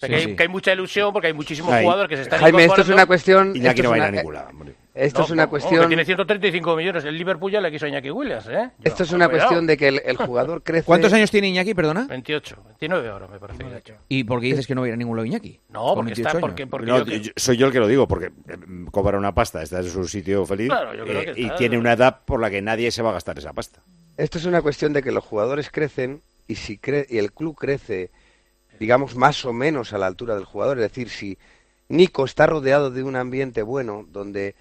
Que, 0.00 0.14
hay, 0.14 0.36
que, 0.36 0.48
mucha 0.48 0.72
ilusión 0.72 1.12
porque 1.12 1.28
hay 1.28 1.32
muchísimos 1.32 1.74
jugadores 1.74 2.08
que 2.08 2.16
se 2.16 2.22
están 2.22 2.40
Jaime, 2.40 2.64
esto 2.64 2.82
es 2.82 2.88
una 2.88 3.06
cuestión... 3.06 3.54
Y 3.54 3.60
ya 3.60 3.72
no 3.74 3.90
va 3.90 3.94
a 3.94 3.98
ir 3.98 4.04
a 4.04 4.10
ningún 4.10 4.34
lado, 4.34 4.50
esto 4.96 5.18
No, 5.20 5.24
es 5.26 5.30
una 5.32 5.42
no, 5.44 5.50
cuestión- 5.50 5.88
tiene 5.88 6.04
135 6.06 6.74
millones. 6.74 7.04
El 7.04 7.18
Liverpool 7.18 7.52
ya 7.52 7.60
le 7.60 7.70
quiso 7.70 7.84
a 7.84 7.88
Iñaki 7.90 8.10
Williams, 8.10 8.46
¿eh? 8.48 8.70
Esto 8.82 9.02
es 9.02 9.12
una 9.12 9.26
cuidado. 9.28 9.48
cuestión 9.48 9.66
de 9.66 9.76
que 9.76 9.88
el, 9.88 10.00
el 10.04 10.16
jugador 10.16 10.62
crece. 10.64 10.86
¿Cuántos 10.86 11.12
años 11.12 11.30
tiene 11.30 11.48
Iñaki, 11.48 11.74
perdona? 11.74 12.06
28, 12.06 12.56
29 12.66 13.08
ahora 13.10 13.28
me 13.28 13.38
parece. 13.38 13.62
¿Y 14.08 14.24
por 14.24 14.40
qué 14.40 14.46
dices 14.46 14.66
que 14.66 14.74
no 14.74 14.80
va 14.80 14.86
a 14.86 14.88
ir 14.88 14.94
a 14.94 14.96
ningún 14.96 15.16
lado 15.16 15.26
Iñaki? 15.26 15.60
No, 15.68 15.94
porque 15.94 16.06
28 16.14 16.28
está, 16.28 16.40
porque, 16.40 16.66
porque 16.66 16.86
No, 16.86 16.98
yo 16.98 17.04
que- 17.04 17.20
yo- 17.20 17.32
soy 17.36 17.58
yo 17.58 17.66
el 17.66 17.72
que 17.72 17.78
lo 17.80 17.88
digo, 17.88 18.08
porque 18.08 18.26
eh, 18.26 18.56
cobra 18.90 19.18
una 19.18 19.34
pasta, 19.34 19.62
está 19.62 19.80
en 19.80 19.90
su 19.90 20.08
sitio 20.08 20.46
feliz 20.46 20.68
Claro, 20.68 20.94
yo 20.94 21.04
creo 21.04 21.20
eh, 21.20 21.32
que 21.34 21.40
y 21.40 21.44
está- 21.44 21.56
tiene 21.56 21.76
una 21.76 21.92
edad 21.92 22.20
por 22.24 22.40
la 22.40 22.48
que 22.50 22.62
nadie 22.62 22.90
se 22.90 23.02
va 23.02 23.10
a 23.10 23.12
gastar 23.12 23.36
esa 23.38 23.52
pasta. 23.52 23.80
Esto 24.16 24.38
es 24.38 24.46
una 24.46 24.62
cuestión 24.62 24.94
de 24.94 25.02
que 25.02 25.12
los 25.12 25.22
jugadores 25.24 25.70
crecen 25.70 26.22
y 26.48 26.54
si 26.54 26.78
cre- 26.78 27.04
y 27.10 27.18
el 27.18 27.32
club 27.32 27.54
crece, 27.54 28.10
digamos, 28.80 29.14
más 29.14 29.44
o 29.44 29.52
menos 29.52 29.92
a 29.92 29.98
la 29.98 30.06
altura 30.06 30.34
del 30.36 30.46
jugador. 30.46 30.78
Es 30.78 30.84
decir, 30.84 31.10
si 31.10 31.36
Nico 31.90 32.24
está 32.24 32.46
rodeado 32.46 32.90
de 32.90 33.02
un 33.02 33.14
ambiente 33.14 33.60
bueno, 33.62 34.06
donde 34.10 34.54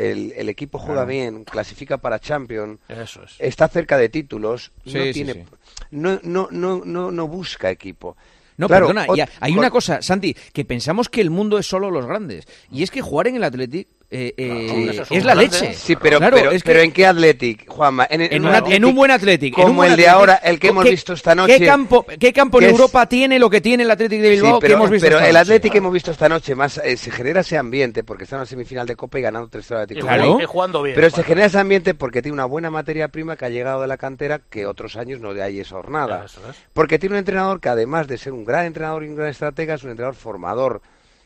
el, 0.00 0.32
el 0.36 0.48
equipo 0.48 0.78
juega 0.78 1.04
bien, 1.04 1.44
clasifica 1.44 1.98
para 1.98 2.18
Champions, 2.18 2.78
Eso 2.88 3.22
es. 3.24 3.36
está 3.38 3.68
cerca 3.68 3.98
de 3.98 4.08
títulos, 4.08 4.72
Sí, 4.84 4.94
no, 4.94 5.04
sí, 5.04 5.12
tiene, 5.12 5.32
sí. 5.34 5.44
No, 5.90 6.18
no, 6.22 6.48
no, 6.50 6.82
no, 6.84 7.10
no 7.10 7.28
busca 7.28 7.70
equipo. 7.70 8.16
No, 8.56 8.66
Claro, 8.66 8.88
perdona, 8.88 9.06
y 9.16 9.20
hay 9.40 9.56
una 9.56 9.70
cosa, 9.70 10.02
Santi, 10.02 10.34
que 10.52 10.64
pensamos 10.66 11.08
que 11.08 11.20
el 11.22 11.30
mundo 11.30 11.58
es 11.58 11.66
solo 11.66 11.90
los 11.90 12.06
grandes. 12.06 12.46
Y 12.70 12.82
es 12.82 12.90
que 12.90 13.00
jugar 13.00 13.26
en 13.28 13.36
el 13.36 13.44
Athletic 13.44 13.88
eh, 14.12 14.34
eh, 14.36 15.02
es 15.10 15.24
la 15.24 15.34
leche. 15.36 15.72
Sí, 15.74 15.94
pero, 15.94 16.18
Claro, 16.18 16.36
pero, 16.36 16.50
es 16.50 16.62
que- 16.62 16.66
pero 16.68 16.80
¿en 16.80 16.90
qué 16.90 17.06
Athletic, 17.06 17.68
Juanma? 17.68 18.06
En, 18.10 18.20
en, 18.22 18.44
una- 18.44 18.58
en 18.66 18.84
un 18.84 18.94
buen 18.94 19.10
Athletic. 19.12 19.54
Como 19.54 19.72
buen 19.74 19.92
el 19.92 19.96
de 19.96 20.08
ahora, 20.08 20.34
el 20.36 20.58
que 20.58 20.68
hemos 20.68 20.84
¿qué- 20.84 20.90
visto 20.90 21.12
esta 21.12 21.34
noche. 21.34 21.58
¿Qué 21.58 21.64
campo, 21.66 22.04
qué 22.18 22.32
campo 22.32 22.58
en 22.58 22.64
es- 22.66 22.72
Europa 22.72 23.06
tiene 23.06 23.38
lo 23.38 23.48
que 23.48 23.60
tiene 23.60 23.84
el 23.84 23.90
Athletic 23.90 24.20
de 24.20 24.28
Sí, 24.30 24.34
Bilbao 24.34 24.58
pero, 24.58 24.68
que 24.68 24.74
hemos 24.74 24.90
visto 24.90 25.06
pero 25.06 25.16
esta 25.18 25.28
el 25.28 25.34
noche? 25.34 25.40
Athletic 25.42 25.72
que 25.72 25.78
hemos 25.78 25.92
visto 25.92 26.10
esta 26.10 26.28
noche 26.28 26.54
más 26.56 26.78
eh, 26.78 26.96
se 26.96 27.10
genera 27.12 27.40
ese 27.42 27.56
ambiente 27.56 28.02
porque 28.02 28.24
está 28.24 28.36
en 28.36 28.40
la 28.40 28.46
semifinal 28.46 28.86
de 28.86 28.96
Copa 28.96 29.18
y 29.18 29.22
ganando 29.22 29.48
3 29.48 29.70
horas 29.70 29.86
de 29.88 29.94
Claro. 29.94 30.22
jugando- 30.24 30.42
y 30.42 30.46
jugando 30.46 30.82
bien. 30.82 30.94
Pero 30.96 31.10
se 31.10 31.22
genera 31.22 31.46
ese 31.46 31.58
ambiente 31.58 31.94
porque 31.94 32.20
tiene 32.20 32.34
una 32.34 32.46
buena 32.46 32.70
materia 32.70 33.08
prima 33.08 33.36
que 33.36 33.44
ha 33.44 33.48
llegado 33.48 33.80
de 33.82 33.86
la 33.86 33.96
cantera 33.96 34.40
que 34.50 34.66
otros 34.66 34.96
años 34.96 35.20
no 35.20 35.34
de 35.34 35.42
ahí 35.42 35.60
esa 35.60 35.76
jornada. 35.76 36.24
Eso 36.26 36.40
es. 36.50 36.56
Porque 36.72 36.98
tiene 36.98 37.14
un 37.14 37.20
entrenador 37.20 37.60
que 37.60 37.68
además 37.68 38.08
de 38.08 38.18
ser 38.18 38.32
un 38.32 38.44
gran 38.44 38.66
entrenador 38.66 39.04
y 39.04 39.08
un 39.08 39.14
gran 39.16 39.28
estratega 39.28 39.74
es 39.74 39.84
un 39.84 39.90
entrenador 39.90 40.16
formador 40.16 40.82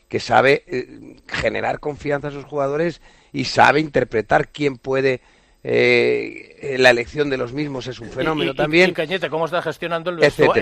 que 0.07 0.19
sabe 0.19 0.63
eh, 0.67 1.15
generar 1.27 1.79
confianza 1.79 2.27
a 2.27 2.31
sus 2.31 2.45
jugadores 2.45 3.01
y 3.33 3.45
sabe 3.45 3.79
interpretar 3.79 4.49
quién 4.49 4.77
puede 4.77 5.21
eh, 5.67 6.57
eh, 6.61 6.77
la 6.77 6.91
elección 6.91 7.29
de 7.31 7.37
los 7.37 7.51
mismos 7.51 7.87
es 7.87 7.99
un 7.99 8.09
fenómeno 8.11 8.51
Y- 8.51 8.53
y- 8.53 8.57
también 8.57 8.89
Y, 8.91 8.93
Cañete, 8.93 9.29
¿cómo 9.31 9.45
está 9.45 9.61
gestionando 9.63 10.11
el, 10.11 10.17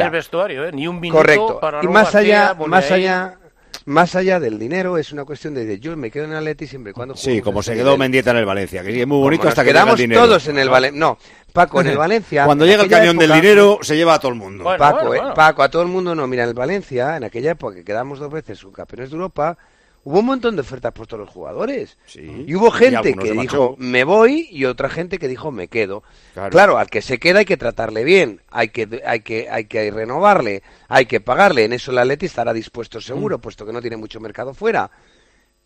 vestuario? 0.10 0.66
¿eh? 0.66 0.72
Ni 0.72 0.88
un 0.88 1.00
minuto 1.00 1.18
Correcto. 1.20 1.60
para 1.60 1.84
y 1.84 1.88
más 1.88 2.14
García, 2.14 2.52
allá, 2.52 2.66
más 2.68 2.90
allá, 2.90 3.38
más 3.86 4.16
allá 4.16 4.40
del 4.40 4.58
dinero 4.60 4.98
es 4.98 5.12
una 5.12 5.26
cuestión 5.26 5.54
de 5.54 5.80
yo 5.80 5.96
me 5.98 6.10
quedo 6.12 6.26
en 6.26 6.34
Atleti 6.34 6.68
siempre 6.68 6.92
y 6.92 6.94
cuando 6.94 7.16
Sí, 7.16 7.42
como 7.42 7.62
se 7.64 7.74
quedó. 7.76 7.98
Mendieta 7.98 8.32
en 8.32 8.38
el 8.38 8.46
Valencia, 8.46 8.84
que 8.84 9.02
es 9.02 9.08
muy 9.08 9.20
bonito 9.20 9.42
Como 9.42 9.50
hasta 9.50 9.62
nos 9.62 9.66
que 9.66 9.70
el 9.72 9.76
quedamos 9.76 9.98
dinero. 10.00 10.22
todos 10.22 10.48
en 10.48 10.60
el 10.60 10.70
Valencia. 10.70 11.00
No, 11.00 11.18
Paco, 11.52 11.82
en 11.82 11.88
el 11.88 11.98
Valencia. 11.98 12.46
Cuando 12.46 12.66
llega 12.66 12.84
el 12.84 12.90
camión 12.90 13.18
del 13.18 13.32
época- 13.32 13.42
dinero, 13.42 13.80
se 13.82 13.96
lleva 13.96 14.16
a 14.16 14.20
todo 14.20 14.32
el 14.32 14.38
mundo. 14.38 14.64
Bueno, 14.64 14.80
Paco, 14.80 14.96
bueno, 15.08 15.14
eh, 15.14 15.20
bueno. 15.20 15.34
Paco, 15.34 15.64
a 15.64 15.70
todo 15.70 15.82
el 15.82 15.88
mundo 15.90 16.16
no. 16.16 16.26
Mira, 16.28 16.44
en 16.44 16.50
el 16.50 16.56
Valencia, 16.56 17.18
en 17.18 17.24
aquella 17.24 17.52
época 17.52 17.76
que 17.76 17.84
quedamos 17.84 18.20
dos 18.20 18.32
veces 18.32 18.58
subcampeones 18.60 19.10
de 19.12 19.16
Europa, 19.16 19.58
hubo 20.06 20.20
un 20.20 20.26
montón 20.26 20.56
de 20.56 20.62
ofertas 20.62 20.92
por 20.92 21.08
todos 21.08 21.22
los 21.22 21.30
jugadores. 21.30 21.98
Sí. 22.06 22.46
Y 22.48 22.56
hubo 22.56 22.72
gente 22.72 23.14
que 23.14 23.32
dijo, 23.32 23.76
me 23.78 24.04
voy, 24.04 24.48
y 24.52 24.66
otra 24.66 24.90
gente 24.90 25.18
que 25.18 25.28
dijo, 25.28 25.52
me 25.52 25.68
quedo. 25.68 26.04
Claro. 26.34 26.50
Claro. 26.52 26.78
al 26.78 26.90
que 26.90 27.02
se 27.02 27.20
queda 27.20 27.40
hay 27.40 27.46
que 27.46 27.58
tratarle 27.58 28.04
bien, 28.04 28.42
hay 28.52 28.70
que, 28.70 29.02
hay 29.06 29.22
que, 29.22 29.50
hay 29.50 29.66
que 29.66 29.92
renovarle, 29.92 30.64
hay 30.88 31.06
que 31.06 31.22
pagarle. 31.22 31.66
En 31.66 31.74
eso 31.74 31.92
el 31.92 31.98
Atleti 31.98 32.26
estará 32.26 32.54
dispuesto 32.54 33.00
Mm. 33.00 33.02
seguro, 33.02 33.40
puesto 33.40 33.66
que 33.66 33.74
no 33.74 33.82
tiene 33.82 33.98
mucho 33.98 34.20
mercado 34.20 34.54
fuera. 34.54 34.90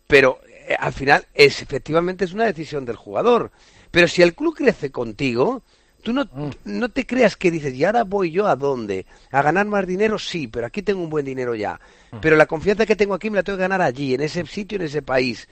Pero 0.06 0.40
eh, 0.68 0.76
al 0.78 0.92
final, 0.92 1.26
es 1.34 1.60
efectivamente 1.62 2.24
es 2.24 2.32
una 2.32 2.44
decisión 2.46 2.84
del 2.84 2.96
jugador. 2.96 3.50
Pero 3.90 4.08
si 4.08 4.22
el 4.22 4.34
club 4.34 4.54
crece 4.54 4.90
contigo, 4.90 5.62
tú 6.08 6.14
no, 6.14 6.24
Mm. 6.24 6.50
no 6.64 6.88
te 6.88 7.04
creas 7.04 7.36
que 7.36 7.50
dices, 7.50 7.74
¿y 7.74 7.84
ahora 7.84 8.02
voy 8.04 8.30
yo 8.30 8.46
a 8.46 8.56
dónde? 8.56 9.04
¿A 9.30 9.42
ganar 9.42 9.66
más 9.66 9.86
dinero? 9.86 10.18
Sí, 10.18 10.48
pero 10.48 10.66
aquí 10.66 10.80
tengo 10.80 11.02
un 11.02 11.10
buen 11.10 11.26
dinero 11.26 11.54
ya. 11.54 11.78
Mm. 12.12 12.16
Pero 12.22 12.34
la 12.36 12.46
confianza 12.46 12.86
que 12.86 12.96
tengo 12.96 13.12
aquí 13.12 13.28
me 13.28 13.36
la 13.36 13.42
tengo 13.42 13.58
que 13.58 13.62
ganar 13.62 13.82
allí, 13.82 14.14
en 14.14 14.22
ese 14.22 14.46
sitio, 14.46 14.76
en 14.76 14.86
ese 14.86 15.02
país. 15.02 15.46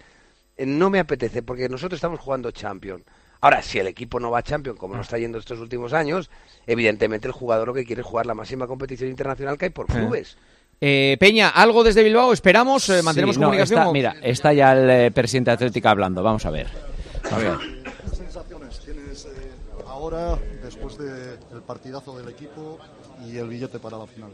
Eh, 0.56 0.64
No 0.64 0.88
me 0.88 0.98
apetece, 0.98 1.42
porque 1.42 1.68
nosotros 1.68 1.98
estamos 1.98 2.20
jugando 2.20 2.50
Champions. 2.52 3.02
Ahora, 3.42 3.60
si 3.60 3.78
el 3.78 3.86
equipo 3.86 4.18
no 4.18 4.30
va 4.30 4.38
a 4.38 4.42
Champions, 4.42 4.78
como 4.78 4.94
no 4.94 5.02
está 5.02 5.18
yendo 5.18 5.36
estos 5.36 5.58
últimos 5.60 5.92
años, 5.92 6.30
evidentemente 6.66 7.26
el 7.28 7.32
jugador 7.32 7.68
lo 7.68 7.74
que 7.74 7.84
quiere 7.84 8.00
es 8.00 8.06
jugar 8.06 8.24
la 8.24 8.32
máxima 8.34 8.66
competición 8.66 9.10
internacional 9.10 9.58
que 9.58 9.66
hay 9.66 9.70
por 9.72 9.86
clubes. 9.88 10.38
Eh, 10.80 11.18
Peña, 11.20 11.50
¿algo 11.50 11.84
desde 11.84 12.02
Bilbao? 12.02 12.32
¿Esperamos? 12.32 12.88
Eh, 12.88 13.02
¿Mantenemos 13.02 13.34
Sí, 13.36 13.40
no, 13.40 13.48
comunicación? 13.48 13.80
está- 13.80 13.92
mira, 13.92 14.16
está 14.22 14.54
ya 14.54 14.72
el 14.72 14.88
eh, 14.88 15.10
presidente 15.10 15.50
Atlética 15.50 15.90
hablando. 15.90 16.22
Vamos 16.22 16.46
a 16.46 16.50
ver. 16.50 16.66
A 17.30 17.36
ver. 17.36 17.58
¿Qué 18.08 18.16
sensaciones 18.16 18.80
tienes 18.80 19.26
eh, 19.26 19.52
ahora, 20.06 20.38
después 20.62 20.96
del 20.98 21.62
partidazo 21.66 22.16
del 22.16 22.28
equipo 22.28 22.78
y 23.26 23.36
el 23.38 23.48
billete 23.48 23.80
para 23.80 23.98
la 23.98 24.06
final? 24.06 24.30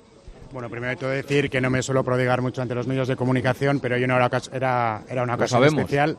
Bueno, 0.53 0.69
primero 0.69 0.91
de 0.91 0.97
todo 0.97 1.11
decir 1.11 1.49
que 1.49 1.63
no 1.63 1.71
me 1.71 1.83
suelo 1.83 2.05
prodigar 2.05 2.43
mucho 2.43 2.61
ante 2.61 2.75
los 2.75 2.87
medios 2.87 3.09
de 3.09 3.17
comunicación, 3.17 3.81
pero 3.81 3.95
hoy 3.95 4.07
no 4.07 4.17
era, 4.17 4.31
era, 4.53 5.03
era 5.09 5.23
una 5.23 5.35
ocasión 5.35 5.65
especial 5.65 6.19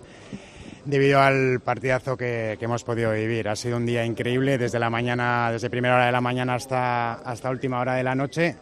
debido 0.85 1.21
al 1.21 1.59
partidazo 1.63 2.17
que, 2.17 2.55
que 2.57 2.65
hemos 2.65 2.83
podido 2.83 3.11
vivir. 3.11 3.47
Ha 3.47 3.55
sido 3.55 3.77
un 3.77 3.85
día 3.85 4.03
increíble 4.03 4.57
desde 4.57 4.79
la 4.79 4.89
mañana, 4.89 5.51
desde 5.51 5.69
primera 5.69 5.95
hora 5.95 6.05
de 6.07 6.11
la 6.11 6.21
mañana 6.21 6.55
hasta, 6.55 7.13
hasta 7.13 7.51
última 7.51 7.79
hora 7.79 7.93
de 7.93 8.03
la 8.03 8.15
noche, 8.15 8.55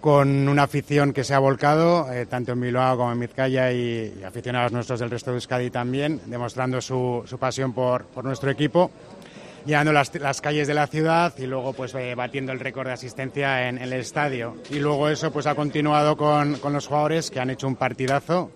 con 0.00 0.48
una 0.48 0.64
afición 0.64 1.12
que 1.12 1.22
se 1.22 1.34
ha 1.34 1.38
volcado, 1.38 2.12
eh, 2.12 2.26
tanto 2.26 2.52
en 2.52 2.60
Bilbao 2.60 2.96
como 2.96 3.12
en 3.12 3.20
Vizcaya 3.20 3.72
y, 3.72 4.18
y 4.20 4.24
aficionados 4.24 4.72
nuestros 4.72 4.98
del 4.98 5.10
resto 5.10 5.30
de 5.30 5.36
Euskadi 5.36 5.70
también, 5.70 6.20
demostrando 6.26 6.80
su, 6.80 7.22
su 7.24 7.38
pasión 7.38 7.72
por, 7.72 8.04
por 8.06 8.24
nuestro 8.24 8.50
equipo 8.50 8.90
llenando 9.68 9.92
las, 9.92 10.12
las 10.14 10.40
calles 10.40 10.66
de 10.66 10.72
la 10.74 10.86
ciudad 10.86 11.34
y 11.36 11.46
luego 11.46 11.74
pues 11.74 11.94
eh, 11.94 12.14
batiendo 12.14 12.52
el 12.52 12.58
récord 12.58 12.86
de 12.86 12.94
asistencia 12.94 13.68
en, 13.68 13.76
en 13.76 13.84
el 13.84 13.92
estadio. 14.00 14.56
Y 14.70 14.78
luego 14.78 15.08
eso 15.10 15.30
pues 15.30 15.46
ha 15.46 15.54
continuado 15.54 16.16
con, 16.16 16.54
con 16.56 16.72
los 16.72 16.86
jugadores 16.86 17.30
que 17.30 17.38
han 17.38 17.50
hecho 17.50 17.68
un 17.68 17.76
partidazo, 17.76 18.50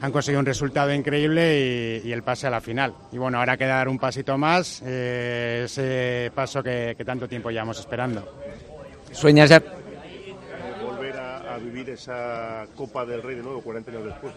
han 0.00 0.10
conseguido 0.10 0.40
un 0.40 0.46
resultado 0.46 0.92
increíble 0.92 2.00
y, 2.02 2.08
y 2.08 2.12
el 2.12 2.22
pase 2.22 2.46
a 2.46 2.50
la 2.50 2.62
final. 2.62 2.94
Y 3.12 3.18
bueno, 3.18 3.38
ahora 3.38 3.58
queda 3.58 3.76
dar 3.76 3.88
un 3.88 3.98
pasito 3.98 4.38
más, 4.38 4.82
eh, 4.86 5.62
ese 5.66 6.32
paso 6.34 6.62
que, 6.62 6.94
que 6.96 7.04
tanto 7.04 7.28
tiempo 7.28 7.50
llevamos 7.50 7.78
esperando. 7.78 8.26
¿Sueñas 9.12 9.50
ya? 9.50 9.62
Volver 10.82 11.14
a, 11.18 11.54
a 11.54 11.58
vivir 11.58 11.90
esa 11.90 12.64
Copa 12.74 13.04
del 13.04 13.22
Rey 13.22 13.36
de 13.36 13.42
nuevo 13.42 13.60
40 13.60 13.90
años 13.90 14.04
después. 14.06 14.32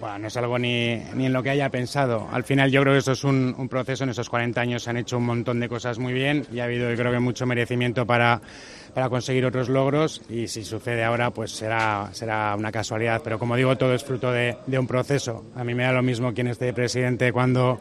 Bueno, 0.00 0.18
no 0.20 0.28
es 0.28 0.36
algo 0.38 0.58
ni, 0.58 0.96
ni 1.14 1.26
en 1.26 1.32
lo 1.34 1.42
que 1.42 1.50
haya 1.50 1.68
pensado. 1.68 2.26
Al 2.32 2.42
final 2.42 2.70
yo 2.70 2.80
creo 2.80 2.94
que 2.94 3.00
esto 3.00 3.12
es 3.12 3.22
un, 3.22 3.68
proceso. 3.68 4.04
En 4.04 4.10
esos 4.10 4.30
40 4.30 4.58
años 4.58 4.82
se 4.82 4.90
han 4.90 4.96
hecho 4.96 5.18
un 5.18 5.26
montón 5.26 5.60
de 5.60 5.68
cosas 5.68 5.98
muy 5.98 6.14
bien 6.14 6.46
y 6.50 6.60
ha 6.60 6.64
habido 6.64 6.90
yo 6.90 6.96
creo 6.96 7.12
que 7.12 7.18
mucho 7.18 7.44
merecimiento 7.44 8.06
para, 8.06 8.40
para 8.94 9.10
conseguir 9.10 9.44
otros 9.44 9.68
logros 9.68 10.22
y 10.30 10.48
si 10.48 10.64
sucede 10.64 11.04
ahora 11.04 11.30
pues 11.32 11.50
será, 11.50 12.08
será 12.12 12.56
una 12.56 12.72
casualidad. 12.72 13.20
Pero 13.22 13.38
como 13.38 13.56
digo, 13.56 13.76
todo 13.76 13.92
es 13.92 14.02
fruto 14.02 14.32
de, 14.32 14.56
un 14.66 14.86
proceso. 14.86 15.44
A 15.54 15.64
mí 15.64 15.74
me 15.74 15.82
da 15.82 15.92
lo 15.92 16.02
mismo 16.02 16.32
quién 16.32 16.46
esté 16.46 16.72
presidente 16.72 17.30
cuando, 17.30 17.78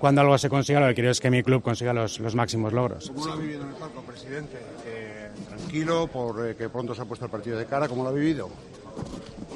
cuando 0.00 0.22
algo 0.22 0.38
se 0.38 0.48
consiga. 0.48 0.80
Lo 0.80 0.88
que 0.88 0.94
quiero 0.94 1.10
es 1.10 1.20
que 1.20 1.30
mi 1.30 1.42
club 1.42 1.62
consiga 1.62 1.92
los, 1.92 2.18
los 2.18 2.34
máximos 2.34 2.72
logros. 2.72 3.10
¿Cómo 3.14 3.26
lo 3.26 3.32
ha 3.34 3.36
vivido 3.36 3.62
en 3.64 3.68
el 3.68 3.74
palco, 3.74 4.00
presidente? 4.00 4.56
Eh, 4.86 5.28
tranquilo, 5.46 6.06
por 6.06 6.48
eh, 6.48 6.54
pronto 6.72 6.94
se 6.94 7.02
ha 7.02 7.04
puesto 7.04 7.26
el 7.26 7.30
partido 7.30 7.58
de 7.58 7.66
cara. 7.66 7.88
¿Cómo 7.88 8.04
lo 8.04 8.08
ha 8.08 8.12
vivido? 8.12 8.48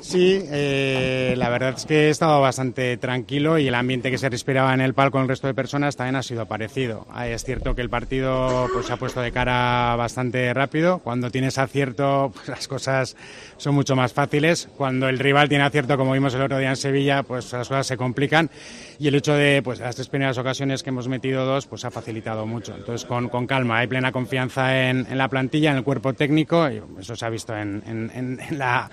Sí, 0.02 0.40
eh, 0.50 1.34
la 1.38 1.48
verdad 1.48 1.74
es 1.76 1.86
que 1.86 2.08
he 2.08 2.10
estado 2.10 2.40
bastante 2.40 2.96
tranquilo 2.96 3.56
y 3.58 3.68
el 3.68 3.74
ambiente 3.76 4.10
que 4.10 4.18
se 4.18 4.28
respiraba 4.28 4.74
en 4.74 4.80
el 4.80 4.94
palco 4.94 5.12
con 5.12 5.22
el 5.22 5.28
resto 5.28 5.46
de 5.46 5.54
personas 5.54 5.94
también 5.94 6.16
ha 6.16 6.24
sido 6.24 6.44
parecido. 6.46 7.06
Ah, 7.10 7.28
Es 7.28 7.44
cierto 7.44 7.76
que 7.76 7.82
el 7.82 7.88
partido 7.88 8.66
pues, 8.74 8.86
se 8.86 8.92
ha 8.92 8.96
puesto 8.96 9.20
de 9.20 9.30
cara 9.30 9.94
bastante 9.94 10.52
rápido. 10.54 10.98
Cuando 10.98 11.30
tienes 11.30 11.56
acierto, 11.56 12.32
pues, 12.34 12.48
las 12.48 12.66
cosas 12.66 13.16
son 13.58 13.76
mucho 13.76 13.94
más 13.94 14.12
fáciles. 14.12 14.68
Cuando 14.76 15.08
el 15.08 15.20
rival 15.20 15.48
tiene 15.48 15.62
acierto, 15.64 15.96
como 15.96 16.12
vimos 16.14 16.34
el 16.34 16.42
otro 16.42 16.58
día 16.58 16.70
en 16.70 16.76
Sevilla, 16.76 17.22
pues 17.22 17.52
las 17.52 17.68
cosas 17.68 17.86
se 17.86 17.96
complican. 17.96 18.50
Y 18.98 19.06
el 19.06 19.14
hecho 19.14 19.34
de 19.34 19.62
pues, 19.62 19.78
las 19.78 19.94
tres 19.94 20.08
primeras 20.08 20.36
ocasiones 20.36 20.82
que 20.82 20.90
hemos 20.90 21.06
metido 21.06 21.46
dos, 21.46 21.66
pues 21.66 21.84
ha 21.84 21.92
facilitado 21.92 22.44
mucho. 22.44 22.74
Entonces, 22.74 23.06
con, 23.06 23.28
con 23.28 23.46
calma, 23.46 23.78
hay 23.78 23.86
plena 23.86 24.10
confianza 24.10 24.88
en, 24.88 25.06
en 25.08 25.16
la 25.16 25.28
plantilla, 25.28 25.70
en 25.70 25.76
el 25.76 25.84
cuerpo 25.84 26.12
técnico, 26.12 26.68
y 26.68 26.82
eso 27.00 27.14
se 27.14 27.24
ha 27.24 27.30
visto 27.30 27.56
en- 27.56 27.84
en- 27.86 28.10
en- 28.14 28.40
en 28.40 28.58
la 28.58 28.90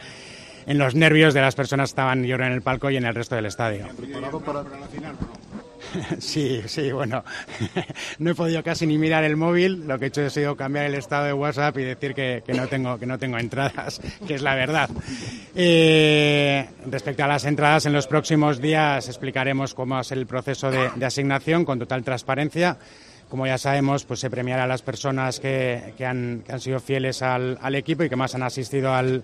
en 0.66 0.78
los 0.78 0.95
nervios 0.95 1.34
de 1.34 1.41
las 1.41 1.55
personas 1.55 1.89
que 1.89 1.91
estaban 1.91 2.24
yo 2.24 2.36
en 2.36 2.43
el 2.43 2.62
palco 2.62 2.89
y 2.89 2.97
en 2.97 3.05
el 3.05 3.16
resto 3.16 3.36
del 3.36 3.45
estadio. 3.45 3.88
¿Preparado 3.97 4.39
para 4.39 4.64
la 4.64 4.88
final? 4.88 5.16
Sí, 6.20 6.62
sí, 6.68 6.91
bueno, 6.91 7.24
no 8.20 8.32
he 8.32 8.36
podido 8.36 8.64
casi 8.64 8.86
ni 8.86 8.97
mirar 8.97 9.24
el 9.24 9.36
móvil, 9.36 9.88
lo 9.88 9.97
que 9.99 10.05
he 10.05 10.07
hecho 10.10 10.26
ha 10.26 10.30
sido 10.30 10.55
cambiar 10.55 10.86
el 10.86 10.95
estado 10.95 11.26
de 11.26 11.34
WhatsApp 11.34 11.78
y 11.78 11.84
decir 11.84 12.14
que, 12.14 12.43
que 12.45 12.53
no, 12.53 12.68
tengo, 12.68 12.97
que 12.97 13.05
no 13.05 13.18
tengo 13.18 13.38
entradas, 13.38 14.01
que 14.28 14.36
es 14.36 14.41
la 14.41 14.55
verdad. 14.55 14.89
Eh, 15.55 16.68
respecto 16.89 17.24
a 17.24 17.28
las 17.28 17.45
entradas, 17.45 17.86
en 17.86 17.93
los 17.93 18.07
próximos 18.07 18.62
días 18.62 19.07
explicaremos 19.07 19.74
cómo 19.74 19.99
es 19.99 20.12
el 20.12 20.26
proceso 20.26 20.72
de, 20.72 20.89
de 20.95 21.05
asignación 21.05 21.66
con 21.66 21.80
total 21.80 22.03
transparencia. 22.03 22.78
Como 23.30 23.45
ya 23.45 23.60
sabemos, 23.60 24.05
pues 24.05 24.20
se 24.22 24.30
premiará 24.32 24.64
a 24.64 24.68
las 24.68 24.82
personas 24.82 25.39
que, 25.39 25.93
que 25.97 26.05
han, 26.05 26.41
que 26.43 26.51
han 26.51 26.60
sido 26.60 26.80
fieles 26.80 27.22
al, 27.22 27.60
al 27.62 27.76
equipo 27.76 28.03
y 28.03 28.10
que 28.10 28.16
más 28.16 28.34
han 28.34 28.41
asistido 28.41 28.91
al, 28.91 29.22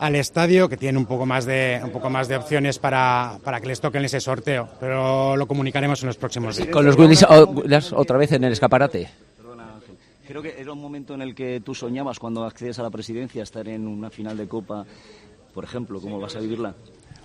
al 0.00 0.16
estadio, 0.16 0.68
que 0.68 0.76
tienen 0.76 0.96
un 0.96 1.06
poco 1.06 1.26
más 1.26 1.44
de, 1.44 1.80
un 1.84 1.90
poco 1.90 2.08
más 2.10 2.26
de 2.26 2.36
opciones 2.36 2.78
para, 2.78 3.38
para 3.44 3.60
que 3.60 3.66
les 3.68 3.80
toquen 3.80 4.04
ese 4.04 4.18
sorteo, 4.18 4.68
pero 4.80 5.36
lo 5.36 5.46
comunicaremos 5.46 6.02
en 6.02 6.06
los 6.08 6.16
próximos 6.16 6.56
días. 6.56 6.70
Con 6.70 6.84
los 6.86 6.96
Willis 6.96 7.22
o- 7.22 7.54
otra 7.94 8.16
vez 8.16 8.32
en 8.32 8.44
el 8.44 8.52
escaparate. 8.52 9.08
Creo 10.26 10.42
que 10.42 10.60
era 10.60 10.72
un 10.72 10.80
momento 10.80 11.14
en 11.14 11.22
el 11.22 11.34
que 11.34 11.60
tú 11.60 11.74
soñabas 11.74 12.18
cuando 12.18 12.44
accedes 12.44 12.78
a 12.78 12.82
la 12.84 12.90
presidencia 12.90 13.42
estar 13.42 13.66
en 13.68 13.86
una 13.86 14.10
final 14.10 14.36
de 14.36 14.46
Copa, 14.48 14.86
por 15.52 15.64
ejemplo, 15.64 16.00
¿cómo 16.00 16.20
vas 16.20 16.36
a 16.36 16.38
vivirla? 16.40 16.74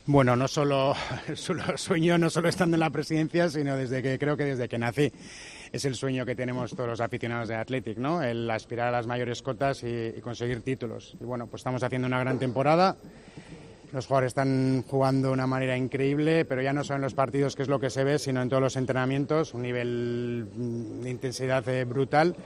Bueno, 0.07 0.35
no 0.35 0.47
solo, 0.47 0.95
solo 1.35 1.77
sueño, 1.77 2.17
no 2.17 2.29
solo 2.29 2.49
estando 2.49 2.75
en 2.75 2.79
la 2.81 2.89
presidencia, 2.89 3.47
sino 3.49 3.75
desde 3.77 4.01
que 4.01 4.17
creo 4.19 4.35
que 4.35 4.45
desde 4.45 4.67
que 4.67 4.77
nací. 4.79 5.11
Es 5.75 5.83
el 5.83 5.95
sueño 5.95 6.25
que 6.25 6.35
tenemos 6.37 6.71
todos 6.73 6.87
los 6.87 7.01
aficionados 7.01 7.49
de 7.49 7.55
Athletic, 7.55 7.97
¿no? 7.97 8.23
El 8.23 8.49
aspirar 8.49 8.87
a 8.87 8.91
las 8.91 9.07
mayores 9.07 9.41
cotas 9.41 9.83
y, 9.83 10.13
conseguir 10.21 10.61
títulos. 10.61 11.17
Y 11.19 11.25
bueno, 11.25 11.47
pues 11.47 11.59
estamos 11.59 11.83
haciendo 11.83 12.07
una 12.07 12.17
gran 12.21 12.39
temporada. 12.39 12.95
Los 13.91 14.07
jugadores 14.07 14.29
están 14.29 14.85
jugando 14.87 15.27
de 15.27 15.33
una 15.33 15.47
manera 15.47 15.75
increíble, 15.75 16.45
pero 16.45 16.61
ya 16.61 16.71
no 16.71 16.85
solo 16.85 16.95
en 16.95 17.01
los 17.01 17.13
partidos, 17.13 17.57
que 17.57 17.63
es 17.63 17.67
lo 17.67 17.77
que 17.81 17.89
se 17.89 18.05
ve, 18.05 18.19
sino 18.19 18.41
en 18.41 18.47
todos 18.47 18.63
los 18.63 18.77
entrenamientos, 18.77 19.53
un 19.53 19.63
nivel 19.63 20.47
mm, 20.55 21.01
de 21.01 21.09
intensidad 21.09 21.67
eh, 21.67 21.83
brutal 21.83 22.37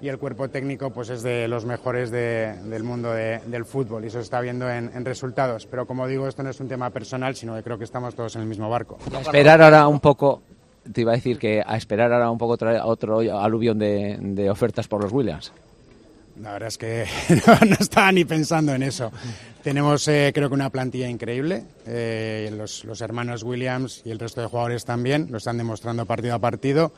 y 0.00 0.06
el 0.06 0.18
cuerpo 0.18 0.48
técnico 0.48 0.90
pues 0.90 1.08
es 1.10 1.24
de 1.24 1.48
los 1.48 1.64
mejores 1.64 2.12
de- 2.12 2.54
del 2.66 2.84
mundo 2.84 3.10
de- 3.12 3.40
del 3.46 3.64
fútbol 3.64 4.04
y 4.04 4.06
eso 4.06 4.18
se 4.18 4.24
está 4.24 4.40
viendo 4.40 4.70
en, 4.70 5.04
resultados. 5.04 5.66
Pero 5.66 5.88
como 5.88 6.06
digo, 6.06 6.28
esto 6.28 6.44
no 6.44 6.50
es 6.50 6.60
un 6.60 6.68
tema 6.68 6.90
personal, 6.90 7.34
sino 7.34 7.56
que 7.56 7.64
creo 7.64 7.78
que 7.78 7.84
estamos 7.84 8.14
todos 8.14 8.36
en 8.36 8.42
el 8.42 8.46
mismo 8.48 8.70
barco. 8.70 8.96
Esperar 9.20 9.60
ahora 9.60 9.88
un 9.88 9.98
poco, 9.98 10.42
te 10.92 11.00
iba 11.02 11.12
a 11.12 11.16
decir 11.16 11.38
que 11.38 11.62
a 11.66 11.76
esperar 11.76 12.12
ahora 12.12 12.30
un 12.30 12.38
poco 12.38 12.54
otra- 12.54 12.84
otro 12.86 13.18
aluvión 13.40 13.78
de, 13.78 14.48
ofertas 14.50 14.88
por 14.88 15.02
los 15.02 15.12
Williams. 15.12 15.52
La 16.40 16.52
verdad 16.52 16.68
es 16.68 16.76
que 16.78 17.06
no, 17.46 17.58
no 17.70 17.76
estaba 17.80 18.12
ni 18.12 18.24
pensando 18.24 18.74
en 18.74 18.82
eso. 18.82 19.10
Tenemos, 19.62 20.06
eh, 20.08 20.32
creo 20.34 20.48
que, 20.48 20.54
una 20.54 20.70
plantilla 20.70 21.08
increíble. 21.08 21.64
Eh, 21.86 22.52
los, 22.56 23.00
hermanos 23.00 23.42
Williams 23.42 24.02
y 24.04 24.10
el 24.10 24.18
resto 24.18 24.40
de 24.42 24.46
jugadores 24.46 24.84
también 24.84 25.28
lo 25.30 25.38
están 25.38 25.56
demostrando 25.58 26.04
partido 26.06 26.34
a 26.34 26.38
partido. 26.38 26.92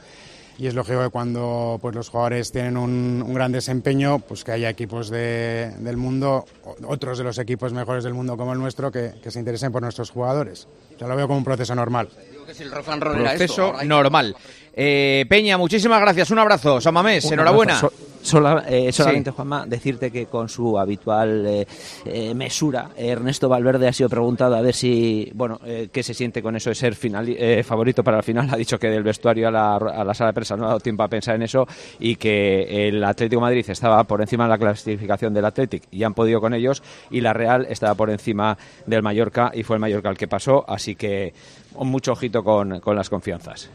Y 0.59 0.67
es 0.67 0.75
lógico 0.75 1.01
que 1.05 1.09
cuando 1.11 1.79
pues, 1.81 1.95
los 1.95 2.09
jugadores 2.09 2.51
tienen 2.51 2.77
un, 2.77 3.33
gran 3.33 3.53
desempeño, 3.53 4.19
pues 4.19 4.43
que 4.43 4.51
haya 4.51 4.69
equipos 4.69 5.09
de- 5.09 5.73
del 5.79 5.97
mundo, 5.97 6.45
otros 6.85 7.17
de 7.17 7.23
los 7.23 7.39
equipos 7.39 7.73
mejores 7.73 8.03
del 8.03 8.15
mundo 8.15 8.37
como 8.37 8.53
el 8.55 8.59
nuestro, 8.59 8.91
que, 8.91 9.13
que 9.23 9.31
se 9.31 9.39
interesen 9.39 9.71
por 9.71 9.83
nuestros 9.83 10.11
jugadores. 10.11 10.67
Yo 10.99 11.07
lo 11.07 11.15
veo 11.15 11.29
como 11.29 11.39
un 11.39 11.45
proceso 11.45 11.77
normal. 11.77 12.09
Proceso 13.39 13.75
normal. 13.85 14.35
Eh, 14.81 15.27
Peña, 15.29 15.59
muchísimas 15.59 16.01
gracias. 16.01 16.31
Un 16.31 16.39
abrazo. 16.39 16.81
San 16.81 16.95
Mamés, 16.95 17.25
Un 17.25 17.33
enhorabuena. 17.35 17.77
abrazo. 17.79 17.93
So- 17.97 18.09
sola- 18.21 18.65
eh, 18.69 18.93
solamente, 18.93 19.31
Sí. 19.31 19.37
Juanma, 19.37 19.65
decirte 19.67 20.11
que 20.11 20.27
con 20.27 20.49
su 20.49 20.79
habitual 20.79 21.47
eh, 21.47 21.67
eh, 22.05 22.35
mesura, 22.35 22.91
Ernesto 22.97 23.49
Valverde 23.49 23.89
ha 23.89 23.93
sido 23.93 24.09
preguntado 24.09 24.55
a 24.57 24.61
ver 24.61 24.75
si, 24.75 25.31
Bueno, 25.35 25.59
eh, 25.65 25.89
¿qué 25.93 26.03
se 26.03 26.15
siente 26.15 26.43
con 26.43 26.55
eso 26.57 26.69
de 26.71 26.75
ser 26.75 26.95
finali- 26.95 27.37
eh, 27.39 27.63
favorito 27.65 28.03
para 28.05 28.19
la 28.19 28.23
final? 28.23 28.49
Ha 28.53 28.57
dicho 28.57 28.79
que 28.79 28.89
del 28.89 29.03
vestuario 29.03 29.49
a 29.49 29.51
la, 29.51 29.77
a 29.77 30.05
la 30.05 30.15
sala 30.15 30.31
de 30.31 30.35
prensa 30.35 30.57
no 30.57 30.65
ha 30.65 30.69
dado 30.69 30.81
tiempo 30.81 31.03
a 31.05 31.09
pensar 31.09 31.35
en 31.37 31.43
eso 31.43 31.67
y 32.01 32.17
que 32.17 32.89
el 32.89 33.03
Atlético 33.05 33.41
de 33.41 33.47
Madrid 33.47 33.65
estaba 33.71 34.03
por 34.05 34.21
encima 34.21 34.45
de 34.45 34.51
la 34.51 34.59
clasificación 34.59 35.33
del 35.35 35.45
Athletic 35.45 35.85
y 35.91 36.03
han 36.03 36.15
podido 36.15 36.41
con 36.41 36.55
ellos 36.55 36.83
y 37.11 37.21
la 37.21 37.33
Real 37.33 37.67
estaba 37.71 37.95
por 37.95 38.11
encima 38.11 38.57
del 38.87 39.03
Mallorca 39.03 39.51
y 39.55 39.63
fue 39.63 39.77
el 39.77 39.81
Mallorca 39.81 40.11
el 40.11 40.17
que 40.19 40.29
pasó, 40.29 40.65
así 40.69 40.95
que 40.97 41.33
mucho 41.87 42.13
ojito 42.13 42.43
con, 42.43 42.81
con 42.81 42.97
las 42.97 43.09
confianzas. 43.09 43.71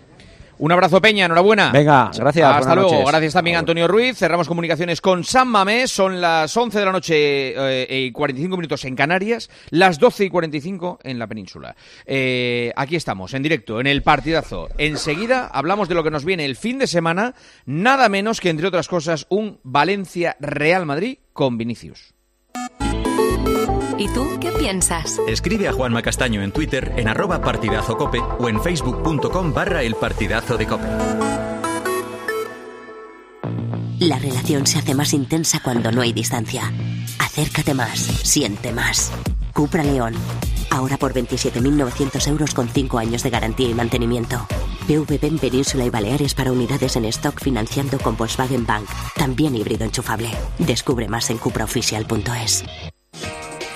Un 0.59 0.71
abrazo, 0.71 1.01
Peña, 1.01 1.25
enhorabuena. 1.25 1.71
Venga, 1.71 2.11
gracias, 2.15 2.55
Hasta 2.57 2.75
luego. 2.75 2.91
noches. 2.91 3.07
Gracias 3.07 3.33
también 3.33 3.57
Antonio 3.57 3.87
Ruiz. 3.87 4.17
Cerramos 4.17 4.47
comunicaciones 4.47 5.01
con 5.01 5.23
San 5.23 5.47
Mamés. 5.47 5.91
Son 5.91 6.21
las 6.21 6.55
11 6.55 6.79
de 6.79 6.85
la 6.85 6.91
noche 6.91 7.15
eh, 7.17 8.05
y 8.05 8.11
45 8.11 8.55
minutos 8.55 8.85
en 8.85 8.95
Canarias, 8.95 9.49
las 9.71 9.99
12 9.99 10.25
y 10.25 10.29
45 10.29 10.99
en 11.03 11.19
la 11.19 11.27
península. 11.27 11.75
Eh, 12.05 12.71
aquí 12.75 12.95
estamos, 12.95 13.33
en 13.33 13.43
directo, 13.43 13.79
en 13.79 13.87
el 13.87 14.03
partidazo. 14.03 14.69
Enseguida 14.77 15.47
hablamos 15.47 15.89
de 15.89 15.95
lo 15.95 16.03
que 16.03 16.11
nos 16.11 16.23
viene 16.23 16.45
el 16.45 16.55
fin 16.55 16.77
de 16.77 16.87
semana, 16.87 17.33
nada 17.65 18.07
menos 18.07 18.39
que, 18.39 18.49
entre 18.49 18.67
otras 18.67 18.87
cosas, 18.87 19.25
un 19.29 19.59
Valencia-Real 19.63 20.85
Madrid 20.85 21.17
con 21.33 21.57
Vinicius. 21.57 22.13
¿Y 23.97 24.07
tú 24.09 24.37
qué 24.39 24.51
piensas? 24.51 25.19
Escribe 25.27 25.67
a 25.67 25.73
Juanma 25.73 26.01
Castaño 26.01 26.41
en 26.41 26.51
Twitter 26.51 26.93
en 26.97 27.07
arroba 27.07 27.41
partidazo 27.41 27.97
cope 27.97 28.19
o 28.19 28.49
en 28.49 28.61
facebook.com 28.61 29.53
barra 29.53 29.83
el 29.83 29.95
partidazo 29.95 30.57
de 30.57 30.67
cope. 30.67 30.87
La 33.99 34.19
relación 34.19 34.67
se 34.67 34.79
hace 34.79 34.95
más 34.95 35.13
intensa 35.13 35.61
cuando 35.63 35.91
no 35.91 36.01
hay 36.01 36.11
distancia. 36.11 36.73
Acércate 37.19 37.73
más, 37.73 37.99
siente 37.99 38.73
más. 38.73 39.11
Cupra 39.53 39.83
León. 39.83 40.13
Ahora 40.71 40.97
por 40.97 41.13
27.900 41.13 42.27
euros 42.27 42.53
con 42.53 42.67
5 42.67 42.97
años 42.97 43.23
de 43.23 43.29
garantía 43.29 43.69
y 43.69 43.73
mantenimiento. 43.73 44.45
PVP 44.87 45.27
en 45.27 45.39
Península 45.39 45.85
y 45.85 45.89
Baleares 45.89 46.33
para 46.33 46.51
unidades 46.51 46.95
en 46.95 47.05
stock 47.05 47.39
financiando 47.39 47.97
con 47.99 48.17
Volkswagen 48.17 48.65
Bank. 48.65 48.89
También 49.15 49.55
híbrido 49.55 49.85
enchufable. 49.85 50.31
Descubre 50.57 51.07
más 51.07 51.29
en 51.29 51.37
cupraoficial.es. 51.37 52.65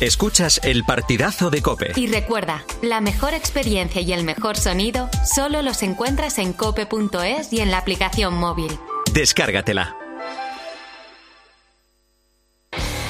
Escuchas 0.00 0.60
el 0.62 0.84
partidazo 0.84 1.48
de 1.48 1.62
cope. 1.62 1.92
Y 1.96 2.06
recuerda, 2.06 2.62
la 2.82 3.00
mejor 3.00 3.32
experiencia 3.32 4.02
y 4.02 4.12
el 4.12 4.24
mejor 4.24 4.58
sonido 4.58 5.08
solo 5.24 5.62
los 5.62 5.82
encuentras 5.82 6.38
en 6.38 6.52
cope.es 6.52 7.50
y 7.50 7.60
en 7.60 7.70
la 7.70 7.78
aplicación 7.78 8.34
móvil. 8.34 8.70
Descárgatela. 9.14 9.96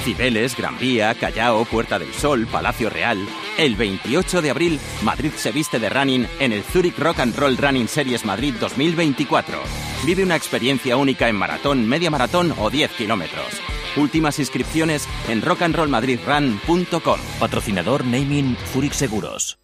Cibeles, 0.05 0.55
Gran 0.55 0.79
Vía, 0.79 1.13
Callao, 1.15 1.65
Puerta 1.65 1.99
del 1.99 2.13
Sol, 2.13 2.47
Palacio 2.49 2.89
Real. 2.89 3.17
El 3.57 3.75
28 3.75 4.41
de 4.41 4.49
abril, 4.49 4.79
Madrid 5.01 5.33
se 5.35 5.51
viste 5.51 5.79
de 5.79 5.89
running 5.89 6.25
en 6.39 6.53
el 6.53 6.63
Zurich 6.63 6.97
Rock 6.97 7.19
and 7.19 7.35
Roll 7.35 7.57
Running 7.57 7.89
Series 7.89 8.23
Madrid 8.23 8.53
2024. 8.61 9.57
Vive 10.05 10.23
una 10.23 10.37
experiencia 10.37 10.95
única 10.95 11.27
en 11.27 11.35
maratón, 11.35 11.85
media 11.85 12.09
maratón 12.09 12.53
o 12.57 12.69
10 12.69 12.91
kilómetros. 12.91 13.61
Últimas 13.97 14.39
inscripciones 14.39 15.07
en 15.27 15.41
rockandrollmadridrun.com. 15.41 17.19
Patrocinador 17.39 18.05
Naming 18.05 18.55
Zurich 18.71 18.93
Seguros. 18.93 19.57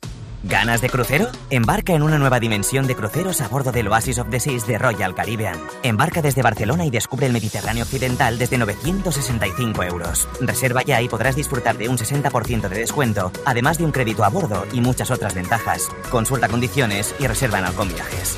¿Ganas 0.45 0.81
de 0.81 0.89
crucero? 0.89 1.29
Embarca 1.49 1.93
en 1.93 2.03
una 2.03 2.17
nueva 2.17 2.41
dimensión 2.41 2.85
de 2.85 2.95
cruceros 2.95 3.39
a 3.39 3.47
bordo 3.47 3.71
del 3.71 3.87
Oasis 3.87 4.19
of 4.19 4.29
the 4.29 4.41
Seas 4.41 4.67
de 4.67 4.77
Royal 4.77 5.15
Caribbean. 5.15 5.57
Embarca 5.83 6.21
desde 6.21 6.41
Barcelona 6.41 6.85
y 6.85 6.89
descubre 6.89 7.27
el 7.27 7.31
Mediterráneo 7.31 7.85
Occidental 7.85 8.37
desde 8.37 8.57
965 8.57 9.83
euros. 9.83 10.27
Reserva 10.41 10.83
ya 10.83 11.01
y 11.01 11.07
podrás 11.07 11.37
disfrutar 11.37 11.77
de 11.77 11.87
un 11.87 11.97
60% 11.97 12.67
de 12.67 12.77
descuento, 12.77 13.31
además 13.45 13.77
de 13.77 13.85
un 13.85 13.93
crédito 13.93 14.25
a 14.25 14.29
bordo 14.29 14.65
y 14.73 14.81
muchas 14.81 15.11
otras 15.11 15.33
ventajas. 15.33 15.89
Consulta 16.11 16.49
condiciones 16.49 17.15
y 17.19 17.27
reserva 17.27 17.59
en 17.59 17.65
Halcón 17.65 17.87
Viajes. 17.87 18.37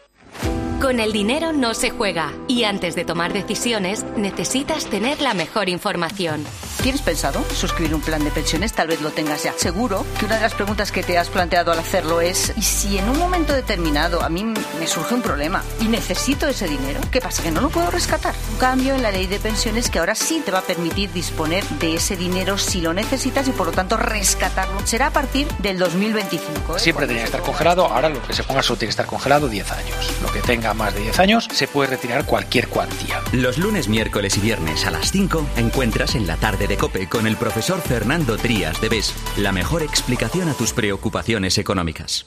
Con 0.81 0.99
el 0.99 1.13
dinero 1.13 1.53
no 1.53 1.75
se 1.75 1.91
juega 1.91 2.33
y 2.47 2.63
antes 2.63 2.95
de 2.95 3.05
tomar 3.05 3.33
decisiones 3.33 4.03
necesitas 4.17 4.87
tener 4.87 5.21
la 5.21 5.35
mejor 5.35 5.69
información. 5.69 6.43
¿Tienes 6.81 7.03
pensado 7.03 7.45
suscribir 7.53 7.93
un 7.93 8.01
plan 8.01 8.23
de 8.23 8.31
pensiones? 8.31 8.73
Tal 8.73 8.87
vez 8.87 8.99
lo 9.01 9.11
tengas 9.11 9.43
ya. 9.43 9.53
Seguro 9.55 10.03
que 10.17 10.25
una 10.25 10.37
de 10.37 10.41
las 10.41 10.55
preguntas 10.55 10.91
que 10.91 11.03
te 11.03 11.19
has 11.19 11.29
planteado 11.29 11.71
al 11.71 11.77
hacerlo 11.77 12.21
es, 12.21 12.51
¿y 12.57 12.63
si 12.63 12.97
en 12.97 13.07
un 13.07 13.19
momento 13.19 13.53
determinado 13.53 14.23
a 14.23 14.29
mí 14.29 14.43
me 14.43 14.87
surge 14.87 15.13
un 15.13 15.21
problema 15.21 15.63
y 15.79 15.85
necesito 15.85 16.47
ese 16.47 16.67
dinero? 16.67 16.99
¿Qué 17.11 17.21
pasa? 17.21 17.43
¿Que 17.43 17.51
no 17.51 17.61
lo 17.61 17.69
puedo 17.69 17.91
rescatar? 17.91 18.33
Un 18.53 18.57
cambio 18.57 18.95
en 18.95 19.03
la 19.03 19.11
ley 19.11 19.27
de 19.27 19.37
pensiones 19.37 19.91
que 19.91 19.99
ahora 19.99 20.15
sí 20.15 20.41
te 20.43 20.49
va 20.49 20.59
a 20.59 20.63
permitir 20.63 21.13
disponer 21.13 21.63
de 21.63 21.93
ese 21.93 22.17
dinero 22.17 22.57
si 22.57 22.81
lo 22.81 22.95
necesitas 22.95 23.47
y 23.47 23.51
por 23.51 23.67
lo 23.67 23.73
tanto 23.73 23.97
rescatarlo. 23.97 24.79
Será 24.87 25.07
a 25.07 25.11
partir 25.11 25.47
del 25.59 25.77
2025. 25.77 26.77
¿eh? 26.77 26.79
Siempre 26.79 27.05
tenía 27.05 27.21
que 27.21 27.27
estar 27.27 27.41
congelado, 27.41 27.85
ahora 27.85 28.09
lo 28.09 28.23
que 28.23 28.33
se 28.33 28.43
ponga 28.43 28.63
solo 28.63 28.79
tiene 28.79 28.87
que 28.87 29.01
estar 29.01 29.05
congelado 29.05 29.47
10 29.47 29.71
años. 29.71 30.13
Lo 30.23 30.31
que 30.31 30.39
tenga 30.39 30.70
más 30.73 30.93
de 30.93 31.01
10 31.01 31.19
años 31.19 31.47
se 31.51 31.67
puede 31.67 31.91
retirar 31.91 32.25
cualquier 32.25 32.67
cuantía. 32.67 33.21
Los 33.31 33.57
lunes, 33.57 33.87
miércoles 33.87 34.37
y 34.37 34.41
viernes 34.41 34.85
a 34.85 34.91
las 34.91 35.11
5 35.11 35.45
encuentras 35.57 36.15
en 36.15 36.27
la 36.27 36.37
tarde 36.37 36.67
de 36.67 36.77
Cope 36.77 37.07
con 37.07 37.27
el 37.27 37.37
profesor 37.37 37.81
Fernando 37.81 38.37
Trías 38.37 38.79
de 38.81 38.89
BES 38.89 39.13
la 39.37 39.51
mejor 39.51 39.83
explicación 39.83 40.49
a 40.49 40.53
tus 40.53 40.73
preocupaciones 40.73 41.57
económicas. 41.57 42.25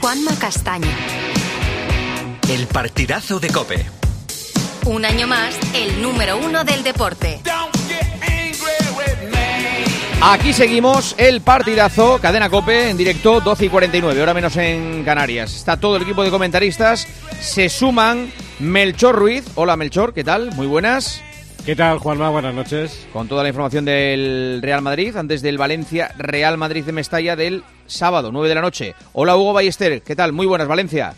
Juanma 0.00 0.38
Castaño. 0.38 1.13
El 2.54 2.68
partidazo 2.68 3.40
de 3.40 3.48
Cope. 3.48 3.84
Un 4.86 5.04
año 5.04 5.26
más, 5.26 5.58
el 5.74 6.00
número 6.00 6.38
uno 6.38 6.62
del 6.62 6.84
deporte. 6.84 7.40
Aquí 10.22 10.52
seguimos 10.52 11.16
el 11.18 11.40
partidazo, 11.40 12.20
cadena 12.22 12.48
cope 12.48 12.90
en 12.90 12.96
directo 12.96 13.40
12 13.40 13.64
y 13.64 13.68
49, 13.68 14.22
hora 14.22 14.34
menos 14.34 14.56
en 14.56 15.02
Canarias. 15.02 15.52
Está 15.52 15.80
todo 15.80 15.96
el 15.96 16.02
equipo 16.02 16.22
de 16.22 16.30
comentaristas, 16.30 17.08
se 17.40 17.68
suman 17.68 18.30
Melchor 18.60 19.16
Ruiz. 19.16 19.44
Hola 19.56 19.76
Melchor, 19.76 20.14
¿qué 20.14 20.22
tal? 20.22 20.52
Muy 20.52 20.68
buenas. 20.68 21.20
¿Qué 21.66 21.74
tal, 21.74 21.98
Juanma? 21.98 22.30
Buenas 22.30 22.54
noches. 22.54 23.04
Con 23.12 23.26
toda 23.26 23.42
la 23.42 23.48
información 23.48 23.84
del 23.84 24.60
Real 24.62 24.80
Madrid, 24.80 25.16
antes 25.16 25.42
del 25.42 25.58
Valencia 25.58 26.12
Real 26.16 26.56
Madrid 26.56 26.84
de 26.84 26.92
Mestalla 26.92 27.34
del 27.34 27.64
sábado, 27.88 28.30
9 28.30 28.48
de 28.48 28.54
la 28.54 28.60
noche. 28.60 28.94
Hola 29.12 29.36
Hugo 29.36 29.54
Ballester, 29.54 30.02
¿qué 30.02 30.14
tal? 30.14 30.32
Muy 30.32 30.46
buenas, 30.46 30.68
Valencia. 30.68 31.14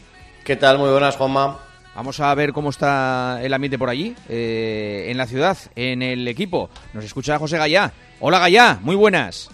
¿Qué 0.46 0.56
tal? 0.56 0.78
Muy 0.78 0.90
buenas, 0.90 1.16
Juanma. 1.16 1.58
Vamos 1.94 2.20
a 2.20 2.34
ver 2.34 2.52
cómo 2.52 2.70
está 2.70 3.40
el 3.42 3.52
ambiente 3.54 3.78
por 3.78 3.88
allí, 3.88 4.14
eh, 4.28 5.06
en 5.08 5.16
la 5.16 5.26
ciudad, 5.26 5.56
en 5.74 6.02
el 6.02 6.28
equipo. 6.28 6.68
Nos 6.92 7.04
escucha 7.04 7.38
José 7.38 7.56
Gallá. 7.58 7.92
Hola 8.20 8.38
Gallá, 8.38 8.78
muy 8.82 8.96
buenas. 8.96 9.50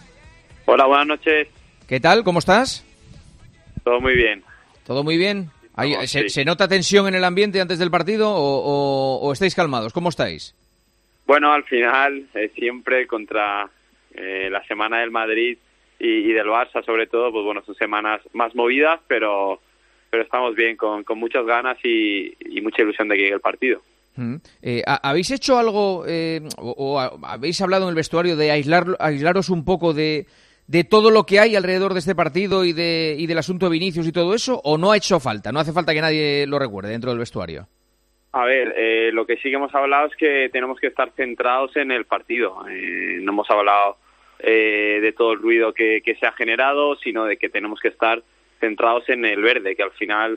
Hola, 0.67 0.87
buenas 0.87 1.07
noches. 1.07 1.49
¿Qué 1.89 2.01
tal? 2.01 2.25
¿Cómo 2.25 2.41
estás? 2.41 2.85
Todo 3.85 4.01
muy 4.01 4.15
bien. 4.15 4.43
¿Todo 4.87 5.05
muy 5.05 5.17
bien? 5.17 5.51
Ahí, 5.75 5.95
¿se, 6.07 6.25
sí. 6.25 6.29
se 6.31 6.45
nota 6.45 6.69
tensión 6.69 7.07
en 7.09 7.15
el 7.15 7.25
ambiente 7.25 7.61
antes 7.61 7.79
del 7.79 7.91
partido 7.91 8.31
o, 8.31 8.37
o- 8.59 9.19
o 9.21 9.33
estáis 9.33 9.55
calmados? 9.55 9.93
¿Cómo 9.93 10.09
estáis? 10.11 10.55
Bueno, 11.27 11.53
al 11.53 11.65
final, 11.65 12.27
eh, 12.35 12.51
siempre 12.57 13.07
contra 13.07 13.71
eh, 14.15 14.49
la 14.51 14.63
semana 14.67 14.99
del 15.01 15.11
Madrid 15.13 15.57
y, 15.99 16.07
y 16.09 16.33
del 16.33 16.49
Barça, 16.49 16.85
sobre 16.85 17.07
todo, 17.07 17.31
pues 17.33 17.45
bueno, 17.45 17.63
son 17.65 17.77
semanas 17.77 18.21
más 18.35 18.55
movidas, 18.55 19.01
pero, 19.07 19.61
pero 20.13 20.25
estamos 20.25 20.55
bien, 20.55 20.77
con, 20.77 21.05
con 21.05 21.19
muchas 21.19 21.47
ganas 21.47 21.79
y, 21.83 22.35
y 22.39 22.61
mucha 22.61 22.83
ilusión 22.83 23.09
de 23.09 23.17
que 23.17 23.23
llegue 23.23 23.35
el 23.35 23.41
partido. 23.41 23.81
Mm. 24.17 24.35
Eh, 24.61 24.83
¿ha- 24.87 25.09
¿Habéis 25.09 25.31
hecho 25.31 25.57
algo 25.59 26.05
eh, 26.07 26.43
o, 26.59 26.75
o 26.77 27.01
ha- 27.01 27.13
habéis 27.23 27.59
hablado 27.63 27.85
en 27.85 27.89
el 27.89 27.95
vestuario 27.95 28.37
de 28.37 28.51
aislar, 28.51 28.85
aislaros 28.99 29.49
un 29.49 29.65
poco 29.65 29.95
de, 29.95 30.27
de 30.67 30.85
todo 30.85 31.11
lo 31.11 31.25
que 31.25 31.41
hay 31.41 31.57
alrededor 31.57 31.95
de 31.95 32.01
este 32.01 32.15
partido 32.15 32.67
y, 32.67 32.75
de, 32.75 33.17
y 33.19 33.27
del 33.27 33.39
asunto 33.39 33.65
de 33.67 33.73
Vinicius 33.73 34.07
y 34.07 34.13
todo 34.13 34.35
eso? 34.35 34.61
¿O 34.65 34.77
no 34.77 34.93
ha 34.93 34.99
hecho 34.99 35.19
falta? 35.19 35.51
No 35.51 35.61
hace 35.61 35.73
falta 35.73 35.95
que 35.95 36.03
nadie 36.03 36.47
lo 36.47 36.59
recuerde 36.59 36.91
dentro 36.91 37.09
del 37.11 37.19
vestuario. 37.21 37.67
A 38.33 38.45
ver, 38.45 38.75
eh, 38.77 39.11
lo 39.15 39.25
que 39.25 39.37
sí 39.37 39.45
que 39.49 39.57
hemos 39.57 39.75
hablado 39.75 40.09
es 40.09 40.17
que 40.17 40.51
tenemos 40.53 40.79
que 40.79 40.89
estar 40.89 41.11
centrados 41.17 41.75
en 41.77 41.91
el 41.91 42.05
partido. 42.05 42.67
Eh, 42.69 43.19
no 43.23 43.33
hemos 43.33 43.51
hablado 43.51 43.97
eh, 44.41 44.99
de 45.01 45.13
todo 45.13 45.33
el 45.33 45.39
ruido 45.39 45.73
que, 45.73 46.03
que 46.05 46.17
se 46.17 46.27
ha 46.27 46.33
generado, 46.33 46.97
sino 46.97 47.25
de 47.25 47.39
que 47.39 47.49
tenemos 47.49 47.81
que 47.81 47.89
estar 47.89 48.23
centrados 48.63 49.07
en 49.09 49.25
el 49.27 49.43
verde, 49.43 49.75
que 49.77 49.83
al 49.83 49.91
final 49.93 50.37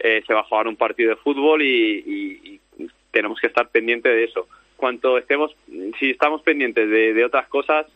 eh, 0.00 0.22
se 0.26 0.34
va 0.34 0.40
a 0.40 0.44
jugar 0.48 0.66
un 0.66 0.76
partido 0.76 1.10
de 1.10 1.16
fútbol 1.16 1.62
y, 1.62 2.02
y- 2.06 2.60
y 2.82 2.86
tenemos 3.12 3.38
que 3.40 3.46
estar 3.46 3.68
pendientes 3.68 4.12
de 4.12 4.24
eso. 4.24 4.48
Cuanto 4.76 5.16
estemos, 5.18 5.54
si 5.98 6.10
estamos 6.10 6.42
pendientes 6.42 6.88
de, 6.90 7.14
de 7.14 7.24
otras 7.24 7.46
cosas, 7.48 7.86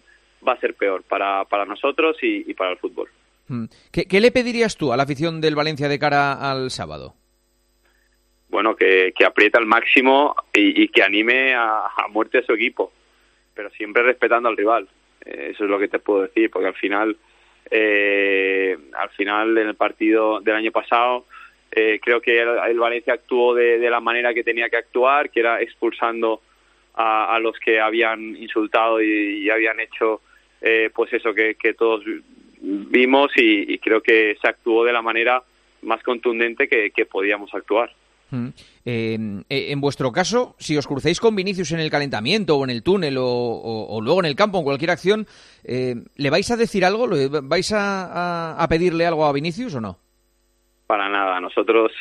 va 0.46 0.52
a 0.52 0.60
ser 0.60 0.74
peor 0.74 1.02
para, 1.02 1.44
para 1.46 1.64
nosotros 1.64 2.16
y, 2.22 2.44
y 2.50 2.54
para 2.54 2.70
el 2.72 2.78
fútbol. 2.78 3.08
Mm. 3.48 3.64
¿Qué, 3.92 4.04
qué 4.06 4.20
le 4.20 4.30
pedirías 4.30 4.76
tú 4.76 4.92
a 4.92 4.96
la 4.96 5.02
afición 5.02 5.40
del 5.40 5.56
Valencia 5.56 5.88
de 5.88 5.98
cara 5.98 6.32
al 6.50 6.70
sábado? 6.70 7.14
bueno, 8.48 8.74
que, 8.74 9.12
que 9.16 9.24
aprieta 9.24 9.58
al 9.58 9.66
máximo 9.66 10.34
y, 10.52 10.82
y 10.82 10.88
que 10.88 11.04
anime 11.04 11.54
a, 11.54 11.86
a 11.86 12.08
muerte 12.08 12.38
a 12.38 12.42
su 12.42 12.52
equipo, 12.52 12.92
pero 13.54 13.70
siempre 13.70 14.02
respetando 14.02 14.48
al 14.48 14.56
rival. 14.56 14.88
Eh, 15.24 15.50
eso 15.52 15.64
es 15.64 15.70
lo 15.70 15.78
que 15.78 15.86
te 15.86 16.00
puedo 16.00 16.22
decir, 16.22 16.50
porque 16.50 16.66
al 16.66 16.74
final, 16.74 17.16
eh, 17.70 18.76
al 18.98 19.10
final 19.10 19.56
en 19.56 19.68
el 19.68 19.74
partido 19.74 20.40
del 20.40 20.56
año 20.56 20.72
pasado, 20.72 21.26
eh, 21.70 22.00
creo 22.02 22.20
que 22.20 22.40
el, 22.40 22.78
Valencia 22.78 23.14
actuó 23.14 23.54
de, 23.54 23.78
la 23.88 24.00
manera 24.00 24.34
que 24.34 24.42
tenía 24.42 24.68
que 24.68 24.76
actuar, 24.76 25.30
que 25.30 25.40
era 25.40 25.60
expulsando 25.60 26.42
a, 26.94 27.38
los 27.40 27.58
que 27.58 27.80
habían 27.80 28.36
insultado 28.36 29.00
y, 29.00 29.48
habían 29.48 29.80
hecho, 29.80 30.20
eh, 30.60 30.90
pues 30.94 31.12
eso 31.12 31.32
que, 31.32 31.56
todos 31.78 32.02
vimos 32.60 33.30
y, 33.36 33.78
creo 33.78 34.02
que 34.02 34.36
se 34.40 34.48
actuó 34.48 34.84
de 34.84 34.92
la 34.92 35.00
manera 35.00 35.42
más 35.82 36.02
contundente 36.02 36.68
que 36.68 37.06
podíamos 37.06 37.54
actuar. 37.54 37.90
Mm. 38.30 38.48
Eh, 38.84 39.18
eh, 39.48 39.66
en 39.70 39.80
vuestro 39.80 40.12
caso, 40.12 40.54
si 40.58 40.76
os 40.76 40.86
crucéis 40.86 41.20
con 41.20 41.34
Vinicius 41.34 41.72
en 41.72 41.80
el 41.80 41.90
calentamiento 41.90 42.56
o 42.56 42.64
en 42.64 42.70
el 42.70 42.82
túnel 42.82 43.16
o, 43.18 44.00
luego 44.02 44.20
en 44.20 44.26
el 44.26 44.36
campo, 44.36 44.58
en 44.58 44.64
cualquier 44.64 44.90
acción, 44.90 45.26
eh, 45.64 45.96
¿le 46.16 46.30
vais 46.30 46.50
a 46.50 46.56
decir 46.56 46.84
algo? 46.84 47.06
¿Le 47.06 47.28
¿Vais 47.28 47.72
a, 47.74 48.66
pedirle 48.68 49.06
algo 49.06 49.26
a 49.26 49.32
Vinicius 49.32 49.74
o 49.74 49.80
no? 49.80 49.98
Para 50.86 51.08
nada, 51.08 51.40
nosotros 51.40 51.92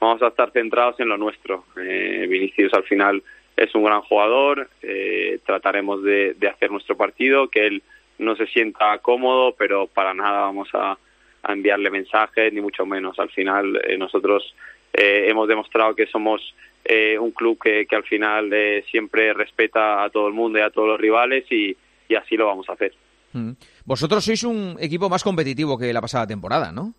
vamos 0.00 0.22
a 0.22 0.28
estar 0.28 0.50
centrados 0.52 0.98
en 1.00 1.08
lo 1.08 1.16
nuestro. 1.16 1.64
Eh, 1.80 2.26
Vinicius 2.28 2.72
al 2.74 2.84
final 2.84 3.22
es 3.56 3.74
un 3.74 3.84
gran 3.84 4.02
jugador, 4.02 4.68
eh, 4.82 5.40
trataremos 5.46 6.02
de, 6.02 6.36
hacer 6.52 6.70
nuestro 6.70 6.96
partido, 6.96 7.48
que 7.48 7.66
él 7.66 7.82
no 8.18 8.36
se 8.36 8.46
sienta 8.46 8.98
cómodo, 8.98 9.54
pero 9.58 9.86
para 9.86 10.14
nada 10.14 10.40
vamos 10.42 10.68
a, 10.74 10.98
enviarle 11.48 11.90
mensajes, 11.90 12.52
ni 12.52 12.60
mucho 12.60 12.84
menos. 12.84 13.16
Al 13.20 13.30
final 13.30 13.80
nosotros 13.98 14.52
eh, 14.92 15.26
hemos 15.28 15.48
demostrado 15.48 15.94
que 15.94 16.06
somos 16.06 16.54
eh, 16.84 17.18
un 17.18 17.32
club 17.32 17.58
que, 17.62 17.86
que 17.86 17.96
al 17.96 18.04
final 18.04 18.50
eh, 18.52 18.84
siempre 18.90 19.32
respeta 19.32 20.04
a 20.04 20.10
todo 20.10 20.28
el 20.28 20.34
mundo 20.34 20.58
y 20.58 20.62
a 20.62 20.70
todos 20.70 20.88
los 20.88 21.00
rivales 21.00 21.44
y, 21.50 21.76
y 22.08 22.14
así 22.14 22.36
lo 22.36 22.46
vamos 22.46 22.68
a 22.68 22.74
hacer. 22.74 22.92
Mm. 23.32 23.52
Vosotros 23.84 24.24
sois 24.24 24.42
un 24.44 24.76
equipo 24.80 25.08
más 25.08 25.22
competitivo 25.22 25.78
que 25.78 25.92
la 25.92 26.00
pasada 26.00 26.26
temporada, 26.26 26.72
¿no? 26.72 26.94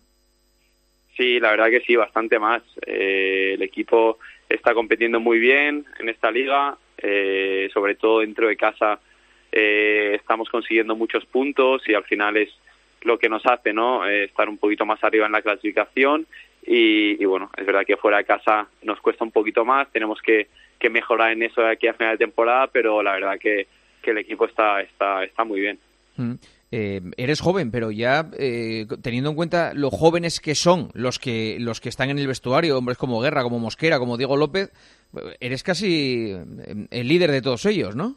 Sí, 1.16 1.40
la 1.40 1.50
verdad 1.50 1.70
que 1.70 1.80
sí, 1.80 1.96
bastante 1.96 2.38
más. 2.38 2.62
Eh, 2.86 3.52
el 3.54 3.62
equipo 3.62 4.18
está 4.48 4.72
compitiendo 4.72 5.18
muy 5.18 5.40
bien 5.40 5.84
en 5.98 6.08
esta 6.08 6.30
liga, 6.30 6.78
eh, 6.96 7.68
sobre 7.74 7.96
todo 7.96 8.20
dentro 8.20 8.46
de 8.46 8.56
casa 8.56 9.00
eh, 9.50 10.12
estamos 10.14 10.48
consiguiendo 10.48 10.94
muchos 10.94 11.24
puntos 11.26 11.82
y 11.88 11.94
al 11.94 12.04
final 12.04 12.36
es 12.36 12.50
lo 13.02 13.18
que 13.18 13.28
nos 13.28 13.44
hace, 13.46 13.72
¿no? 13.72 14.06
Eh, 14.06 14.24
estar 14.24 14.48
un 14.48 14.58
poquito 14.58 14.84
más 14.86 15.02
arriba 15.02 15.26
en 15.26 15.32
la 15.32 15.42
clasificación 15.42 16.26
y, 16.66 17.22
y, 17.22 17.24
bueno, 17.24 17.50
es 17.56 17.64
verdad 17.64 17.86
que 17.86 17.96
fuera 17.96 18.18
de 18.18 18.24
casa 18.24 18.68
nos 18.82 19.00
cuesta 19.00 19.24
un 19.24 19.30
poquito 19.30 19.64
más, 19.64 19.90
tenemos 19.90 20.20
que, 20.20 20.48
que 20.78 20.90
mejorar 20.90 21.32
en 21.32 21.42
eso 21.42 21.62
de 21.62 21.72
aquí 21.72 21.86
a 21.86 21.94
final 21.94 22.12
de 22.18 22.24
temporada, 22.24 22.66
pero 22.66 23.02
la 23.02 23.12
verdad 23.12 23.38
que, 23.40 23.66
que 24.02 24.10
el 24.10 24.18
equipo 24.18 24.46
está, 24.46 24.80
está, 24.80 25.24
está 25.24 25.44
muy 25.44 25.60
bien. 25.60 25.78
Mm. 26.16 26.34
Eh, 26.70 27.00
eres 27.16 27.40
joven, 27.40 27.70
pero 27.70 27.90
ya 27.90 28.28
eh, 28.38 28.86
teniendo 29.00 29.30
en 29.30 29.36
cuenta 29.36 29.72
lo 29.72 29.90
jóvenes 29.90 30.38
que 30.38 30.54
son 30.54 30.90
los 30.92 31.18
que 31.18 31.56
los 31.58 31.80
que 31.80 31.88
están 31.88 32.10
en 32.10 32.18
el 32.18 32.26
vestuario, 32.26 32.76
hombres 32.76 32.98
como 32.98 33.20
Guerra, 33.20 33.42
como 33.42 33.58
Mosquera, 33.58 33.98
como 33.98 34.18
Diego 34.18 34.36
López, 34.36 34.70
eres 35.40 35.62
casi 35.62 36.32
eh, 36.32 36.86
el 36.90 37.08
líder 37.08 37.30
de 37.30 37.40
todos 37.40 37.64
ellos, 37.64 37.96
¿no? 37.96 38.16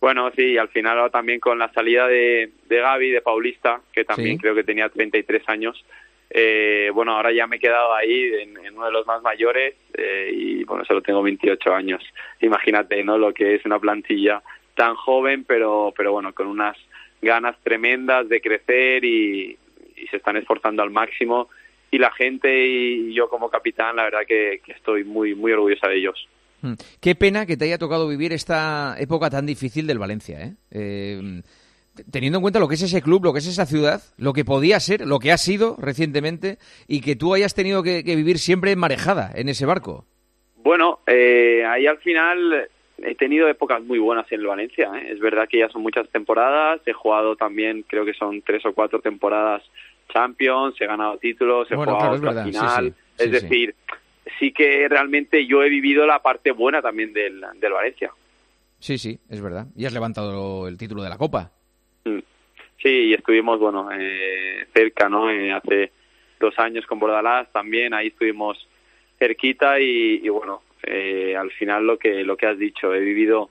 Bueno, 0.00 0.30
sí, 0.34 0.56
al 0.56 0.68
final 0.68 0.98
ahora 0.98 1.10
también 1.10 1.40
con 1.40 1.58
la 1.58 1.70
salida 1.72 2.06
de, 2.08 2.50
de 2.68 2.76
Gaby, 2.80 3.10
de 3.10 3.20
Paulista, 3.20 3.80
que 3.92 4.04
también 4.04 4.36
Sí. 4.36 4.40
creo 4.40 4.54
que 4.54 4.64
tenía 4.64 4.88
33 4.88 5.42
años, 5.48 5.84
eh, 6.30 6.90
bueno, 6.94 7.16
ahora 7.16 7.32
ya 7.32 7.46
me 7.46 7.56
he 7.56 7.58
quedado 7.60 7.92
ahí 7.94 8.32
en, 8.40 8.56
en 8.64 8.76
uno 8.76 8.86
de 8.86 8.92
los 8.92 9.06
más 9.06 9.20
mayores 9.20 9.74
eh, 9.94 10.30
y 10.32 10.64
bueno, 10.64 10.84
solo 10.84 11.02
tengo 11.02 11.22
28 11.22 11.74
años. 11.74 12.02
Imagínate, 12.40 13.02
¿no? 13.02 13.18
Lo 13.18 13.34
que 13.34 13.56
es 13.56 13.64
una 13.66 13.78
plantilla 13.80 14.40
tan 14.74 14.94
joven, 14.94 15.44
pero, 15.44 15.92
pero 15.96 16.12
bueno, 16.12 16.32
con 16.32 16.46
unas 16.46 16.76
ganas 17.20 17.56
tremendas 17.62 18.28
de 18.28 18.40
crecer 18.40 19.04
y, 19.04 19.58
y 19.96 20.06
se 20.06 20.16
están 20.18 20.36
esforzando 20.36 20.82
al 20.82 20.90
máximo. 20.90 21.48
Y 21.90 21.98
la 21.98 22.12
gente 22.12 22.64
y 22.66 23.12
yo 23.12 23.28
como 23.28 23.50
capitán, 23.50 23.96
la 23.96 24.04
verdad 24.04 24.20
que, 24.26 24.60
que 24.64 24.72
estoy 24.72 25.02
muy, 25.02 25.34
muy 25.34 25.50
orgullosa 25.52 25.88
de 25.88 25.96
ellos. 25.96 26.28
Mm. 26.62 26.72
Qué 27.00 27.14
pena 27.14 27.46
que 27.46 27.56
te 27.56 27.64
haya 27.64 27.78
tocado 27.78 28.08
vivir 28.08 28.32
esta 28.32 28.96
época 28.98 29.30
tan 29.30 29.46
difícil 29.46 29.86
del 29.86 29.98
Valencia, 29.98 30.40
¿eh? 30.42 30.54
Eh, 30.70 31.42
teniendo 32.10 32.38
en 32.38 32.42
cuenta 32.42 32.60
lo 32.60 32.68
que 32.68 32.74
es 32.74 32.82
ese 32.82 33.02
club, 33.02 33.24
lo 33.24 33.32
que 33.32 33.40
es 33.40 33.46
esa 33.46 33.66
ciudad, 33.66 34.00
lo 34.16 34.32
que 34.32 34.44
podía 34.44 34.80
ser, 34.80 35.06
lo 35.06 35.18
que 35.18 35.32
ha 35.32 35.38
sido 35.38 35.76
recientemente, 35.78 36.58
y 36.86 37.00
que 37.00 37.16
tú 37.16 37.34
hayas 37.34 37.54
tenido 37.54 37.82
que, 37.82 38.02
vivir 38.02 38.38
siempre 38.38 38.74
marejada 38.76 39.30
en 39.34 39.48
ese 39.48 39.66
barco. 39.66 40.04
Bueno, 40.62 41.00
eh, 41.06 41.64
ahí 41.66 41.86
al 41.86 41.98
final 41.98 42.68
he 43.02 43.14
tenido 43.14 43.48
épocas 43.48 43.82
muy 43.82 43.98
buenas 43.98 44.30
en 44.30 44.40
el 44.40 44.46
Valencia. 44.46 44.90
¿eh? 44.96 45.12
Es 45.12 45.20
verdad 45.20 45.48
que 45.48 45.58
ya 45.58 45.68
son 45.68 45.82
muchas 45.82 46.08
temporadas. 46.10 46.80
He 46.86 46.92
jugado 46.92 47.36
también, 47.36 47.84
creo 47.86 48.04
que 48.04 48.14
son 48.14 48.42
tres 48.42 48.64
o 48.66 48.72
cuatro 48.72 49.00
temporadas 49.00 49.62
Champions. 50.12 50.80
He 50.80 50.86
ganado 50.86 51.16
títulos, 51.18 51.70
he 51.70 51.76
jugado 51.76 52.16
la 52.18 52.44
final. 52.44 52.94
es 53.18 53.30
decir, 53.30 53.74
sí. 54.38 54.52
que 54.52 54.88
realmente 54.88 55.46
yo 55.46 55.62
he 55.62 55.68
vivido 55.68 56.06
la 56.06 56.20
parte 56.20 56.52
buena 56.52 56.80
también 56.80 57.12
del, 57.12 57.44
del 57.56 57.72
Valencia. 57.72 58.10
Sí, 58.78 58.98
sí, 58.98 59.18
es 59.28 59.40
verdad. 59.40 59.66
Y 59.76 59.84
has 59.84 59.92
levantado 59.92 60.66
el 60.66 60.78
título 60.78 61.02
de 61.02 61.10
la 61.10 61.18
Copa. 61.18 61.50
Mm. 62.04 62.18
Sí, 62.82 62.88
y 62.88 63.14
estuvimos, 63.14 63.58
bueno, 63.58 63.90
eh, 63.92 64.66
cerca, 64.72 65.08
¿no? 65.08 65.30
Eh, 65.30 65.52
hace 65.52 65.92
dos 66.38 66.58
años 66.58 66.86
con 66.86 66.98
Bordalás 66.98 67.52
también, 67.52 67.92
ahí 67.92 68.08
estuvimos 68.08 68.66
cerquita 69.18 69.78
y, 69.78 70.26
bueno, 70.30 70.62
eh, 70.82 71.36
al 71.36 71.50
final 71.50 71.86
lo 71.86 71.98
que, 71.98 72.24
lo 72.24 72.38
que 72.38 72.46
has 72.46 72.58
dicho, 72.58 72.94
he 72.94 73.00
vivido 73.00 73.50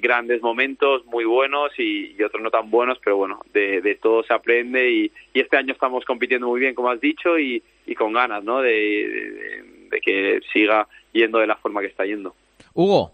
grandes 0.00 0.42
momentos 0.42 1.04
muy 1.06 1.24
buenos 1.24 1.72
y, 1.78 2.20
otros 2.22 2.42
no 2.42 2.50
tan 2.50 2.70
buenos, 2.70 2.98
pero 3.02 3.16
bueno, 3.16 3.40
de, 3.52 3.98
todo 4.00 4.22
se 4.22 4.32
aprende 4.34 4.90
y, 4.90 5.12
este 5.34 5.56
año 5.56 5.72
estamos 5.72 6.04
compitiendo 6.04 6.48
muy 6.48 6.60
bien, 6.60 6.74
como 6.74 6.90
has 6.90 7.00
dicho, 7.00 7.38
y, 7.38 7.62
con 7.96 8.12
ganas, 8.12 8.42
¿no? 8.42 8.60
De, 8.60 9.62
de 9.90 10.00
que 10.00 10.40
siga 10.52 10.88
yendo 11.12 11.38
de 11.38 11.46
la 11.46 11.56
forma 11.56 11.80
que 11.80 11.88
está 11.88 12.04
yendo. 12.04 12.34
Hugo, 12.74 13.12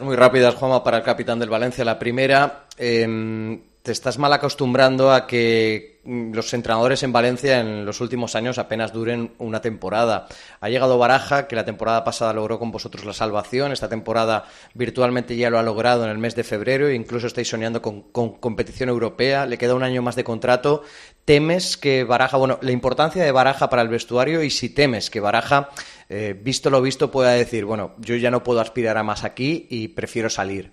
muy 0.00 0.16
rápidas, 0.16 0.54
Juanma, 0.54 0.84
para 0.84 0.98
el 0.98 1.02
capitán 1.02 1.38
del 1.38 1.48
Valencia. 1.48 1.84
La 1.84 1.98
primera, 1.98 2.66
em, 2.76 3.58
te 3.88 3.92
estás 3.92 4.18
mal 4.18 4.34
acostumbrando 4.34 5.10
a 5.10 5.26
que 5.26 6.02
mm, 6.04 6.34
los 6.34 6.52
entrenadores 6.52 7.02
en 7.04 7.10
Valencia 7.10 7.58
en 7.58 7.86
los 7.86 8.02
últimos 8.02 8.34
años 8.34 8.58
apenas 8.58 8.92
duren 8.92 9.32
una 9.38 9.62
temporada. 9.62 10.26
Ha 10.60 10.68
llegado 10.68 10.98
Baraja, 10.98 11.48
que 11.48 11.56
la 11.56 11.64
temporada 11.64 12.04
pasada 12.04 12.34
logró 12.34 12.58
con 12.58 12.70
vosotros 12.70 13.06
la 13.06 13.14
salvación. 13.14 13.72
Esta 13.72 13.88
temporada 13.88 14.44
virtualmente 14.74 15.38
ya 15.38 15.48
lo 15.48 15.58
ha 15.58 15.62
logrado 15.62 16.04
en 16.04 16.10
el 16.10 16.18
mes 16.18 16.36
de 16.36 16.44
febrero 16.44 16.92
incluso 16.92 17.28
estáis 17.28 17.48
soñando 17.48 17.80
con, 17.80 18.02
con 18.12 18.34
competición 18.34 18.90
europea. 18.90 19.46
Le 19.46 19.56
queda 19.56 19.74
un 19.74 19.82
año 19.82 20.02
más 20.02 20.16
de 20.16 20.24
contrato. 20.24 20.82
¿Temes 21.24 21.78
que 21.78 22.04
Baraja, 22.04 22.36
bueno, 22.36 22.58
la 22.60 22.72
importancia 22.72 23.24
de 23.24 23.32
Baraja 23.32 23.70
para 23.70 23.80
el 23.80 23.88
vestuario 23.88 24.42
y 24.42 24.50
si 24.50 24.68
temes 24.68 25.08
que 25.08 25.20
Baraja 25.20 25.70
eh, 26.10 26.38
visto 26.38 26.68
lo 26.68 26.82
visto, 26.82 27.10
pueda 27.10 27.30
decir, 27.30 27.64
bueno, 27.64 27.94
yo 27.96 28.16
ya 28.16 28.30
no 28.30 28.42
puedo 28.42 28.60
aspirar 28.60 28.98
a 28.98 29.02
más 29.02 29.24
aquí 29.24 29.66
y 29.70 29.88
prefiero 29.88 30.28
salir? 30.28 30.72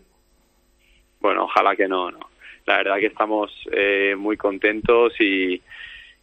Bueno, 1.22 1.46
ojalá 1.46 1.78
que 1.78 1.88
no, 1.88 2.12
no. 2.12 2.35
La 2.66 2.78
verdad 2.78 3.00
que 3.00 3.08
estamos 3.08 3.52
eh, 3.72 4.16
muy 4.18 4.38
contentos 4.38 5.14
y, 5.20 5.62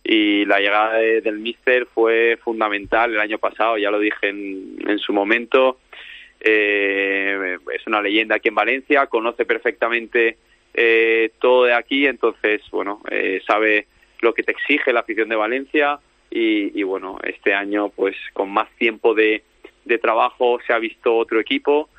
y 0.02 0.44
la 0.44 0.59
llegada 0.59 0.98
del 0.98 1.39
míster 1.39 1.86
fue 1.86 2.39
fundamental 2.43 3.12
el 3.12 3.20
año 3.20 3.39
pasado, 3.39 3.78
ya 3.78 3.90
lo 3.90 4.01
dije 4.01 4.28
en, 4.28 4.98
su 4.98 5.12
momento. 5.12 5.78
Eh, 6.40 7.59
es 7.73 7.86
una 7.86 8.02
leyenda 8.02 8.36
aquí 8.36 8.48
en 8.48 8.56
Valencia, 8.56 9.06
conoce 9.06 9.44
perfectamente 9.44 10.39
todo 11.39 11.64
de 11.64 11.74
aquí, 11.74 12.06
entonces, 12.06 12.62
bueno, 12.70 13.02
sabe 13.47 13.86
lo 14.20 14.32
que 14.32 14.43
te 14.43 14.52
exige 14.52 14.93
la 14.93 15.01
afición 15.01 15.28
de 15.28 15.36
Valencia, 15.36 16.01
y, 16.35 16.82
bueno, 16.82 17.19
este 17.23 17.52
año 17.52 17.90
pues 17.90 18.16
con 18.32 18.51
más 18.51 18.70
tiempo 18.78 19.14
de, 19.14 19.43
de 19.85 19.98
trabajo 19.98 20.59
se 20.66 20.73
ha 20.73 20.78
visto 20.78 21.14
otro 21.14 21.39
equipo 21.39 21.90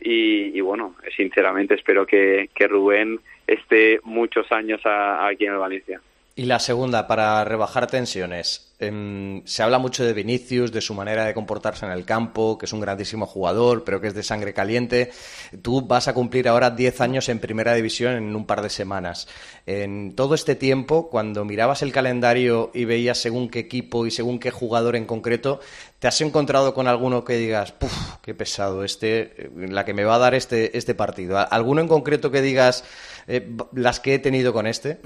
y, 0.00 0.60
bueno, 0.62 0.96
sinceramente 1.14 1.74
espero 1.74 2.06
que 2.06 2.48
Rubén 2.58 3.20
esté 3.46 4.00
muchos 4.04 4.50
años 4.52 4.80
aquí 4.84 5.46
en 5.46 5.52
el 5.52 5.58
Valencia. 5.58 6.00
Y 6.34 6.46
la 6.46 6.58
segunda, 6.60 7.06
para 7.06 7.44
rebajar 7.44 7.86
tensiones. 7.88 8.72
Em, 8.78 9.44
se 9.44 9.62
habla 9.62 9.78
mucho 9.78 10.02
de 10.02 10.14
Vinicius, 10.14 10.72
de 10.72 10.80
su 10.80 10.94
manera 10.94 11.26
de 11.26 11.34
comportarse 11.34 11.84
en 11.84 11.92
el 11.92 12.06
campo, 12.06 12.56
que 12.56 12.64
es 12.64 12.72
un 12.72 12.80
grandísimo 12.80 13.26
jugador, 13.26 13.84
pero 13.84 14.00
que 14.00 14.08
es 14.08 14.14
de 14.14 14.22
sangre 14.22 14.54
caliente. 14.54 15.12
Tú 15.60 15.82
vas 15.82 16.08
a 16.08 16.14
cumplir 16.14 16.48
ahora 16.48 16.70
10 16.70 17.02
años 17.02 17.28
en 17.28 17.38
primera 17.38 17.74
división 17.74 18.14
en 18.14 18.34
un 18.34 18.46
par 18.46 18.62
de 18.62 18.70
semanas. 18.70 19.28
En 19.66 20.16
todo 20.16 20.34
este 20.34 20.56
tiempo, 20.56 21.10
cuando 21.10 21.44
mirabas 21.44 21.82
el 21.82 21.92
calendario 21.92 22.70
y 22.72 22.86
veías 22.86 23.18
según 23.18 23.50
qué 23.50 23.58
equipo 23.58 24.06
y 24.06 24.10
según 24.10 24.38
qué 24.38 24.50
jugador 24.50 24.96
en 24.96 25.04
concreto, 25.04 25.60
¿te 25.98 26.08
has 26.08 26.20
encontrado 26.22 26.72
con 26.72 26.88
alguno 26.88 27.24
que 27.24 27.36
digas. 27.36 27.74
¡Qué 28.22 28.34
pesado! 28.34 28.84
Este, 28.84 29.50
la 29.54 29.84
que 29.84 29.92
me 29.92 30.04
va 30.04 30.14
a 30.14 30.18
dar 30.18 30.34
este, 30.34 30.76
este 30.78 30.94
partido. 30.94 31.38
¿Alguno 31.38 31.82
en 31.82 31.88
concreto 31.88 32.30
que 32.30 32.40
digas, 32.40 32.84
eh, 33.26 33.46
las 33.74 34.00
que 34.00 34.14
he 34.14 34.18
tenido 34.18 34.52
con 34.52 34.66
este? 34.66 34.98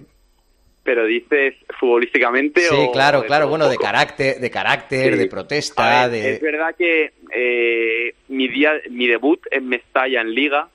pero 0.87 1.05
dices 1.05 1.55
futbolísticamente 1.79 2.61
sí 2.61 2.89
claro 2.93 3.25
claro. 3.25 3.49
bueno 3.49 3.69
de 3.69 3.77
carácter 3.77 4.39
de 4.39 4.51
carácter 4.51 5.17
de 5.17 5.27
protesta 5.27 6.09
de... 6.09 6.35
es 6.35 6.41
verdad 6.41 6.75
que 6.79 7.13
eh, 7.35 8.15
mi 8.29 8.47
día 8.49 8.75
mi 8.89 9.09
debut 9.09 9.41
en 9.51 9.69
Mestalla 9.69 10.21
en 10.21 10.33
Liga 10.33 10.69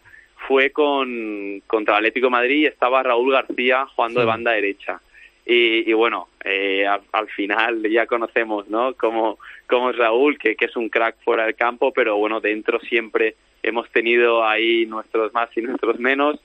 fue 0.47 0.71
con 0.71 1.63
contra 1.65 1.93
el 1.93 1.99
Atlético 1.99 2.27
de 2.27 2.31
Madrid 2.31 2.57
y 2.57 2.65
estaba 2.65 3.01
Raúl 3.01 3.31
García 3.31 3.85
jugando 3.95 4.19
de 4.19 4.25
banda 4.25 4.51
derecha. 4.51 4.99
Y, 5.43 5.91
bueno 5.93 6.27
eh, 6.45 6.85
al, 6.87 7.27
final 7.29 7.81
ya 7.89 8.05
conocemos 8.05 8.69
no 8.69 8.93
cómo, 8.93 9.39
cómo 9.65 9.89
es 9.89 9.97
Raúl 9.97 10.37
que, 10.37 10.55
que 10.55 10.65
es 10.65 10.75
un 10.75 10.87
crack 10.87 11.15
fuera 11.23 11.45
del 11.45 11.55
campo 11.55 11.91
pero 11.91 12.15
bueno 12.17 12.39
dentro 12.39 12.79
siempre 12.79 13.35
hemos 13.63 13.89
tenido 13.89 14.45
ahí 14.45 14.85
nuestros 14.85 15.33
más 15.33 15.49
y 15.57 15.61
nuestros 15.61 15.99
menos 15.99 16.39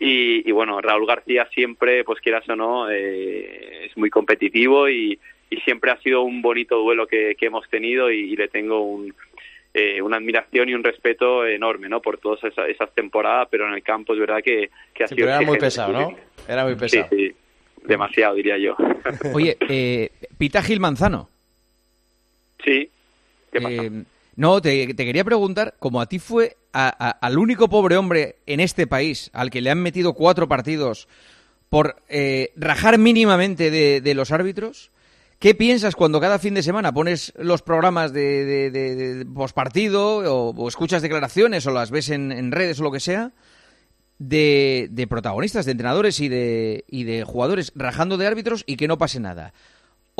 y, 0.00 0.50
bueno, 0.52 0.80
Raúl 0.80 1.06
García 1.06 1.48
siempre, 1.52 2.04
pues 2.04 2.20
quieras 2.20 2.48
o 2.48 2.54
no, 2.54 2.90
eh, 2.90 3.86
es 3.86 3.96
muy 3.96 4.10
competitivo 4.10 4.88
y, 4.88 5.18
siempre 5.64 5.90
ha 5.90 6.00
sido 6.00 6.22
un 6.22 6.42
bonito 6.42 6.76
duelo 6.76 7.06
que, 7.06 7.34
hemos 7.40 7.68
tenido 7.68 8.10
y, 8.10 8.36
le 8.36 8.48
tengo 8.48 8.82
un, 8.82 9.14
eh, 9.74 10.00
una 10.02 10.18
admiración 10.18 10.68
y 10.68 10.74
un 10.74 10.84
respeto 10.84 11.46
enorme, 11.46 11.88
¿no? 11.88 12.00
Por 12.00 12.18
todas 12.18 12.40
esas, 12.44 12.94
temporadas, 12.94 13.48
pero 13.50 13.66
en 13.66 13.74
el 13.74 13.82
campo 13.82 14.12
es 14.12 14.20
verdad 14.20 14.42
que, 14.42 14.70
ha 15.02 15.08
sido... 15.08 15.26
era 15.26 15.40
muy 15.40 15.58
pesado, 15.58 15.92
¿no? 15.92 16.16
Era 16.46 16.64
muy 16.64 16.74
pesado. 16.74 17.08
Sí, 17.10 17.32
demasiado, 17.84 18.34
diría 18.34 18.58
yo. 18.58 18.76
Oye, 19.32 19.56
eh, 19.68 20.10
Pita 20.36 20.62
Gil 20.62 20.80
Manzano. 20.80 21.28
Sí, 22.62 22.90
¿qué 23.50 23.60
pasa? 23.60 23.82
No, 24.38 24.62
te, 24.62 24.94
quería 24.94 25.24
preguntar, 25.24 25.74
como 25.80 26.00
a 26.00 26.06
ti 26.06 26.20
fue 26.20 26.58
al 26.72 27.38
único 27.40 27.68
pobre 27.68 27.96
hombre 27.96 28.36
en 28.46 28.60
este 28.60 28.86
país 28.86 29.30
al 29.32 29.50
que 29.50 29.60
le 29.60 29.68
han 29.68 29.82
metido 29.82 30.12
cuatro 30.12 30.46
partidos 30.46 31.08
por 31.68 32.00
eh, 32.08 32.52
rajar 32.54 32.98
mínimamente 32.98 33.72
de, 33.72 34.14
los 34.14 34.30
árbitros, 34.30 34.92
¿qué 35.40 35.56
piensas 35.56 35.96
cuando 35.96 36.20
cada 36.20 36.38
fin 36.38 36.54
de 36.54 36.62
semana 36.62 36.92
pones 36.94 37.32
los 37.36 37.62
programas 37.62 38.12
de, 38.12 38.70
de, 38.70 39.26
pospartido 39.26 40.18
o, 40.18 40.68
escuchas 40.68 41.02
declaraciones 41.02 41.66
o 41.66 41.72
las 41.72 41.90
ves 41.90 42.08
en, 42.08 42.52
redes 42.52 42.78
o 42.78 42.84
lo 42.84 42.92
que 42.92 43.00
sea? 43.00 43.32
De, 44.20 45.06
protagonistas, 45.10 45.66
de 45.66 45.72
entrenadores 45.72 46.20
y 46.20 46.28
de, 46.28 46.84
y 46.86 47.02
de 47.02 47.24
jugadores 47.24 47.72
rajando 47.74 48.16
de 48.16 48.28
árbitros 48.28 48.62
y 48.68 48.76
que 48.76 48.86
no 48.86 48.98
pase 48.98 49.18
nada 49.18 49.52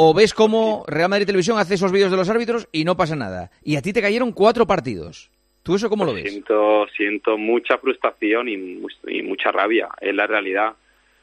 o 0.01 0.15
ves 0.15 0.33
cómo 0.33 0.85
Real 0.87 1.11
Madrid 1.11 1.27
Televisión 1.27 1.59
hace 1.59 1.75
esos 1.75 1.91
vídeos 1.91 2.13
de 2.13 2.17
los 2.17 2.31
árbitros 2.31 2.69
y 2.71 2.85
no 2.85 2.97
pasa 2.97 3.17
nada. 3.17 3.51
Y 3.65 3.75
a 3.75 3.83
ti 3.83 3.93
te 3.93 4.01
cayeron 4.01 4.31
cuatro 4.31 4.65
partidos. 4.65 5.29
¿Tú 5.65 5.75
eso 5.75 5.91
cómo 5.91 6.05
lo 6.05 6.15
ves? 6.15 6.31
Siento, 6.31 6.87
siento 6.97 7.37
mucha 7.37 7.79
frustración 7.79 8.49
y, 8.49 8.81
mucha 9.25 9.51
rabia, 9.51 9.89
es 10.01 10.15
la 10.15 10.29
realidad. 10.29 10.75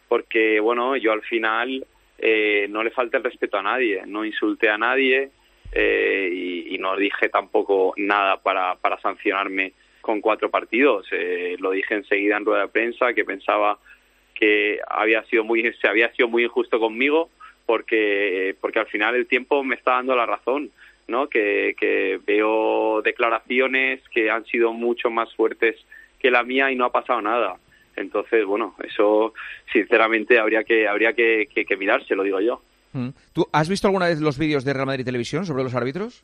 Porque, 0.09 0.59
bueno, 0.59 0.97
yo 0.97 1.13
al 1.13 1.21
final 1.21 1.87
eh, 2.17 2.67
no 2.69 2.83
le 2.83 2.91
falta 2.91 3.15
el 3.15 3.23
respeto 3.23 3.57
a 3.57 3.63
nadie, 3.63 4.03
no 4.05 4.25
insulté 4.25 4.67
a 4.67 4.77
nadie 4.77 5.29
eh, 5.71 6.65
y, 6.69 6.77
no 6.77 6.97
dije 6.97 7.29
tampoco 7.29 7.93
nada 7.95 8.41
para, 8.43 8.75
para 8.75 8.99
sancionarme 8.99 9.71
con 10.01 10.19
cuatro 10.19 10.51
partidos. 10.51 11.07
Eh, 11.13 11.55
lo 11.59 11.71
dije 11.71 11.95
enseguida 11.95 12.35
en 12.35 12.43
rueda 12.43 12.63
de 12.63 12.67
prensa 12.67 13.13
que 13.13 13.23
pensaba 13.23 13.79
que 14.33 14.79
había 14.89 15.23
sido 15.27 15.45
muy, 15.45 15.63
se 15.81 15.87
había 15.87 16.11
sido 16.11 16.27
muy 16.27 16.43
injusto 16.43 16.77
conmigo 16.77 17.29
porque, 17.65 18.55
porque 18.61 18.79
al 18.79 18.87
final 18.87 19.15
el 19.15 19.27
tiempo 19.27 19.63
me 19.63 19.75
está 19.75 19.91
dando 19.91 20.15
la 20.15 20.25
razón, 20.25 20.71
¿no? 21.07 21.27
Que, 21.27 21.75
que 21.79 22.19
veo 22.25 23.01
declaraciones 23.01 24.01
que 24.09 24.29
han 24.29 24.45
sido 24.45 24.73
mucho 24.73 25.09
más 25.09 25.33
fuertes 25.35 25.75
que 26.19 26.31
la 26.31 26.43
mía 26.43 26.71
y 26.71 26.75
no 26.75 26.85
ha 26.85 26.91
pasado 26.91 27.21
nada. 27.21 27.57
Entonces, 27.95 28.45
bueno, 28.45 28.75
eso 28.83 29.33
sinceramente 29.71 30.39
habría 30.39 30.63
que 30.63 30.87
habría 30.87 31.13
que, 31.13 31.47
que, 31.47 31.77
mirarse, 31.77 32.15
lo 32.15 32.23
digo 32.23 32.41
yo. 32.41 32.61
Mm. 32.93 33.09
¿Tú 33.33 33.47
has 33.51 33.69
visto 33.69 33.87
alguna 33.87 34.07
vez 34.07 34.19
los 34.19 34.37
vídeos 34.37 34.65
de 34.65 34.73
Real 34.73 34.85
Madrid 34.85 35.05
Televisión 35.05 35.45
sobre 35.45 35.63
los 35.63 35.75
árbitros? 35.75 36.23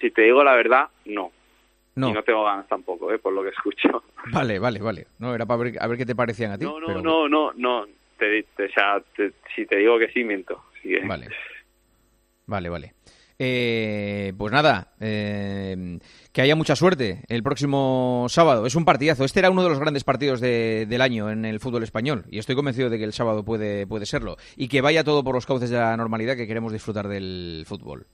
Si 0.00 0.10
te 0.10 0.22
digo 0.22 0.42
la 0.42 0.56
verdad, 0.56 0.88
no. 1.04 1.32
No. 1.94 2.10
Y 2.10 2.12
no 2.12 2.22
tengo 2.22 2.44
ganas 2.44 2.68
tampoco, 2.68 3.10
¿eh? 3.10 3.18
por 3.18 3.32
lo 3.32 3.42
que 3.42 3.48
escucho. 3.48 4.02
Vale, 4.32 4.58
vale, 4.58 4.80
vale. 4.80 5.06
No, 5.18 5.34
era 5.34 5.46
para 5.46 5.62
ver, 5.62 5.74
a 5.80 5.86
ver 5.86 5.96
qué 5.96 6.04
te 6.04 6.14
parecían 6.14 6.52
a 6.52 6.58
ti. 6.58 6.64
No, 6.64 6.78
no, 6.80 7.00
no, 7.00 7.28
no, 7.28 7.52
no 7.54 7.86
te, 8.18 8.64
o 8.64 8.68
sea, 8.68 9.02
si 9.54 9.66
te 9.66 9.76
digo 9.76 9.98
que 9.98 10.08
sí, 10.08 10.24
miento. 10.24 10.62
Vale. 11.04 11.28
Vale, 12.46 12.68
vale. 12.68 12.92
Eh, 13.38 14.32
pues 14.38 14.50
nada, 14.50 14.94
eh, 14.98 15.98
que 16.32 16.40
haya 16.40 16.56
mucha 16.56 16.74
suerte 16.74 17.20
el 17.28 17.42
próximo 17.42 18.26
sábado. 18.28 18.66
Es 18.66 18.74
un 18.74 18.84
partidazo. 18.84 19.24
Este 19.24 19.40
era 19.40 19.50
uno 19.50 19.62
de 19.62 19.68
los 19.68 19.78
grandes 19.78 20.04
partidos 20.04 20.40
del 20.40 21.00
año 21.02 21.30
en 21.30 21.44
el 21.44 21.60
fútbol 21.60 21.82
español 21.82 22.24
y 22.30 22.38
estoy 22.38 22.54
convencido 22.54 22.88
de 22.88 22.98
que 22.98 23.04
el 23.04 23.12
sábado 23.12 23.44
puede, 23.44 23.86
puede 23.86 24.06
serlo. 24.06 24.36
Y 24.56 24.68
que 24.68 24.80
vaya 24.80 25.04
todo 25.04 25.22
por 25.22 25.34
los 25.34 25.46
cauces 25.46 25.70
de 25.70 25.76
la 25.76 25.96
normalidad 25.96 26.36
que 26.36 26.46
queremos 26.46 26.72
disfrutar 26.72 27.08
del 27.08 27.64
fútbol. 27.66 28.06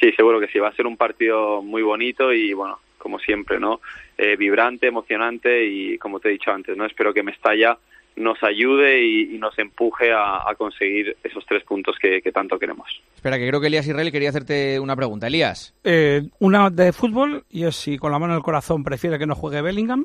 Sí, 0.00 0.10
seguro 0.16 0.40
que 0.40 0.48
sí. 0.48 0.58
Va 0.58 0.68
a 0.68 0.74
ser 0.74 0.86
un 0.86 0.96
partido 0.96 1.62
muy 1.62 1.82
bonito 1.82 2.32
y, 2.32 2.54
bueno, 2.54 2.78
como 2.96 3.18
siempre, 3.18 3.60
¿no? 3.60 3.80
Eh, 4.16 4.36
vibrante, 4.36 4.86
emocionante 4.86 5.66
y, 5.66 5.98
como 5.98 6.20
te 6.20 6.28
he 6.28 6.32
dicho 6.32 6.50
antes, 6.50 6.76
¿no? 6.76 6.86
Espero 6.86 7.12
que 7.12 7.22
Mestalla 7.22 7.76
nos 8.16 8.42
ayude 8.42 9.02
y, 9.02 9.38
nos 9.38 9.58
empuje 9.58 10.12
a, 10.12 10.54
conseguir 10.56 11.16
esos 11.24 11.44
tres 11.46 11.64
puntos 11.64 11.96
que, 11.98 12.20
tanto 12.32 12.58
queremos. 12.58 13.02
Espera, 13.14 13.38
que 13.38 13.48
creo 13.48 13.60
que 13.60 13.66
Elías 13.68 13.86
Israel 13.86 14.12
quería 14.12 14.28
hacerte 14.28 14.78
una 14.78 14.96
pregunta. 14.96 15.26
Elías. 15.26 15.74
Eh, 15.84 16.22
una 16.38 16.70
de 16.70 16.92
fútbol 16.92 17.44
y 17.50 17.64
es 17.64 17.76
si 17.76 17.98
con 17.98 18.12
la 18.12 18.18
mano 18.18 18.34
en 18.34 18.38
el 18.38 18.44
corazón 18.44 18.84
prefiere 18.84 19.18
que 19.18 19.26
no 19.26 19.34
juegue 19.34 19.62
Bellingham. 19.62 20.04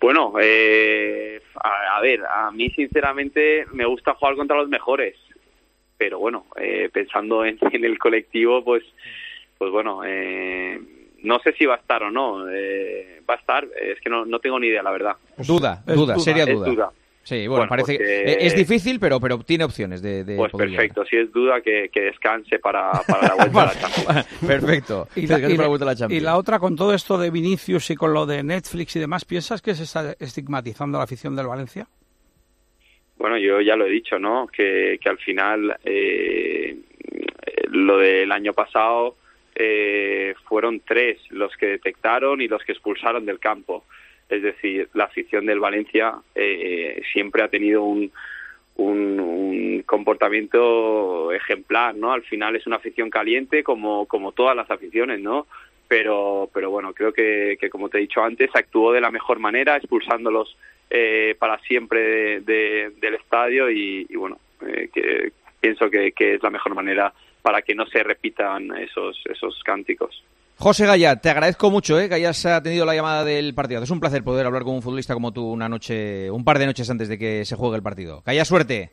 Bueno, 0.00 0.34
eh, 0.38 1.40
a, 1.54 2.00
ver, 2.02 2.20
a 2.26 2.50
mí 2.50 2.68
sinceramente 2.70 3.64
me 3.72 3.86
gusta 3.86 4.14
jugar 4.14 4.36
contra 4.36 4.58
los 4.58 4.68
mejores, 4.68 5.16
pero 5.96 6.18
bueno, 6.18 6.44
eh, 6.60 6.90
pensando 6.92 7.42
en, 7.44 7.56
en, 7.72 7.84
el 7.84 7.98
colectivo, 7.98 8.62
pues, 8.62 8.84
pues 9.56 9.70
bueno, 9.70 10.02
eh, 10.04 10.78
no 11.24 11.40
sé 11.40 11.52
si 11.54 11.66
va 11.66 11.74
a 11.74 11.78
estar 11.78 12.02
o 12.02 12.10
no. 12.10 12.48
Eh, 12.48 13.20
va 13.28 13.34
a 13.34 13.38
estar, 13.38 13.64
es 13.64 14.00
que 14.00 14.10
no, 14.10 14.24
no 14.24 14.38
tengo 14.38 14.60
ni 14.60 14.68
idea, 14.68 14.82
la 14.82 14.92
verdad. 14.92 15.16
Duda, 15.38 15.82
duda, 15.86 16.18
seria 16.18 16.46
duda. 16.46 16.92
Sí, 17.22 17.48
bueno, 17.48 17.66
parece 17.66 17.96
que 17.96 18.36
es 18.38 18.54
difícil, 18.54 19.00
pero 19.00 19.18
pero 19.18 19.38
tiene 19.38 19.64
opciones 19.64 20.02
de, 20.02 20.24
de 20.24 20.36
Pues 20.36 20.52
perfecto, 20.52 21.06
si 21.06 21.16
es 21.16 21.32
duda 21.32 21.62
que, 21.62 21.88
descanse 21.94 22.58
para, 22.58 22.92
para, 23.08 23.28
la 23.28 23.34
vuelta 23.34 23.62
a 23.62 23.64
la 23.64 23.80
Champions. 23.80 24.40
perfecto. 24.46 25.08
Y 25.16 25.26
la, 25.26 25.38
y 26.10 26.20
la, 26.20 26.36
otra, 26.36 26.58
con 26.58 26.76
todo 26.76 26.92
esto 26.92 27.16
de 27.16 27.30
Vinicius 27.30 27.90
y 27.90 27.96
con 27.96 28.12
lo 28.12 28.26
de 28.26 28.42
Netflix 28.42 28.96
y 28.96 29.00
demás, 29.00 29.24
¿piensas 29.24 29.62
que 29.62 29.74
se 29.74 29.84
está 29.84 30.14
estigmatizando 30.20 30.98
la 30.98 31.04
afición 31.04 31.34
del 31.34 31.46
Valencia? 31.46 31.86
Bueno, 33.16 33.38
yo 33.38 33.62
ya 33.62 33.74
lo 33.74 33.86
he 33.86 33.90
dicho, 33.90 34.18
¿no? 34.18 34.46
Que, 34.46 34.98
que 35.00 35.08
al 35.08 35.16
final 35.16 35.78
eh, 35.82 36.76
lo 37.70 37.96
del 37.96 38.30
año 38.32 38.52
pasado 38.52 39.16
eh, 39.54 40.34
fueron 40.48 40.80
tres 40.80 41.18
los 41.30 41.56
que 41.56 41.66
detectaron 41.66 42.40
y 42.40 42.48
los 42.48 42.62
que 42.64 42.72
expulsaron 42.72 43.26
del 43.26 43.38
campo. 43.38 43.84
Es 44.28 44.42
decir, 44.42 44.88
la 44.94 45.04
afición 45.04 45.46
del 45.46 45.60
Valencia 45.60 46.14
eh, 46.34 47.02
siempre 47.12 47.42
ha 47.42 47.48
tenido 47.48 47.82
un, 47.82 48.10
un, 48.76 49.82
comportamiento 49.86 51.30
ejemplar, 51.32 51.94
¿no? 51.94 52.12
Al 52.12 52.22
final 52.22 52.56
es 52.56 52.66
una 52.66 52.76
afición 52.76 53.10
caliente 53.10 53.62
como, 53.62 54.06
como 54.06 54.32
todas 54.32 54.56
las 54.56 54.70
aficiones, 54.70 55.20
¿no? 55.20 55.46
Pero, 55.88 56.48
pero 56.52 56.70
bueno, 56.70 56.94
creo 56.94 57.12
que, 57.12 57.58
que 57.60 57.68
como 57.68 57.88
te 57.88 57.98
he 57.98 58.02
dicho 58.02 58.22
antes, 58.22 58.50
actuó 58.54 58.92
de 58.92 59.02
la 59.02 59.10
mejor 59.10 59.38
manera, 59.38 59.76
expulsándolos 59.76 60.56
eh, 60.90 61.36
para 61.38 61.58
siempre 61.60 62.40
del 62.40 63.14
estadio 63.14 63.70
y, 63.70 64.06
bueno, 64.16 64.38
eh, 64.66 64.88
que 64.92 65.32
pienso 65.60 65.90
que, 65.90 66.12
que 66.12 66.34
es 66.34 66.42
la 66.42 66.50
mejor 66.50 66.74
manera 66.74 67.12
para 67.44 67.60
que 67.60 67.74
no 67.74 67.84
se 67.84 68.02
repitan 68.02 68.74
esos, 68.78 69.22
esos 69.30 69.60
cánticos. 69.62 70.24
José 70.56 70.86
Gaya, 70.86 71.16
te 71.16 71.28
agradezco 71.28 71.70
mucho 71.70 72.00
¿eh? 72.00 72.08
que 72.08 72.14
hayas 72.14 72.46
atendido 72.46 72.86
la 72.86 72.94
llamada 72.94 73.22
del 73.22 73.54
partido. 73.54 73.82
Es 73.82 73.90
un 73.90 74.00
placer 74.00 74.24
poder 74.24 74.46
hablar 74.46 74.62
con 74.62 74.76
un 74.76 74.80
futbolista 74.80 75.12
como 75.12 75.30
tú 75.30 75.44
una 75.50 75.68
noche, 75.68 76.30
un 76.30 76.42
par 76.42 76.58
de 76.58 76.64
noches 76.64 76.88
antes 76.88 77.06
de 77.06 77.18
que 77.18 77.44
se 77.44 77.54
juegue 77.54 77.76
el 77.76 77.82
partido. 77.82 78.22
Que 78.22 78.30
haya 78.30 78.46
suerte. 78.46 78.92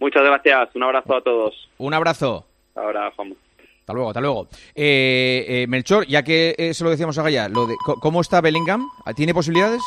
Muchas 0.00 0.24
gracias. 0.24 0.74
Un 0.74 0.82
abrazo 0.82 1.14
a 1.14 1.22
todos. 1.22 1.68
Un 1.78 1.94
abrazo. 1.94 2.44
Ahora, 2.74 3.12
Juan. 3.14 3.36
Hasta 3.78 3.92
luego, 3.92 4.08
hasta 4.08 4.20
luego. 4.20 4.48
Eh, 4.74 5.44
eh, 5.46 5.66
Melchor, 5.68 6.04
ya 6.08 6.24
que 6.24 6.56
eh, 6.58 6.74
se 6.74 6.82
lo 6.82 6.90
decíamos 6.90 7.16
a 7.18 7.22
Gaya, 7.22 7.48
lo 7.48 7.68
de, 7.68 7.76
¿cómo 8.00 8.20
está 8.20 8.40
Bellingham? 8.40 8.88
¿Tiene 9.14 9.32
posibilidades? 9.32 9.80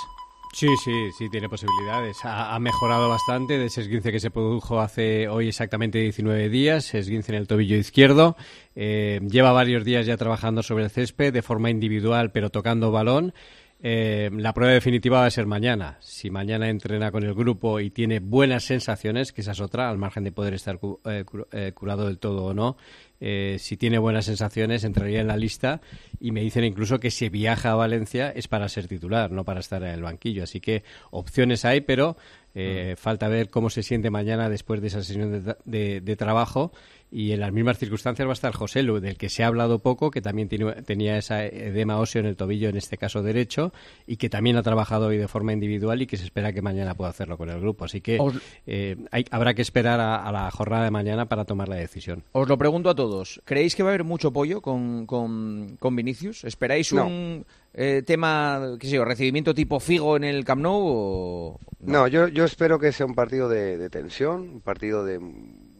Sí, 0.55 0.69
sí, 0.85 1.11
sí, 1.17 1.29
tiene 1.29 1.49
posibilidades. 1.49 2.15
Ha, 2.23 2.57
mejorado 2.59 3.09
bastante 3.09 3.57
de 3.57 3.65
ese 3.65 3.81
esguince 3.81 4.13
que 4.13 4.21
se 4.21 4.31
produjo 4.31 4.79
hace 4.79 5.27
hoy 5.27 5.49
exactamente 5.49 5.99
19 5.99 6.47
días, 6.47 6.93
esguince 6.93 7.33
en 7.33 7.39
el 7.39 7.45
tobillo 7.45 7.75
izquierdo. 7.75 8.37
Eh, 8.73 9.19
lleva 9.29 9.51
varios 9.51 9.83
días 9.83 10.05
ya 10.05 10.15
trabajando 10.15 10.63
sobre 10.63 10.85
el 10.85 10.91
césped 10.91 11.33
de 11.33 11.41
forma 11.41 11.69
individual, 11.69 12.31
pero 12.31 12.51
tocando 12.51 12.89
balón. 12.89 13.33
Eh, 13.81 14.29
la 14.31 14.53
prueba 14.53 14.71
definitiva 14.71 15.19
va 15.19 15.25
a 15.25 15.29
ser 15.29 15.45
mañana. 15.45 15.97
Si 15.99 16.29
mañana 16.29 16.69
entrena 16.69 17.11
con 17.11 17.25
el 17.25 17.33
grupo 17.33 17.81
y 17.81 17.89
tiene 17.89 18.19
buenas 18.19 18.63
sensaciones, 18.63 19.33
que 19.33 19.41
esa 19.41 19.51
es 19.51 19.59
otra, 19.59 19.89
al 19.89 19.97
margen 19.97 20.23
de 20.23 20.31
poder 20.31 20.53
estar 20.53 20.79
eh, 21.03 21.71
curado 21.73 22.05
del 22.05 22.17
todo 22.17 22.45
o 22.45 22.53
no, 22.53 22.77
eh, 23.19 23.57
si 23.59 23.77
tiene 23.77 23.97
buenas 23.97 24.25
sensaciones, 24.25 24.83
entraría 24.83 25.21
en 25.21 25.27
la 25.27 25.37
lista 25.37 25.81
y 26.19 26.31
me 26.31 26.41
dicen 26.41 26.63
incluso 26.63 26.99
que 26.99 27.11
si 27.11 27.29
viaja 27.29 27.71
a 27.71 27.75
Valencia 27.75 28.31
es 28.31 28.47
para 28.47 28.69
ser 28.69 28.87
titular, 28.87 29.31
no 29.31 29.45
para 29.45 29.59
estar 29.59 29.83
en 29.83 29.89
el 29.89 30.01
banquillo. 30.01 30.43
Así 30.43 30.59
que 30.59 30.83
opciones 31.11 31.65
hay, 31.65 31.81
pero 31.81 32.17
eh, 32.53 32.95
mm. 32.95 32.97
falta 33.01 33.27
ver 33.27 33.49
cómo 33.49 33.69
se 33.69 33.83
siente 33.83 34.09
mañana 34.09 34.49
después 34.49 34.81
de 34.81 34.87
esa 34.87 35.03
sesión 35.03 35.55
de 35.65 36.15
trabajo 36.17 36.71
y 37.11 37.31
en 37.31 37.39
las 37.39 37.51
mismas 37.51 37.77
circunstancias 37.77 38.27
va 38.27 38.31
a 38.31 38.33
estar 38.33 38.53
José 38.53 38.83
Lu, 38.83 38.99
del 38.99 39.17
que 39.17 39.29
se 39.29 39.43
ha 39.43 39.47
hablado 39.47 39.79
poco, 39.79 40.11
que 40.11 40.21
también 40.21 40.49
tenía 40.49 41.17
esa 41.17 41.45
edema 41.45 41.97
óseo 41.99 42.19
en 42.19 42.25
el 42.25 42.35
tobillo, 42.35 42.69
en 42.69 42.77
este 42.77 42.97
caso 42.97 43.21
derecho, 43.23 43.71
y 44.07 44.17
que 44.17 44.29
también 44.29 44.57
ha 44.57 44.63
trabajado 44.63 45.07
hoy 45.07 45.17
de 45.17 45.27
forma 45.27 45.53
individual 45.53 46.01
y 46.01 46.07
que 46.07 46.17
se 46.17 46.25
espera 46.25 46.51
que 46.51 46.61
mañana 46.61 46.95
pueda 46.95 47.11
hacerlo 47.11 47.37
con 47.37 47.49
el 47.49 47.59
grupo. 47.59 47.85
Así 47.85 48.01
que 48.01 48.19
eh, 48.65 48.97
habrá 49.31 49.53
que 49.53 49.61
esperar 49.61 49.99
a, 49.99 50.31
la 50.31 50.49
jornada 50.51 50.85
de 50.85 50.91
mañana 50.91 51.27
para 51.27 51.45
tomar 51.45 51.69
la 51.69 51.75
decisión. 51.75 52.23
Os 52.31 52.47
lo 52.47 52.57
pregunto 52.57 52.89
a 52.89 52.95
todos. 52.95 53.41
¿Creéis 53.45 53.75
que 53.75 53.83
va 53.83 53.89
a 53.89 53.93
haber 53.93 54.03
mucho 54.03 54.33
pollo 54.33 54.61
con, 54.61 55.05
con, 55.05 55.95
Vinicius? 55.95 56.43
¿Esperáis 56.43 56.91
un 56.91 57.45
eh, 57.73 58.03
tema, 58.05 58.75
qué 58.79 58.87
sé 58.87 58.95
yo, 58.95 59.05
recibimiento 59.05 59.53
tipo 59.53 59.79
Figo 59.79 60.17
en 60.17 60.23
el 60.23 60.43
Camp 60.43 60.61
Nou? 60.61 61.59
No, 61.79 62.07
yo, 62.07 62.27
yo 62.27 62.45
espero 62.45 62.79
que 62.79 62.91
sea 62.91 63.05
un 63.05 63.15
partido 63.15 63.47
de 63.47 63.89
tensión, 63.89 64.41
un 64.41 64.61
partido 64.61 65.05
de 65.05 65.19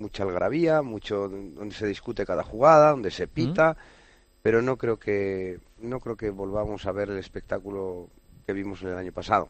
mucha 0.05 0.23
algarabía, 0.23 0.83
mucho 0.83 1.27
donde 1.27 1.73
se 1.73 1.87
discute 1.87 2.27
cada 2.27 2.43
jugada, 2.43 2.91
donde 2.91 3.09
se 3.09 3.27
pita, 3.27 3.75
pero 4.43 4.61
no 4.61 4.77
creo 4.77 4.97
que 4.97 5.59
no 5.79 5.99
creo 5.99 6.15
que 6.15 6.29
volvamos 6.29 6.85
a 6.85 6.91
ver 6.91 7.09
el 7.09 7.17
espectáculo 7.17 8.07
que 8.45 8.53
vimos 8.53 8.83
el 8.83 8.95
año 8.95 9.11
pasado. 9.11 9.49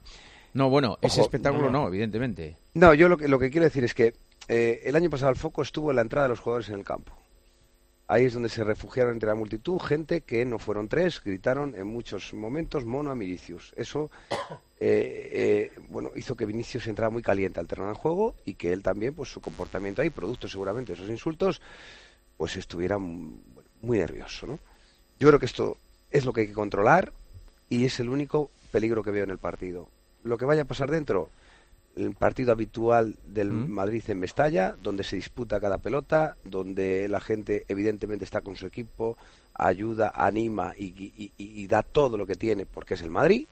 No, 0.53 0.69
bueno, 0.69 0.97
ese 1.01 1.19
espectáculo 1.19 1.69
no, 1.69 1.89
evidentemente. 1.89 2.55
No, 2.73 2.93
yo 2.93 3.09
lo 3.09 3.17
que, 3.17 3.27
lo 3.27 3.37
que 3.37 3.51
quiero 3.51 3.65
decir 3.65 3.83
es 3.83 3.93
que 3.93 4.13
eh, 4.47 4.81
el 4.85 4.95
año 4.95 5.09
pasado 5.09 5.29
el 5.31 5.37
foco 5.37 5.61
estuvo 5.61 5.89
en 5.89 5.97
la 5.97 6.01
entrada 6.01 6.27
de 6.27 6.29
los 6.29 6.39
jugadores 6.39 6.69
en 6.69 6.75
el 6.75 6.85
campo. 6.85 7.11
Ahí 8.07 8.23
es 8.23 8.33
donde 8.33 8.47
se 8.47 8.63
refugiaron 8.63 9.13
entre 9.13 9.27
la 9.27 9.35
multitud 9.35 9.77
gente 9.79 10.21
que 10.21 10.45
no 10.45 10.57
fueron 10.57 10.87
tres, 10.87 11.21
gritaron 11.21 11.75
en 11.75 11.87
muchos 11.87 12.33
momentos 12.33 12.85
mono 12.85 13.11
a 13.11 13.15
Vinicius. 13.15 13.73
Eso 13.75 14.09
eh, 14.79 15.71
eh, 15.77 15.79
bueno, 15.89 16.11
hizo 16.15 16.35
que 16.35 16.45
Vinicius 16.45 16.87
entrara 16.87 17.09
muy 17.09 17.21
caliente 17.21 17.59
al 17.59 17.67
terreno 17.67 17.87
del 17.87 17.97
juego 17.97 18.35
y 18.45 18.55
que 18.55 18.73
él 18.73 18.83
también, 18.83 19.13
pues 19.13 19.29
su 19.29 19.41
comportamiento 19.41 20.01
ahí, 20.01 20.09
producto 20.09 20.47
seguramente 20.47 20.91
de 20.91 20.97
esos 20.97 21.09
insultos, 21.09 21.61
pues 22.37 22.57
estuviera 22.57 22.97
muy 22.97 23.97
nervioso. 23.97 24.47
¿no? 24.47 24.59
Yo 25.19 25.27
creo 25.29 25.39
que 25.39 25.45
esto 25.45 25.77
es 26.11 26.25
lo 26.25 26.33
que 26.33 26.41
hay 26.41 26.47
que 26.47 26.53
controlar 26.53 27.13
y 27.69 27.85
es 27.85 27.99
el 27.99 28.09
único 28.09 28.49
peligro 28.71 29.03
que 29.03 29.11
veo 29.11 29.23
en 29.23 29.31
el 29.31 29.37
partido. 29.37 29.87
Lo 30.23 30.37
que 30.37 30.45
vaya 30.45 30.63
a 30.63 30.65
pasar 30.65 30.91
dentro, 30.91 31.29
el 31.95 32.13
partido 32.13 32.51
habitual 32.51 33.15
del 33.25 33.51
Madrid 33.51 34.03
en 34.07 34.19
Mestalla, 34.19 34.75
donde 34.81 35.03
se 35.03 35.15
disputa 35.15 35.61
cada 35.61 35.77
pelota, 35.77 36.35
donde 36.43 37.07
la 37.07 37.21
gente 37.21 37.63
evidentemente 37.69 38.25
está 38.25 38.41
con 38.41 38.55
su 38.55 38.65
equipo, 38.65 39.17
ayuda, 39.53 40.11
anima 40.13 40.73
y, 40.77 41.67
da 41.67 41.83
todo 41.83 42.17
lo 42.17 42.27
que 42.27 42.35
tiene 42.35 42.65
porque 42.65 42.95
es 42.95 43.01
el 43.01 43.09
Madrid 43.09 43.47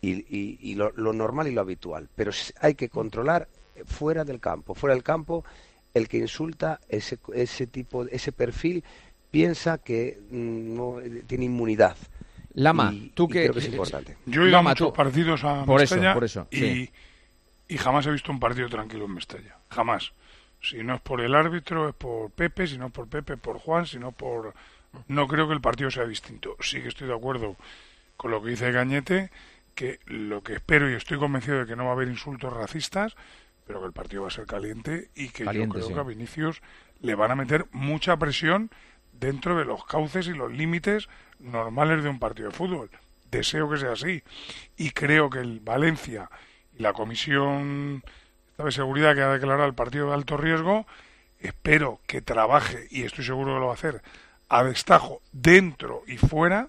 y, 0.00 0.74
lo, 0.74 0.92
normal 1.12 1.48
y 1.48 1.52
lo 1.52 1.60
habitual. 1.60 2.08
Pero 2.14 2.30
hay 2.60 2.74
que 2.74 2.88
controlar 2.88 3.48
fuera 3.86 4.24
del 4.24 4.40
campo, 4.40 4.74
fuera 4.74 4.94
del 4.94 5.02
campo 5.02 5.44
el 5.94 6.08
que 6.08 6.18
insulta 6.18 6.80
ese, 6.88 7.18
ese 7.34 7.66
tipo, 7.66 8.04
ese 8.04 8.30
perfil 8.32 8.84
piensa 9.30 9.78
que 9.78 10.20
mm, 10.30 10.74
no 10.76 10.96
tiene 11.26 11.46
inmunidad. 11.46 11.96
Lama, 12.54 12.92
tú 13.14 13.28
que, 13.28 13.46
es 13.46 13.66
importante. 13.66 14.16
Yo 14.26 14.44
he 14.44 14.48
ido 14.48 14.58
a 14.58 14.62
muchos 14.62 14.92
partidos 14.92 15.44
a 15.44 15.64
por 15.64 15.80
Mestalla 15.80 16.14
por 16.14 16.24
eso, 16.24 16.48
y 16.50 16.90
y 17.68 17.76
jamás 17.76 18.06
he 18.06 18.10
visto 18.10 18.32
un 18.32 18.40
partido 18.40 18.68
tranquilo 18.68 19.04
en 19.04 19.14
Mestalla. 19.14 19.58
Jamás. 19.68 20.12
Si 20.60 20.82
no 20.82 20.94
es 20.94 21.00
por 21.00 21.20
el 21.20 21.34
árbitro, 21.34 21.90
es 21.90 21.94
por 21.94 22.30
Pepe, 22.30 22.66
si 22.66 22.78
no 22.78 22.86
es 22.86 22.92
por 22.92 23.06
Pepe, 23.06 23.36
por 23.36 23.58
Juan, 23.58 23.86
si 23.86 23.98
no 23.98 24.10
por... 24.10 24.54
No 25.06 25.28
creo 25.28 25.46
que 25.46 25.54
el 25.54 25.60
partido 25.60 25.90
sea 25.90 26.06
distinto. 26.06 26.56
Sí 26.60 26.80
que 26.80 26.88
estoy 26.88 27.06
de 27.06 27.14
acuerdo 27.14 27.56
con 28.16 28.30
lo 28.30 28.42
que 28.42 28.50
dice 28.50 28.72
Gañete, 28.72 29.30
que 29.78 30.00
lo 30.06 30.42
que 30.42 30.54
espero 30.54 30.90
y 30.90 30.94
estoy 30.94 31.18
convencido 31.18 31.60
de 31.60 31.66
que 31.66 31.76
no 31.76 31.84
va 31.84 31.90
a 31.90 31.92
haber 31.92 32.08
insultos 32.08 32.52
racistas, 32.52 33.14
pero 33.64 33.78
que 33.78 33.86
el 33.86 33.92
partido 33.92 34.22
va 34.22 34.28
a 34.28 34.32
ser 34.32 34.44
caliente 34.44 35.08
y 35.14 35.28
que 35.28 35.44
yo 35.44 35.68
creo 35.68 35.94
que 35.94 36.00
a 36.00 36.02
Vinicius 36.02 36.62
le 37.00 37.14
van 37.14 37.30
a 37.30 37.36
meter 37.36 37.66
mucha 37.70 38.16
presión 38.16 38.70
dentro 39.12 39.56
de 39.56 39.64
los 39.64 39.84
cauces 39.84 40.26
y 40.26 40.32
los 40.32 40.50
límites 40.50 41.08
normales 41.38 42.02
de 42.02 42.08
un 42.08 42.18
partido 42.18 42.48
de 42.48 42.56
fútbol. 42.56 42.90
Deseo 43.30 43.70
que 43.70 43.76
sea 43.76 43.92
así. 43.92 44.24
Y 44.76 44.90
creo 44.90 45.30
que 45.30 45.38
el 45.38 45.60
Valencia 45.60 46.28
la 46.76 46.92
Comisión 46.92 48.02
de 48.56 48.72
Seguridad 48.72 49.14
que 49.14 49.22
ha 49.22 49.28
declarado 49.28 49.68
el 49.68 49.74
partido 49.74 50.08
de 50.08 50.14
alto 50.14 50.36
riesgo 50.36 50.88
espero 51.38 52.00
que 52.08 52.20
trabaje, 52.20 52.88
y 52.90 53.04
estoy 53.04 53.24
seguro 53.24 53.54
que 53.54 53.60
lo 53.60 53.66
va 53.66 53.72
a 53.72 53.74
hacer, 53.74 54.02
a 54.48 54.64
destajo 54.64 55.22
dentro 55.30 56.02
y 56.08 56.16
fuera, 56.16 56.68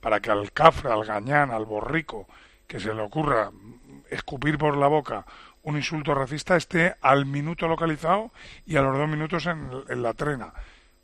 para 0.00 0.20
que 0.20 0.30
al 0.30 0.52
cafre, 0.52 0.90
al 0.90 1.04
gañán, 1.04 1.50
al 1.50 1.64
borrico, 1.64 2.28
que 2.66 2.80
se 2.80 2.94
le 2.94 3.02
ocurra 3.02 3.50
escupir 4.10 4.58
por 4.58 4.76
la 4.76 4.86
boca 4.88 5.26
un 5.62 5.76
insulto 5.76 6.14
racista, 6.14 6.56
esté 6.56 6.94
al 7.00 7.26
minuto 7.26 7.68
localizado 7.68 8.32
y 8.64 8.76
a 8.76 8.82
los 8.82 8.96
dos 8.96 9.08
minutos 9.08 9.46
en, 9.46 9.68
en 9.88 10.02
la 10.02 10.14
trena. 10.14 10.52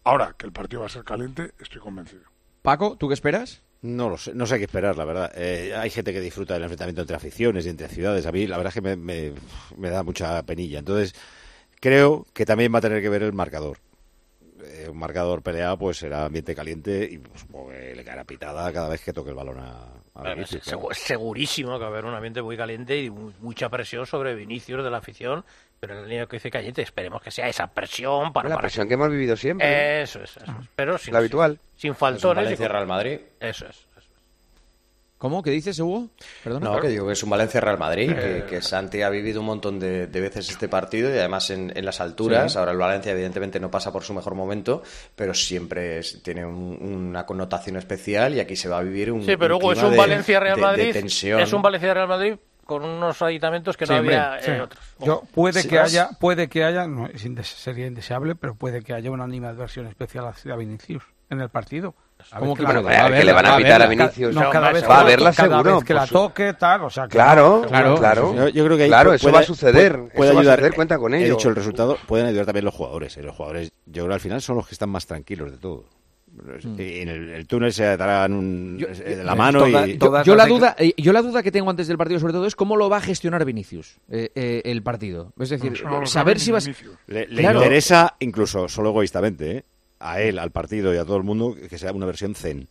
Ahora, 0.05 0.35
que 0.39 0.47
el 0.47 0.53
partido 0.53 0.81
va 0.81 0.87
a 0.87 0.91
ser 0.91 1.05
caliente, 1.05 1.53
estoy 1.59 1.81
convencido. 1.81 2.23
Paco, 2.63 2.97
¿tú 2.97 3.09
qué 3.09 3.15
esperas? 3.15 3.63
No 3.83 4.09
lo 4.09 4.17
sé, 4.17 4.35
no 4.35 4.47
sé 4.47 4.57
qué 4.57 4.65
esperar, 4.65 4.97
la 4.97 5.05
verdad. 5.05 5.33
Eh, 5.35 5.75
hay 5.77 5.91
gente 5.91 6.15
que 6.15 6.21
disfruta 6.21 6.55
del 6.55 6.63
enfrentamiento 6.63 7.03
entre 7.03 7.17
aficiones 7.17 7.67
y 7.67 7.69
entre 7.69 7.89
ciudades. 7.89 8.25
A 8.25 8.33
mí, 8.33 8.47
la 8.47 8.57
verdad 8.57 8.71
es 8.71 8.75
que 8.75 8.81
me, 8.81 8.97
me, 8.97 9.33
me 9.77 9.91
da 9.91 10.03
mucha 10.03 10.43
penilla. 10.45 10.79
Entonces, 10.79 11.15
creo 11.81 12.27
que 12.33 12.47
también 12.47 12.73
va 12.73 12.79
a 12.79 12.83
tener 12.83 13.03
que 13.03 13.11
ver 13.11 13.23
el 13.23 13.35
marcador. 13.35 13.79
Eh, 14.67 14.89
un 14.89 14.99
marcador 14.99 15.43
peleado, 15.43 15.77
pues 15.79 15.99
será 15.99 16.25
ambiente 16.27 16.55
caliente 16.55 17.09
y 17.11 17.19
pues, 17.19 17.41
supongo 17.41 17.71
que 17.71 17.95
le 17.95 18.05
caerá 18.05 18.25
pitada 18.25 18.73
cada 18.73 18.89
vez 18.89 19.03
que 19.03 19.13
toque 19.13 19.31
el 19.31 19.37
balón 19.37 19.59
a, 19.59 19.71
a 20.15 20.21
Bueno, 20.21 20.35
Vinicius, 20.37 20.67
es 20.67 20.73
claro. 20.73 20.89
segurísimo 20.93 21.73
que 21.79 21.81
va 21.81 21.87
a 21.87 21.89
haber 21.91 22.05
un 22.05 22.15
ambiente 22.15 22.43
muy 22.43 22.57
caliente 22.57 22.99
y 23.01 23.11
mu- 23.11 23.33
mucha 23.41 23.69
presión 23.69 24.07
sobre 24.07 24.35
Vinicius 24.35 24.83
de 24.85 24.91
la 24.91 24.99
afición, 24.99 25.45
pero 25.81 25.95
en 25.95 26.03
la 26.03 26.09
línea 26.09 26.27
que 26.27 26.37
dice 26.37 26.51
Cayete, 26.51 26.83
esperemos 26.83 27.21
que 27.23 27.31
sea 27.31 27.49
esa 27.49 27.67
presión 27.67 28.33
para... 28.33 28.49
La 28.49 28.55
para 28.57 28.63
presión 28.67 28.89
que 28.89 28.95
hemos 28.95 29.11
vivido 29.11 29.37
siempre. 29.37 30.03
Eso 30.03 30.23
es, 30.23 30.37
eso 30.37 30.45
es. 30.61 30.69
Pero 30.75 30.97
sin, 30.99 31.13
La 31.13 31.19
habitual. 31.21 31.59
sin 31.77 31.91
Es 31.91 31.95
un 31.95 31.97
faltones. 31.99 32.43
y 32.43 32.45
Valencia 32.45 32.67
con- 32.67 32.73
Real 32.75 32.87
Madrid. 32.87 33.21
Eso 33.41 33.67
es. 33.67 33.87
¿Cómo? 35.25 35.43
¿Qué 35.43 35.53
dices, 35.53 35.81
Hugo? 35.81 36.11
Perdona. 36.45 36.69
No, 36.69 36.81
que 36.83 36.89
digo 36.89 37.07
que 37.07 37.15
es 37.15 37.23
un 37.23 37.31
Valencia-Real 37.31 37.79
Madrid, 37.79 38.13
que, 38.13 38.39
Eh. 38.41 38.45
que 38.47 38.61
Santi 38.61 39.01
ha 39.01 39.09
vivido 39.09 39.41
un 39.41 39.47
montón 39.47 39.81
de, 39.81 40.07
de 40.07 40.21
veces 40.21 40.51
este 40.51 40.69
partido 40.69 41.09
y 41.09 41.17
además 41.17 41.49
en, 41.49 41.73
en 41.75 41.83
las 41.87 42.03
alturas. 42.03 42.53
Sí. 42.53 42.59
Ahora 42.59 42.73
el 42.73 42.77
Valencia 42.77 43.13
evidentemente 43.13 43.59
no 43.59 43.71
pasa 43.71 43.91
por 43.91 44.03
su 44.03 44.13
mejor 44.13 44.35
momento, 44.35 44.83
pero 45.17 45.33
siempre 45.33 46.01
es- 46.01 46.23
tiene 46.23 46.45
un- 46.45 46.77
una 47.09 47.25
connotación 47.25 47.77
especial 47.79 48.35
y 48.35 48.41
aquí 48.41 48.55
se 48.55 48.69
va 48.69 48.77
a 48.81 48.83
vivir 48.83 49.11
un 49.11 49.25
Sí, 49.25 49.39
pero 49.39 49.57
Hugo, 49.57 49.73
es 49.73 49.83
un 49.83 49.97
Valencia-Real 49.97 50.57
de- 50.57 50.61
de 50.61 50.67
Madrid. 50.93 50.97
Es 51.41 51.53
un 51.55 51.63
Valencia-Real 51.63 52.07
Madrid 52.07 52.35
con 52.67 52.85
unos 52.85 53.23
aditamentos 53.23 53.79
que 53.79 53.87
no 53.87 53.95
había 53.95 54.39
sí. 54.43 54.51
en 54.51 54.61
otros. 54.61 54.85
Yo, 55.01 55.23
puede 55.33 55.63
Sí, 55.63 55.69
que 55.71 55.79
haya, 55.79 56.11
puede 56.21 56.49
que 56.51 56.65
haya, 56.65 56.87
no 56.87 57.07
es 57.07 57.25
indes- 57.25 57.45
sería 57.57 57.87
indeseable, 57.87 58.35
pero 58.35 58.57
puede 58.57 58.83
que 58.83 58.93
haya 58.93 59.11
una 59.11 59.25
animadversión 59.25 59.87
especial 59.87 60.27
hacia 60.27 60.55
Vinicius 60.55 61.03
en 61.31 61.41
el 61.41 61.49
partido. 61.49 61.95
A 62.33 62.39
¿Cómo 62.41 62.55
que 62.57 62.63
va 62.65 62.71
a? 62.71 62.81
Va 62.81 63.07
a 63.07 63.11
Que 63.13 63.25
le 63.25 63.33
van 63.33 63.47
a 63.47 63.57
pitar 63.57 63.83
a 63.83 63.87
verla. 63.87 64.05
Vinicius. 64.07 64.35
No, 64.35 64.51
cada 64.51 64.73
vez 64.73 64.83
Va 64.85 64.87
que 64.89 64.93
a 64.93 64.97
la- 64.99 65.05
verla 65.05 65.33
cada 65.33 65.49
seguro, 65.57 65.75
vez 65.77 65.85
que 65.85 65.95
la 65.95 66.07
su- 66.07 66.15
toque, 66.15 66.55
tal, 66.55 66.83
o 66.85 66.91
sea, 66.91 67.05
que- 67.05 67.11
Claro, 67.11 67.65
Claro, 67.69 67.97
claro. 67.97 68.35
Yo, 68.35 68.49
yo 68.49 68.65
creo 68.65 68.77
que 68.77 68.83
ahí 68.85 68.89
Claro, 68.89 69.13
pu- 69.13 69.15
eso 69.17 69.33
va 69.33 69.39
a 69.41 69.43
suceder, 69.43 69.93
Puede, 69.93 70.05
eso 70.07 70.17
puede 70.17 70.31
va 70.33 70.37
a 70.37 70.41
ayudar. 70.41 70.57
suceder, 70.59 70.75
cuenta 70.75 70.99
con 70.99 71.15
He 71.15 71.25
ello. 71.25 71.35
dicho 71.37 71.49
el 71.49 71.57
resultado, 71.57 71.97
pueden 72.07 72.27
ayudar 72.27 72.47
también 72.47 72.65
los 72.65 72.75
jugadores. 72.75 73.17
¿eh? 73.17 73.23
Los 73.23 73.35
jugadores, 73.37 73.73
yo 73.87 73.93
creo 73.93 74.09
que 74.09 74.15
al 74.15 74.21
final 74.21 74.41
son 74.43 74.57
los 74.57 74.67
que 74.69 74.75
están 74.75 74.89
más 74.91 75.07
tranquilos 75.07 75.51
de 75.51 75.59
todo. 75.59 75.85
Y 76.79 76.99
en 77.03 77.09
el, 77.11 77.29
el 77.31 77.47
túnel 77.47 77.73
se 77.73 77.97
darán 77.97 78.33
un, 78.33 78.85
eh, 79.05 79.23
la 79.25 79.37
mano 79.37 79.61
Toda- 79.61 79.87
y 79.87 79.97
yo, 79.97 80.23
yo 80.25 80.35
la 80.35 80.47
duda, 80.47 80.75
eh, 80.77 80.93
yo 80.97 81.13
la 81.13 81.23
duda 81.23 81.45
que 81.45 81.53
tengo 81.53 81.71
antes 81.71 81.87
del 81.87 81.97
partido, 81.97 82.19
sobre 82.19 82.33
todo, 82.33 82.45
es 82.47 82.57
cómo 82.57 82.77
lo 82.77 82.91
va 82.91 82.97
a 82.97 83.01
gestionar 83.01 83.45
Vinicius 83.45 83.99
eh, 84.11 84.31
eh, 84.35 84.63
el 84.65 84.83
partido. 84.83 85.33
Es 85.39 85.51
decir, 85.51 85.81
no 85.85 86.05
saber 86.07 86.09
sabe 86.09 86.39
si 86.41 86.51
vas. 86.51 86.65
Vinicius. 86.67 86.97
Le, 87.07 87.29
le 87.29 87.41
Claro. 87.41 87.61
interesa, 87.61 88.17
incluso 88.19 88.67
solo 88.69 88.89
egoístamente, 88.91 89.59
¿eh? 89.59 89.65
A 90.05 90.21
él, 90.21 90.39
al 90.39 90.51
partido 90.51 90.95
y 90.95 90.99
a 90.99 91.05
todo 91.05 91.17
el 91.17 91.23
mundo, 91.25 91.57
que 91.69 91.79
sea 91.79 91.93
una 91.93 92.07
versión 92.07 92.35
zen. 92.35 92.69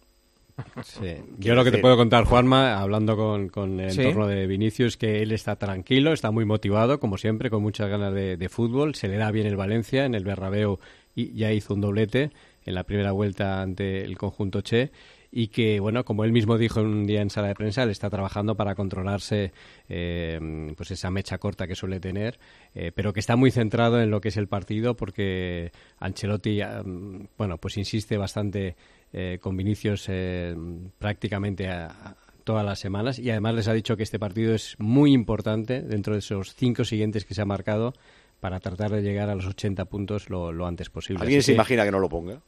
Sí. 0.83 1.15
Yo 1.39 1.55
lo 1.55 1.63
que 1.63 1.71
te 1.71 1.79
puedo 1.79 1.97
contar, 1.97 2.25
Juanma, 2.25 2.79
hablando 2.79 3.15
con, 3.17 3.49
con 3.49 3.79
el 3.79 3.91
Sí. 3.91 4.01
entorno 4.01 4.27
de 4.27 4.45
Vinicius, 4.45 4.97
que 4.97 5.23
él 5.23 5.31
está 5.31 5.55
tranquilo, 5.55 6.13
está 6.13 6.29
muy 6.29 6.45
motivado, 6.45 6.99
como 6.99 7.17
siempre, 7.17 7.49
con 7.49 7.63
muchas 7.63 7.89
ganas 7.89 8.13
de, 8.13 8.37
de 8.37 8.49
fútbol. 8.49 8.93
Se 8.93 9.07
le 9.07 9.17
da 9.17 9.31
bien 9.31 9.47
el 9.47 9.55
Valencia, 9.55 10.05
en 10.05 10.13
el 10.13 10.23
Bernabéu 10.23 10.77
y 11.15 11.33
ya 11.33 11.51
hizo 11.51 11.73
un 11.73 11.81
doblete 11.81 12.29
en 12.65 12.75
la 12.75 12.83
primera 12.83 13.11
vuelta 13.11 13.61
ante 13.63 14.03
el 14.05 14.15
conjunto 14.17 14.61
Che. 14.61 14.91
Y 15.35 15.47
que, 15.47 15.79
bueno, 15.79 16.05
como 16.05 16.23
él 16.25 16.31
mismo 16.31 16.59
dijo 16.59 16.79
un 16.81 17.07
día 17.07 17.21
en 17.21 17.31
sala 17.31 17.47
de 17.47 17.55
prensa, 17.55 17.81
él 17.81 17.89
está 17.89 18.07
trabajando 18.07 18.55
para 18.55 18.75
controlarse 18.75 19.51
eh, 19.89 20.71
pues 20.77 20.91
esa 20.91 21.09
mecha 21.09 21.39
corta 21.39 21.65
que 21.65 21.73
suele 21.73 21.99
tener, 21.99 22.37
eh, 22.75 22.91
pero 22.93 23.13
que 23.13 23.19
está 23.19 23.35
muy 23.35 23.49
centrado 23.49 23.99
en 23.99 24.11
lo 24.11 24.21
que 24.21 24.29
es 24.29 24.37
el 24.37 24.47
partido 24.47 24.95
porque 24.95 25.71
Ancelotti, 25.97 26.61
ah, 26.61 26.83
bueno, 27.37 27.57
pues 27.57 27.77
insiste 27.77 28.15
bastante 28.17 28.75
eh, 29.11 29.39
con 29.41 29.57
Vinicius 29.57 30.05
eh, 30.09 30.55
prácticamente 30.99 31.67
a- 31.67 31.87
a 31.87 32.15
todas 32.43 32.63
las 32.65 32.77
semanas 32.77 33.17
y 33.17 33.31
además 33.31 33.55
les 33.55 33.67
ha 33.67 33.73
dicho 33.73 33.95
que 33.97 34.03
este 34.03 34.19
partido 34.19 34.53
es 34.53 34.75
muy 34.77 35.13
importante 35.13 35.81
dentro 35.81 36.13
de 36.13 36.19
esos 36.19 36.53
cinco 36.53 36.83
siguientes 36.83 37.25
que 37.25 37.33
se 37.33 37.41
ha 37.41 37.45
marcado 37.45 37.93
para 38.39 38.59
tratar 38.59 38.91
de 38.91 39.01
llegar 39.01 39.29
a 39.29 39.35
los 39.35 39.47
80 39.47 39.85
puntos 39.85 40.29
lo, 40.29 40.51
lo 40.51 40.67
antes 40.67 40.89
posible. 40.91 41.21
¿Alguien 41.23 41.39
Así 41.39 41.45
se 41.47 41.51
que- 41.53 41.55
imagina 41.55 41.85
que 41.85 41.91
no 41.91 41.99
lo 41.99 42.09
ponga? 42.09 42.39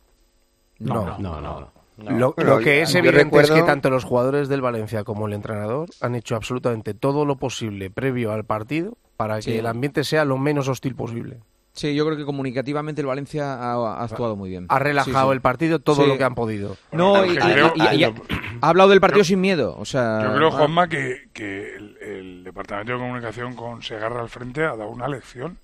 No, 0.80 0.94
No. 0.94 1.06
no, 1.18 1.18
no. 1.18 1.41
no. 1.41 1.60
Lo, 1.62 1.85
Lo 1.97 2.34
que 2.35 2.43
yo- 2.43 2.59
es 2.59 2.91
yo 2.93 2.99
evidente 2.99 3.23
recuerdo- 3.23 3.55
es 3.55 3.61
que 3.61 3.65
tanto 3.65 3.89
los 3.89 4.03
jugadores 4.03 4.49
del 4.49 4.61
Valencia 4.61 5.03
como 5.03 5.27
el 5.27 5.34
entrenador 5.34 5.89
han 6.01 6.15
hecho 6.15 6.35
absolutamente 6.35 6.93
todo 6.93 7.26
lo 7.26 7.38
posible 7.38 7.89
previo 7.89 8.31
al 8.34 8.43
partido 8.43 8.97
para 9.17 9.39
que 9.39 9.59
el 9.59 9.65
ambiente 9.67 10.03
sea 10.03 10.26
lo 10.26 10.38
menos 10.38 10.67
hostil 10.67 10.93
posible. 10.95 11.38
Sí, 11.72 11.93
yo 11.93 12.05
creo 12.05 12.17
que 12.17 12.23
comunicativamente 12.23 13.01
el 13.01 13.07
Valencia 13.07 13.53
ha, 13.53 13.73
ha 13.73 14.03
actuado 14.03 14.35
muy 14.38 14.49
bien. 14.49 14.65
Ha 14.69 14.80
relajado 14.80 15.34
el 15.34 15.41
partido 15.41 15.80
todo 15.80 16.03
Sí. 16.03 16.07
lo 16.07 16.17
que 16.17 16.23
han 16.23 16.34
podido. 16.35 16.77
No, 16.93 17.26
y, 17.26 17.31
y- 17.31 17.34
y- 17.34 17.95
y- 17.95 17.99
y 17.99 18.03
ha 18.05 18.13
ha 18.61 18.69
hablado 18.69 18.89
del 18.89 19.01
partido 19.01 19.26
sin 19.26 19.41
miedo. 19.41 19.76
O 19.77 19.84
sea, 19.84 20.22
Yo 20.23 20.35
creo, 20.35 20.47
ah, 20.47 20.51
Juanma, 20.51 20.88
que, 20.88 21.27
que 21.34 21.76
el, 21.76 21.97
el 21.97 22.43
Departamento 22.45 22.93
de 22.93 22.99
Comunicación 22.99 23.55
con 23.55 23.81
Segarra 23.84 24.22
al 24.22 24.30
frente 24.30 24.63
ha 24.63 24.76
dado 24.77 24.88
una 24.89 25.09
lección. 25.09 25.57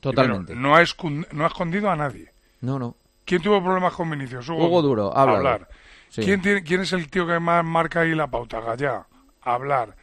Totalmente. 0.00 0.48
Primero, 0.52 0.68
no, 0.68 0.76
ha 0.76 0.82
escon- 0.82 1.26
no 1.32 1.44
ha 1.44 1.46
escondido 1.46 1.90
a 1.90 1.96
nadie. 1.96 2.30
No, 2.60 2.78
no. 2.78 2.94
¿Quién 3.24 3.42
tuvo 3.42 3.62
problemas 3.62 3.92
con 3.94 4.10
Vinicius? 4.10 4.48
Hugo 4.48 4.82
Duro, 4.82 5.16
ha 5.16 5.22
hablado. 5.22 5.38
Hablar. 5.38 5.68
Sí. 6.08 6.22
¿Quién, 6.22 6.40
tiene, 6.42 6.62
¿Quién 6.62 6.82
es 6.82 6.92
el 6.92 7.08
tío 7.10 7.26
que 7.26 7.38
más 7.40 7.64
marca 7.64 8.00
ahí 8.00 8.14
la 8.14 8.26
pauta? 8.26 8.60
Gallá. 8.60 9.06
Hablar. 9.42 9.96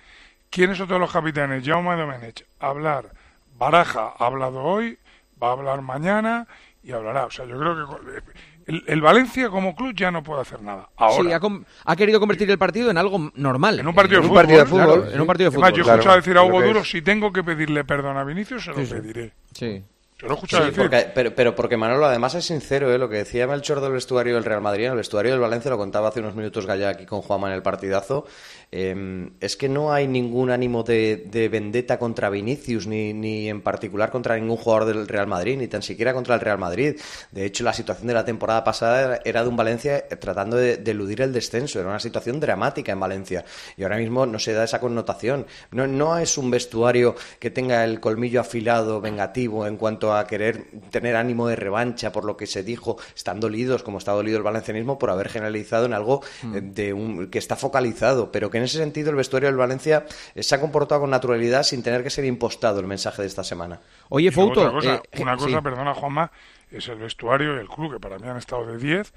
¿Quién 0.49 0.71
es 0.71 0.81
otro 0.81 0.95
de 0.95 0.99
los 0.99 1.11
capitanes? 1.11 1.65
Jaume 1.65 1.95
Domenech. 1.95 2.45
Hablar. 2.59 3.11
Baraja 3.57 4.13
ha 4.17 4.25
hablado 4.25 4.61
hoy, 4.63 4.97
va 5.41 5.49
a 5.49 5.51
hablar 5.51 5.81
mañana 5.81 6.47
y 6.83 6.91
hablará. 6.91 7.25
O 7.25 7.31
sea, 7.31 7.45
yo 7.45 7.57
creo 7.57 7.75
que 7.75 8.21
el, 8.65 8.83
el 8.87 9.01
Valencia 9.01 9.49
como 9.49 9.75
club 9.75 9.93
ya 9.95 10.11
no 10.11 10.23
puede 10.23 10.41
hacer 10.41 10.61
nada. 10.61 10.89
Ahora. 10.97 11.39
Sí, 11.39 11.49
ha, 11.85 11.95
querido 11.95 12.19
convertir 12.19 12.49
el 12.49 12.57
partido 12.57 12.89
en 12.91 12.97
algo 12.97 13.31
normal. 13.35 13.79
En 13.79 13.87
un 13.87 13.93
partido 13.95 14.19
de 14.21 14.27
En 14.27 14.29
fútbol. 14.29 14.67
claro, 14.67 15.11
en 15.11 15.21
un 15.21 15.27
partido 15.27 15.49
de 15.49 15.55
fútbol. 15.55 15.63
Además, 15.65 15.77
yo 15.77 15.81
he 15.81 15.83
claro. 15.85 15.99
escuchado 15.99 16.15
decir 16.17 16.37
a 16.37 16.43
Hugo 16.43 16.61
Duro, 16.61 16.79
es. 16.81 16.89
si 16.89 17.01
tengo 17.01 17.31
que 17.31 17.43
pedirle 17.43 17.83
perdón 17.85 18.17
a 18.17 18.23
Vinicius, 18.23 18.63
se 18.63 18.71
lo 18.71 18.77
Sí, 18.77 18.85
sí. 18.87 18.93
pediré. 18.93 19.33
Sí. 19.53 19.83
Yo 20.21 20.37
Sí, 20.47 20.71
porque- 20.77 21.11
pero, 21.15 21.33
pero 21.33 21.55
porque 21.55 21.77
Manolo 21.77 22.05
además 22.05 22.35
es 22.35 22.45
sincero, 22.45 22.93
¿eh? 22.93 22.97
lo 22.99 23.09
que 23.09 23.17
decía 23.17 23.47
Melchor 23.47 23.81
del 23.81 23.91
vestuario 23.93 24.35
del 24.35 24.43
Real 24.45 24.61
Madrid, 24.61 24.85
en 24.85 24.91
el 24.91 24.97
vestuario 24.97 25.31
del 25.31 25.39
Valencia, 25.41 25.71
lo 25.71 25.77
contaba 25.77 26.09
hace 26.09 26.19
unos 26.19 26.35
minutos 26.35 26.65
Gallá 26.67 26.89
aquí 26.89 27.05
con 27.07 27.21
Juanma 27.21 27.47
en 27.47 27.55
el 27.55 27.63
partidazo, 27.63 28.25
eh, 28.71 29.29
es 29.39 29.57
que 29.57 29.67
no 29.69 29.91
hay 29.91 30.07
ningún 30.07 30.49
ánimo 30.49 30.83
de, 30.83 31.25
de 31.29 31.49
vendetta 31.49 31.99
contra 31.99 32.29
Vinicius, 32.29 32.87
ni, 32.87 33.13
ni 33.13 33.49
en 33.49 33.61
particular 33.61 34.11
contra 34.11 34.37
ningún 34.37 34.57
jugador 34.57 34.85
del 34.85 35.07
Real 35.07 35.27
Madrid, 35.27 35.57
ni 35.57 35.67
tan 35.67 35.81
siquiera 35.81 36.13
contra 36.13 36.35
el 36.35 36.41
Real 36.41 36.57
Madrid. 36.57 36.95
De 37.31 37.45
hecho, 37.45 37.63
la 37.63 37.73
situación 37.73 38.07
de 38.07 38.13
la 38.13 38.23
temporada 38.23 38.63
pasada 38.63 39.19
era- 39.25 39.43
de 39.43 39.49
un 39.49 39.57
Valencia 39.57 39.97
eh, 39.97 40.15
tratando 40.15 40.55
de, 40.57 40.77
de 40.77 40.91
eludir 40.91 41.21
el 41.21 41.33
descenso, 41.33 41.79
era 41.79 41.89
una 41.89 41.99
situación 41.99 42.39
dramática 42.39 42.91
en 42.91 42.99
Valencia, 42.99 43.43
y 43.75 43.83
ahora 43.83 43.97
mismo 43.97 44.25
no 44.25 44.39
se 44.39 44.53
da 44.53 44.63
esa 44.63 44.79
connotación. 44.79 45.45
No, 45.71 45.87
no 45.87 46.17
es 46.17 46.37
un 46.37 46.49
vestuario 46.49 47.15
que 47.39 47.49
tenga 47.51 47.83
el 47.83 47.99
colmillo 47.99 48.39
afilado, 48.39 49.01
vengativo, 49.01 49.67
en 49.67 49.77
cuanto 49.77 50.13
a 50.15 50.27
querer 50.27 50.65
tener 50.91 51.15
ánimo 51.15 51.47
de 51.47 51.55
revancha 51.57 52.11
por 52.11 52.23
lo 52.23 52.37
que 52.37 52.47
se 52.47 52.63
dijo, 52.63 52.97
están 53.15 53.39
dolidos, 53.39 53.83
como 53.83 53.97
está 53.97 54.13
dolido 54.13 54.37
el 54.37 54.43
valencianismo, 54.43 54.97
por 54.97 55.09
haber 55.09 55.27
generalizado 55.29 55.85
en 55.85 55.93
algo 55.93 56.21
eh, 56.53 56.61
de 56.63 56.93
un, 56.93 57.27
que 57.27 57.39
está 57.39 57.55
focalizado, 57.55 58.31
pero 58.31 58.49
que 58.49 58.60
en 58.61 58.65
ese 58.65 58.77
sentido 58.77 59.09
el 59.09 59.15
vestuario 59.15 59.49
del 59.49 59.57
Valencia 59.57 60.05
eh, 60.35 60.43
se 60.43 60.55
ha 60.55 60.61
comportado 60.61 61.01
con 61.01 61.09
naturalidad 61.09 61.63
sin 61.63 61.83
tener 61.83 62.03
que 62.03 62.09
ser 62.09 62.25
impostado 62.25 62.79
el 62.79 62.87
mensaje 62.87 63.21
de 63.21 63.27
esta 63.27 63.43
semana. 63.43 63.79
Oye, 64.09 64.31
Fouto, 64.31 64.61
otra 64.61 64.71
cosa, 64.71 64.95
eh, 65.11 65.21
una 65.21 65.37
sí. 65.37 65.45
cosa, 65.45 65.61
perdona 65.61 65.93
Juanma, 65.93 66.31
es 66.71 66.87
el 66.87 66.99
vestuario 66.99 67.55
y 67.57 67.59
el 67.59 67.67
club, 67.67 67.93
que 67.93 67.99
para 67.99 68.17
mí 68.19 68.27
han 68.27 68.37
estado 68.37 68.65
de 68.65 68.77
10, 68.77 69.13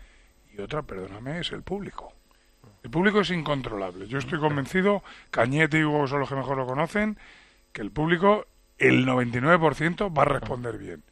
y 0.56 0.60
otra, 0.60 0.82
perdóname, 0.82 1.40
es 1.40 1.52
el 1.52 1.62
público. 1.62 2.12
El 2.82 2.90
público 2.90 3.20
es 3.20 3.30
incontrolable. 3.30 4.06
Yo 4.08 4.18
estoy 4.18 4.38
convencido, 4.38 5.02
Cañete 5.30 5.78
y 5.78 5.84
Hugo 5.84 6.06
son 6.06 6.20
los 6.20 6.28
que 6.28 6.34
mejor 6.34 6.56
lo 6.56 6.66
conocen, 6.66 7.16
que 7.72 7.80
el 7.82 7.90
público, 7.90 8.46
el 8.78 9.06
99% 9.06 10.16
va 10.16 10.22
a 10.22 10.26
responder 10.26 10.78
bien. 10.78 11.02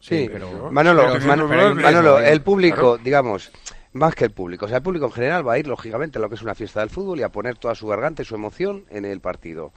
Sí, 0.00 0.28
Pero- 0.32 0.70
Manolo, 0.72 1.02
pero- 1.12 1.26
Man- 1.26 1.46
pero- 1.48 1.74
Manolo, 1.74 2.14
pero- 2.16 2.18
el 2.26 2.40
público, 2.42 2.76
claro. 2.76 2.98
digamos, 2.98 3.52
más 3.92 4.14
que 4.14 4.24
el 4.24 4.30
público, 4.30 4.66
o 4.66 4.68
sea, 4.68 4.78
el 4.78 4.82
público 4.82 5.06
en 5.06 5.12
general 5.12 5.46
va 5.46 5.54
a 5.54 5.58
ir, 5.58 5.66
lógicamente, 5.66 6.18
a 6.18 6.20
lo 6.22 6.28
que 6.28 6.36
es 6.36 6.42
una 6.42 6.54
fiesta 6.54 6.80
del 6.80 6.90
fútbol 6.90 7.18
y 7.18 7.22
a 7.22 7.28
poner 7.30 7.56
toda 7.58 7.74
su 7.74 7.86
garganta 7.88 8.22
y 8.22 8.24
su 8.24 8.34
emoción 8.34 8.84
en 8.90 9.04
el 9.04 9.20
partido. 9.20 9.72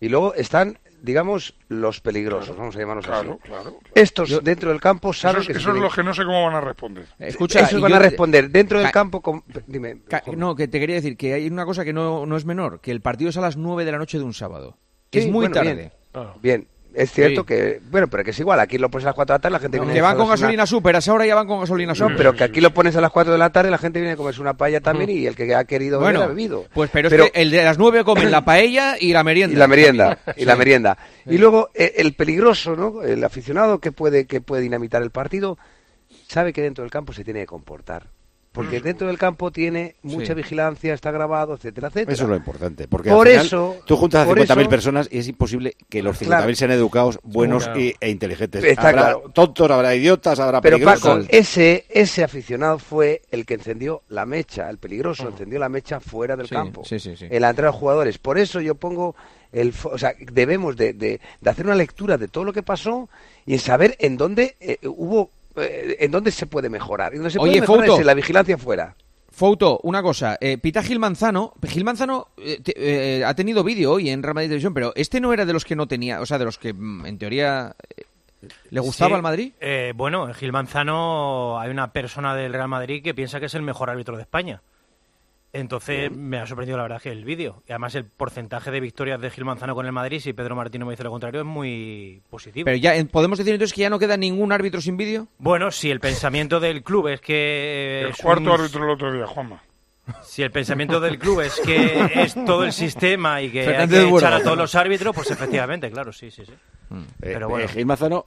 Y 0.00 0.08
luego 0.08 0.34
están, 0.34 0.80
digamos, 1.00 1.54
los 1.68 2.00
peligrosos, 2.00 2.56
vamos 2.56 2.74
a 2.74 2.78
llamarlos 2.80 3.06
Claro, 3.06 3.20
así. 3.40 3.42
claro, 3.48 3.62
claro. 3.64 3.80
Estos 3.94 4.42
dentro 4.42 4.70
del 4.70 4.80
campo 4.80 5.12
saben 5.12 5.36
Esos, 5.36 5.46
que 5.46 5.52
esos 5.52 5.64
tienen- 5.64 5.82
los 5.82 5.94
que 5.94 6.02
no 6.02 6.12
sé 6.12 6.24
cómo 6.24 6.44
van 6.44 6.54
a 6.56 6.60
responder. 6.60 7.06
Escucha, 7.20 7.60
esos 7.60 7.80
van 7.80 7.90
yo- 7.92 7.96
a 7.96 8.00
responder 8.00 8.50
dentro 8.50 8.78
del 8.78 8.88
Ca- 8.88 8.92
campo 8.92 9.20
con... 9.20 9.44
Dime. 9.68 9.98
No, 10.36 10.56
que 10.56 10.66
te 10.66 10.80
quería 10.80 10.96
decir 10.96 11.16
que 11.16 11.34
hay 11.34 11.46
una 11.46 11.64
cosa 11.64 11.84
que 11.84 11.92
no, 11.92 12.26
no 12.26 12.36
es 12.36 12.44
menor, 12.44 12.80
que 12.80 12.90
el 12.90 13.00
partido 13.00 13.30
es 13.30 13.36
a 13.36 13.40
las 13.40 13.56
9 13.56 13.84
de 13.84 13.92
la 13.92 13.98
noche 13.98 14.18
de 14.18 14.24
un 14.24 14.34
sábado. 14.34 14.76
que 15.10 15.20
Sí, 15.20 15.26
es 15.26 15.32
muy 15.32 15.42
bueno, 15.46 15.54
tarde. 15.54 15.92
Bien, 16.12 16.32
Bien. 16.42 16.68
Es 16.94 17.10
cierto 17.12 17.42
Sí. 17.42 17.46
que, 17.46 17.80
bueno, 17.90 18.08
pero 18.08 18.22
que 18.24 18.30
es 18.30 18.38
igual, 18.40 18.60
aquí 18.60 18.78
lo 18.78 18.90
pones 18.90 19.06
a 19.06 19.08
las 19.08 19.14
4 19.14 19.32
de 19.32 19.36
la 19.38 19.40
tarde, 19.40 19.52
la 19.52 19.60
gente 19.60 19.78
viene 19.78 19.94
Que 19.94 20.00
van 20.02 20.16
con 20.16 20.28
gasolina 20.28 20.66
super, 20.66 20.94
a 20.94 20.98
esa 20.98 21.12
hora 21.12 21.26
ya 21.26 21.34
van 21.34 21.46
con 21.46 21.60
gasolina 21.60 21.94
super. 21.94 22.10
No, 22.12 22.16
pero 22.16 22.32
que 22.34 22.44
aquí 22.44 22.60
lo 22.60 22.74
pones 22.74 22.94
a 22.96 23.00
las 23.00 23.10
4 23.10 23.32
de 23.32 23.38
la 23.38 23.50
tarde, 23.50 23.70
la 23.70 23.78
gente 23.78 23.98
viene 24.00 24.12
a 24.12 24.16
comerse 24.16 24.40
una 24.40 24.54
paella 24.54 24.80
también 24.80 25.10
y 25.10 25.26
el 25.26 25.34
que 25.34 25.54
ha 25.54 25.64
querido 25.64 25.98
beber 25.98 26.14
Bueno, 26.14 26.24
ha 26.24 26.28
bebido. 26.28 26.66
Pues 26.74 26.90
pero, 26.92 27.08
es 27.08 27.30
que 27.30 27.40
el 27.40 27.50
de 27.50 27.64
las 27.64 27.78
9 27.78 28.04
comen 28.04 28.30
la 28.30 28.44
paella 28.44 28.96
y 29.00 29.12
la 29.12 29.24
merienda. 29.24 29.54
Y 29.54 29.58
la 29.58 29.68
merienda, 29.68 30.18
y 30.36 30.44
la 30.44 30.56
merienda. 30.56 30.98
Y 31.26 31.38
luego 31.38 31.70
eh, 31.74 31.94
el 31.96 32.14
peligroso, 32.14 32.76
¿no? 32.76 33.02
El 33.02 33.24
aficionado 33.24 33.78
que 33.78 33.92
puede 33.92 34.26
que 34.26 34.40
puede 34.40 34.62
dinamitar 34.62 35.02
el 35.02 35.10
partido 35.10 35.58
sabe 36.28 36.52
que 36.52 36.62
dentro 36.62 36.82
del 36.84 36.90
campo 36.90 37.12
se 37.12 37.24
tiene 37.24 37.40
que 37.40 37.46
comportar. 37.46 38.06
Porque 38.52 38.80
dentro 38.80 39.06
del 39.06 39.16
campo 39.16 39.50
tiene 39.50 39.94
mucha 40.02 40.26
Sí. 40.26 40.34
vigilancia, 40.34 40.92
está 40.92 41.10
grabado, 41.10 41.54
etcétera, 41.54 41.88
etcétera. 41.88 42.12
Eso 42.12 42.24
es 42.24 42.28
lo 42.28 42.36
importante. 42.36 42.86
Porque 42.86 43.08
Por 43.08 43.26
al 43.26 43.32
final, 43.32 43.46
eso- 43.46 43.76
tú 43.86 43.96
juntas 43.96 44.22
a 44.22 44.24
por 44.26 44.36
50.000 44.36 44.60
eso- 44.64 44.70
personas 44.70 45.08
y 45.10 45.18
es 45.18 45.28
imposible 45.28 45.74
que 45.88 46.02
los 46.02 46.18
50.000 46.18 46.44
Claro. 46.44 46.56
sean 46.56 46.70
educados, 46.72 47.18
buenos 47.22 47.64
Claro. 47.64 47.80
y- 47.80 47.94
e 47.98 48.10
inteligentes. 48.10 48.62
Está 48.62 48.88
habrá 48.90 49.02
claro. 49.02 49.30
tontos, 49.32 49.70
habrá 49.70 49.94
idiotas, 49.94 50.38
habrá 50.38 50.60
Pero 50.60 50.76
peligrosos. 50.76 51.24
Paco, 51.24 51.26
ese, 51.30 51.86
ese 51.88 52.22
aficionado 52.24 52.78
fue 52.78 53.22
el 53.30 53.46
que 53.46 53.54
encendió 53.54 54.02
la 54.10 54.26
mecha, 54.26 54.68
el 54.68 54.76
peligroso 54.76 55.28
encendió 55.28 55.58
la 55.58 55.70
mecha 55.70 55.98
fuera 56.00 56.36
del 56.36 56.48
Sí, 56.48 56.54
campo. 56.54 56.84
sí, 56.84 56.98
sí, 57.00 57.16
sí. 57.16 57.26
En 57.30 57.40
la 57.40 57.48
entrada 57.50 57.68
de 57.68 57.72
los 57.72 57.80
jugadores. 57.80 58.18
Por 58.18 58.36
eso 58.38 58.60
yo 58.60 58.74
pongo 58.74 59.16
el, 59.50 59.72
fo- 59.72 59.92
o 59.94 59.98
sea, 59.98 60.12
debemos 60.30 60.76
de, 60.76 60.92
de- 60.92 61.20
de 61.40 61.50
hacer 61.50 61.64
una 61.64 61.74
lectura 61.74 62.18
de 62.18 62.28
todo 62.28 62.44
lo 62.44 62.52
que 62.52 62.62
pasó 62.62 63.08
y 63.46 63.56
saber 63.58 63.96
en 63.98 64.18
dónde 64.18 64.56
eh, 64.60 64.78
hubo, 64.84 65.30
en 65.56 66.10
dónde 66.10 66.30
se 66.30 66.46
puede 66.46 66.68
mejorar. 66.68 67.12
Y 67.12 67.16
donde 67.16 67.30
se 67.30 67.38
Oye, 67.38 67.50
puede 67.52 67.60
mejorar 67.62 67.80
Fouto. 67.86 67.94
es 67.94 68.00
en 68.00 68.06
la 68.06 68.14
vigilancia 68.14 68.58
fuera. 68.58 68.94
Fouto, 69.30 69.80
una 69.82 70.02
cosa, 70.02 70.36
eh, 70.40 70.58
pita 70.58 70.82
Gil 70.82 70.98
Manzano, 70.98 71.54
Gil 71.66 71.84
Manzano 71.84 72.28
eh, 72.36 72.60
te- 72.62 72.74
eh, 73.18 73.24
ha 73.24 73.34
tenido 73.34 73.64
vídeo 73.64 73.92
hoy 73.92 74.10
en 74.10 74.22
Real 74.22 74.34
Madrid 74.34 74.48
Televisión, 74.48 74.74
pero 74.74 74.92
este 74.94 75.20
no 75.20 75.32
era 75.32 75.46
de 75.46 75.54
los 75.54 75.64
que 75.64 75.74
no 75.74 75.86
tenía, 75.88 76.20
o 76.20 76.26
sea, 76.26 76.38
de 76.38 76.44
los 76.44 76.58
que 76.58 76.74
mm, 76.74 77.06
en 77.06 77.18
teoría 77.18 77.74
eh, 77.96 78.02
le 78.68 78.80
gustaba 78.80 79.08
Sí, 79.10 79.14
al 79.14 79.22
Madrid. 79.22 79.52
eh, 79.60 79.92
bueno, 79.96 80.28
en 80.28 80.34
Gil 80.34 80.52
Manzano 80.52 81.58
hay 81.58 81.70
una 81.70 81.92
persona 81.92 82.34
del 82.34 82.52
Real 82.52 82.68
Madrid 82.68 83.02
que 83.02 83.14
piensa 83.14 83.40
que 83.40 83.46
es 83.46 83.54
el 83.54 83.62
mejor 83.62 83.88
árbitro 83.88 84.16
de 84.16 84.22
España. 84.22 84.60
Entonces 85.54 86.10
me 86.10 86.38
ha 86.38 86.46
sorprendido 86.46 86.78
la 86.78 86.84
verdad 86.84 87.02
que 87.02 87.10
el 87.10 87.24
vídeo. 87.24 87.62
Y 87.68 87.72
además 87.72 87.94
el 87.94 88.04
porcentaje 88.06 88.70
de 88.70 88.80
victorias 88.80 89.20
de 89.20 89.30
Gil 89.30 89.44
Manzano 89.44 89.74
con 89.74 89.84
el 89.84 89.92
Madrid, 89.92 90.18
si 90.20 90.32
Pedro 90.32 90.56
Martino 90.56 90.86
me 90.86 90.92
dice 90.92 91.04
lo 91.04 91.10
contrario, 91.10 91.40
es 91.40 91.46
muy 91.46 92.22
positivo. 92.30 92.64
Pero 92.64 92.76
ya 92.78 92.96
eh, 92.96 93.04
podemos 93.04 93.36
decir 93.38 93.52
entonces 93.52 93.74
que 93.74 93.82
ya 93.82 93.90
no 93.90 93.98
queda 93.98 94.16
ningún 94.16 94.50
árbitro 94.52 94.80
sin 94.80 94.96
vídeo. 94.96 95.28
Bueno, 95.38 95.70
si 95.70 95.90
el 95.90 96.00
pensamiento 96.00 96.58
del 96.58 96.82
club 96.82 97.08
es 97.08 97.20
que... 97.20 98.02
El 98.04 98.10
es 98.12 98.16
cuarto 98.16 98.44
un- 98.44 98.60
árbitro 98.60 98.84
el 98.84 98.90
otro 98.90 99.12
día, 99.12 99.26
Juanma. 99.26 99.62
Si 100.24 100.42
el 100.42 100.50
pensamiento 100.50 100.98
del 101.00 101.18
club 101.18 101.40
es 101.42 101.60
que 101.60 102.10
es 102.22 102.34
todo 102.46 102.64
el 102.64 102.72
sistema 102.72 103.40
y 103.40 103.50
que 103.50 103.60
hay 103.76 103.88
que 103.88 104.08
echar 104.08 104.32
a 104.34 104.42
todos 104.42 104.56
los 104.58 104.74
árbitros, 104.74 105.14
pues 105.14 105.30
efectivamente, 105.30 105.90
claro, 105.92 106.12
sí, 106.12 106.30
sí, 106.30 106.44
sí. 106.44 106.52
Eh, 106.92 107.04
Pero 107.20 107.48
bueno. 107.48 107.66
eh, 107.66 107.68
Gil 107.68 107.86
Manzano, 107.86 108.26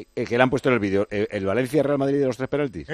eh, 0.00 0.06
eh, 0.16 0.24
que 0.24 0.36
le 0.36 0.42
han 0.42 0.50
puesto 0.50 0.68
en 0.68 0.74
el 0.74 0.78
vídeo, 0.80 1.06
eh, 1.10 1.26
el 1.30 1.44
Valencia 1.46 1.82
Real 1.82 1.98
Madrid 1.98 2.18
de 2.18 2.26
los 2.26 2.36
tres 2.36 2.48
penaltis. 2.48 2.88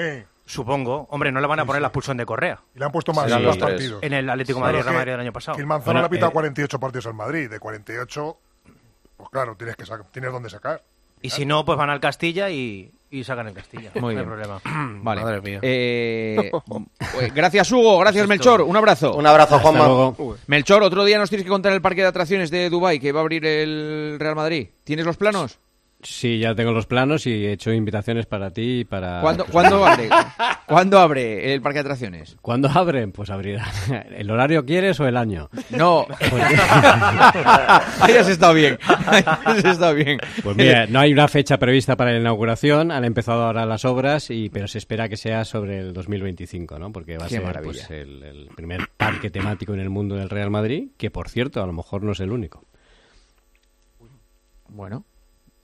Supongo. 0.44 1.06
Hombre, 1.10 1.32
no 1.32 1.40
le 1.40 1.46
van 1.46 1.58
a 1.60 1.64
poner 1.64 1.82
la 1.82 1.88
expulsión 1.88 2.16
de 2.16 2.24
Correa. 2.24 2.60
Y 2.74 2.78
le 2.78 2.84
han 2.84 2.92
puesto 2.92 3.12
más, 3.12 3.24
Serán 3.24 3.40
más 3.44 3.46
los 3.46 3.58
tres. 3.58 3.70
partidos. 3.70 4.02
En 4.02 4.12
el 4.12 4.30
Atlético 4.30 4.60
Madrid, 4.60 4.80
Real 4.82 4.94
Madrid 4.94 5.12
del 5.12 5.20
año 5.20 5.32
pasado. 5.32 5.56
Gil 5.56 5.66
Manzano 5.66 5.86
Bueno, 5.86 6.00
le 6.00 6.06
ha 6.06 6.10
pitado 6.10 6.30
eh, 6.30 6.34
48 6.34 6.78
partidos 6.80 7.06
al 7.06 7.14
Madrid. 7.14 7.50
De 7.50 7.58
48, 7.58 8.38
pues 9.16 9.28
claro, 9.30 9.56
tienes, 9.56 9.76
que 9.76 9.84
sacar, 9.86 10.06
tienes 10.12 10.30
dónde 10.30 10.48
sacar. 10.48 10.82
Y 11.22 11.30
si 11.30 11.46
no, 11.46 11.64
pues 11.64 11.76
van 11.78 11.90
al 11.90 11.98
Castilla 11.98 12.50
y, 12.50 12.92
y 13.10 13.24
sacan 13.24 13.48
el 13.48 13.54
Castilla. 13.54 13.90
Muy 13.94 14.14
no 14.14 14.20
hay 14.20 14.26
bien. 14.26 14.26
problema. 14.26 14.60
Vale. 15.02 15.22
Madre 15.22 15.40
mía. 15.40 15.58
Eh, 15.62 16.52
eh, 17.20 17.32
gracias, 17.34 17.72
Hugo. 17.72 17.98
Gracias, 17.98 18.28
Melchor. 18.28 18.60
Un 18.62 18.76
abrazo. 18.76 19.16
Un 19.16 19.26
abrazo, 19.26 19.56
Hasta 19.56 19.68
Juanma. 19.68 19.86
luego. 19.86 20.36
Melchor, 20.46 20.82
otro 20.84 21.04
día 21.04 21.18
nos 21.18 21.28
tienes 21.28 21.44
que 21.44 21.50
contar 21.50 21.72
el 21.72 21.80
parque 21.82 22.02
de 22.02 22.06
atracciones 22.08 22.50
de 22.52 22.70
Dubai 22.70 23.00
que 23.00 23.10
va 23.10 23.20
a 23.20 23.22
abrir 23.22 23.44
el 23.46 24.16
Real 24.20 24.36
Madrid. 24.36 24.68
¿Tienes 24.84 25.06
los 25.06 25.16
planos? 25.16 25.58
Sí, 26.02 26.38
ya 26.38 26.54
tengo 26.54 26.72
los 26.72 26.86
planos 26.86 27.26
y 27.26 27.46
he 27.46 27.52
hecho 27.52 27.72
invitaciones 27.72 28.26
para 28.26 28.50
ti 28.50 28.80
y 28.80 28.84
para... 28.84 29.20
¿Cuándo, 29.22 29.44
¿cuándo 29.50 29.84
abre? 29.84 30.08
¿Cuándo 30.66 30.98
abre 31.00 31.52
el 31.54 31.62
parque 31.62 31.78
de 31.78 31.80
atracciones? 31.80 32.36
¿Cuándo 32.42 32.68
abren? 32.68 33.12
Pues 33.12 33.30
abrirá. 33.30 33.66
¿El 34.16 34.30
horario 34.30 34.64
quieres 34.64 35.00
o 35.00 35.08
el 35.08 35.16
año? 35.16 35.48
No. 35.70 36.06
Pues- 36.30 36.44
Ahí 38.00 38.14
has 38.14 38.28
estado 38.28 38.54
bien. 38.54 38.78
Ahí 39.06 39.22
has 39.44 39.64
estado 39.64 39.94
bien. 39.94 40.18
Pues 40.44 40.56
mira, 40.56 40.86
no 40.86 41.00
hay 41.00 41.12
una 41.12 41.28
fecha 41.28 41.58
prevista 41.58 41.96
para 41.96 42.12
la 42.12 42.20
inauguración, 42.20 42.92
han 42.92 43.04
empezado 43.04 43.42
ahora 43.44 43.64
las 43.66 43.84
obras, 43.84 44.30
y 44.30 44.48
pero 44.50 44.68
se 44.68 44.78
espera 44.78 45.08
que 45.08 45.16
sea 45.16 45.44
sobre 45.44 45.78
el 45.78 45.92
2025, 45.92 46.78
¿no? 46.78 46.92
Porque 46.92 47.16
va 47.18 47.24
a 47.24 47.28
Qué 47.28 47.36
ser 47.40 47.62
pues, 47.62 47.90
el, 47.90 48.22
el 48.22 48.46
primer 48.54 48.88
parque 48.96 49.30
temático 49.30 49.72
en 49.74 49.80
el 49.80 49.90
mundo 49.90 50.14
del 50.14 50.28
Real 50.30 50.50
Madrid, 50.50 50.90
que 50.98 51.10
por 51.10 51.28
cierto, 51.30 51.62
a 51.62 51.66
lo 51.66 51.72
mejor 51.72 52.02
no 52.02 52.12
es 52.12 52.20
el 52.20 52.30
único. 52.30 52.64
Bueno, 54.68 55.04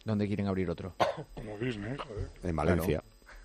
¿dónde 0.05 0.27
quieren 0.27 0.47
abrir 0.47 0.69
otro? 0.71 0.95
Como 1.35 1.59
Disney, 1.59 1.97
joder. 1.97 2.29
En 2.43 2.57
Valencia. 2.57 3.03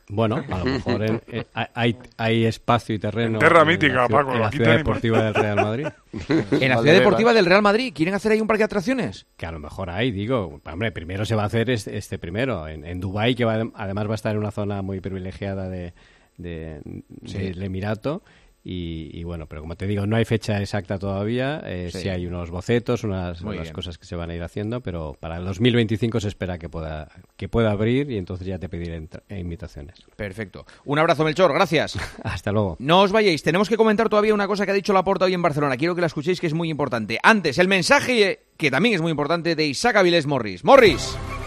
Bueno, 0.09 0.37
a 0.49 0.59
lo 0.59 0.65
mejor 0.65 1.03
en- 1.03 1.21
eh, 1.27 1.43
hay, 1.73 1.97
hay 2.15 2.45
espacio 2.45 2.95
y 2.95 2.99
terreno 2.99 3.33
En 3.35 3.39
Terra 3.39 3.59
la 3.59 3.65
Mítica, 3.65 4.05
ciu- 4.07 4.09
Paco, 4.09 4.33
en 4.35 4.39
la 4.39 4.51
ciudad 4.51 4.77
deportiva 4.77 5.21
del 5.21 5.33
Real 5.33 5.55
Madrid. 5.57 5.87
En 6.29 6.69
la 6.69 6.77
ciudad 6.81 6.93
deportiva 6.95 7.33
del 7.33 7.45
Real 7.45 7.61
Madrid. 7.61 7.91
¿Quieren 7.93 8.15
hacer 8.15 8.31
ahí 8.31 8.39
un 8.39 8.47
parque 8.47 8.59
de 8.59 8.65
atracciones? 8.65 9.25
Que 9.35 9.45
a 9.45 9.51
lo 9.51 9.59
mejor 9.59 9.89
hay, 9.89 10.11
digo, 10.11 10.61
hombre, 10.65 10.93
primero 10.93 11.25
se 11.25 11.35
va 11.35 11.43
a 11.43 11.47
hacer 11.47 11.69
este, 11.69 11.97
este 11.97 12.17
primero, 12.17 12.69
en, 12.69 12.85
en 12.85 13.01
Dubái, 13.01 13.35
que 13.35 13.43
va- 13.43 13.69
además 13.75 14.07
va 14.07 14.13
a 14.13 14.15
estar 14.15 14.31
en 14.31 14.37
una 14.39 14.51
zona 14.51 14.81
muy 14.81 15.01
privilegiada 15.01 15.67
de, 15.67 15.93
de- 16.37 16.79
Sí. 17.25 17.39
del 17.39 17.61
Emirato. 17.63 18.23
Y, 18.69 19.11
y 19.13 19.23
bueno, 19.23 19.45
pero 19.47 19.61
como 19.61 19.77
te 19.77 19.87
digo, 19.87 20.05
no 20.05 20.17
hay 20.17 20.25
fecha 20.25 20.59
exacta 20.59 20.99
todavía. 20.99 21.61
Eh, 21.63 21.87
Sí. 21.89 21.99
sí. 22.01 22.09
hay 22.09 22.25
unos 22.27 22.49
bocetos, 22.49 23.05
unas, 23.05 23.41
cosas 23.71 23.97
que 23.97 24.05
se 24.05 24.17
van 24.17 24.29
a 24.29 24.35
ir 24.35 24.43
haciendo, 24.43 24.81
pero 24.81 25.15
para 25.17 25.37
el 25.37 25.45
2025 25.45 26.19
se 26.19 26.27
espera 26.27 26.57
que 26.57 26.67
pueda, 26.67 27.07
que 27.37 27.47
pueda 27.47 27.71
abrir 27.71 28.11
y 28.11 28.17
entonces 28.17 28.45
ya 28.45 28.59
te 28.59 28.67
pediré 28.67 29.07
eh, 29.29 29.39
invitaciones. 29.39 29.95
Perfecto. 30.17 30.65
Un 30.83 30.99
abrazo, 30.99 31.23
Melchor. 31.23 31.53
Gracias. 31.53 31.97
Hasta 32.23 32.51
luego. 32.51 32.75
No 32.79 33.03
os 33.03 33.13
vayáis, 33.13 33.41
tenemos 33.41 33.69
que 33.69 33.77
comentar 33.77 34.09
todavía 34.09 34.33
una 34.33 34.47
cosa 34.47 34.65
que 34.65 34.71
ha 34.71 34.75
dicho 34.75 34.91
Laporta 34.91 35.23
hoy 35.23 35.33
en 35.33 35.41
Barcelona. 35.41 35.77
Quiero 35.77 35.95
que 35.95 36.01
la 36.01 36.07
escuchéis, 36.07 36.41
que 36.41 36.47
es 36.47 36.53
muy 36.53 36.69
importante. 36.69 37.19
Antes, 37.23 37.59
el 37.59 37.69
mensaje 37.69 38.41
que 38.57 38.69
también 38.69 38.95
es 38.95 39.01
muy 39.01 39.11
importante 39.11 39.55
de 39.55 39.65
Isaac 39.65 39.95
Avilés 39.95 40.25
Morris. 40.25 40.65
Morris. 40.65 41.15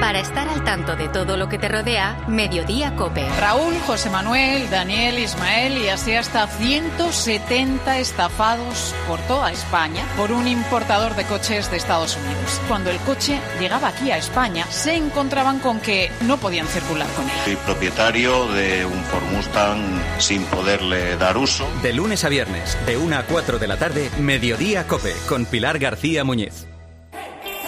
Para 0.00 0.20
estar 0.20 0.46
al 0.48 0.62
tanto 0.62 0.94
de 0.94 1.08
todo 1.08 1.36
lo 1.36 1.48
que 1.48 1.58
te 1.58 1.68
rodea, 1.68 2.18
Mediodía 2.28 2.94
Cope. 2.96 3.26
Raúl, 3.40 3.74
José 3.86 4.10
Manuel, 4.10 4.68
Daniel, 4.68 5.18
Ismael 5.18 5.78
y 5.78 5.88
así 5.88 6.14
hasta 6.14 6.46
170 6.46 7.98
estafados 7.98 8.94
por 9.08 9.18
toda 9.20 9.50
España 9.50 10.04
por 10.16 10.32
un 10.32 10.48
importador 10.48 11.16
de 11.16 11.24
coches 11.24 11.70
de 11.70 11.78
Estados 11.78 12.16
Unidos. 12.16 12.60
Cuando 12.68 12.90
el 12.90 12.98
coche 12.98 13.40
llegaba 13.58 13.88
aquí 13.88 14.10
a 14.10 14.18
España, 14.18 14.66
se 14.66 14.94
encontraban 14.94 15.60
con 15.60 15.80
que 15.80 16.10
no 16.22 16.36
podían 16.36 16.66
circular 16.66 17.08
con 17.16 17.24
él. 17.24 17.36
Soy 17.44 17.56
propietario 17.56 18.46
de 18.52 18.84
un 18.84 19.02
Ford 19.04 19.24
Mustang 19.32 20.02
sin 20.18 20.44
poderle 20.44 21.16
dar 21.16 21.38
uso. 21.38 21.66
De 21.82 21.94
lunes 21.94 22.22
a 22.24 22.28
viernes, 22.28 22.76
de 22.86 22.98
1 22.98 23.16
a 23.16 23.22
4 23.22 23.58
de 23.58 23.66
la 23.66 23.78
tarde, 23.78 24.10
Mediodía 24.20 24.86
Cope, 24.86 25.14
con 25.26 25.46
Pilar 25.46 25.78
García 25.78 26.22
Muñiz. 26.22 26.66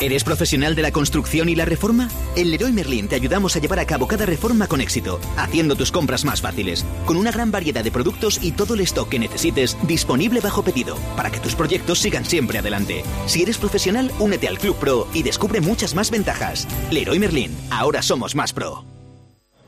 ¿Eres 0.01 0.23
profesional 0.23 0.77
de 0.77 0.83
la 0.83 0.93
construcción 0.93 1.49
y 1.49 1.57
la 1.57 1.65
reforma? 1.65 2.09
En 2.37 2.53
Leroy 2.53 2.71
Merlin 2.73 3.09
te 3.09 3.17
ayudamos 3.17 3.57
a 3.57 3.59
llevar 3.59 3.81
a 3.81 3.85
cabo 3.85 4.07
cada 4.07 4.27
reforma 4.27 4.69
con 4.69 4.81
éxito, 4.81 5.19
haciendo 5.37 5.75
tus 5.75 5.91
compras 5.91 6.25
más 6.25 6.41
fáciles, 6.41 6.85
con 7.05 7.17
una 7.17 7.33
gran 7.33 7.51
variedad 7.51 7.83
de 7.83 7.91
productos 7.91 8.39
y 8.41 8.53
todo 8.53 8.75
el 8.75 8.81
stock 8.83 9.09
que 9.09 9.19
necesites 9.19 9.77
disponible 9.89 10.39
bajo 10.39 10.63
pedido, 10.63 10.97
para 11.17 11.31
que 11.31 11.41
tus 11.41 11.57
proyectos 11.57 11.99
sigan 11.99 12.25
siempre 12.25 12.59
adelante. 12.59 13.03
Si 13.27 13.43
eres 13.43 13.59
profesional, 13.59 14.13
únete 14.21 14.47
al 14.47 14.59
Club 14.59 14.77
Pro 14.77 15.09
y 15.13 15.25
descubre 15.25 15.61
muchas 15.61 15.97
más 15.97 16.13
ventajas. 16.13 16.69
Leroy 16.93 17.19
Merlin, 17.19 17.57
ahora 17.71 18.01
somos 18.01 18.37
más 18.37 18.53
pro. 18.53 18.85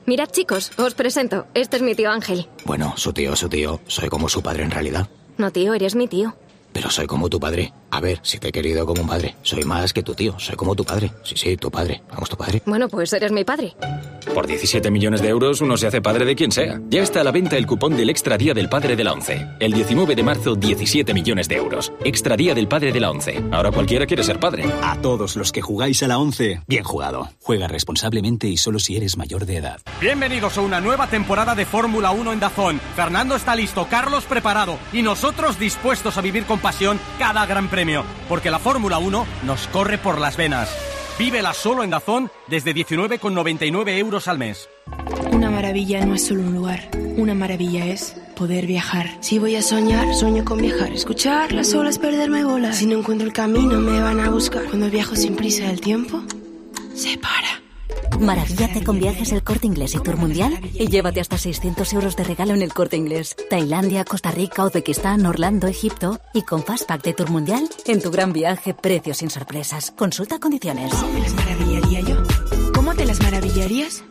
Mirad, 0.07 0.31
chicos, 0.31 0.71
os 0.79 0.95
presento. 0.95 1.49
Este 1.55 1.77
es 1.77 1.83
mi 1.83 1.97
tío 1.97 2.11
Ángel. 2.11 2.47
Bueno, 2.65 2.95
su 2.97 3.13
tío, 3.13 3.35
su 3.35 3.49
tío. 3.49 3.81
Soy 3.89 4.09
como 4.09 4.29
su 4.29 4.43
padre 4.43 4.63
en 4.63 4.71
realidad. 4.71 5.09
No, 5.39 5.51
tío, 5.51 5.75
eres 5.75 5.97
mi 5.97 6.07
tío. 6.07 6.37
Pero 6.73 6.89
soy 6.89 7.09
como 7.09 7.29
tu 7.29 7.41
padre. 7.41 7.73
A 7.91 8.01
ver, 8.01 8.21
si 8.23 8.39
te 8.39 8.49
he 8.49 8.53
querido 8.53 8.87
como 8.87 9.03
un 9.03 9.09
padre. 9.09 9.35
Soy 9.43 9.65
más 9.65 9.93
que 9.93 10.03
tu 10.03 10.15
tío. 10.15 10.39
Soy 10.39 10.57
como 10.57 10.75
tu 10.75 10.85
padre. 10.85 11.11
Sí, 11.25 11.35
sí, 11.37 11.57
tu 11.57 11.71
padre. 11.71 12.03
Vamos, 12.11 12.29
tu 12.29 12.37
padre. 12.37 12.63
Bueno, 12.65 12.89
pues 12.89 13.13
eres 13.13 13.33
mi 13.33 13.45
padre. 13.45 13.75
Por 14.35 14.47
17 14.47 14.91
millones 14.91 15.23
de 15.23 15.29
euros 15.29 15.61
uno 15.61 15.77
se 15.77 15.89
hace 15.89 16.01
padre 16.01 16.25
de 16.25 16.37
quien 16.37 16.53
sea. 16.53 16.81
Ya 16.89 17.03
está 17.03 17.21
a 17.21 17.25
la 17.25 17.33
venta 17.33 17.57
el 17.57 17.67
cupón 17.67 17.97
del 17.97 18.11
Extra 18.11 18.39
Día 18.39 18.55
del 18.55 18.69
Padre 18.69 18.95
de 18.95 19.03
la 19.03 19.13
ONCE. 19.13 19.47
El 19.59 19.73
19 19.73 20.15
de 20.15 20.23
marzo, 20.23 20.55
17 20.55 21.13
millones 21.15 21.49
de 21.49 21.57
euros. 21.57 21.93
Extra 22.05 22.37
Día 22.37 22.55
del 22.55 22.69
Padre 22.69 22.93
de 22.93 23.01
la 23.01 23.11
ONCE. 23.11 23.43
Ahora 23.51 23.73
cualquiera 23.73 24.07
quiere 24.07 24.23
ser 24.23 24.39
padre. 24.39 24.65
A 24.83 24.97
todos 25.01 25.37
los 25.37 25.51
que 25.51 25.63
jugáis 25.63 26.03
a 26.03 26.09
la 26.09 26.19
11, 26.19 26.63
bien 26.69 26.85
jugado. 26.85 27.29
Juega 27.43 27.67
responsablemente 27.67 28.47
y 28.47 28.57
solo 28.57 28.79
si 28.79 28.97
eres 28.97 29.17
mayor 29.17 29.47
de 29.47 29.57
edad. 29.57 29.81
Bienvenidos 30.01 30.57
a 30.59 30.61
una 30.61 30.81
nueva 30.81 31.09
temporada 31.09 31.55
de 31.55 31.67
Fórmula 31.67 32.13
1 32.13 32.33
en 32.33 32.41
Dazón. 32.41 32.81
Fernando 32.95 33.35
está 33.35 33.57
listo, 33.57 33.89
Carlos 33.91 34.25
preparado 34.25 34.79
y 34.93 35.03
nosotros 35.03 35.59
dispuestos 35.59 36.17
a 36.17 36.21
vivir 36.21 36.45
con 36.45 36.61
pasión 36.61 37.01
cada 37.19 37.47
gran 37.47 37.69
premio, 37.69 37.80
porque 38.29 38.51
la 38.51 38.59
Fórmula 38.59 38.99
1 38.99 39.27
nos 39.45 39.67
corre 39.69 39.99
por 39.99 40.19
las 40.19 40.37
venas. 40.37 40.69
Vívela 41.19 41.55
solo 41.55 41.83
en 41.83 41.91
Dazón 41.91 42.31
desde 42.47 42.75
19,99 42.75 43.99
euros 43.99 44.29
al 44.29 44.39
mes. 44.39 44.69
Una 45.33 45.51
maravilla 45.51 46.05
no 46.05 46.15
es 46.15 46.27
solo 46.27 46.43
un 46.43 46.55
lugar, 46.55 46.91
una 47.17 47.35
maravilla 47.35 47.87
es 47.87 48.17
poder 48.37 48.67
viajar. 48.67 49.07
Si 49.21 49.39
voy 49.39 49.57
a 49.57 49.63
soñar, 49.63 50.15
sueño 50.15 50.45
con 50.45 50.59
viajar. 50.59 50.93
Escuchar 50.93 51.53
las 51.53 51.75
olas, 51.75 51.99
perderme 51.99 52.45
bolas. 52.45 52.77
Si 52.79 52.87
no 52.87 52.99
encuentro 52.99 53.27
el 53.27 53.33
camino, 53.33 53.79
me 53.81 54.01
van 54.01 54.21
a 54.21 54.31
buscar. 54.31 54.65
Cuando 54.65 54.91
viajo 54.91 55.17
sin 55.17 55.37
prisa, 55.37 55.71
el 55.71 55.81
tiempo 55.81 56.23
se 56.95 57.17
para. 57.19 57.63
Maravíllate 58.21 58.85
con 58.85 58.99
viajes 58.99 59.33
el 59.33 59.43
corte 59.43 59.67
inglés 59.67 59.95
y 59.95 60.01
Tour 60.01 60.17
Mundial 60.17 60.61
y 60.75 60.89
llévate 60.89 61.21
hasta 61.21 61.39
600 61.39 61.93
euros 61.95 62.17
de 62.17 62.25
regalo 62.25 62.55
en 62.55 62.63
el 62.63 62.73
corte 62.73 62.97
inglés. 62.97 63.37
Tailandia, 63.49 64.05
Costa 64.05 64.31
Rica, 64.31 64.65
Uzbekistán, 64.65 65.25
Orlando, 65.27 65.67
Egipto 65.67 66.21
y 66.35 66.43
con 66.43 66.63
Fastpack 66.63 67.03
de 67.03 67.15
Tour 67.15 67.31
Mundial 67.31 67.69
en 67.87 68.03
tu 68.03 68.11
gran 68.11 68.33
viaje, 68.33 68.75
precios 68.75 69.19
sin 69.19 69.31
sorpresas. 69.31 69.93
Consulta 69.97 70.39
condiciones. 70.39 70.93
¿Cómo 70.93 71.13
me 71.13 71.21
las 71.21 71.35
maravillaría 71.35 72.01
yo? 72.01 72.17
¿Cómo 72.75 72.95
te 72.95 73.05
las 73.07 73.21
maravillarías? 73.23 74.05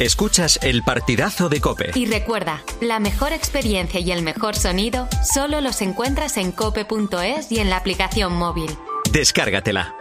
Escuchas 0.00 0.58
el 0.62 0.82
partidazo 0.82 1.48
de 1.48 1.60
Cope. 1.60 1.92
Y 1.94 2.06
recuerda, 2.06 2.64
la 2.80 2.98
mejor 2.98 3.32
experiencia 3.32 4.00
y 4.00 4.10
el 4.10 4.22
mejor 4.22 4.56
sonido 4.56 5.06
solo 5.22 5.60
los 5.60 5.82
encuentras 5.82 6.36
en 6.36 6.50
cope.es 6.50 7.52
y 7.52 7.60
en 7.60 7.70
la 7.70 7.76
aplicación 7.76 8.34
móvil. 8.34 8.76
Descárgatela. 9.14 9.94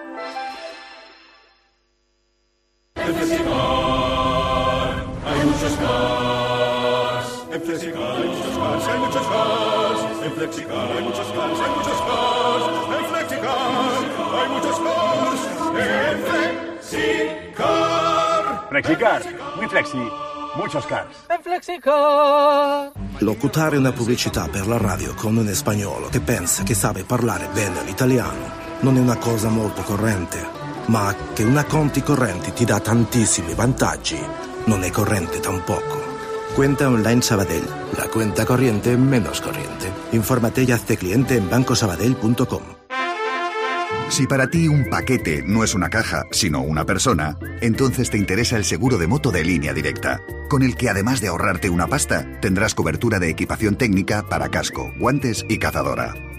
Flexicar, 18.69 19.22
mi 19.60 19.68
flexi, 19.68 19.98
muchos 20.56 20.85
cars. 20.88 21.26
Flexicar. 21.44 22.91
Locutare 23.19 23.77
una 23.77 23.91
pubblicità 23.91 24.48
per 24.48 24.65
la 24.65 24.77
radio 24.77 25.14
con 25.14 25.38
un 25.38 25.48
spagnolo 25.53 26.10
che 26.10 26.19
pensa 26.19 26.64
che 26.64 26.73
sabe 26.73 27.03
parlare 27.03 27.48
bene 27.53 27.84
l'italiano 27.84 28.62
non 28.84 28.98
è 28.98 29.00
una 29.00 29.18
cosa 29.18 29.50
molto 29.50 29.82
corrente, 29.82 30.46
ma 30.88 31.16
che 31.34 31.44
una 31.44 31.64
conti 31.64 32.04
correnti 32.04 32.54
ti 32.54 32.66
dà 32.66 32.80
tantissimi 32.80 33.54
vantaggi 33.54 34.20
non 34.66 34.84
è 34.84 34.92
corrente 34.92 35.40
tampoco. 35.40 36.02
Cuenta 36.54 36.88
online 36.88 37.22
Sabadell, 37.22 37.66
la 37.98 38.08
cuenta 38.08 38.46
corriente 38.46 38.96
menos 38.96 39.42
corriente. 39.42 39.92
Infórmate 40.12 40.64
y 40.64 40.72
hazte 40.72 40.98
cliente 40.98 41.36
en 41.36 41.50
bancosabadell.com. 41.50 42.62
Si 44.10 44.28
para 44.28 44.48
ti 44.48 44.68
un 44.68 44.90
paquete 44.90 45.44
no 45.46 45.64
es 45.64 45.74
una 45.74 45.90
caja, 45.90 46.26
sino 46.32 46.62
una 46.62 46.86
persona, 46.86 47.38
entonces 47.62 48.10
te 48.10 48.18
interesa 48.18 48.58
el 48.58 48.66
seguro 48.66 48.98
de 48.98 49.08
moto 49.08 49.32
de 49.32 49.44
línea 49.44 49.74
directa, 49.74 50.22
con 50.50 50.62
el 50.62 50.76
que 50.76 50.90
además 50.90 51.20
de 51.20 51.30
ahorrarte 51.30 51.70
una 51.70 51.88
pasta, 51.88 52.40
tendrás 52.40 52.76
cobertura 52.76 53.18
de 53.20 53.30
equipación 53.30 53.76
técnica 53.76 54.24
para 54.30 54.50
casco, 54.50 54.92
guantes 55.00 55.46
y 55.50 55.58
cazadora. 55.58 56.14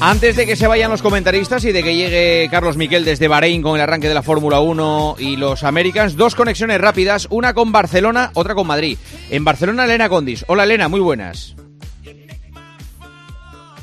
Antes 0.00 0.36
de 0.36 0.46
que 0.46 0.54
se 0.54 0.68
vayan 0.68 0.92
los 0.92 1.02
comentaristas 1.02 1.64
y 1.64 1.72
de 1.72 1.82
que 1.82 1.96
llegue 1.96 2.48
Carlos 2.52 2.76
Miquel 2.76 3.04
desde 3.04 3.26
Bahrein 3.26 3.62
con 3.62 3.74
el 3.74 3.82
arranque 3.82 4.06
de 4.06 4.14
la 4.14 4.22
Fórmula 4.22 4.60
1 4.60 5.16
y 5.18 5.36
los 5.36 5.64
Americans, 5.64 6.16
dos 6.16 6.36
conexiones 6.36 6.80
rápidas, 6.80 7.26
una 7.30 7.52
con 7.52 7.72
Barcelona, 7.72 8.30
otra 8.34 8.54
con 8.54 8.68
Madrid. 8.68 8.96
En 9.28 9.44
Barcelona, 9.44 9.86
Elena 9.86 10.08
Condis. 10.08 10.44
Hola, 10.46 10.64
Elena, 10.64 10.88
muy 10.88 11.00
buenas. 11.00 11.56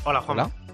Hola, 0.04 0.22
Juan. 0.22 0.65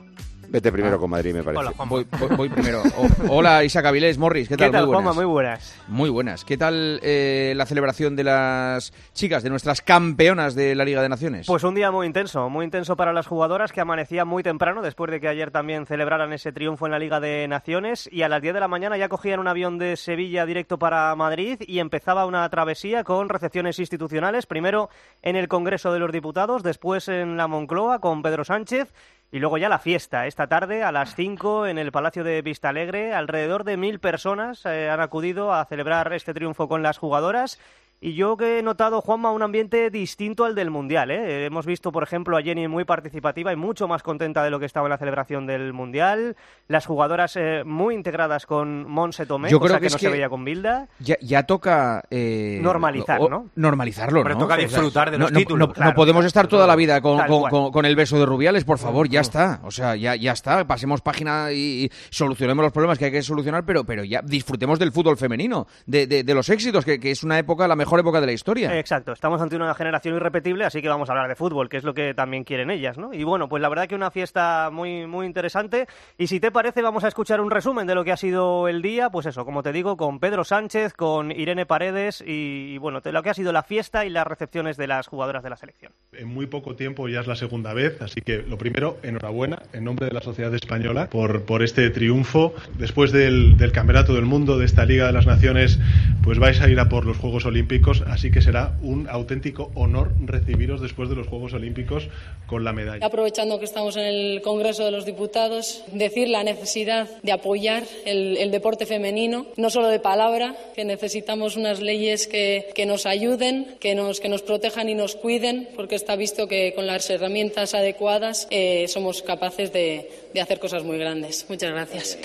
Vete 0.53 0.71
primero 0.71 0.99
con 0.99 1.09
Madrid, 1.09 1.33
me 1.33 1.43
parece. 1.43 1.61
Hola, 1.61 1.73
Juanma. 1.75 1.91
Voy, 1.91 2.07
voy- 2.21 2.37
voy 2.37 2.49
primero. 2.51 2.83
O- 2.83 3.37
hola, 3.39 3.65
Isaac 3.65 3.87
Avilés, 3.87 4.19
Morris, 4.19 4.51
¿qué 4.51 4.59
tal? 4.59 4.67
¿Qué 4.69 4.73
tal, 4.73 4.85
muy 4.87 4.95
buenas. 4.95 5.05
Juanma? 5.15 5.23
Muy 5.23 5.33
buenas. 5.33 5.83
Muy 5.89 6.11
buenas. 6.11 6.45
¿Qué 6.45 6.59
tal 6.59 7.01
eh, 7.03 7.55
la 7.57 7.65
celebración 7.65 8.17
de 8.17 8.25
las 8.25 8.93
chicas, 9.15 9.43
de 9.43 9.49
nuestras 9.49 9.81
campeonas 9.81 10.55
de 10.55 10.75
la 10.75 10.85
Liga 10.85 11.01
de 11.01 11.09
Naciones? 11.09 11.47
Pues 11.47 11.65
un 11.65 11.75
día 11.75 11.91
muy 11.91 12.07
intenso, 12.07 12.51
muy 12.51 12.67
intenso 12.67 12.97
para 12.97 13.15
las 13.15 13.27
jugadoras 13.27 13.73
que 13.73 13.81
amanecía 13.81 14.27
muy 14.27 14.43
temprano 14.43 14.83
después 14.83 15.11
de 15.11 15.21
que 15.21 15.29
ayer 15.29 15.51
también 15.51 15.87
celebraran 15.87 16.31
ese 16.35 16.53
triunfo 16.53 16.85
en 16.85 16.93
la 16.93 16.99
Liga 16.99 17.19
de 17.19 17.49
Naciones 17.49 18.07
y 18.13 18.21
a 18.21 18.29
las 18.29 18.43
10 18.43 18.53
de 18.53 18.61
la 18.61 18.69
mañana 18.69 18.99
ya 18.99 19.09
cogían 19.09 19.41
un 19.41 19.49
avión 19.49 19.79
de 19.79 19.97
Sevilla 19.97 20.45
directo 20.45 20.79
para 20.79 21.17
Madrid 21.17 21.63
y 21.67 21.79
empezaba 21.79 22.27
una 22.27 22.47
travesía 22.51 23.05
con 23.05 23.31
recepciones 23.31 23.79
institucionales, 23.79 24.45
primero 24.45 24.91
en 25.23 25.37
el 25.37 25.49
Congreso 25.49 25.95
de 25.95 25.99
los 25.99 26.13
Diputados, 26.13 26.63
después 26.63 27.09
en 27.09 27.39
la 27.39 27.47
Moncloa 27.49 28.01
con 28.01 28.21
Pedro 28.23 28.45
Sánchez 28.45 28.93
y 29.33 29.39
luego 29.39 29.57
ya 29.57 29.71
la 29.71 29.79
fiesta. 29.79 30.27
Esta 30.27 30.47
tarde 30.47 30.85
a 30.85 30.93
las 30.93 31.15
5 31.15 31.67
en 31.67 31.79
el 31.79 31.91
Palacio 31.91 32.23
de 32.23 32.43
Vistalegre, 32.43 33.15
alrededor 33.15 33.65
de 33.65 33.79
mil 33.79 33.99
personas 33.99 34.65
eh, 34.67 34.91
han 34.91 35.01
acudido 35.01 35.55
a 35.55 35.65
celebrar 35.65 36.13
este 36.13 36.35
triunfo 36.35 36.69
con 36.69 36.83
las 36.83 36.99
jugadoras. 36.99 37.59
Y 38.05 38.15
yo 38.15 38.37
que 38.37 38.59
he 38.59 38.63
notado, 38.65 39.01
Juanma, 39.01 39.31
un 39.31 39.43
ambiente 39.43 39.89
distinto 39.89 40.45
al 40.45 40.57
del 40.57 40.71
Mundial. 40.73 41.13
¿eh? 41.13 41.47
Hemos 41.47 41.67
visto, 41.67 41.93
por 41.93 42.03
ejemplo, 42.03 42.37
a 42.37 42.43
Jenny 42.43 42.67
muy 42.67 42.85
participativa 42.85 43.53
y 43.53 43.57
mucho 43.57 43.87
más 43.87 44.03
contenta 44.03 44.43
de 44.43 44.51
lo 44.51 44.59
que 44.59 44.67
estaba 44.67 44.89
en 44.89 44.91
la 44.91 44.99
celebración 44.99 45.47
del 45.47 45.73
Mundial. 45.73 46.35
Las 46.67 46.85
jugadoras 46.85 47.37
eh, 47.37 47.63
muy 47.65 47.95
integradas 47.95 48.45
con 48.45 48.91
Monse 48.91 49.25
Tomé, 49.25 49.51
Yo 49.51 49.61
cosa 49.61 49.75
creo 49.75 49.77
que 49.77 49.81
que, 49.83 49.87
es 49.87 49.93
no 49.93 49.99
que 50.01 50.07
se 50.07 50.11
veía 50.11 50.29
con 50.29 50.45
Bilda. 50.45 50.89
Ya, 50.99 51.15
ya 51.21 51.45
toca... 51.45 52.03
eh, 52.11 52.59
Normalizar, 52.61 53.21
o- 53.21 53.29
¿no? 53.29 53.51
Normalizarlo, 53.55 54.25
Pero 54.25 54.35
¿no? 54.35 54.41
toca 54.41 54.55
O 54.55 54.57
sea, 54.57 54.67
disfrutar 54.67 55.13
de 55.13 55.19
no- 55.19 55.27
los 55.27 55.33
no- 55.33 55.39
títulos, 55.39 55.69
No, 55.69 55.73
claro, 55.73 55.91
no 55.93 55.95
podemos 55.95 56.25
estar 56.25 56.49
toda 56.49 56.67
la 56.67 56.75
vida 56.75 57.01
con, 57.01 57.19
con- 57.19 57.39
cual. 57.43 57.51
con- 57.53 57.71
con 57.71 57.87
el 57.87 57.95
beso 57.95 58.19
de 58.19 58.27
Rubiales, 58.27 58.65
por 58.65 58.79
favor, 58.79 59.09
ya 59.09 59.21
está. 59.21 59.61
O 59.63 59.71
sea, 59.71 59.95
ya, 59.95 60.17
ya 60.17 60.33
está. 60.33 60.67
Pasemos 60.67 61.03
página 61.03 61.53
y, 61.53 61.85
y 61.85 61.91
solucionemos 62.11 62.65
los 62.65 62.73
problemas 62.73 62.99
que 62.99 63.05
hay 63.05 63.13
que 63.13 63.23
solucionar, 63.23 63.65
pero, 63.65 63.85
pero 63.85 64.03
ya 64.03 64.23
disfrutemos 64.23 64.81
del 64.81 64.91
fútbol 64.91 65.17
femenino, 65.17 65.69
de, 65.87 66.09
de- 66.09 66.25
de 66.25 66.35
los 66.35 66.49
éxitos, 66.49 66.85
que, 66.85 66.99
que 66.99 67.13
es 67.13 67.23
una 67.23 67.39
época, 67.39 67.69
la 67.69 67.77
mejor 67.77 67.92
mejor 67.93 68.01
época 68.01 68.21
de 68.23 68.27
la 68.27 68.33
historia. 68.33 68.79
Exacto, 68.79 69.13
estamos 69.13 69.43
ante 69.43 69.57
una 69.57 69.75
generación 69.75 70.17
irrepetible, 70.17 70.65
así 70.65 70.81
que 70.81 70.89
vamos 70.89 71.11
a 71.11 71.13
hablar 71.13 71.29
de 71.29 71.37
fútbol, 71.37 71.69
que 71.69 71.77
es 71.77 71.85
lo 71.85 71.93
que 71.93 72.15
también 72.15 72.43
quieren 72.43 72.71
ellas, 72.71 72.97
¿no? 72.97 73.13
Y 73.13 73.23
bueno, 73.23 73.51
pues 73.51 73.61
la 73.61 73.69
verdad 73.69 73.87
que 73.87 73.95
una 73.95 74.11
fiesta 74.11 74.71
muy, 74.73 75.07
muy 75.07 75.27
interesante. 75.27 75.87
Y 76.17 76.29
si 76.29 76.41
te 76.41 76.51
parece, 76.51 76.81
vamos 76.81 77.05
a 77.05 77.09
escuchar 77.09 77.43
un 77.43 77.51
resumen 77.51 77.87
de 77.87 77.95
lo 77.95 78.03
que 78.03 78.13
ha 78.13 78.17
sido 78.17 78.67
el 78.67 78.81
día, 78.81 79.11
pues 79.11 79.27
eso, 79.27 79.45
como 79.45 79.63
te 79.63 79.73
digo, 79.73 79.99
con 79.99 80.21
Pedro 80.21 80.43
Sánchez, 80.43 80.95
con 80.95 81.33
Irene 81.33 81.67
Paredes 81.67 82.25
y, 82.27 82.73
y 82.73 82.79
bueno, 82.79 83.01
lo 83.05 83.23
que 83.23 83.29
ha 83.29 83.35
sido 83.35 83.53
la 83.53 83.63
fiesta 83.63 84.07
y 84.07 84.09
las 84.09 84.27
recepciones 84.27 84.79
de 84.79 84.87
las 84.87 85.07
jugadoras 85.07 85.43
de 85.43 85.51
la 85.51 85.57
selección. 85.57 85.93
En 86.13 86.29
muy 86.29 86.47
poco 86.47 86.75
tiempo 86.75 87.09
ya 87.09 87.21
es 87.21 87.27
la 87.27 87.37
segunda 87.37 87.75
vez, 87.75 88.01
así 88.01 88.23
que 88.23 88.39
lo 88.39 88.57
primero, 88.57 88.97
enhorabuena 89.03 89.65
en 89.75 89.85
nombre 89.85 90.07
de 90.07 90.13
la 90.13 90.23
sociedad 90.23 90.55
española 90.55 91.09
por, 91.11 91.45
por 91.45 91.63
este 91.63 91.91
triunfo. 91.91 92.55
Después 92.79 93.13
del, 93.13 93.59
del 93.59 93.73
Campeonato 93.73 94.15
del 94.15 94.25
Mundo, 94.25 94.57
de 94.57 94.65
esta 94.65 94.87
Liga 94.87 95.07
de 95.07 95.13
las 95.13 95.27
Naciones, 95.27 95.79
pues 96.23 96.39
vais 96.39 96.59
a 96.63 96.71
ir 96.71 96.81
a 96.81 96.89
por 96.89 97.05
los 97.05 97.19
Juegos 97.19 97.45
Olímpicos, 97.45 97.82
así 98.07 98.31
que 98.31 98.41
será 98.41 98.77
un 98.83 99.09
auténtico 99.09 99.71
honor 99.75 100.13
recibiros 100.25 100.81
después 100.81 101.09
de 101.09 101.17
los 101.17 101.27
Juegos 101.27 101.53
Olímpicos 101.53 102.09
con 102.47 102.65
la 102.65 102.73
medalla. 102.73 103.05
Aprovechando 103.05 103.59
que 103.59 103.65
estamos 103.65 103.97
en 103.97 104.05
el 104.05 104.43
Congreso 104.43 104.85
de 104.85 104.93
los 104.93 105.05
Diputados, 105.05 105.83
decir 105.93 106.29
la 106.29 106.45
necesidad 106.45 107.09
de 107.23 107.33
apoyar 107.33 107.83
el, 108.05 108.51
deporte 108.51 108.87
femenino, 108.87 109.47
no 109.57 109.71
solo 109.71 109.89
de 109.89 109.99
palabra, 109.99 110.55
que 110.75 110.85
necesitamos 110.85 111.57
unas 111.57 111.81
leyes 111.81 112.27
que, 112.27 112.71
que 112.75 112.87
nos 112.87 113.07
ayuden, 113.07 113.77
que 113.81 113.95
nos, 113.95 114.21
que 114.21 114.29
nos 114.29 114.43
protejan 114.43 114.89
y 114.89 114.95
nos 114.95 115.17
cuiden, 115.17 115.69
porque 115.75 115.95
está 115.95 116.17
visto 116.17 116.47
que 116.47 116.75
con 116.75 116.87
las 116.87 117.09
herramientas 117.11 117.75
adecuadas 117.75 118.47
eh, 118.51 118.87
somos 118.89 119.23
capaces 119.23 119.73
de, 119.73 120.11
de 120.33 120.41
hacer 120.41 120.59
cosas 120.61 120.85
muy 120.85 120.99
grandes. 120.99 121.47
Muchas 121.49 121.71
gracias. 121.71 122.19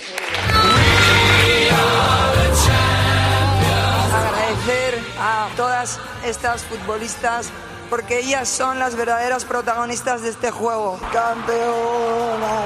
Agradecer 4.18 4.98
a 5.20 5.48
todas 5.56 6.00
estas 6.24 6.64
futbolistas 6.64 7.52
porque 7.88 8.18
ellas 8.18 8.48
son 8.48 8.78
las 8.78 8.96
verdaderas 8.96 9.44
protagonistas 9.44 10.22
de 10.22 10.30
este 10.30 10.50
juego. 10.50 10.98
Campeona. 11.12 12.62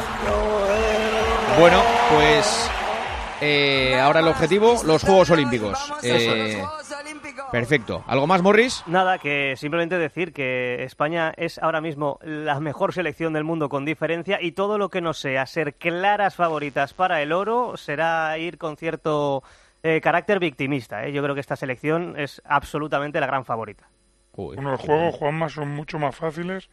Bueno, 1.59 1.83
pues 2.15 2.71
eh, 3.41 3.99
ahora 4.01 4.21
el 4.21 4.29
objetivo, 4.29 4.81
los 4.85 5.03
Juegos 5.03 5.31
Olímpicos. 5.31 5.93
Eh, 6.03 6.65
perfecto. 7.51 8.05
¿Algo 8.07 8.27
más, 8.27 8.41
Morris? 8.41 8.83
Nada, 8.87 9.19
que 9.19 9.55
simplemente 9.57 9.99
decir 9.99 10.33
que 10.33 10.85
España 10.85 11.35
es 11.37 11.59
ahora 11.59 11.81
mismo 11.81 12.19
la 12.23 12.61
mejor 12.61 12.95
selección 12.95 13.33
del 13.33 13.45
mundo 13.45 13.69
con 13.69 13.85
diferencia 13.85 14.41
y 14.41 14.53
todo 14.53 14.79
lo 14.79 14.89
que 14.89 15.01
no 15.01 15.13
sea 15.13 15.47
ser 15.47 15.75
claras 15.75 16.37
favoritas 16.37 16.95
para 16.95 17.21
el 17.21 17.33
oro 17.33 17.77
será 17.77 18.39
ir 18.39 18.59
con 18.59 18.77
cierto 18.77 19.43
eh, 19.83 20.01
carácter 20.01 20.39
victimista. 20.39 21.05
¿eh? 21.07 21.13
Yo 21.13 21.23
creo 21.23 21.35
que 21.35 21.41
esta 21.41 21.57
selección 21.57 22.15
es 22.19 22.41
absolutamente 22.45 23.21
la 23.21 23.27
gran 23.27 23.45
favorita. 23.45 23.89
Unos 24.35 24.81
juegos, 24.81 25.15
Juanma, 25.17 25.49
son 25.49 25.69
mucho 25.71 25.99
más 25.99 26.15
fáciles 26.17 26.71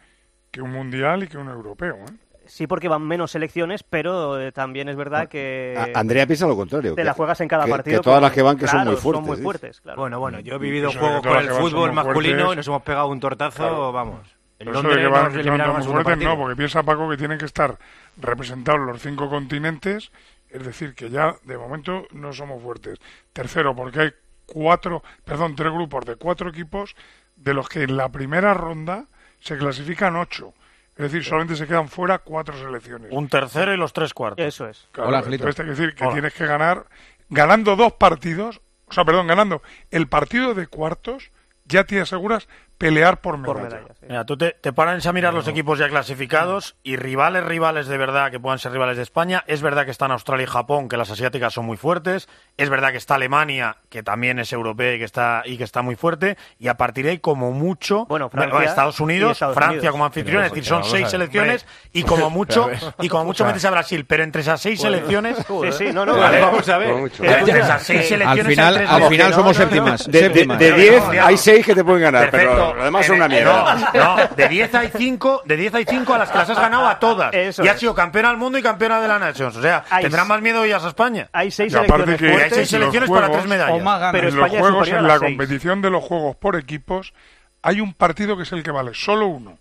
que 0.51 0.61
un 0.61 0.71
mundial 0.71 1.23
y 1.23 1.27
que 1.27 1.37
un 1.37 1.49
europeo. 1.49 1.95
¿eh? 1.95 2.13
Sí, 2.45 2.65
porque 2.65 2.87
van 2.87 3.03
menos 3.03 3.31
selecciones, 3.31 3.83
pero 3.83 4.39
eh, 4.39 4.51
también 4.51 4.89
es 4.89 4.95
verdad 4.95 5.27
que... 5.27 5.75
A- 5.77 5.99
Andrea 5.99 6.25
piensa 6.25 6.47
lo 6.47 6.55
contrario. 6.55 6.91
Te 6.95 7.01
que- 7.01 7.05
la 7.05 7.13
juegas 7.13 7.39
en 7.41 7.47
cada 7.47 7.65
que- 7.65 7.71
partido. 7.71 7.99
Que 7.99 8.03
todas 8.03 8.21
las 8.21 8.31
que 8.31 8.41
van 8.41 8.57
que 8.57 8.67
son 8.67 8.85
muy 8.87 8.95
fuertes. 8.95 9.41
muy 9.77 9.83
claro. 9.83 10.01
Bueno, 10.01 10.19
bueno, 10.19 10.39
yo 10.39 10.55
he 10.55 10.57
vivido 10.57 10.89
Eso 10.89 10.97
de 10.99 11.05
juegos 11.05 11.27
con 11.27 11.37
el 11.37 11.49
fútbol 11.49 11.89
muy 11.89 11.95
masculino 11.95 12.35
fuertes. 12.37 12.53
y 12.53 12.57
nos 12.57 12.67
hemos 12.67 12.81
pegado 12.83 13.07
un 13.07 13.19
tortazo, 13.19 13.57
Claro. 13.57 13.91
vamos. 13.91 14.35
El 14.57 14.65
Pero 14.67 14.79
eso 14.79 14.89
de 14.89 14.95
que 14.97 15.07
van, 15.07 15.31
que 15.31 15.43
segundo 15.43 15.83
fuertes, 16.03 16.17
no, 16.25 16.37
porque 16.37 16.55
piensa 16.55 16.83
Paco 16.83 17.09
que 17.09 17.17
tienen 17.17 17.37
que 17.37 17.45
estar 17.45 17.77
representados 18.17 18.81
los 18.81 19.01
cinco 19.01 19.29
continentes, 19.29 20.11
es 20.49 20.65
decir, 20.65 20.95
que 20.95 21.09
ya 21.09 21.35
de 21.43 21.57
momento 21.57 22.07
no 22.11 22.33
somos 22.33 22.61
fuertes. 22.61 22.99
Tercero, 23.33 23.75
porque 23.75 23.99
hay 23.99 24.13
cuatro, 24.45 25.03
perdón, 25.23 25.55
tres 25.55 25.71
grupos 25.71 26.05
de 26.05 26.15
cuatro 26.15 26.49
equipos, 26.49 26.95
de 27.35 27.53
los 27.53 27.69
que 27.69 27.83
en 27.83 27.97
la 27.97 28.09
primera 28.09 28.53
ronda 28.53 29.05
se 29.39 29.57
clasifican 29.57 30.15
ocho. 30.15 30.53
Es 30.95 31.03
decir, 31.03 31.23
solamente 31.23 31.55
se 31.55 31.65
quedan 31.65 31.87
fuera 31.87 32.19
cuatro 32.19 32.57
selecciones. 32.57 33.09
Un 33.11 33.29
tercero 33.29 33.73
y 33.73 33.77
los 33.77 33.93
tres 33.93 34.13
cuartos. 34.13 34.45
Eso 34.45 34.67
es. 34.67 34.87
Claro, 34.91 35.09
Hola, 35.09 35.23
entonces 35.25 35.59
hay 35.59 35.65
que 35.65 35.71
decir 35.71 35.95
que 35.95 36.03
Hola. 36.03 36.13
tienes 36.13 36.33
que 36.33 36.45
ganar, 36.45 36.87
ganando 37.29 37.77
dos 37.77 37.93
partidos, 37.93 38.59
o 38.85 38.93
sea, 38.93 39.05
perdón, 39.05 39.27
ganando 39.27 39.61
el 39.91 40.07
partido 40.07 40.53
de 40.53 40.67
cuartos, 40.67 41.31
ya 41.63 41.85
te 41.85 42.01
aseguras 42.01 42.49
pelear 42.79 43.21
por 43.21 43.37
medalla. 43.37 43.81
Mira, 44.07 44.25
tú 44.25 44.35
te, 44.37 44.53
te 44.59 44.73
pones 44.73 45.05
a 45.05 45.13
mirar 45.13 45.33
los 45.35 45.47
equipos 45.47 45.77
ya 45.77 45.87
clasificados 45.87 46.75
y 46.81 46.95
rivales, 46.95 47.43
rivales 47.43 47.87
de 47.87 47.97
verdad 47.97 48.31
que 48.31 48.39
puedan 48.39 48.57
ser 48.57 48.71
rivales 48.71 48.97
de 48.97 49.03
España. 49.03 49.43
Es 49.45 49.61
verdad 49.61 49.85
que 49.85 49.91
están 49.91 50.11
Australia 50.11 50.45
y 50.45 50.47
Japón, 50.47 50.89
que 50.89 50.97
las 50.97 51.11
asiáticas 51.11 51.53
son 51.53 51.65
muy 51.65 51.77
fuertes. 51.77 52.27
Es 52.57 52.69
verdad 52.69 52.89
que 52.91 52.97
está 52.97 53.15
Alemania, 53.15 53.77
que 53.89 54.01
también 54.01 54.39
es 54.39 54.51
europea 54.51 54.95
y 54.95 54.97
que 54.97 55.03
está, 55.03 55.43
y 55.45 55.57
que 55.57 55.63
está 55.63 55.83
muy 55.83 55.95
fuerte. 55.95 56.37
Y 56.57 56.69
a 56.69 56.75
partir 56.77 57.05
de 57.05 57.11
ahí, 57.11 57.19
como 57.19 57.51
mucho, 57.51 58.07
Francia 58.31 58.63
Estados 58.63 58.99
Unidos, 58.99 59.33
Estados 59.33 59.55
Francia 59.55 59.77
Unidos. 59.77 59.91
como 59.91 60.05
anfitrión, 60.05 60.43
es 60.43 60.51
decir, 60.51 60.65
son 60.65 60.83
seis 60.83 61.09
selecciones 61.09 61.67
y 61.93 62.01
como 62.03 62.29
mucho, 62.31 62.69
y 62.99 63.09
como 63.09 63.25
mucho 63.25 63.45
metes 63.45 63.65
a 63.65 63.71
Brasil. 63.71 64.05
Pero 64.07 64.23
entre 64.23 64.41
esas 64.41 64.59
seis 64.61 64.79
Joder. 64.79 64.93
selecciones, 64.95 65.37
Sí, 65.37 65.71
sí, 65.85 65.85
no, 65.93 66.05
no, 66.05 66.17
Vale, 66.17 66.39
vamos 66.41 66.67
a 66.69 66.77
ver. 66.77 66.89
Entre 67.21 67.59
esas 67.59 67.83
seis 67.83 67.99
Al 68.01 68.07
selecciones 68.07 68.45
final- 68.47 68.87
al 68.87 69.03
final 69.09 69.33
somos 69.33 69.57
séptimas. 69.57 70.05
De, 70.07 70.11
de- 70.11 70.19
séptimas. 70.25 70.57
de 70.59 70.69
No, 70.71 70.77
10 70.77 71.03
no, 71.03 71.13
no. 71.13 71.25
hay 71.25 71.37
6 71.37 71.65
que 71.65 71.75
te 71.75 71.83
pueden 71.83 72.01
ganar, 72.03 72.29
Perfecto. 72.31 72.53
pero 72.55 72.68
lo 72.75 72.83
demás 72.83 73.07
En 73.09 73.15
una 73.15 73.27
mierda. 73.27 73.75
No, 73.93 74.15
no, 74.17 74.27
de 74.35 74.47
10 74.49 74.75
hay 74.75 74.91
5, 74.95 75.41
de 75.45 75.57
10 75.57 75.73
hay 75.75 75.85
5 75.87 76.13
a 76.13 76.17
las 76.17 76.29
que 76.31 76.37
las 76.37 76.49
has 76.49 76.59
ganado 76.61 76.87
a 76.87 76.99
todas. 76.99 77.33
Eso 77.33 77.63
y 77.63 77.67
has 77.67 77.75
es. 77.75 77.79
sido 77.79 77.93
campeona 77.95 78.29
del 78.29 78.37
mundo 78.37 78.57
y 78.57 78.61
campeona 78.63 78.99
de 79.01 79.07
la 79.07 79.19
Nations. 79.19 79.55
O 79.55 79.61
sea, 79.61 79.83
Hay- 79.89 80.03
tendrán 80.03 80.27
más 80.27 80.41
miedo 80.41 80.63
ellas 80.63 80.83
a 80.83 80.89
España. 80.89 81.29
Hay 81.33 81.51
seis 81.51 81.73
Y 81.73 81.75
aparte 81.75 82.05
selecciones 82.05 82.37
que 82.37 82.43
hay 82.43 82.49
seis 82.51 82.69
selecciones 82.69 83.09
para 83.09 83.27
juegos- 83.27 83.37
tres 83.37 83.49
medallas. 83.49 84.11
Pero 84.11 84.29
en 84.29 84.35
los 84.35 84.51
es 84.53 84.59
juegos, 84.59 84.87
en 84.89 85.03
la 85.07 85.17
seis. 85.19 85.21
competición 85.29 85.81
de 85.81 85.89
los 85.89 86.03
juegos 86.03 86.35
por 86.35 86.55
equipos, 86.55 87.13
hay 87.61 87.81
un 87.81 87.93
partido 87.93 88.37
que 88.37 88.43
es 88.43 88.51
el 88.51 88.63
que 88.63 88.71
vale, 88.71 88.91
solo 88.93 89.27
uno, 89.27 89.57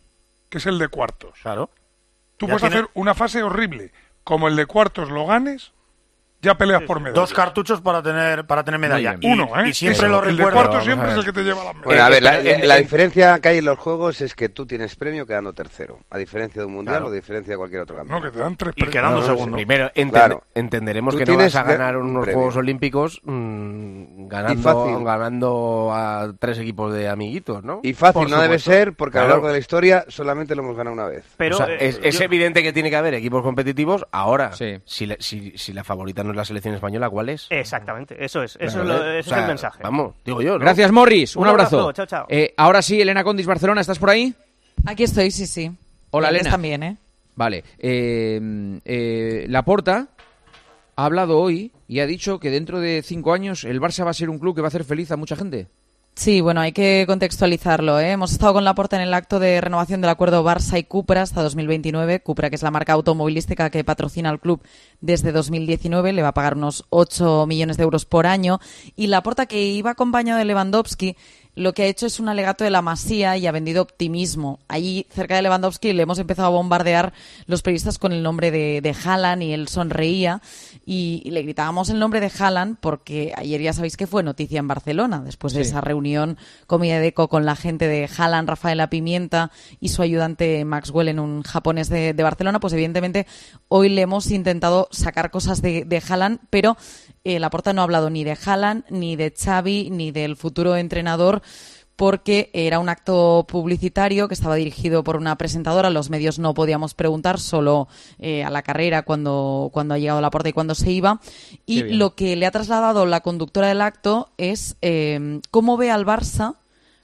que 0.48 0.58
es 0.58 0.66
el 0.66 0.78
de 0.78 0.88
cuartos. 0.88 1.32
Claro. 1.42 1.70
Tú 2.36 2.46
Ya 2.46 2.52
puedes 2.52 2.60
tiene- 2.62 2.76
hacer 2.76 2.90
una 2.94 3.14
fase 3.14 3.42
horrible, 3.42 3.92
como 4.24 4.46
el 4.48 4.54
de 4.56 4.66
cuartos 4.66 5.10
lo 5.10 5.26
ganes, 5.26 5.72
ya 6.40 6.56
peleas 6.56 6.82
por 6.82 7.00
medalla. 7.00 7.20
Dos 7.20 7.32
cartuchos 7.32 7.80
para 7.80 8.02
tener, 8.02 8.46
para 8.46 8.62
tener 8.64 8.78
medalla. 8.78 9.14
bien. 9.14 9.32
Uno, 9.32 9.48
¿eh? 9.60 9.68
Y 9.68 9.74
siempre 9.74 9.98
Eso, 10.06 10.08
lo 10.08 10.22
el 10.24 10.36
de 10.36 10.44
recuerdo. 10.44 10.58
cuartos 10.68 10.84
siempre 10.84 11.10
es 11.10 11.16
el 11.16 11.24
que 11.24 11.32
te 11.32 11.42
lleva 11.42 11.64
la 11.64 11.72
medalla. 11.72 11.84
Bueno, 11.84 12.02
a 12.04 12.08
ver, 12.08 12.22
la, 12.22 12.40
Eh, 12.40 12.66
la 12.66 12.76
eh, 12.76 12.80
diferencia 12.82 13.40
que 13.40 13.48
hay 13.48 13.58
en 13.58 13.64
los 13.64 13.78
juegos 13.78 14.20
es 14.20 14.34
que 14.34 14.48
tú 14.48 14.66
tienes 14.66 14.94
premio 14.96 15.26
quedando 15.26 15.52
tercero, 15.52 15.98
a 16.10 16.18
diferencia 16.18 16.62
de 16.62 16.66
un 16.66 16.74
mundial 16.74 16.94
Claro. 16.96 17.06
o 17.06 17.10
a 17.10 17.14
diferencia 17.14 17.52
de 17.54 17.58
cualquier 17.58 17.82
otro 17.82 17.96
No, 17.96 18.00
campeonato. 18.02 18.26
que 18.30 18.36
te 18.36 18.42
dan 18.42 18.56
tres 18.56 18.72
Y 18.76 18.84
quedando 18.86 19.20
No, 19.20 19.26
no, 19.26 19.32
segundo. 19.34 19.56
Primero, 19.56 19.90
enten- 19.94 20.10
Claro. 20.10 20.44
entenderemos 20.54 21.14
Tú 21.14 21.18
que 21.18 21.26
no 21.26 21.36
vas 21.36 21.54
a 21.56 21.62
ganar 21.64 21.96
un 21.96 22.10
unos 22.10 22.22
premio. 22.24 22.38
Juegos 22.38 22.56
Olímpicos 22.56 23.20
mm, 23.24 24.28
ganando, 24.28 24.62
fácil. 24.62 25.04
ganando 25.04 25.90
a 25.92 26.32
tres 26.38 26.58
equipos 26.58 26.92
de 26.92 27.08
amiguitos, 27.08 27.62
¿no? 27.64 27.80
Y 27.82 27.92
fácil 27.94 28.22
Por 28.22 28.30
no 28.30 28.40
debe 28.40 28.58
ser 28.58 28.92
porque 28.94 29.18
a 29.18 29.22
lo 29.22 29.28
largo 29.28 29.46
de 29.48 29.54
la 29.54 29.58
historia 29.58 30.04
solamente 30.08 30.54
lo 30.54 30.62
hemos 30.62 30.76
ganado 30.76 30.94
una 30.94 31.06
vez. 31.06 31.24
Pero, 31.36 31.56
O 31.56 31.58
sea, 31.58 31.68
eh, 31.68 31.78
es, 31.80 32.00
es 32.02 32.18
yo- 32.18 32.24
evidente 32.24 32.62
que 32.62 32.72
tiene 32.72 32.90
que 32.90 32.96
haber 32.96 33.14
equipos 33.14 33.42
competitivos. 33.42 34.06
Ahora, 34.12 34.52
Sí. 34.52 34.78
si, 34.84 35.06
la- 35.06 35.16
si, 35.18 35.52
si 35.56 35.72
la 35.72 35.84
favorita 35.84 36.22
no 36.22 36.27
es 36.32 36.36
la 36.36 36.44
selección 36.44 36.74
española, 36.74 37.08
¿cuál 37.10 37.28
es? 37.30 37.46
Exactamente, 37.50 38.16
eso 38.24 38.42
es. 38.42 38.56
Eso, 38.60 38.82
Claro, 38.82 38.94
es, 38.94 39.00
lo- 39.00 39.10
¿eh? 39.12 39.18
ese 39.20 39.28
O 39.28 39.30
sea, 39.30 39.38
es 39.38 39.42
el 39.44 39.48
mensaje. 39.48 39.82
Vamos, 39.82 40.14
digo 40.24 40.42
yo, 40.42 40.52
¿no? 40.54 40.58
Gracias, 40.60 40.90
Morris. 40.92 41.36
Un, 41.36 41.42
Un 41.42 41.48
abrazo. 41.48 41.76
abrazo, 41.80 41.92
chao, 41.92 42.06
chao. 42.06 42.26
Eh, 42.28 42.54
ahora 42.56 42.82
sí, 42.82 43.00
Elena 43.00 43.24
Condis, 43.24 43.46
Barcelona, 43.46 43.80
¿estás 43.80 43.98
por 43.98 44.10
ahí? 44.10 44.34
Aquí 44.86 45.04
estoy, 45.04 45.30
sí, 45.30 45.46
sí. 45.46 45.70
Hola, 46.10 46.28
Elena. 46.30 46.50
también, 46.50 46.82
¿eh? 46.82 46.96
Vale. 47.34 47.64
Eh, 47.78 48.40
eh, 48.84 49.46
Laporta 49.48 50.08
ha 50.96 51.04
hablado 51.04 51.38
hoy 51.38 51.70
y 51.86 52.00
ha 52.00 52.06
dicho 52.06 52.40
que 52.40 52.50
dentro 52.50 52.80
de 52.80 53.02
cinco 53.02 53.32
años 53.32 53.64
el 53.64 53.80
Barça 53.80 54.04
va 54.04 54.10
a 54.10 54.14
ser 54.14 54.28
un 54.30 54.38
club 54.38 54.54
que 54.54 54.60
va 54.60 54.66
a 54.66 54.68
hacer 54.68 54.84
feliz 54.84 55.10
a 55.12 55.16
mucha 55.16 55.36
gente. 55.36 55.68
Sí, 56.18 56.40
bueno, 56.40 56.60
hay 56.60 56.72
que 56.72 57.04
contextualizarlo. 57.06 58.00
¿eh? 58.00 58.10
Hemos 58.10 58.32
estado 58.32 58.54
con 58.54 58.64
Laporta 58.64 58.96
en 58.96 59.02
el 59.02 59.14
acto 59.14 59.38
de 59.38 59.60
renovación 59.60 60.00
del 60.00 60.10
acuerdo 60.10 60.42
Barça 60.42 60.76
y 60.76 60.82
Cupra 60.82 61.22
hasta 61.22 61.44
2029. 61.44 62.18
Cupra, 62.22 62.50
que 62.50 62.56
es 62.56 62.62
la 62.64 62.72
marca 62.72 62.94
automovilística 62.94 63.70
que 63.70 63.84
patrocina 63.84 64.28
al 64.28 64.40
club 64.40 64.60
desde 65.00 65.30
2019, 65.30 66.12
le 66.12 66.22
va 66.22 66.28
a 66.28 66.34
pagar 66.34 66.56
unos 66.56 66.86
8 66.90 67.46
millones 67.46 67.76
de 67.76 67.84
euros 67.84 68.04
por 68.04 68.26
año. 68.26 68.58
Y 68.96 69.06
Laporta, 69.06 69.46
que 69.46 69.62
iba 69.62 69.92
acompañado 69.92 70.40
de 70.40 70.44
Lewandowski, 70.44 71.16
lo 71.58 71.74
que 71.74 71.82
ha 71.82 71.86
hecho 71.86 72.06
es 72.06 72.20
un 72.20 72.28
alegato 72.28 72.64
de 72.64 72.70
la 72.70 72.82
Masía 72.82 73.36
y 73.36 73.46
ha 73.46 73.52
vendido 73.52 73.82
optimismo. 73.82 74.60
Allí, 74.68 75.06
cerca 75.10 75.36
de 75.36 75.42
Lewandowski, 75.42 75.92
le 75.92 76.02
hemos 76.04 76.18
empezado 76.18 76.48
a 76.48 76.50
bombardear 76.50 77.12
los 77.46 77.62
periodistas 77.62 77.98
con 77.98 78.12
el 78.12 78.22
nombre 78.22 78.50
de, 78.50 78.80
de 78.80 78.94
Haaland 79.04 79.42
y 79.42 79.52
él 79.52 79.68
sonreía. 79.68 80.40
Y, 80.86 81.20
y 81.24 81.30
le 81.32 81.42
gritábamos 81.42 81.90
el 81.90 81.98
nombre 81.98 82.20
de 82.20 82.30
Haaland 82.38 82.78
porque 82.80 83.32
ayer 83.36 83.60
ya 83.60 83.72
sabéis 83.74 83.96
que 83.96 84.06
fue 84.06 84.22
noticia 84.22 84.58
en 84.58 84.68
Barcelona, 84.68 85.20
después 85.24 85.52
de 85.52 85.62
Sí. 85.64 85.70
esa 85.70 85.80
reunión 85.80 86.38
comida 86.66 87.00
de 87.00 87.08
eco 87.08 87.28
con 87.28 87.44
la 87.44 87.56
gente 87.56 87.88
de 87.88 88.08
Haaland, 88.16 88.48
Rafaela 88.48 88.88
Pimienta 88.88 89.50
y 89.80 89.88
su 89.88 90.02
ayudante 90.02 90.64
Maxwell 90.64 91.08
en 91.08 91.18
un 91.18 91.42
japonés 91.42 91.88
de, 91.88 92.14
de 92.14 92.22
Barcelona, 92.22 92.60
pues 92.60 92.72
evidentemente 92.72 93.26
hoy 93.68 93.88
le 93.88 94.02
hemos 94.02 94.30
intentado 94.30 94.88
sacar 94.90 95.30
cosas 95.30 95.60
de, 95.60 95.84
de 95.84 96.02
Haaland, 96.08 96.38
pero 96.50 96.76
eh, 97.28 97.38
Laporta 97.38 97.72
no 97.72 97.82
ha 97.82 97.84
hablado 97.84 98.10
ni 98.10 98.24
de 98.24 98.36
Haaland, 98.44 98.84
ni 98.90 99.16
de 99.16 99.32
Xavi, 99.36 99.90
ni 99.90 100.10
del 100.10 100.36
futuro 100.36 100.76
entrenador 100.76 101.42
porque 101.98 102.48
era 102.52 102.78
un 102.78 102.88
acto 102.88 103.44
publicitario 103.48 104.28
que 104.28 104.34
estaba 104.34 104.54
dirigido 104.54 105.02
por 105.02 105.16
una 105.16 105.36
presentadora. 105.36 105.90
Los 105.90 106.10
medios 106.10 106.38
no 106.38 106.54
podíamos 106.54 106.94
preguntar, 106.94 107.40
solo 107.40 107.88
eh, 108.20 108.44
a 108.44 108.50
la 108.50 108.62
carrera 108.62 109.02
cuando, 109.02 109.68
cuando 109.72 109.94
ha 109.94 109.98
llegado 109.98 110.20
a 110.20 110.22
la 110.22 110.30
puerta 110.30 110.48
y 110.48 110.52
cuando 110.52 110.76
se 110.76 110.92
iba. 110.92 111.20
Y 111.66 111.82
lo 111.82 112.14
que 112.14 112.36
le 112.36 112.46
ha 112.46 112.52
trasladado 112.52 113.04
la 113.04 113.20
conductora 113.20 113.66
del 113.66 113.80
acto 113.80 114.30
es 114.38 114.76
eh, 114.80 115.40
cómo 115.50 115.76
ve 115.76 115.90
al 115.90 116.06
Barça 116.06 116.54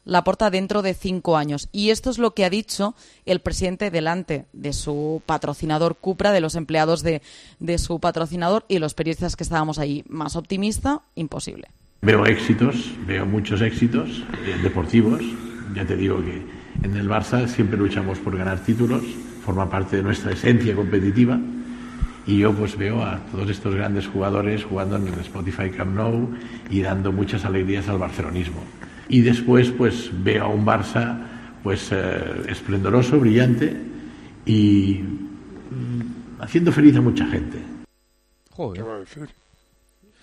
la 0.04 0.24
porta 0.24 0.50
dentro 0.50 0.82
de 0.82 0.94
cinco 0.94 1.36
años. 1.36 1.68
Y 1.72 1.90
esto 1.90 2.10
es 2.10 2.18
lo 2.18 2.32
que 2.34 2.44
ha 2.44 2.50
dicho 2.50 2.94
el 3.26 3.40
presidente 3.40 3.90
delante 3.90 4.46
de 4.52 4.72
su 4.72 5.22
patrocinador 5.26 5.96
Cupra, 5.96 6.32
de 6.32 6.40
los 6.40 6.54
empleados 6.54 7.02
de, 7.02 7.22
de 7.58 7.78
su 7.78 8.00
patrocinador 8.00 8.64
y 8.68 8.78
los 8.78 8.94
periodistas 8.94 9.36
que 9.36 9.44
estábamos 9.44 9.78
ahí. 9.78 10.04
Más 10.08 10.36
optimista, 10.36 11.02
imposible. 11.14 11.68
Veo 12.02 12.26
éxitos, 12.26 12.92
veo 13.06 13.24
muchos 13.24 13.62
éxitos 13.62 14.22
eh, 14.44 14.58
deportivos. 14.62 15.22
Ya 15.74 15.86
te 15.86 15.96
digo 15.96 16.22
que 16.22 16.42
en 16.82 16.96
el 16.96 17.08
Barça 17.08 17.48
siempre 17.48 17.78
luchamos 17.78 18.18
por 18.18 18.36
ganar 18.36 18.60
títulos, 18.60 19.02
forma 19.44 19.70
parte 19.70 19.96
de 19.96 20.02
nuestra 20.02 20.32
esencia 20.32 20.74
competitiva. 20.74 21.38
Y 22.26 22.38
yo 22.38 22.52
pues 22.54 22.76
veo 22.76 23.02
a 23.02 23.20
todos 23.32 23.50
estos 23.50 23.74
grandes 23.74 24.06
jugadores 24.06 24.64
jugando 24.64 24.96
en 24.96 25.08
el 25.08 25.20
Spotify 25.20 25.70
Camp 25.70 25.94
Nou 25.94 26.28
y 26.70 26.80
dando 26.80 27.12
muchas 27.12 27.44
alegrías 27.44 27.88
al 27.88 27.98
barcelonismo. 27.98 28.60
Y 29.08 29.20
después 29.20 29.70
pues 29.70 30.10
veo 30.22 30.44
a 30.44 30.48
un 30.48 30.64
Barça 30.64 31.18
pues 31.62 31.90
eh, 31.92 32.42
esplendoroso, 32.48 33.18
brillante 33.18 33.74
y 34.46 35.00
mm, 35.02 36.42
haciendo 36.42 36.72
feliz 36.72 36.96
a 36.96 37.00
mucha 37.00 37.26
gente. 37.26 37.58
Joder. 38.50 38.84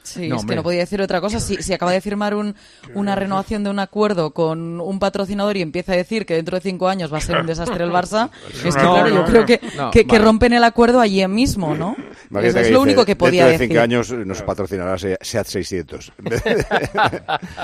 Sí, 0.03 0.28
No, 0.28 0.36
es 0.36 0.41
hombre. 0.41 0.53
que 0.53 0.57
no 0.57 0.64
podía 0.64 0.80
decir 0.80 1.02
otra 1.02 1.22
cosa. 1.22 1.40
Si, 1.40 1.57
si 1.61 1.73
acaba 1.73 1.91
de 1.91 2.02
firmar 2.02 2.34
un, 2.34 2.56
una 2.95 3.15
renovación 3.15 3.64
de 3.64 3.69
un 3.69 3.80
acuerdo 3.80 4.32
con 4.34 4.82
un 4.82 4.99
patrocinador 4.99 5.57
y 5.57 5.61
empieza 5.61 5.94
a 5.94 5.95
decir 5.95 6.26
que 6.26 6.34
dentro 6.36 6.57
de 6.57 6.61
cinco 6.61 6.88
años 6.90 7.14
va 7.14 7.19
a 7.19 7.22
ser 7.22 7.38
un 7.38 7.45
desastre 7.45 7.84
el 7.84 7.91
Barça, 7.91 8.30
es 8.65 8.76
que 8.76 8.82
No, 8.84 8.94
claro, 8.94 9.02
no, 9.02 9.07
yo 9.10 9.22
no. 9.22 9.26
creo 9.26 9.45
que, 9.45 9.60
No, 9.78 9.91
que, 9.91 10.19
rompen 10.19 10.53
el 10.53 10.64
acuerdo 10.64 10.99
allí 10.99 11.26
mismo, 11.28 11.76
¿no? 11.76 11.95
Imagínate 12.30 12.48
Eso 12.48 12.60
es 12.60 12.72
lo 12.72 12.80
dice, 12.80 12.80
único 12.80 13.06
que 13.06 13.15
podía 13.15 13.45
Dentro 13.45 13.48
de 13.48 13.57
decir. 13.68 13.68
cinco 13.76 13.84
años 13.84 14.11
nos 14.28 14.41
patrocinará 14.41 14.98
Se- 14.98 15.18
SEAT 15.22 15.48
600. 15.48 16.11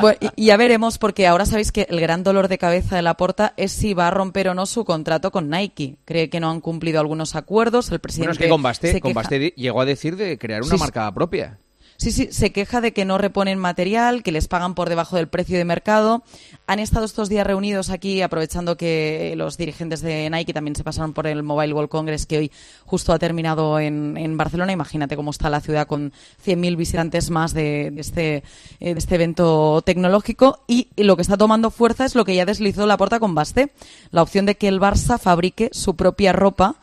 Bueno, 0.01 0.18
y, 0.35 0.45
ya 0.45 0.57
veremos, 0.57 0.97
porque 0.97 1.27
ahora 1.27 1.45
sabéis 1.45 1.72
que 1.72 1.88
el 1.89 1.99
gran 1.99 2.23
dolor 2.23 2.47
de 2.47 2.57
cabeza 2.57 2.95
de 2.95 3.01
Laporta 3.01 3.53
es 3.57 3.72
si 3.72 3.93
va 3.93 4.07
a 4.07 4.11
romper 4.11 4.49
o 4.49 4.53
no 4.53 4.65
su 4.65 4.85
contrato 4.85 5.31
con 5.31 5.49
Nike. 5.49 5.97
Cree 6.05 6.30
que 6.30 6.39
no 6.39 6.49
han 6.49 6.61
cumplido 6.61 6.99
algunos 6.99 7.35
acuerdos. 7.35 7.91
El 7.91 7.99
presidente 7.99 8.27
Bueno, 8.30 8.39
es 8.39 8.45
que 8.45 8.49
con 8.49 8.64
Basté, 8.64 8.91
se 8.93 9.01
con 9.01 9.11
queja- 9.11 9.19
Basté 9.22 9.39
di- 9.39 9.53
llegó 9.55 9.81
a 9.81 9.85
decir 9.85 10.15
de 10.15 10.38
crear 10.38 10.61
una 10.61 10.72
sí. 10.76 10.77
marca 10.80 11.11
propia. 11.14 11.57
Sí, 11.97 12.11
sí, 12.11 12.27
se 12.31 12.51
queja 12.51 12.79
de 12.79 12.93
que 12.93 13.05
no 13.05 13.17
reponen 13.17 13.57
material, 13.57 14.21
que 14.21 14.31
les 14.31 14.47
pagan 14.47 14.75
por 14.75 14.87
debajo 14.87 15.15
del 15.15 15.27
precio 15.27 15.57
de 15.57 15.65
mercado. 15.65 16.23
Han 16.67 16.77
estado 16.77 17.05
estos 17.05 17.27
días 17.27 17.45
reunidos 17.47 17.89
aquí, 17.89 18.21
aprovechando 18.21 18.77
que 18.77 19.33
los 19.35 19.57
dirigentes 19.57 20.01
de 20.01 20.29
Nike 20.29 20.53
también 20.53 20.75
se 20.75 20.83
pasaron 20.83 21.13
por 21.13 21.25
el 21.25 21.41
Mobile 21.41 21.73
World 21.73 21.89
Congress, 21.89 22.27
que 22.27 22.37
hoy 22.37 22.51
justo 22.85 23.13
ha 23.13 23.19
terminado 23.19 23.79
en, 23.79 24.15
en 24.15 24.37
Barcelona. 24.37 24.71
Imagínate 24.71 25.15
cómo 25.15 25.31
está 25.31 25.49
la 25.49 25.59
ciudad 25.59 25.87
con 25.87 26.13
100.000 26.45 26.77
visitantes 26.77 27.31
más 27.31 27.55
de, 27.55 27.91
este, 27.97 28.43
eh, 28.79 28.93
de 28.93 28.99
este 28.99 29.15
evento 29.15 29.81
tecnológico. 29.81 30.59
Y 30.67 30.89
lo 30.97 31.15
que 31.15 31.23
está 31.23 31.35
tomando 31.35 31.71
fuerza 31.71 32.05
es 32.05 32.13
lo 32.13 32.25
que 32.25 32.35
ya 32.35 32.45
deslizó 32.45 32.85
la 32.85 32.97
puerta 32.97 33.19
con 33.19 33.33
Basté, 33.33 33.71
la 34.11 34.21
opción 34.21 34.45
de 34.45 34.53
que 34.53 34.67
el 34.67 34.79
Barça 34.79 35.17
fabrique 35.17 35.71
su 35.73 35.95
propia 35.95 36.31
ropa 36.31 36.75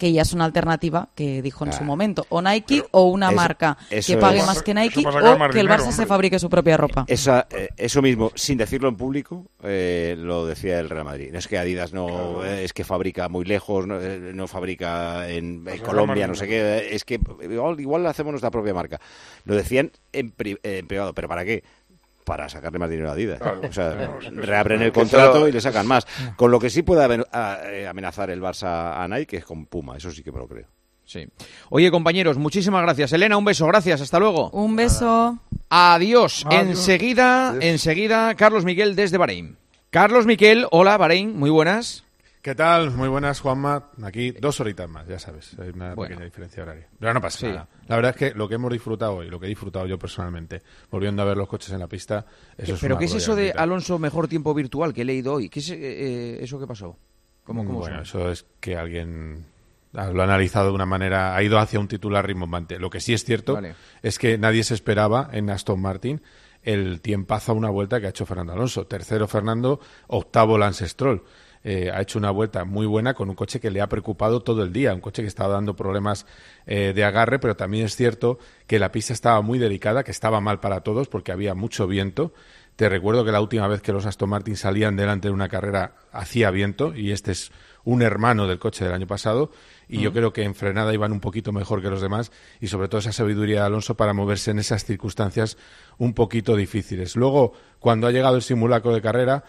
que 0.00 0.10
ya 0.12 0.22
es 0.22 0.32
una 0.32 0.46
alternativa 0.46 1.10
que 1.14 1.42
dijo 1.42 1.66
en 1.66 1.72
su 1.74 1.84
momento. 1.84 2.24
O 2.30 2.40
Nike 2.40 2.82
o 2.90 3.04
una 3.04 3.26
eso- 3.28 3.36
marca 3.36 3.76
eso 3.90 4.14
que 4.14 4.18
pague 4.18 4.38
es- 4.38 4.46
más 4.46 4.62
que 4.62 4.72
Nike 4.74 5.04
o 5.06 5.50
que 5.50 5.60
el 5.60 5.68
Barça 5.68 5.92
se 5.92 6.06
fabrique 6.06 6.38
su 6.38 6.48
propia 6.48 6.76
ropa. 6.78 7.04
Esa, 7.06 7.46
eh, 7.50 7.68
eso 7.76 8.00
mismo, 8.00 8.32
sin 8.34 8.56
decirlo 8.56 8.88
en 8.88 8.96
público, 8.96 9.46
eh, 9.62 10.14
lo 10.18 10.46
decía 10.46 10.80
el 10.80 10.88
Real 10.88 11.04
Madrid. 11.04 11.28
No 11.32 11.38
es 11.38 11.46
que 11.46 11.58
Adidas 11.58 11.92
no 11.92 12.42
eh, 12.44 12.64
es 12.64 12.72
que 12.72 12.82
fabrica 12.82 13.28
muy 13.28 13.44
lejos, 13.44 13.86
no, 13.86 14.00
eh, 14.00 14.32
no 14.34 14.48
fabrica 14.48 15.28
en, 15.28 15.44
en 15.56 15.64
Pues 15.64 15.82
Colombia, 15.82 16.26
no 16.26 16.34
sé 16.34 16.48
qué. 16.48 16.78
eh, 16.78 16.94
Es 16.94 17.04
que 17.04 17.20
igual, 17.42 17.78
igual 17.78 18.06
hacemos 18.06 18.32
nuestra 18.32 18.50
propia 18.50 18.72
marca. 18.72 18.98
Lo 19.44 19.54
decían 19.54 19.92
en, 20.14 20.30
pri- 20.30 20.58
en 20.62 20.86
privado, 20.86 21.12
pero 21.14 21.28
¿para 21.28 21.44
qué? 21.44 21.62
Para 22.24 22.48
sacarle 22.48 22.78
más 22.78 22.90
dinero 22.90 23.08
a 23.10 23.12
Adidas. 23.14 23.38
Claro. 23.40 23.60
O 23.68 23.72
sea, 23.72 23.92
Claro, 23.96 24.18
reabren 24.36 24.82
el 24.82 24.92
contrato 24.92 25.48
y 25.48 25.52
le 25.52 25.60
sacan 25.60 25.86
más. 25.86 26.06
Con 26.36 26.50
lo 26.50 26.58
que 26.60 26.70
sí 26.70 26.82
puede 26.82 27.02
aven- 27.04 27.26
a- 27.32 27.58
eh, 27.64 27.88
amenazar 27.88 28.30
el 28.30 28.40
Barça 28.40 29.02
a 29.02 29.08
Nike 29.08 29.38
es 29.38 29.44
con 29.44 29.66
Puma. 29.66 29.96
Eso 29.96 30.10
sí 30.10 30.22
que 30.22 30.30
me 30.30 30.38
lo 30.38 30.46
creo. 30.46 30.66
Sí. 31.04 31.26
Oye, 31.70 31.90
compañeros, 31.90 32.38
muchísimas 32.38 32.82
gracias. 32.82 33.12
Elena, 33.12 33.36
un 33.36 33.44
beso, 33.44 33.66
gracias. 33.66 34.00
Hasta 34.00 34.18
luego. 34.20 34.50
Un 34.50 34.76
beso. 34.76 35.38
Adiós. 35.68 36.44
Adiós. 36.46 36.62
Enseguida, 36.68 37.54
enseguida, 37.60 38.34
Carlos 38.36 38.64
Miguel 38.64 38.94
desde 38.94 39.18
Bahrein. 39.18 39.56
Carlos 39.90 40.24
Miguel, 40.26 40.66
hola, 40.70 40.96
Bahrein, 40.98 41.36
muy 41.36 41.50
buenas. 41.50 42.04
¿Qué 42.42 42.54
tal? 42.54 42.90
Muy 42.92 43.08
buenas, 43.08 43.40
Juanma. 43.40 43.90
Aquí 44.02 44.30
dos 44.30 44.60
horitas 44.60 44.88
más, 44.88 45.06
ya 45.06 45.18
sabes. 45.18 45.58
Hay 45.58 45.68
una 45.68 45.94
Bueno. 45.94 46.08
pequeña 46.08 46.24
diferencia 46.24 46.62
horaria. 46.62 46.88
Pero 46.98 47.12
no 47.12 47.20
pasa 47.20 47.38
Sí. 47.38 47.46
nada. 47.46 47.68
La 47.86 47.96
verdad 47.96 48.10
es 48.12 48.16
que 48.16 48.34
lo 48.38 48.48
que 48.48 48.54
hemos 48.54 48.72
disfrutado 48.72 49.16
hoy, 49.16 49.28
lo 49.28 49.38
que 49.38 49.44
he 49.44 49.48
disfrutado 49.50 49.86
yo 49.86 49.98
personalmente, 49.98 50.62
volviendo 50.90 51.20
a 51.20 51.26
ver 51.26 51.36
los 51.36 51.48
coches 51.48 51.70
en 51.72 51.80
la 51.80 51.86
pista, 51.86 52.24
eso 52.56 52.74
es 52.74 52.80
¿Pero 52.80 52.96
qué 52.96 53.04
es 53.04 53.14
eso 53.14 53.36
de. 53.36 53.52
Alonso 53.52 53.98
mejor 53.98 54.26
tiempo 54.26 54.54
virtual 54.54 54.94
que 54.94 55.02
he 55.02 55.04
leído 55.04 55.34
hoy? 55.34 55.50
¿Qué 55.50 55.60
es 55.60 55.68
eh, 55.70 55.76
eh, 55.80 56.38
eso 56.40 56.58
que 56.58 56.66
pasó? 56.66 56.96
¿Cómo, 57.44 57.64
cómo 57.64 57.80
bueno, 57.80 57.96
son? 58.06 58.22
eso 58.22 58.30
es 58.30 58.46
que 58.58 58.74
alguien 58.76 59.44
lo 59.92 60.00
ha 60.00 60.24
analizado 60.24 60.68
de 60.68 60.74
una 60.74 60.86
manera, 60.86 61.36
ha 61.36 61.42
ido 61.42 61.58
hacia 61.58 61.78
un 61.78 61.88
titular 61.88 62.26
rimbombante. 62.26 62.78
Lo 62.78 62.88
que 62.88 63.00
sí 63.00 63.12
es 63.12 63.22
cierto 63.24 63.54
Vale. 63.54 63.74
es 64.02 64.18
que 64.18 64.38
nadie 64.38 64.64
se 64.64 64.72
esperaba 64.72 65.28
en 65.32 65.50
Aston 65.50 65.80
Martin 65.80 66.22
el 66.62 67.00
tiempazo 67.02 67.52
a 67.52 67.54
una 67.54 67.70
vuelta 67.70 68.00
que 68.00 68.06
ha 68.06 68.10
hecho 68.10 68.24
Fernando 68.24 68.52
Alonso. 68.54 68.86
Tercero 68.86 69.26
Fernando, 69.28 69.80
octavo 70.06 70.56
Lance 70.56 70.88
Stroll. 70.88 71.22
Eh, 71.62 71.90
ha 71.92 72.00
hecho 72.00 72.18
una 72.18 72.30
vuelta 72.30 72.64
muy 72.64 72.86
buena 72.86 73.12
con 73.12 73.28
un 73.28 73.34
coche 73.34 73.60
que 73.60 73.70
le 73.70 73.82
ha 73.82 73.88
preocupado 73.88 74.40
todo 74.40 74.62
el 74.62 74.72
día, 74.72 74.94
un 74.94 75.00
coche 75.00 75.20
que 75.22 75.28
estaba 75.28 75.54
dando 75.54 75.76
problemas 75.76 76.24
eh, 76.66 76.92
de 76.94 77.04
agarre, 77.04 77.38
pero 77.38 77.54
también 77.54 77.84
es 77.84 77.96
cierto 77.96 78.38
que 78.66 78.78
la 78.78 78.90
pista 78.92 79.12
estaba 79.12 79.42
muy 79.42 79.58
delicada, 79.58 80.02
que 80.02 80.10
estaba 80.10 80.40
mal 80.40 80.60
para 80.60 80.80
todos 80.80 81.08
porque 81.08 81.32
había 81.32 81.54
mucho 81.54 81.86
viento. 81.86 82.32
Te 82.76 82.88
recuerdo 82.88 83.26
que 83.26 83.32
la 83.32 83.42
última 83.42 83.68
vez 83.68 83.82
que 83.82 83.92
los 83.92 84.06
Aston 84.06 84.30
Martin 84.30 84.56
salían 84.56 84.96
delante 84.96 85.28
de 85.28 85.34
una 85.34 85.48
carrera 85.50 85.96
hacía 86.12 86.50
viento 86.50 86.94
y 86.96 87.12
este 87.12 87.32
es 87.32 87.52
un 87.84 88.00
hermano 88.00 88.46
del 88.46 88.58
coche 88.58 88.84
del 88.84 88.94
año 88.94 89.06
pasado 89.06 89.50
y 89.88 90.00
yo 90.00 90.10
Mm. 90.10 90.14
creo 90.14 90.32
que 90.32 90.44
en 90.44 90.54
frenada 90.54 90.94
iban 90.94 91.12
un 91.12 91.20
poquito 91.20 91.52
mejor 91.52 91.82
que 91.82 91.90
los 91.90 92.00
demás 92.00 92.30
y 92.60 92.68
sobre 92.68 92.88
todo 92.88 93.00
esa 93.00 93.12
sabiduría 93.12 93.60
de 93.60 93.66
Alonso 93.66 93.96
para 93.96 94.14
moverse 94.14 94.50
en 94.50 94.58
esas 94.58 94.84
circunstancias 94.84 95.58
un 95.98 96.14
poquito 96.14 96.56
difíciles. 96.56 97.16
Luego, 97.16 97.52
cuando 97.80 98.06
ha 98.06 98.12
llegado 98.12 98.36
el 98.36 98.42
simulacro 98.42 98.94
de 98.94 99.02
carrera, 99.02 99.44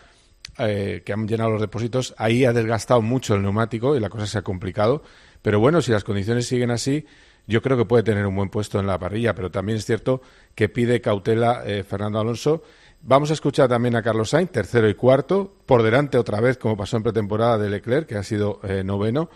eh, 0.57 1.01
que 1.05 1.13
han 1.13 1.27
llenado 1.27 1.51
los 1.51 1.61
depósitos, 1.61 2.13
ahí 2.17 2.45
ha 2.45 2.53
desgastado 2.53 3.01
mucho 3.01 3.35
el 3.35 3.41
neumático 3.41 3.95
y 3.95 3.99
la 3.99 4.09
cosa 4.09 4.27
se 4.27 4.37
ha 4.37 4.41
complicado. 4.41 5.01
Pero 5.41 5.59
bueno, 5.59 5.81
si 5.81 5.91
las 5.91 6.03
condiciones 6.03 6.45
siguen 6.45 6.71
así, 6.71 7.05
yo 7.47 7.61
creo 7.61 7.77
que 7.77 7.85
puede 7.85 8.03
tener 8.03 8.25
un 8.25 8.35
buen 8.35 8.49
puesto 8.49 8.79
en 8.79 8.87
la 8.87 8.99
parrilla, 8.99 9.33
pero 9.33 9.49
también 9.49 9.77
es 9.77 9.85
cierto 9.85 10.21
que 10.53 10.69
pide 10.69 11.01
cautela 11.01 11.63
eh, 11.65 11.83
Fernando 11.83 12.19
Alonso. 12.19 12.63
Vamos 13.01 13.31
a 13.31 13.33
escuchar 13.33 13.67
también 13.67 13.95
a 13.95 14.03
Carlos 14.03 14.29
Sainz, 14.29 14.51
tercero 14.51 14.87
y 14.87 14.93
cuarto, 14.93 15.55
por 15.65 15.81
delante 15.81 16.17
otra 16.17 16.39
vez, 16.39 16.57
como 16.57 16.77
pasó 16.77 16.97
en 16.97 17.03
pretemporada 17.03 17.57
de 17.57 17.69
Leclerc, 17.69 18.07
que 18.07 18.15
ha 18.15 18.23
sido 18.23 18.59
eh, 18.63 18.83
noveno. 18.83 19.29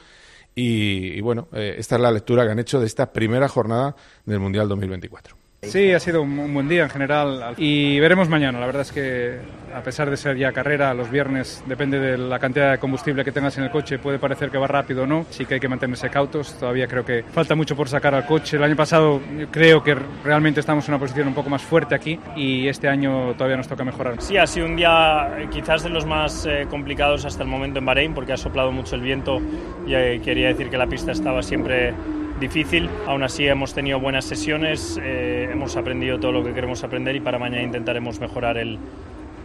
Y, 0.58 1.20
bueno, 1.20 1.50
esta 1.52 1.96
es 1.96 2.02
la 2.02 2.12
lectura 2.12 2.46
que 2.46 2.52
han 2.52 2.60
hecho 2.60 2.80
de 2.80 2.86
esta 2.86 3.12
primera 3.12 3.50
jornada 3.50 3.94
del 4.26 4.40
Mundial 4.40 4.70
2024. 4.70 5.45
Sí, 5.68 5.92
ha 5.92 6.00
sido 6.00 6.22
un, 6.22 6.54
buen 6.54 6.68
día 6.68 6.84
en 6.84 6.90
general 6.90 7.56
y 7.58 8.00
veremos 8.00 8.30
mañana. 8.30 8.60
La 8.60 8.66
verdad 8.66 8.84
es 8.84 8.92
que 8.92 9.40
a 9.76 9.82
pesar 9.82 10.10
de 10.10 10.16
ser 10.16 10.38
ya 10.38 10.54
carrera, 10.54 10.94
los 10.94 11.12
viernes 11.12 11.62
depende 11.66 12.00
de 12.00 12.18
la 12.18 12.40
cantidad 12.40 12.72
de 12.72 12.78
combustible 12.78 13.26
que 13.26 13.32
tengas 13.34 13.58
en 13.58 13.66
el 13.66 13.72
coche, 13.72 14.00
puede 14.00 14.20
parecer 14.20 14.50
que 14.50 14.58
va 14.58 14.68
rápido 14.68 15.04
o 15.04 15.08
no. 15.08 15.26
Sí 15.30 15.46
que 15.46 15.56
hay 15.56 15.60
que 15.60 15.68
mantenerse 15.68 16.10
cautos. 16.10 16.58
Todavía 16.58 16.88
creo 16.88 17.04
que 17.04 17.24
falta 17.24 17.56
mucho 17.56 17.76
por 17.76 17.90
sacar 17.90 18.16
al 18.16 18.26
coche. 18.26 18.58
El 18.58 18.64
año 18.64 18.76
pasado 18.76 19.22
creo 19.52 19.84
que 19.84 19.96
realmente 20.24 20.62
estamos 20.62 20.88
en 20.88 20.94
una 20.94 21.00
posición 21.00 21.28
un 21.28 21.34
poco 21.34 21.50
más 21.50 21.62
fuerte 21.62 21.94
aquí 21.94 22.18
y 22.36 22.68
este 22.68 22.88
año 22.88 23.34
todavía 23.34 23.58
nos 23.58 23.68
toca 23.68 23.84
mejorar. 23.84 24.22
Sí, 24.22 24.38
ha 24.38 24.48
sido 24.48 24.66
un 24.66 24.78
día 24.78 25.30
eh, 25.38 25.48
quizás 25.52 25.84
de 25.84 25.90
los 25.90 26.06
más 26.06 26.46
eh, 26.46 26.68
complicados 26.70 27.26
hasta 27.26 27.44
el 27.44 27.50
momento 27.50 27.80
en 27.80 27.86
Bahrein 27.86 28.14
porque 28.14 28.34
ha 28.34 28.38
soplado 28.38 28.72
mucho 28.72 28.96
el 28.96 29.02
viento 29.02 29.42
y 29.86 29.94
eh, 29.94 30.22
quería 30.24 30.48
decir 30.48 30.70
que 30.70 30.78
la 30.78 30.88
pista 30.88 31.12
estaba 31.12 31.44
siempre 31.44 31.94
difícil. 32.40 32.90
Aún 33.08 33.24
así 33.24 33.48
hemos 33.48 33.74
tenido 33.74 34.00
buenas 34.00 34.26
sesiones, 34.26 35.00
eh, 35.02 35.50
hemos 35.52 35.76
aprendido 35.78 36.20
todo 36.20 36.32
lo 36.32 36.44
que 36.44 36.54
queremos 36.54 36.84
aprender 36.84 37.16
y 37.16 37.20
para 37.20 37.40
mañana 37.40 37.64
intentaremos 37.64 38.20
mejorar 38.20 38.58
el, 38.58 38.78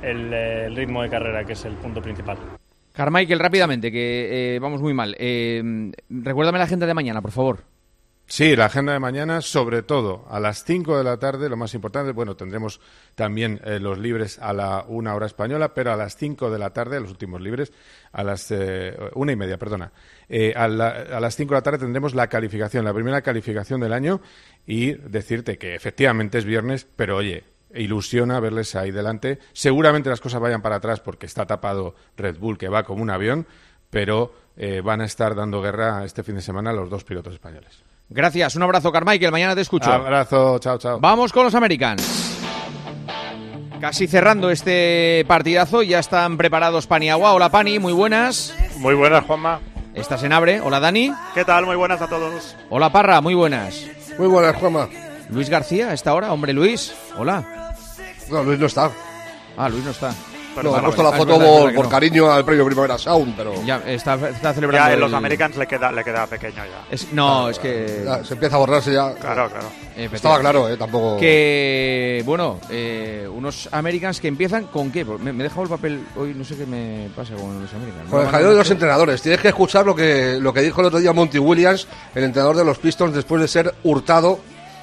eh, 0.02 0.68
ritmo 0.74 1.02
de 1.02 1.08
carrera, 1.08 1.44
que 1.44 1.52
es 1.52 1.64
el 1.64 1.74
punto 1.74 2.00
principal. 2.00 2.38
Carmichael, 2.92 3.38
rápidamente, 3.38 3.92
que 3.92 4.56
eh, 4.56 4.58
vamos 4.58 4.80
muy 4.82 4.92
mal. 4.92 5.14
Eh, 5.18 5.90
recuérdame 6.08 6.58
la 6.58 6.64
agenda 6.64 6.86
de 6.86 6.94
mañana, 6.94 7.22
por 7.22 7.30
favor. 7.30 7.58
Sí, 8.32 8.54
la 8.54 8.66
agenda 8.66 8.92
de 8.92 9.00
mañana, 9.00 9.40
sobre 9.40 9.82
todo 9.82 10.24
a 10.30 10.38
las 10.38 10.62
5 10.62 10.96
de 10.96 11.02
la 11.02 11.16
tarde, 11.16 11.48
lo 11.48 11.56
más 11.56 11.74
importante, 11.74 12.12
bueno, 12.12 12.36
tendremos 12.36 12.80
también 13.16 13.60
eh, 13.64 13.80
los 13.80 13.98
libres 13.98 14.38
a 14.38 14.52
la 14.52 14.84
una 14.86 15.16
hora 15.16 15.26
española, 15.26 15.74
pero 15.74 15.92
a 15.92 15.96
las 15.96 16.16
5 16.16 16.48
de 16.48 16.58
la 16.60 16.70
tarde, 16.70 17.00
los 17.00 17.10
últimos 17.10 17.40
libres, 17.40 17.72
a 18.12 18.22
las 18.22 18.48
eh, 18.52 18.96
una 19.14 19.32
y 19.32 19.36
media, 19.36 19.58
perdona, 19.58 19.90
eh, 20.28 20.52
a, 20.54 20.68
la- 20.68 20.90
a 20.90 21.18
las 21.18 21.34
5 21.34 21.54
de 21.54 21.58
la 21.58 21.62
tarde 21.62 21.78
tendremos 21.80 22.14
la 22.14 22.28
calificación, 22.28 22.84
la 22.84 22.94
primera 22.94 23.20
calificación 23.20 23.80
del 23.80 23.92
año 23.92 24.20
y 24.64 24.92
decirte 24.92 25.58
que 25.58 25.74
efectivamente 25.74 26.38
es 26.38 26.44
viernes, 26.44 26.86
pero 26.94 27.16
oye, 27.16 27.42
ilusiona 27.74 28.38
verles 28.38 28.76
ahí 28.76 28.92
delante. 28.92 29.40
Seguramente 29.52 30.08
las 30.08 30.20
cosas 30.20 30.40
vayan 30.40 30.62
para 30.62 30.76
atrás 30.76 31.00
porque 31.00 31.26
está 31.26 31.46
tapado 31.46 31.96
Red 32.16 32.38
Bull, 32.38 32.58
que 32.58 32.68
va 32.68 32.84
como 32.84 33.02
un 33.02 33.10
avión, 33.10 33.44
pero 33.90 34.32
eh, 34.56 34.82
van 34.82 35.00
a 35.00 35.04
estar 35.06 35.34
dando 35.34 35.60
guerra 35.60 36.04
este 36.04 36.22
fin 36.22 36.36
de 36.36 36.42
semana 36.42 36.72
los 36.72 36.88
dos 36.88 37.02
pilotos 37.02 37.32
españoles. 37.34 37.82
Gracias, 38.10 38.56
un 38.56 38.62
abrazo, 38.64 38.90
Carmichael. 38.90 39.30
Mañana 39.30 39.54
te 39.54 39.60
escucho. 39.60 39.90
Abrazo, 39.90 40.58
chao, 40.58 40.78
chao. 40.78 40.98
Vamos 41.00 41.32
con 41.32 41.44
los 41.44 41.54
Americans. 41.54 42.38
Casi 43.80 44.06
cerrando 44.08 44.50
este 44.50 45.24
partidazo, 45.26 45.82
ya 45.82 46.00
están 46.00 46.36
preparados 46.36 46.86
Paniagua. 46.86 47.32
Hola 47.32 47.48
Pani, 47.50 47.78
muy 47.78 47.92
buenas. 47.92 48.54
Muy 48.76 48.94
buenas, 48.94 49.24
Juanma. 49.24 49.60
Estás 49.94 50.22
en 50.24 50.32
Abre. 50.32 50.60
Hola 50.60 50.80
Dani. 50.80 51.12
¿Qué 51.34 51.44
tal? 51.44 51.64
Muy 51.64 51.76
buenas 51.76 52.02
a 52.02 52.08
todos. 52.08 52.56
Hola 52.68 52.90
Parra, 52.92 53.20
muy 53.20 53.34
buenas. 53.34 53.86
Muy 54.18 54.28
buenas, 54.28 54.56
Juanma. 54.56 54.88
Luis 55.30 55.48
García, 55.48 55.90
a 55.90 55.94
esta 55.94 56.12
hora. 56.12 56.32
Hombre 56.32 56.52
Luis, 56.52 56.92
hola. 57.16 57.74
No, 58.28 58.42
Luis 58.42 58.58
no 58.58 58.66
está. 58.66 58.90
Ah, 59.56 59.68
Luis 59.68 59.84
no 59.84 59.92
está. 59.92 60.12
No, 60.62 60.76
he 60.76 60.82
puesto 60.82 61.02
la 61.02 61.08
Ah, 61.10 61.12
es 61.12 61.18
foto 61.18 61.38
por, 61.38 61.84
no. 61.84 61.88
cariño 61.88 62.30
al 62.30 62.44
premio 62.44 62.64
Primavera 62.66 62.98
Sound, 62.98 63.34
pero... 63.36 63.54
Ya 63.64 63.76
está, 63.86 64.14
está 64.28 64.52
celebrando. 64.52 64.88
Ya 64.88 64.94
en 64.94 65.00
los 65.00 65.08
el- 65.10 65.14
Americans 65.14 65.56
le 65.56 65.66
queda, 65.66 65.90
le 65.92 66.02
queda 66.04 66.26
pequeño 66.26 66.56
ya. 66.56 66.84
Es- 66.90 67.12
no, 67.12 67.48
es 67.48 67.58
que. 67.58 68.02
Ya, 68.04 68.24
se 68.24 68.34
empieza 68.34 68.56
a 68.56 68.58
borrarse 68.58 68.92
ya. 68.92 69.14
Claro, 69.14 69.48
claro. 69.48 69.66
Estaba 69.96 70.38
claro, 70.40 70.68
¿eh? 70.68 70.76
Tampoco... 70.76 71.18
Que, 71.18 72.22
bueno, 72.24 72.58
eh, 72.70 73.28
unos 73.32 73.68
Americans 73.72 74.20
que 74.20 74.28
empiezan 74.28 74.64
con 74.64 74.90
qué? 74.90 75.04
Me, 75.04 75.32
me 75.32 75.40
he 75.40 75.44
dejado 75.44 75.62
el 75.64 75.68
papel 75.68 76.04
hoy, 76.16 76.34
no 76.34 76.44
sé 76.44 76.56
qué 76.56 76.66
me 76.66 77.08
pasa 77.14 77.34
con 77.34 77.60
los 77.62 77.72
Americans. 77.74 78.10
Con 78.10 78.20
el 78.22 78.28
jaleo 78.28 78.50
de 78.50 78.56
los 78.56 78.70
entrenadores. 78.70 79.22
Tienes 79.22 79.40
que 79.40 79.48
escuchar 79.48 79.84
lo 79.86 79.94
que, 79.94 80.38
lo 80.40 80.52
que 80.52 80.60
dijo 80.62 80.80
el 80.80 80.86
otro 80.88 80.98
día 80.98 81.12
Monty 81.12 81.38
Williams, 81.38 81.86
el 82.14 82.24
entrenador 82.24 82.56
de 82.56 82.64
los 82.64 82.78
Pistons, 82.78 83.14
después 83.14 83.40
de 83.42 83.48
ser 83.48 83.74
hurtado 83.84 84.40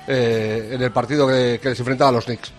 eh, 0.08 0.70
en 0.74 0.82
el 0.82 0.92
partido 0.92 1.28
que, 1.28 1.60
que 1.62 1.70
les 1.70 1.80
enfrentaba 1.80 2.10
a 2.10 2.14
los 2.14 2.26
Knicks. 2.26 2.52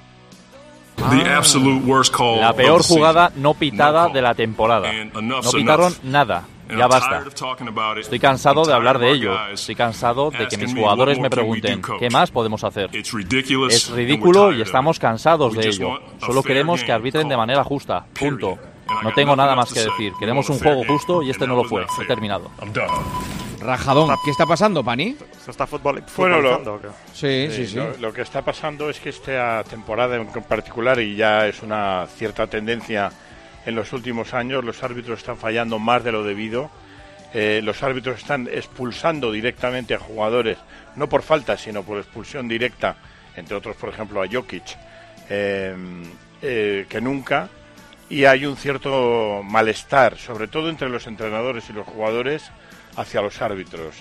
La 2.40 2.52
peor 2.52 2.82
jugada 2.82 3.32
no 3.36 3.54
pitada 3.54 4.08
de 4.08 4.22
la 4.22 4.34
temporada. 4.34 4.90
No 5.22 5.40
pitaron 5.52 5.94
nada. 6.02 6.44
Ya 6.76 6.86
basta. 6.86 7.24
Estoy 7.98 8.18
cansado 8.18 8.64
de 8.64 8.74
hablar 8.74 8.98
de 8.98 9.10
ello. 9.10 9.32
Estoy 9.50 9.74
cansado 9.74 10.30
de 10.30 10.46
que 10.48 10.58
mis 10.58 10.74
jugadores 10.74 11.18
me 11.18 11.30
pregunten, 11.30 11.80
¿qué 11.98 12.10
más 12.10 12.30
podemos 12.30 12.62
hacer? 12.64 12.90
Es 12.92 13.90
ridículo 13.90 14.52
y 14.52 14.62
estamos 14.62 14.98
cansados 14.98 15.54
de 15.54 15.68
ello. 15.68 15.98
Solo 16.20 16.42
queremos 16.42 16.82
que 16.82 16.92
arbitren 16.92 17.28
de 17.28 17.36
manera 17.36 17.64
justa. 17.64 18.04
Punto. 18.18 18.58
No 19.02 19.12
tengo 19.12 19.36
nada 19.36 19.54
más 19.54 19.72
que 19.72 19.80
decir. 19.80 20.12
Queremos 20.18 20.48
un 20.50 20.58
juego 20.58 20.82
justo 20.86 21.22
y 21.22 21.30
este 21.30 21.46
no 21.46 21.56
lo 21.56 21.64
fue. 21.64 21.84
He 22.00 22.06
terminado. 22.06 22.50
Rajadón, 23.60 24.14
¿qué 24.24 24.30
está 24.30 24.46
pasando, 24.46 24.84
Pani? 24.84 25.16
¿Se 25.44 25.50
está 25.50 25.66
futbol, 25.66 26.02
Bueno, 26.16 26.40
lo-? 26.40 26.80
Sí, 27.12 27.48
sí, 27.50 27.66
sí. 27.66 27.76
Lo, 27.76 27.96
lo 27.98 28.12
que 28.12 28.22
está 28.22 28.42
pasando 28.42 28.88
es 28.90 29.00
que 29.00 29.08
esta 29.08 29.64
temporada 29.64 30.16
en 30.16 30.26
particular, 30.44 31.00
y 31.00 31.16
ya 31.16 31.46
es 31.46 31.62
una 31.62 32.06
cierta 32.06 32.46
tendencia 32.46 33.10
en 33.66 33.74
los 33.74 33.92
últimos 33.92 34.34
años, 34.34 34.64
los 34.64 34.82
árbitros 34.82 35.18
están 35.18 35.36
fallando 35.36 35.78
más 35.78 36.04
de 36.04 36.12
lo 36.12 36.22
debido. 36.24 36.70
Eh, 37.34 37.60
los 37.62 37.82
árbitros 37.82 38.18
están 38.18 38.48
expulsando 38.50 39.30
directamente 39.30 39.94
a 39.94 39.98
jugadores, 39.98 40.56
no 40.96 41.08
por 41.08 41.22
falta, 41.22 41.58
sino 41.58 41.82
por 41.82 41.98
expulsión 41.98 42.48
directa, 42.48 42.96
entre 43.36 43.54
otros, 43.56 43.76
por 43.76 43.90
ejemplo, 43.90 44.22
a 44.22 44.26
Jokic, 44.26 44.76
eh, 45.28 45.76
eh, 46.40 46.86
que 46.88 47.00
nunca. 47.00 47.48
Y 48.08 48.24
hay 48.24 48.46
un 48.46 48.56
cierto 48.56 49.42
malestar, 49.44 50.16
sobre 50.16 50.48
todo 50.48 50.70
entre 50.70 50.88
los 50.88 51.06
entrenadores 51.06 51.68
y 51.68 51.74
los 51.74 51.86
jugadores, 51.86 52.50
hacia 52.98 53.22
los 53.22 53.40
árbitros. 53.40 53.94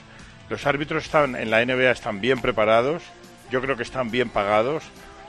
Los 0.50 0.66
árbitros 0.66 1.06
están 1.06 1.36
en 1.36 1.52
la 1.52 1.64
NBA 1.64 1.92
están 1.92 2.20
bien 2.20 2.42
preparados, 2.42 3.04
yo 3.52 3.62
creo 3.62 3.78
que 3.78 3.84
están 3.84 4.12
bien 4.12 4.30
pagados. 4.30 4.84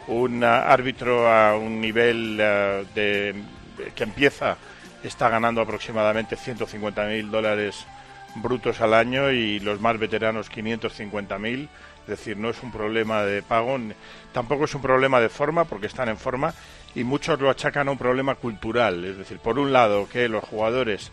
Un 0.06 0.42
ah, 0.42 0.72
árbitro 0.72 1.30
a 1.30 1.56
un 1.56 1.80
nivel 1.80 2.40
ah, 2.40 2.82
de, 2.94 3.34
que 3.94 4.04
empieza 4.04 4.56
está 5.04 5.28
ganando 5.28 5.60
aproximadamente 5.60 6.34
150 6.34 7.04
mil 7.06 7.30
dólares 7.30 7.86
brutos 8.36 8.80
al 8.80 8.94
año 8.94 9.30
y 9.30 9.60
los 9.60 9.80
más 9.80 9.98
veteranos 9.98 10.48
550 10.48 11.38
mil. 11.38 11.68
Es 12.02 12.18
decir, 12.18 12.38
no 12.38 12.48
es 12.48 12.62
un 12.62 12.72
problema 12.72 13.22
de 13.22 13.42
pago, 13.42 13.78
tampoco 14.32 14.64
es 14.64 14.74
un 14.74 14.80
problema 14.80 15.20
de 15.20 15.28
forma 15.28 15.66
porque 15.66 15.86
están 15.86 16.08
en 16.08 16.16
forma 16.16 16.54
y 16.94 17.04
muchos 17.04 17.38
lo 17.38 17.50
achacan 17.50 17.88
a 17.88 17.90
un 17.90 17.98
problema 17.98 18.34
cultural. 18.34 19.04
Es 19.04 19.18
decir, 19.18 19.38
por 19.38 19.58
un 19.58 19.74
lado 19.74 20.08
que 20.08 20.26
los 20.28 20.42
jugadores 20.42 21.12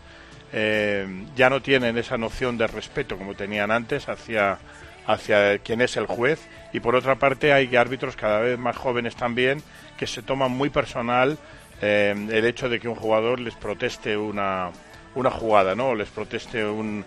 eh, 0.52 1.06
ya 1.34 1.50
no 1.50 1.60
tienen 1.62 1.98
esa 1.98 2.16
noción 2.16 2.58
de 2.58 2.66
respeto 2.66 3.16
como 3.16 3.34
tenían 3.34 3.70
antes 3.70 4.08
hacia, 4.08 4.58
hacia 5.06 5.58
quien 5.58 5.80
es 5.80 5.96
el 5.96 6.06
juez 6.06 6.40
y 6.72 6.80
por 6.80 6.94
otra 6.94 7.16
parte 7.16 7.52
hay 7.52 7.74
árbitros 7.76 8.16
cada 8.16 8.40
vez 8.40 8.58
más 8.58 8.76
jóvenes 8.76 9.16
también 9.16 9.62
que 9.96 10.06
se 10.06 10.22
toman 10.22 10.52
muy 10.52 10.70
personal 10.70 11.38
eh, 11.82 12.14
el 12.30 12.44
hecho 12.44 12.68
de 12.68 12.80
que 12.80 12.88
un 12.88 12.94
jugador 12.94 13.40
les 13.40 13.54
proteste 13.54 14.16
una, 14.16 14.70
una 15.14 15.30
jugada, 15.30 15.74
¿no? 15.74 15.88
O 15.88 15.94
les 15.94 16.08
proteste 16.08 16.64
un, 16.64 17.04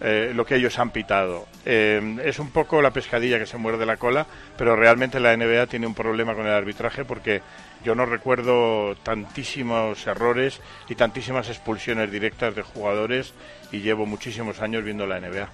eh, 0.00 0.32
lo 0.34 0.44
que 0.44 0.56
ellos 0.56 0.78
han 0.78 0.90
pitado. 0.90 1.46
Eh, 1.64 2.18
es 2.24 2.38
un 2.38 2.50
poco 2.50 2.82
la 2.82 2.90
pescadilla 2.90 3.38
que 3.38 3.46
se 3.46 3.56
muerde 3.56 3.86
la 3.86 3.96
cola, 3.96 4.26
pero 4.56 4.74
realmente 4.74 5.20
la 5.20 5.36
NBA 5.36 5.66
tiene 5.66 5.86
un 5.86 5.94
problema 5.94 6.34
con 6.34 6.46
el 6.46 6.52
arbitraje 6.52 7.04
porque 7.04 7.40
yo 7.84 7.94
no 7.94 8.06
recuerdo 8.06 8.94
tantísimos 9.02 10.06
errores 10.06 10.60
y 10.88 10.94
tantísimas 10.94 11.48
expulsiones 11.48 12.10
directas 12.10 12.54
de 12.54 12.62
jugadores 12.62 13.34
y 13.70 13.80
llevo 13.80 14.06
muchísimos 14.06 14.60
años 14.60 14.84
viendo 14.84 15.06
la 15.06 15.20
NBA. 15.20 15.48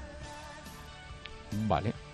Vale. 1.66 2.07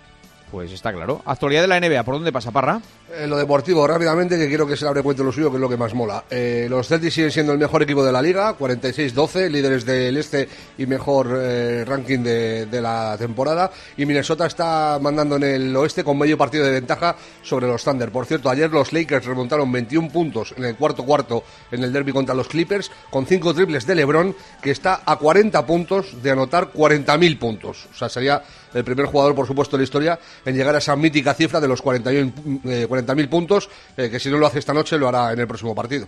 Pues 0.51 0.71
está 0.71 0.93
claro. 0.93 1.21
Actualidad 1.25 1.61
de 1.61 1.67
la 1.67 1.79
NBA, 1.79 2.03
¿por 2.03 2.15
dónde 2.15 2.31
pasa, 2.31 2.51
Parra? 2.51 2.79
En 3.17 3.29
lo 3.29 3.37
deportivo, 3.37 3.85
rápidamente, 3.87 4.37
que 4.37 4.47
quiero 4.47 4.67
que 4.67 4.75
se 4.75 4.83
le 4.83 4.89
abre 4.89 5.01
cuenta 5.01 5.23
lo 5.23 5.31
suyo, 5.31 5.49
que 5.49 5.57
es 5.57 5.61
lo 5.61 5.69
que 5.69 5.77
más 5.77 5.93
mola. 5.93 6.23
Eh, 6.29 6.67
los 6.69 6.87
Celtics 6.87 7.13
siguen 7.13 7.31
siendo 7.31 7.51
el 7.51 7.57
mejor 7.57 7.81
equipo 7.83 8.05
de 8.05 8.11
la 8.11 8.21
liga, 8.21 8.57
46-12, 8.57 9.49
líderes 9.49 9.85
del 9.85 10.17
este 10.17 10.47
y 10.77 10.85
mejor 10.85 11.29
eh, 11.33 11.83
ranking 11.85 12.19
de, 12.19 12.81
la 12.81 13.15
temporada. 13.17 13.71
Y 13.97 14.05
Minnesota 14.05 14.45
está 14.45 14.99
mandando 15.01 15.37
en 15.37 15.43
el 15.43 15.75
oeste 15.75 16.03
con 16.03 16.17
medio 16.17 16.37
partido 16.37 16.65
de 16.65 16.71
ventaja 16.71 17.15
sobre 17.41 17.67
los 17.67 17.83
Thunder. 17.83 18.11
Por 18.11 18.25
cierto, 18.25 18.49
ayer 18.49 18.69
los 18.69 18.93
Lakers 18.93 19.25
remontaron 19.25 19.71
21 19.71 20.09
puntos 20.09 20.53
en 20.57 20.65
el 20.65 20.75
cuarto 20.75 21.05
cuarto 21.05 21.43
en 21.71 21.83
el 21.83 21.93
derby 21.93 22.11
contra 22.11 22.35
los 22.35 22.47
Clippers, 22.47 22.91
con 23.09 23.25
cinco 23.25 23.53
triples 23.53 23.85
de 23.85 23.95
LeBron, 23.95 24.35
que 24.61 24.71
está 24.71 25.01
a 25.05 25.15
40 25.15 25.65
puntos 25.65 26.21
de 26.21 26.31
anotar 26.31 26.71
40.000 26.71 27.39
puntos. 27.39 27.87
O 27.93 27.97
sea, 27.97 28.09
sería 28.09 28.43
el 28.75 28.83
primer 28.83 29.05
jugador, 29.07 29.33
por 29.33 29.47
supuesto, 29.47 29.77
de 29.77 29.81
la 29.81 29.85
historia 29.85 30.19
en 30.45 30.55
llegar 30.55 30.75
a 30.75 30.79
esa 30.79 30.95
mítica 30.95 31.33
cifra 31.33 31.59
de 31.59 31.67
los 31.67 31.81
41, 31.81 32.33
eh, 32.65 32.85
40.000 32.87 33.29
puntos, 33.29 33.69
eh, 33.97 34.09
que 34.09 34.19
si 34.19 34.29
no 34.29 34.37
lo 34.37 34.45
hace 34.45 34.59
esta 34.59 34.73
noche 34.73 34.97
lo 34.97 35.07
hará 35.07 35.31
en 35.31 35.39
el 35.39 35.47
próximo 35.47 35.73
partido. 35.73 36.07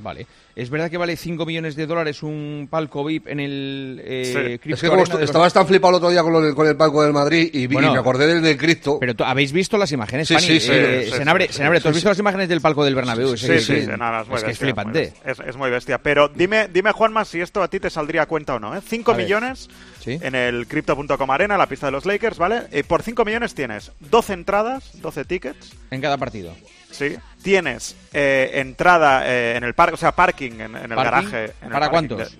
Vale. 0.00 0.26
¿Es 0.56 0.70
verdad 0.70 0.90
que 0.90 0.96
vale 0.96 1.16
5 1.16 1.46
millones 1.46 1.76
de 1.76 1.86
dólares 1.86 2.22
un 2.24 2.66
palco 2.70 3.04
VIP 3.04 3.28
en 3.28 3.38
el 3.40 4.00
eh, 4.04 4.58
Sí. 4.64 4.70
Es 4.72 4.80
que 4.80 4.88
como 4.88 5.02
est- 5.04 5.14
estabas 5.14 5.52
tan 5.52 5.66
flipado 5.66 5.90
el 5.90 5.96
otro 5.98 6.10
día 6.10 6.22
con, 6.22 6.32
lo 6.32 6.54
con 6.54 6.66
el 6.66 6.76
palco 6.76 7.02
del 7.04 7.12
Madrid 7.12 7.48
y, 7.52 7.66
Bueno, 7.68 7.90
y 7.90 7.92
me 7.92 7.98
acordé 7.98 8.26
del 8.26 8.42
del 8.42 8.56
Cristo. 8.56 8.98
Pero 8.98 9.14
habéis 9.24 9.52
visto 9.52 9.78
las 9.78 9.92
imágenes, 9.92 10.26
Sí, 10.28 10.34
Pani? 10.34 10.46
sí, 10.46 10.60
sí, 10.60 10.70
Eh, 10.72 11.02
sí, 11.10 11.16
Senabre, 11.16 11.46
sí, 11.48 11.52
Senabre, 11.54 11.80
¿tú 11.80 11.88
has 11.88 11.94
visto 11.94 12.08
las 12.08 12.18
imágenes 12.18 12.48
del 12.48 12.60
palco 12.60 12.84
del 12.84 12.94
Bernabéu? 12.96 13.36
Sí, 13.36 13.60
sí, 13.60 13.86
nada, 13.98 14.22
es 14.22 14.28
muy 14.28 14.36
es 14.36 14.44
que 14.44 14.50
es 14.50 14.58
bestia, 14.58 14.66
muy 14.66 14.72
flipante. 14.72 15.12
Es, 15.24 15.38
es 15.46 15.56
muy 15.56 15.70
bestia. 15.70 15.98
Pero 15.98 16.28
dime, 16.28 16.68
dime, 16.72 16.90
Juanma, 16.92 17.24
si 17.24 17.40
esto 17.40 17.62
a 17.62 17.68
ti 17.68 17.78
te 17.78 17.90
saldría 17.90 18.22
a 18.22 18.26
cuenta 18.26 18.54
o 18.56 18.58
no. 18.58 18.76
¿eh? 18.76 18.80
5 18.84 19.12
A 19.12 19.16
ver. 19.16 19.24
millones 19.26 19.68
en 20.06 20.34
el 20.34 20.66
Crypto.com 20.66 21.30
Arena, 21.30 21.56
la 21.58 21.66
pista 21.68 21.86
de 21.86 21.92
los 21.92 22.06
Lakers, 22.06 22.38
¿vale? 22.38 22.62
Y 22.72 22.82
por 22.82 23.02
5 23.02 23.24
millones 23.24 23.54
tienes 23.54 23.92
12 24.00 24.32
entradas, 24.32 24.90
12 25.02 25.24
tickets. 25.24 25.72
En 25.90 26.00
cada 26.00 26.16
partido. 26.16 26.54
Sí. 26.90 27.14
Tienes 27.42 27.94
eh, 28.12 28.50
entrada 28.54 29.22
eh, 29.26 29.56
en 29.56 29.64
el 29.64 29.74
parque, 29.74 29.94
o 29.94 29.98
sea, 29.98 30.12
parking 30.12 30.52
en, 30.52 30.60
en 30.60 30.76
el 30.76 30.88
¿Parking? 30.94 31.02
garaje. 31.04 31.44
en 31.60 31.66
el 31.66 31.70
¿Para 31.72 31.88
cuántos? 31.88 32.18
de- 32.18 32.38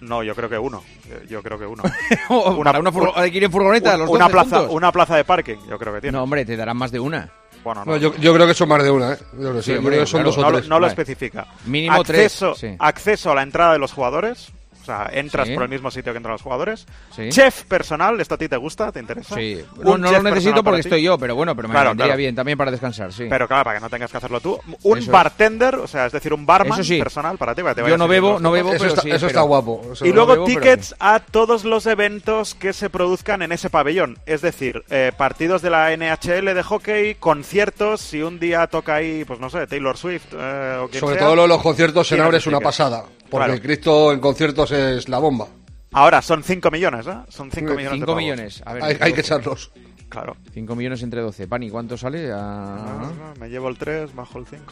No, 0.00 0.22
yo 0.22 0.34
creo 0.34 0.48
que 0.48 0.58
uno. 0.58 0.82
Yo- 1.28 1.42
creo 1.42 1.58
que 1.58 1.66
uno. 1.66 1.82
O 2.28 2.62
para 2.62 2.78
una 2.78 2.92
furgo- 2.92 3.12
hay 3.16 3.30
que 3.30 3.38
ir 3.38 3.44
en 3.44 3.50
furgoneta, 3.52 3.94
un- 3.94 4.00
los 4.00 4.10
una 4.10 4.24
12 4.28 4.32
plaza, 4.32 4.56
juntos. 4.58 4.74
una 4.76 4.92
plaza 4.92 5.16
de 5.16 5.24
parking, 5.24 5.56
yo 5.68 5.78
creo 5.78 5.94
que 5.94 6.00
tiene. 6.02 6.16
No, 6.16 6.22
hombre, 6.24 6.44
te 6.44 6.56
darán 6.56 6.76
más 6.76 6.90
de 6.92 7.00
una. 7.00 7.28
Bueno, 7.64 7.84
No, 7.84 7.96
yo, 7.96 8.14
yo 8.16 8.32
creo 8.32 8.46
que 8.46 8.54
son 8.54 8.68
más 8.68 8.82
de 8.84 8.90
una, 8.92 9.14
¿eh? 9.14 9.18
Yo 9.32 9.38
creo 9.38 9.52
que 9.54 9.58
sí, 9.62 9.64
Sí, 9.64 9.72
yo 9.72 9.78
hombre, 9.78 9.94
creo 9.96 10.04
que 10.04 10.10
son 10.10 10.18
claro. 10.22 10.30
dos 10.30 10.38
o 10.38 10.40
no, 10.42 10.50
lo- 10.50 10.56
tres. 10.58 10.68
no 10.68 10.76
lo 10.76 10.80
Vale. 10.82 10.92
especifica. 10.92 11.46
Mínimo 11.64 11.96
acceso, 12.00 12.54
tres, 12.56 12.70
sí. 12.72 12.76
acceso 12.78 13.32
a 13.32 13.34
la 13.34 13.42
entrada 13.42 13.72
de 13.72 13.78
los 13.80 13.92
jugadores. 13.92 14.52
O 14.86 14.92
sea, 14.92 15.10
entras 15.12 15.48
Sí. 15.48 15.54
por 15.54 15.64
el 15.64 15.68
mismo 15.68 15.90
sitio 15.90 16.12
que 16.12 16.18
entran 16.18 16.32
los 16.32 16.42
jugadores. 16.42 16.86
Sí. 17.14 17.28
Chef 17.30 17.64
personal, 17.64 18.20
¿esto 18.20 18.36
a 18.36 18.38
ti 18.38 18.48
te 18.48 18.56
gusta? 18.56 18.92
¿Te 18.92 19.00
interesa? 19.00 19.34
Sí. 19.34 19.60
No, 19.82 19.96
lo 19.96 20.22
necesito 20.22 20.62
porque 20.62 20.80
estoy 20.80 21.02
yo, 21.02 21.18
pero 21.18 21.34
bueno, 21.34 21.56
pero 21.56 21.66
me 21.66 21.72
Claro, 21.74 21.90
vendría 21.90 22.06
claro. 22.06 22.18
bien 22.18 22.34
también 22.36 22.56
para 22.56 22.70
descansar, 22.70 23.12
sí. 23.12 23.26
Pero 23.28 23.48
claro, 23.48 23.64
para 23.64 23.78
que 23.78 23.82
no 23.82 23.90
tengas 23.90 24.10
que 24.12 24.16
hacerlo 24.18 24.40
tú. 24.40 24.60
Un 24.84 24.98
Eso 24.98 25.06
es. 25.06 25.12
bartender, 25.12 25.74
o 25.74 25.88
sea, 25.88 26.06
es 26.06 26.12
decir, 26.12 26.32
un 26.32 26.46
barman 26.46 26.78
Eso 26.80 26.84
sí. 26.84 26.98
personal 27.00 27.36
para 27.36 27.54
ti. 27.54 27.62
para 27.62 27.74
que 27.74 27.82
te 27.82 27.88
Yo 27.90 27.98
no 27.98 28.06
bebo, 28.06 28.38
no 28.38 28.52
bebo, 28.52 28.68
Eso 28.74 28.78
pero 28.78 28.90
está- 28.90 29.02
sí. 29.02 29.08
eso 29.08 29.16
pero- 29.18 29.26
está 29.28 29.40
guapo. 29.40 29.82
Eso 29.92 30.06
Y 30.06 30.10
no 30.10 30.14
luego 30.14 30.32
bebo, 30.34 30.44
pero 30.46 30.60
tickets 30.60 30.94
a 31.00 31.18
todos 31.18 31.64
los 31.64 31.86
eventos 31.86 32.54
que 32.54 32.72
se 32.72 32.88
produzcan 32.90 33.42
en 33.42 33.50
ese 33.50 33.70
pabellón. 33.70 34.18
Es 34.26 34.40
decir, 34.42 34.84
eh, 34.90 35.10
partidos 35.16 35.62
de 35.62 35.70
la 35.70 35.92
NHL 35.92 36.54
de 36.54 36.62
hockey, 36.62 37.14
conciertos, 37.16 38.00
si 38.00 38.22
un 38.22 38.38
día 38.38 38.66
toca 38.68 38.94
ahí, 38.94 39.24
pues 39.24 39.40
no 39.40 39.50
sé, 39.50 39.66
Taylor 39.66 39.96
Swift 39.96 40.26
eh, 40.32 40.78
o 40.82 40.88
quien 40.88 41.00
Sobre 41.00 41.16
sea, 41.18 41.26
todo 41.26 41.46
los 41.46 41.60
conciertos 41.62 42.10
en 42.12 42.20
Abre 42.20 42.38
es 42.38 42.46
una 42.46 42.60
pasada. 42.60 43.04
Porque 43.30 43.36
Claro. 43.44 43.52
el 43.54 43.60
Cristo 43.62 44.12
en 44.12 44.20
conciertos 44.20 44.70
es 44.72 45.08
la 45.08 45.18
bomba. 45.18 45.46
Ahora, 45.92 46.20
son 46.22 46.42
5 46.42 46.70
millones, 46.70 47.06
¿eh? 47.06 47.14
Son 47.28 47.50
5 47.50 47.70
millones 47.72 47.84
de 47.90 47.96
Cinco 47.96 48.06
pavos. 48.06 48.22
millones. 48.22 48.62
A 48.66 48.74
ver, 48.74 48.82
Hay, 48.84 48.96
hay 49.00 49.12
que 49.12 49.20
echarlos. 49.20 49.70
Claro. 50.08 50.36
5 50.52 50.76
millones 50.76 51.02
entre 51.02 51.20
12. 51.20 51.48
Pani, 51.48 51.68
¿cuánto 51.70 51.96
sale? 51.96 52.30
A... 52.32 52.36
No, 52.38 53.10
no, 53.10 53.34
me 53.40 53.48
llevo 53.48 53.68
el 53.68 53.76
3, 53.76 54.14
bajo 54.14 54.38
el 54.38 54.46
5. 54.46 54.64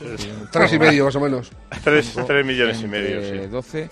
Tres 0.52 0.72
y 0.72 0.78
medio, 0.78 1.06
más 1.06 1.16
o 1.16 1.20
menos. 1.20 1.50
Tres, 1.84 2.10
Cinco 2.12 2.26
tres 2.26 2.46
millones 2.46 2.80
y 2.82 2.86
medio, 2.86 3.20
sí. 3.22 3.46
12. 3.48 3.90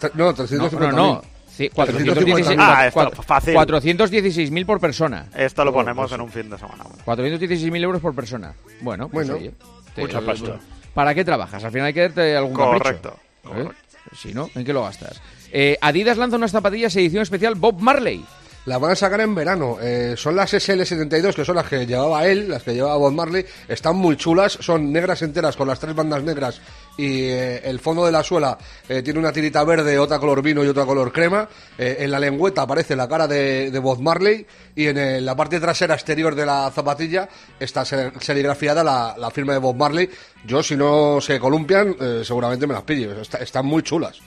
Tre- 0.00 0.10
No, 0.14 0.34
350 0.34 0.90
No, 0.90 0.96
no, 0.96 1.12
no. 1.14 1.22
Sí, 1.48 1.70
416.000 1.72 2.56
Ah, 2.58 2.86
esto, 2.88 2.94
cuatro- 2.94 3.22
fácil. 3.22 3.54
416.000 3.54 4.66
por 4.66 4.80
persona. 4.80 5.26
Esto 5.36 5.64
lo 5.64 5.72
ponemos 5.72 6.10
en 6.10 6.20
un 6.20 6.28
fin 6.30 6.50
de 6.50 6.58
semana. 6.58 6.82
416.000 7.06 7.82
euros 7.84 8.00
por 8.02 8.12
persona. 8.14 8.52
Bueno, 8.80 9.08
pues 9.08 9.28
Bueno. 9.28 9.40
oye, 9.40 9.54
te- 9.94 10.00
Mucha 10.02 10.20
pasta. 10.20 10.58
¿Para 10.92 11.14
qué 11.14 11.24
trabajas? 11.24 11.62
Al 11.62 11.70
final 11.70 11.86
hay 11.86 11.94
que 11.94 12.00
darte 12.00 12.36
algún 12.36 12.54
Correcto, 12.54 13.16
capricho. 13.44 13.70
¿Eh? 13.70 13.74
Si 14.16 14.32
no, 14.32 14.50
¿en 14.54 14.64
qué 14.64 14.72
lo 14.72 14.82
gastas? 14.82 15.20
Eh, 15.52 15.76
Adidas 15.80 16.16
lanza 16.16 16.36
unas 16.36 16.52
zapatillas 16.52 16.94
edición 16.96 17.22
especial 17.22 17.54
Bob 17.54 17.80
Marley. 17.80 18.24
Las 18.66 18.80
van 18.80 18.92
a 18.92 18.96
sacar 18.96 19.20
en 19.20 19.34
verano. 19.34 19.76
Eh, 19.80 20.14
son 20.16 20.36
las 20.36 20.54
SL72, 20.54 21.34
que 21.34 21.44
son 21.44 21.56
las 21.56 21.68
que 21.68 21.86
llevaba 21.86 22.26
él, 22.26 22.48
las 22.48 22.62
que 22.62 22.74
llevaba 22.74 22.96
Bob 22.96 23.12
Marley. 23.12 23.44
Están 23.68 23.96
muy 23.96 24.16
chulas, 24.16 24.56
son 24.60 24.90
negras 24.90 25.20
enteras 25.20 25.54
con 25.54 25.68
las 25.68 25.78
tres 25.78 25.94
bandas 25.94 26.22
negras 26.22 26.60
y 26.96 27.22
eh, 27.24 27.60
el 27.64 27.80
fondo 27.80 28.06
de 28.06 28.12
la 28.12 28.22
suela 28.22 28.56
eh, 28.88 29.02
tiene 29.02 29.18
una 29.18 29.32
tirita 29.32 29.64
verde, 29.64 29.98
otra 29.98 30.18
color 30.18 30.42
vino 30.42 30.62
y 30.62 30.68
otra 30.68 30.84
color 30.84 31.12
crema. 31.12 31.48
Eh, 31.76 31.96
en 32.00 32.10
la 32.10 32.20
lengüeta 32.20 32.62
aparece 32.62 32.94
la 32.94 33.08
cara 33.08 33.26
de, 33.26 33.70
de 33.70 33.78
Bob 33.80 34.00
Marley 34.00 34.46
y 34.76 34.86
en 34.86 34.98
el- 34.98 35.24
la 35.26 35.34
parte 35.34 35.58
trasera 35.58 35.94
exterior 35.94 36.34
de 36.34 36.46
la 36.46 36.70
zapatilla 36.72 37.28
está 37.58 37.84
ser- 37.84 38.12
serigrafiada 38.20 38.84
la, 38.84 39.14
la 39.18 39.30
firma 39.30 39.52
de 39.54 39.58
Bob 39.58 39.74
Marley. 39.76 40.08
Yo, 40.46 40.62
si 40.62 40.76
no 40.76 41.20
se 41.20 41.40
columpian, 41.40 41.96
eh, 42.00 42.22
seguramente 42.24 42.66
me 42.66 42.74
las 42.74 42.82
pillo. 42.84 43.20
Está- 43.20 43.38
están 43.38 43.66
muy 43.66 43.82
chulas. 43.82 44.20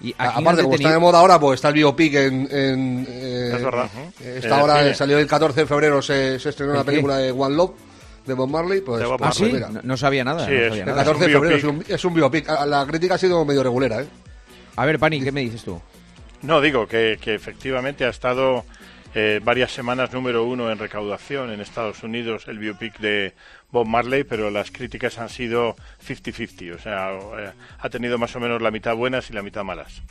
Y 0.00 0.14
Aparte, 0.16 0.62
como 0.62 0.74
está 0.76 0.92
de 0.92 0.98
moda 1.00 1.18
ahora, 1.18 1.40
pues 1.40 1.56
está 1.56 1.68
el 1.68 1.74
biopic 1.74 2.14
en... 2.14 2.48
en, 2.52 3.06
eh, 3.08 3.52
Es 3.56 3.64
verdad. 3.64 3.88
Esta 4.24 4.62
hora 4.62 4.94
salió 4.94 5.18
el 5.18 5.26
14 5.26 5.60
de 5.62 5.66
febrero, 5.66 6.00
se, 6.02 6.38
se 6.38 6.50
estrenó 6.50 6.72
¿El 6.72 6.78
la 6.78 6.84
película 6.84 7.16
de 7.16 7.32
One 7.32 7.56
Love 7.56 7.72
de 8.28 8.34
Bob 8.34 8.48
Marley. 8.50 8.80
Pues, 8.82 9.00
De 9.00 9.06
Bob 9.06 9.14
¿Ah, 9.22 9.26
pues 9.32 9.36
sí? 9.36 9.44
mira, 9.52 9.68
No, 9.70 9.80
no 9.82 9.96
sabía 9.96 10.22
nada. 10.22 10.46
Sí, 10.46 10.52
no 10.52 10.56
es- 10.58 10.68
sabía 10.68 10.82
el 10.84 10.88
nada. 10.90 11.04
14 11.04 11.18
de 11.26 11.26
un 11.26 11.32
febrero 11.42 11.56
es 11.56 11.62
biopic. 11.62 11.88
un, 11.88 11.94
es 11.94 12.04
un 12.04 12.14
biopic. 12.14 12.48
A- 12.48 12.66
La 12.66 12.86
crítica 12.86 13.14
ha 13.14 13.18
sido 13.18 13.44
medio 13.44 13.62
regulera, 13.64 14.02
¿eh? 14.02 14.06
A 14.76 14.86
ver, 14.86 14.98
Pani, 14.98 15.20
¿qué 15.22 15.32
me 15.32 15.40
dices 15.40 15.64
tú? 15.64 15.80
No, 16.42 16.60
digo 16.60 16.86
que, 16.86 17.18
que 17.20 17.34
efectivamente 17.34 18.04
ha 18.04 18.10
estado 18.10 18.64
eh, 19.14 19.40
varias 19.42 19.72
semanas 19.72 20.12
número 20.12 20.44
uno 20.44 20.70
en 20.70 20.78
recaudación 20.78 21.50
en 21.50 21.60
Estados 21.60 22.02
Unidos 22.04 22.44
el 22.46 22.58
biopic 22.58 22.98
de 23.00 23.34
Bob 23.72 23.86
Marley, 23.88 24.22
pero 24.22 24.50
las 24.50 24.70
críticas 24.70 25.18
han 25.18 25.30
sido 25.30 25.74
50-50, 26.06 26.76
o 26.76 26.78
sea, 26.78 27.10
eh, 27.38 27.50
ha 27.80 27.88
tenido 27.88 28.18
más 28.18 28.36
o 28.36 28.40
menos 28.40 28.62
la 28.62 28.70
mitad 28.70 28.94
buenas 28.94 29.30
y 29.30 29.32
la 29.32 29.42
mitad 29.42 29.64
malas. 29.64 30.02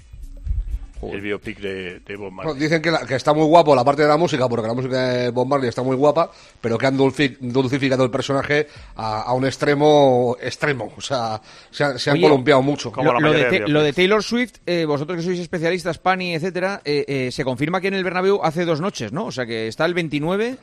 El 1.01 1.21
biopic 1.21 1.59
de, 1.59 1.99
de 1.99 2.15
Bob 2.15 2.31
Marley. 2.31 2.53
Bueno, 2.53 2.59
dicen 2.59 2.81
que, 2.81 2.89
la- 2.91 3.05
que 3.05 3.15
está 3.15 3.33
muy 3.33 3.45
guapo 3.45 3.75
la 3.75 3.83
parte 3.83 4.01
de 4.01 4.07
la 4.07 4.17
música, 4.17 4.47
porque 4.49 4.67
la 4.67 4.73
música 4.73 5.07
de 5.09 5.29
Bob 5.29 5.47
Marley 5.47 5.69
está 5.69 5.83
muy 5.83 5.95
guapa, 5.95 6.31
pero 6.59 6.77
que 6.77 6.87
han 6.87 6.97
dulci- 6.97 7.37
dulcificado 7.39 8.03
el 8.03 8.09
personaje 8.09 8.67
a, 8.95 9.21
a 9.21 9.33
un 9.33 9.45
extremo 9.45 10.35
extremo. 10.41 10.91
O 10.97 11.01
sea, 11.01 11.39
se, 11.71 11.83
han- 11.83 11.99
se 11.99 12.09
han 12.09 12.15
Oye, 12.17 12.23
columpiado 12.23 12.61
mucho. 12.61 12.91
Como 12.91 13.13
Lo, 13.13 13.19
lo 13.19 13.31
de, 13.33 13.43
Te- 13.45 13.67
lo 13.67 13.83
de. 13.83 13.93
Taylor 13.93 14.23
Swift, 14.23 14.55
eh, 14.65 14.85
vosotros 14.85 15.17
que 15.17 15.23
sois 15.23 15.39
especialistas, 15.39 15.97
Pani, 15.99 16.33
etcétera, 16.33 16.81
eh, 16.83 17.05
eh, 17.07 17.31
se 17.31 17.43
confirma 17.43 17.79
que 17.79 17.89
en 17.89 17.93
el 17.93 18.03
Bernabéu 18.03 18.39
hace 18.43 18.65
dos 18.65 18.81
noches, 18.81 19.11
¿no? 19.11 19.25
O 19.25 19.31
sea, 19.31 19.45
que 19.45 19.67
está 19.67 19.85
el 19.85 19.93
29... 19.93 20.57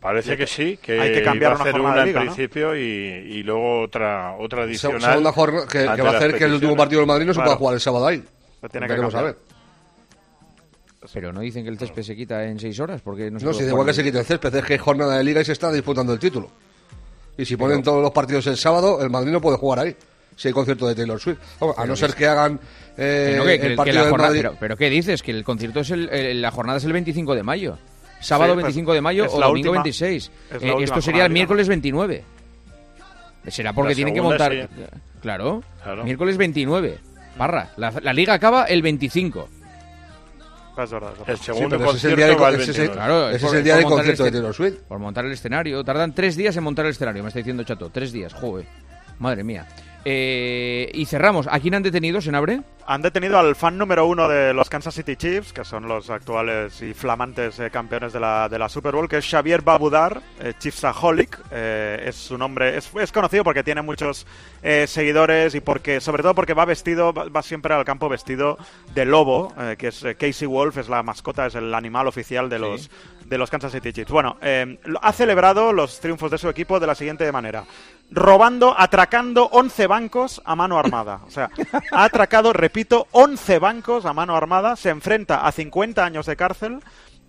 Parece 0.00 0.36
que 0.36 0.46
sí, 0.46 0.78
que, 0.82 1.00
Hay 1.00 1.12
que 1.14 1.22
cambiar 1.22 1.52
iba 1.52 1.60
a 1.60 1.62
una 1.62 1.62
hacer 1.62 1.72
jornada 1.80 1.94
una 1.94 1.94
de 1.94 2.00
en 2.02 2.06
liga, 2.08 2.20
¿no? 2.24 2.34
principio 2.34 2.76
y, 2.76 2.80
y 2.82 3.42
luego 3.42 3.80
otra 3.80 4.36
otra 4.38 4.64
adicional. 4.64 5.00
segunda 5.00 5.32
jornada 5.32 5.66
que, 5.66 5.78
que 5.78 6.02
va 6.02 6.10
a 6.10 6.16
hacer 6.18 6.36
que 6.36 6.44
el 6.44 6.52
último 6.52 6.76
partido 6.76 7.00
del 7.00 7.06
Madrid 7.08 7.24
no 7.24 7.32
se 7.32 7.36
Claro. 7.38 7.48
pueda 7.52 7.56
jugar 7.58 7.74
el 7.76 7.80
sábado 7.80 8.06
ahí. 8.08 8.22
Lo 8.64 8.68
tiene 8.70 8.86
que 8.86 8.92
Veremos 8.94 9.14
a 9.14 9.18
cambiar. 9.18 9.34
ver. 9.36 11.10
Pero 11.12 11.32
no 11.34 11.40
dicen 11.40 11.64
que 11.64 11.68
el 11.70 11.78
césped 11.78 12.02
se 12.02 12.16
quita 12.16 12.44
en 12.44 12.58
seis 12.58 12.80
horas, 12.80 13.02
porque 13.02 13.30
no 13.30 13.38
se 13.38 13.44
No, 13.44 13.52
si 13.52 13.64
igual 13.64 13.86
que 13.86 13.92
se 13.92 14.02
quite 14.02 14.18
el 14.20 14.24
césped, 14.24 14.54
es 14.54 14.64
que 14.64 14.74
es 14.76 14.80
jornada 14.80 15.18
de 15.18 15.24
liga 15.24 15.42
y 15.42 15.44
se 15.44 15.52
está 15.52 15.70
disputando 15.70 16.14
el 16.14 16.18
título. 16.18 16.48
Y 17.36 17.44
si 17.44 17.56
ponen 17.58 17.82
todos 17.82 18.00
los 18.00 18.10
partidos 18.10 18.46
el 18.46 18.56
sábado, 18.56 19.02
el 19.02 19.10
Madrid 19.10 19.30
no 19.32 19.40
puede 19.42 19.58
jugar 19.58 19.80
ahí. 19.80 19.94
Si 20.34 20.48
hay 20.48 20.54
concierto 20.54 20.88
de 20.88 20.94
Taylor 20.94 21.20
Swift. 21.20 21.38
Vamos, 21.60 21.78
a 21.78 21.84
no 21.84 21.94
ser 21.94 22.14
que 22.14 22.26
hagan 22.26 22.58
eh, 22.96 23.32
Que 23.32 23.36
no, 23.36 23.44
que- 23.44 23.48
que- 23.60 23.66
el 23.66 23.72
que 23.72 23.76
partido 23.76 23.94
la 23.96 24.00
del 24.02 24.10
jornada- 24.10 24.28
Madrid. 24.30 24.40
pero, 24.44 24.56
pero 24.58 24.76
¿qué 24.78 24.88
dices? 24.88 25.22
Que 25.22 25.30
el 25.32 25.44
concierto 25.44 25.80
es 25.80 25.90
el, 25.90 26.08
el- 26.08 26.40
la 26.40 26.50
jornada 26.50 26.78
es 26.78 26.84
el 26.84 26.92
25 26.94 27.34
de 27.34 27.42
mayo. 27.42 27.76
Sábado 28.20 28.52
Sí, 28.52 28.54
pues, 28.54 28.64
25 28.64 28.94
de 28.94 29.00
mayo 29.02 29.24
es 29.26 29.32
o 29.34 29.40
la 29.40 29.46
domingo 29.46 29.70
última- 29.72 29.82
26. 29.82 30.24
es 30.24 30.30
Eh, 30.32 30.54
última 30.70 30.84
esto 30.84 30.94
sería 31.02 31.02
jornada, 31.02 31.26
el 31.26 31.32
miércoles 31.34 31.68
29. 31.68 32.24
Será 33.48 33.72
porque 33.74 33.90
La 33.90 33.94
tienen 33.94 34.14
que 34.14 34.20
segunda, 34.20 34.48
montar... 34.48 34.68
sí. 34.74 34.84
Claro, 35.20 35.62
Claro. 35.82 36.04
miércoles 36.04 36.36
29. 36.38 36.98
Parra, 37.36 37.70
la, 37.76 37.92
la 38.02 38.12
liga 38.12 38.34
acaba 38.34 38.64
el 38.64 38.82
25. 38.82 39.48
Es 40.76 40.90
verdad, 40.90 41.12
es 41.12 41.18
verdad. 41.18 41.30
El 41.30 41.38
segundo 41.38 41.76
es 41.76 41.80
el 41.82 41.86
concierto 41.86 42.16
día 42.16 42.26
de- 42.26 42.32
ese 42.32 42.70
es 42.70 42.78
el- 42.78 42.88
29. 42.88 42.92
Claro, 42.94 43.28
Ese 43.30 43.38
por- 43.38 43.48
es 43.48 43.58
el 43.58 43.64
día 43.64 43.78
el 43.78 43.84
concierto 43.84 44.24
de 44.24 44.30
Taylor 44.32 44.54
Swift. 44.54 44.74
Por 44.88 44.98
montar 44.98 45.24
el 45.24 45.32
escenario. 45.32 45.84
Tardan 45.84 46.14
tres 46.14 46.36
días 46.36 46.56
en 46.56 46.64
montar 46.64 46.84
el 46.86 46.90
escenario, 46.92 47.22
me 47.22 47.28
está 47.28 47.38
diciendo 47.38 47.62
Chato. 47.64 47.90
Tres 47.90 48.12
días, 48.12 48.32
joder. 48.34 48.66
Madre 49.20 49.44
mía. 49.44 49.66
Eh, 50.04 50.90
y 50.92 51.06
cerramos. 51.06 51.46
¿A 51.50 51.58
quién 51.60 51.74
han 51.74 51.82
detenido, 51.82 52.20
Senabre? 52.20 52.60
Han 52.86 53.00
detenido 53.00 53.38
al 53.38 53.56
fan 53.56 53.78
número 53.78 54.06
uno 54.06 54.28
de 54.28 54.52
los 54.52 54.68
Kansas 54.68 54.94
City 54.94 55.16
Chiefs, 55.16 55.54
que 55.54 55.64
son 55.64 55.88
los 55.88 56.10
actuales 56.10 56.82
y 56.82 56.92
flamantes 56.92 57.58
eh, 57.58 57.70
campeones 57.70 58.12
de 58.12 58.20
la, 58.20 58.48
de 58.50 58.58
la 58.58 58.68
Super 58.68 58.94
Bowl, 58.94 59.08
que 59.08 59.16
es 59.16 59.26
Xavier 59.26 59.62
Babudar, 59.62 60.20
eh, 60.38 60.52
Chiefsaholic. 60.58 61.40
Eh, 61.50 62.04
es 62.06 62.16
su 62.16 62.36
nombre, 62.36 62.76
es, 62.76 62.90
es 63.00 63.10
conocido 63.10 63.42
porque 63.42 63.64
tiene 63.64 63.80
muchos 63.80 64.26
eh, 64.62 64.86
seguidores 64.86 65.54
y 65.54 65.60
porque, 65.60 66.00
sobre 66.02 66.22
todo 66.22 66.34
porque 66.34 66.52
va 66.52 66.66
vestido, 66.66 67.14
va, 67.14 67.24
va 67.30 67.42
siempre 67.42 67.72
al 67.72 67.86
campo 67.86 68.10
vestido 68.10 68.58
de 68.94 69.06
lobo, 69.06 69.54
que 69.78 69.88
es 69.88 70.04
Casey 70.18 70.46
Wolf, 70.46 70.76
es 70.76 70.88
la 70.90 71.02
mascota, 71.02 71.46
es 71.46 71.54
el 71.54 71.74
animal 71.74 72.06
oficial 72.06 72.50
de 72.50 72.58
los, 72.58 72.90
de 73.34 73.38
los 73.38 73.50
Kansas 73.50 73.72
City 73.72 73.92
Chiefs. 73.92 74.12
Bueno, 74.12 74.36
eh, 74.40 74.78
ha 75.02 75.12
celebrado 75.12 75.72
los 75.72 75.98
triunfos 75.98 76.30
de 76.30 76.38
su 76.38 76.48
equipo 76.48 76.78
de 76.78 76.86
la 76.86 76.94
siguiente 76.94 77.30
manera. 77.32 77.64
Robando, 78.12 78.76
atracando 78.78 79.46
11 79.46 79.88
bancos 79.88 80.40
a 80.44 80.54
mano 80.54 80.78
armada. 80.78 81.20
O 81.26 81.32
sea, 81.32 81.50
ha 81.90 82.04
atracado, 82.04 82.52
repito, 82.52 83.08
11 83.10 83.58
bancos 83.58 84.06
a 84.06 84.12
mano 84.12 84.36
armada. 84.36 84.76
Se 84.76 84.90
enfrenta 84.90 85.44
a 85.44 85.50
50 85.50 86.04
años 86.04 86.26
de 86.26 86.36
cárcel. 86.36 86.78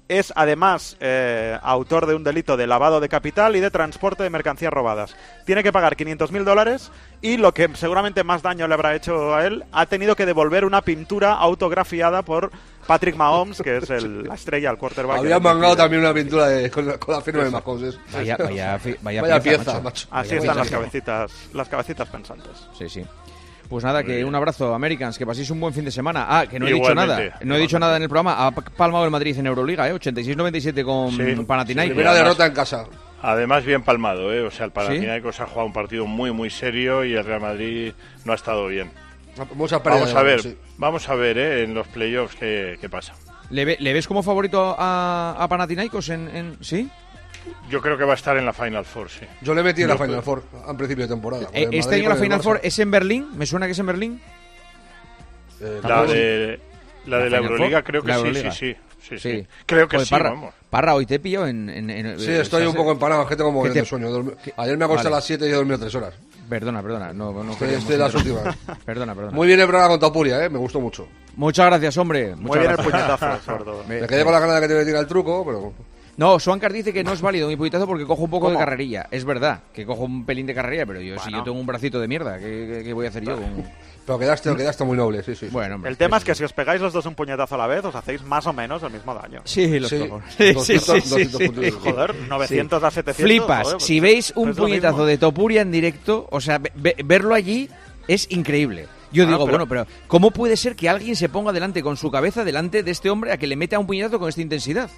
Es 0.07 0.31
además 0.35 0.95
eh, 0.99 1.57
autor 1.63 2.05
de 2.05 2.13
un 2.13 2.23
delito 2.23 2.55
de 2.55 2.67
lavado 2.67 2.99
de 2.99 3.09
capital 3.09 3.55
y 3.55 3.59
de 3.59 3.71
transporte 3.71 4.21
de 4.21 4.29
mercancías 4.29 4.71
robadas. 4.71 5.15
Tiene 5.47 5.63
que 5.63 5.73
pagar 5.73 5.95
500 5.95 6.31
mil 6.31 6.45
dólares 6.45 6.91
y 7.23 7.37
lo 7.37 7.51
que 7.55 7.67
seguramente 7.73 8.23
más 8.23 8.43
daño 8.43 8.67
le 8.67 8.75
habrá 8.75 8.93
hecho 8.93 9.33
a 9.33 9.47
él, 9.47 9.63
ha 9.71 9.87
tenido 9.87 10.15
que 10.15 10.27
devolver 10.27 10.65
una 10.65 10.83
pintura 10.83 11.33
autografiada 11.33 12.21
por 12.21 12.51
Patrick 12.87 13.15
Mahomes, 13.15 13.61
que 13.61 13.77
es 13.77 13.89
el- 13.89 14.23
la 14.23 14.35
estrella, 14.35 14.69
el 14.71 14.77
quarterback. 14.77 15.17
Había 15.17 15.39
mangado 15.39 15.75
también 15.75 16.01
una 16.01 16.13
pintura 16.13 16.47
de- 16.47 16.69
con, 16.69 16.85
la, 16.87 16.97
con 16.97 17.15
la 17.15 17.21
firma 17.21 17.43
de 17.43 17.49
Mahomes. 17.51 17.97
Vaya- 18.13 18.37
vaya 18.43 18.79
fi- 18.79 18.95
vaya 19.01 19.21
Vaya 19.21 19.39
pieza, 19.41 19.57
pieza, 19.63 19.71
macho. 19.73 19.83
macho. 19.83 20.07
Así 20.11 20.29
Vaya 20.29 20.39
están 20.41 20.57
las 20.57 20.69
cabecitas, 20.69 21.31
las 21.53 21.67
cabecitas 21.69 22.09
pensantes. 22.09 22.51
Sí, 22.77 22.87
sí. 22.89 23.03
Pues 23.67 23.83
nada, 23.83 24.03
que 24.03 24.23
un 24.23 24.35
abrazo, 24.35 24.75
Americans, 24.75 25.17
que 25.17 25.25
paséis 25.25 25.49
un 25.49 25.59
buen 25.59 25.73
fin 25.73 25.83
de 25.83 25.89
semana. 25.89 26.27
Ah, 26.29 26.45
que 26.45 26.59
no 26.59 26.67
he 26.67 26.73
dicho 26.73 26.93
nada. 26.93 27.19
No 27.41 27.55
he 27.55 27.59
dicho 27.59 27.79
nada 27.79 27.97
en 27.97 28.03
el 28.03 28.09
programa. 28.09 28.45
Ha 28.45 28.51
palmado 28.51 29.05
el 29.05 29.09
Madrid 29.09 29.35
en 29.39 29.47
Euroliga, 29.47 29.89
¿eh? 29.89 29.93
86-97 29.95 30.83
con 30.83 31.09
Sí. 31.11 31.35
Panathinaikos. 31.47 31.89
Primera 31.95 32.11
además- 32.11 32.27
derrota 32.37 32.45
en 32.45 32.53
casa. 32.53 32.85
Además, 33.23 33.65
bien 33.65 33.81
palmado, 33.81 34.31
¿eh? 34.31 34.41
O 34.41 34.51
sea, 34.51 34.67
el 34.67 34.71
Panathinaikos 34.71 35.39
ha 35.39 35.47
jugado 35.47 35.65
un 35.65 35.73
partido 35.73 36.05
muy, 36.05 36.31
muy 36.31 36.51
serio 36.51 37.03
y 37.03 37.15
el 37.15 37.25
Real 37.25 37.41
Madrid 37.41 37.93
no 38.23 38.33
ha 38.33 38.35
estado 38.35 38.67
bien. 38.67 38.91
Vamos 39.37 40.13
a 40.13 40.23
ver, 40.23 40.41
sí. 40.41 40.57
vamos 40.77 41.09
a 41.09 41.15
ver, 41.15 41.37
¿eh? 41.37 41.63
En 41.63 41.73
los 41.73 41.87
playoffs 41.87 42.35
qué, 42.35 42.77
qué 42.79 42.89
pasa. 42.89 43.13
¿Le, 43.49 43.65
ve- 43.65 43.77
le 43.79 43.93
ves 43.93 44.07
como 44.07 44.23
favorito 44.23 44.75
a, 44.77 45.35
a 45.37 45.47
Panathinaikos 45.47 46.09
en, 46.09 46.27
en- 46.35 46.57
¿Sí? 46.61 46.89
Yo 47.69 47.79
creo 47.81 47.95
que 47.97 48.03
va 48.05 48.13
a 48.13 48.15
estar 48.15 48.35
en 48.37 48.45
la 48.45 48.53
Final 48.53 48.85
Four, 48.85 49.09
sí. 49.09 49.25
Yo 49.41 49.53
le 49.53 49.61
metí 49.61 49.83
en 49.83 49.89
la 49.89 49.97
Final 49.97 50.23
Four 50.23 50.43
a 50.67 50.73
principio 50.75 51.03
de 51.05 51.13
temporada. 51.13 51.43
Eh, 51.53 51.67
este 51.73 51.91
Madrid 51.91 51.93
año 52.01 52.09
la 52.09 52.15
Final. 52.15 52.41
Four 52.41 52.59
es 52.63 52.79
en 52.79 52.89
Berlín. 52.91 53.27
¿Me 53.37 53.45
suena 53.45 53.65
que 53.67 53.73
es 53.73 53.79
en 53.79 53.85
Berlín? 53.85 54.21
Eh, 55.61 55.79
La 55.83 56.03
de 56.05 56.59
la, 57.05 57.17
de 57.19 57.29
la 57.29 57.37
Euroliga 57.37 57.77
Four, 57.79 57.83
creo 57.83 58.01
que 58.01 58.07
la 58.07 58.13
sí, 58.15 58.19
Euroliga. 58.21 58.51
sí, 58.51 58.73
sí, 58.73 58.77
sí, 59.09 59.19
sí. 59.19 59.31
Sí. 59.41 59.47
Creo 59.65 59.87
que 59.87 59.97
Joder, 59.97 60.07
sí, 60.07 60.11
Parra, 60.13 60.29
vamos. 60.31 60.53
Parra, 60.69 60.95
hoy 60.95 61.05
te 61.05 61.19
pillo 61.19 61.45
en... 61.45 61.69
en- 61.69 61.89
en- 61.91 62.19
Sí, 62.19 62.31
estoy 62.31 62.65
un 62.65 62.73
poco 62.73 62.91
empanado, 62.91 63.21
es 63.23 63.27
que 63.29 63.35
tengo 63.35 63.49
¿Qué 63.51 63.53
mogollón 63.53 63.73
te- 63.73 63.79
de 63.81 63.85
sueño. 63.85 64.09
Dormi- 64.09 64.35
Ayer 64.57 64.77
me 64.77 64.85
acosté 64.85 65.03
Vale. 65.03 65.15
a 65.15 65.17
las 65.17 65.25
7 65.25 65.45
y 65.47 65.49
he 65.49 65.53
dormido 65.53 65.77
3 65.79 65.93
horas. 65.95 66.13
Perdona, 66.49 66.81
perdona. 66.81 67.11
No, 67.13 67.31
no 67.43 67.51
Estoy, 67.53 67.69
estoy 67.73 67.95
en 67.95 67.99
las 68.01 68.13
últimas. 68.15 68.55
Perdona, 68.85 69.15
perdona. 69.15 69.35
Muy 69.35 69.47
bien 69.47 69.59
el 69.59 69.65
programa 69.67 69.89
con 69.89 69.99
Topuria, 69.99 70.45
¿eh? 70.45 70.49
me 70.49 70.59
gustó 70.59 70.79
mucho. 70.79 71.07
Muchas 71.35 71.65
gracias, 71.65 71.97
hombre. 71.97 72.35
Muy 72.35 72.45
Muchas 72.45 72.59
bien 72.61 72.71
el 72.71 72.77
gracias. 72.77 73.17
puñetazo, 73.17 73.45
sobre 73.51 73.63
todo. 73.63 73.83
Me- 73.87 74.01
Me 74.01 74.07
quedé 74.07 74.23
con 74.23 74.33
la 74.33 74.39
gana 74.39 74.53
de 74.55 74.61
que 74.61 74.67
te 74.67 74.75
metiera 74.75 74.99
el 74.99 75.07
truco, 75.07 75.43
pero... 75.45 75.73
No, 76.17 76.39
Swankar 76.39 76.71
dice 76.71 76.93
que 76.93 77.03
no 77.03 77.11
es 77.11 77.21
válido 77.21 77.47
mi 77.49 77.57
puñetazo 77.57 77.85
porque 77.87 78.05
cojo 78.05 78.23
un 78.23 78.29
poco 78.29 78.49
de 78.49 78.57
carrerilla. 78.57 79.07
Es 79.11 79.25
verdad, 79.25 79.63
que 79.73 79.85
cojo 79.85 80.03
un 80.03 80.25
pelín 80.25 80.45
de 80.45 80.53
carrerilla, 80.55 80.85
pero 80.85 81.01
yo 81.01 81.15
si 81.17 81.23
Bueno. 81.25 81.37
yo 81.39 81.43
tengo 81.43 81.59
un 81.59 81.65
bracito 81.65 81.99
de 81.99 82.07
mierda, 82.07 82.37
¿qué, 82.39 82.45
qué- 82.77 82.83
qué 82.85 82.93
voy 82.93 83.05
a 83.07 83.09
hacer 83.09 83.23
yo? 83.25 83.35
con- 83.35 83.65
Pero 84.05 84.19
quedaste, 84.19 84.55
quedaste 84.55 84.83
muy 84.83 84.95
noble, 84.95 85.23
sí, 85.23 85.35
sí. 85.35 85.47
Bueno, 85.51 85.75
hombre. 85.75 85.89
El 85.89 85.97
tema 85.97 86.17
es 86.17 86.23
que 86.23 86.35
si 86.35 86.43
os 86.43 86.53
pegáis 86.53 86.79
los 86.79 86.93
dos 86.93 87.05
un 87.07 87.15
puñetazo 87.15 87.55
a 87.55 87.57
la 87.57 87.65
vez, 87.67 87.83
os 87.83 87.95
hacéis 87.95 88.21
más 88.23 88.45
o 88.45 88.53
menos 88.53 88.83
el 88.83 88.91
mismo 88.91 89.15
daño. 89.15 89.41
Sí, 89.45 89.79
los 89.79 89.89
Sí. 89.89 89.97
Sí, 90.37 90.45
sí, 90.47 90.53
200, 90.53 90.85
sí, 90.85 91.09
200 91.09 91.37
sí, 91.41 91.45
puntos. 91.47 91.65
sí. 91.65 91.71
Joder, 91.71 92.15
900 92.29 92.83
a 92.83 92.91
700. 92.91 93.23
Flipas. 93.25 93.63
joder, 93.63 93.73
pues 93.77 93.83
si 93.83 93.99
veis 93.99 94.31
un 94.35 94.49
lo 94.49 94.55
puñetazo 94.55 95.05
de 95.05 95.17
Topuria 95.17 95.61
en 95.61 95.71
directo, 95.71 96.27
o 96.29 96.39
sea, 96.39 96.59
ve- 96.59 96.71
ve- 96.75 96.95
verlo 97.03 97.33
allí 97.33 97.67
es 98.07 98.27
increíble. 98.31 98.87
Yo 99.11 99.23
Ah, 99.23 99.27
digo, 99.27 99.39
pero- 99.45 99.51
bueno, 99.57 99.67
pero 99.67 99.87
¿cómo 100.07 100.29
puede 100.31 100.55
ser 100.57 100.75
que 100.75 100.87
alguien 100.89 101.15
se 101.15 101.27
ponga 101.29 101.51
delante 101.51 101.81
con 101.81 101.97
su 101.97 102.11
cabeza 102.11 102.43
delante 102.43 102.83
de 102.83 102.91
este 102.91 103.09
hombre 103.09 103.31
a 103.31 103.37
que 103.37 103.47
le 103.47 103.55
meta 103.55 103.79
un 103.79 103.87
puñetazo 103.87 104.19
con 104.19 104.29
esta 104.29 104.41
intensidad? 104.41 104.89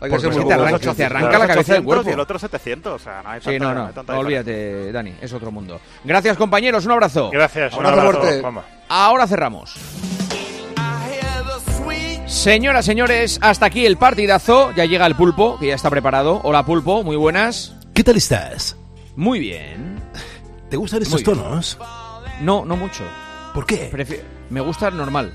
Hay 0.00 0.10
que 0.10 0.18
ser 0.20 0.32
muy 0.32 0.44
te 0.44 0.52
arranca, 0.52 0.94
te 0.94 1.04
arranca 1.04 1.38
la 1.38 1.46
cabeza 1.46 1.72
del 1.74 1.82
800 1.82 1.84
cuerpo. 1.84 2.10
Y 2.10 2.12
el 2.12 2.20
otro 2.20 2.38
700, 2.38 2.92
o 2.92 2.98
sea, 3.02 3.22
no 3.22 3.30
hay 3.30 3.40
Sí, 3.40 3.58
tanta- 3.58 3.74
no, 4.02 4.12
no 4.14 4.18
olvídate, 4.18 4.92
Dani, 4.92 5.14
es 5.20 5.32
otro 5.32 5.50
mundo. 5.50 5.80
Gracias, 6.04 6.36
compañeros, 6.36 6.84
un 6.84 6.92
abrazo. 6.92 7.30
Gracias, 7.32 7.72
un 7.74 7.86
Abrazo 7.86 8.00
abrazo. 8.02 8.20
fuerte. 8.20 8.40
Juanma. 8.40 8.64
Ahora 8.88 9.26
cerramos. 9.26 9.74
Señoras, 12.26 12.84
señores, 12.84 13.38
hasta 13.42 13.66
aquí 13.66 13.86
el 13.86 13.96
partidazo. 13.96 14.72
Ya 14.72 14.84
llega 14.84 15.06
el 15.06 15.14
pulpo, 15.14 15.58
que 15.58 15.68
ya 15.68 15.74
está 15.74 15.88
preparado. 15.90 16.40
Hola, 16.42 16.64
pulpo, 16.64 17.02
muy 17.04 17.16
buenas. 17.16 17.74
¿Qué 17.94 18.02
tal 18.02 18.16
estás? 18.16 18.76
Muy 19.16 19.38
bien. 19.38 20.00
¿Te 20.68 20.76
gustan 20.76 21.02
estos 21.02 21.22
tonos? 21.22 21.78
No, 22.40 22.64
no 22.64 22.76
mucho. 22.76 23.04
¿Por 23.54 23.64
qué? 23.66 23.90
Prefi- 23.92 24.20
me 24.50 24.60
gusta 24.60 24.90
normal. 24.90 25.32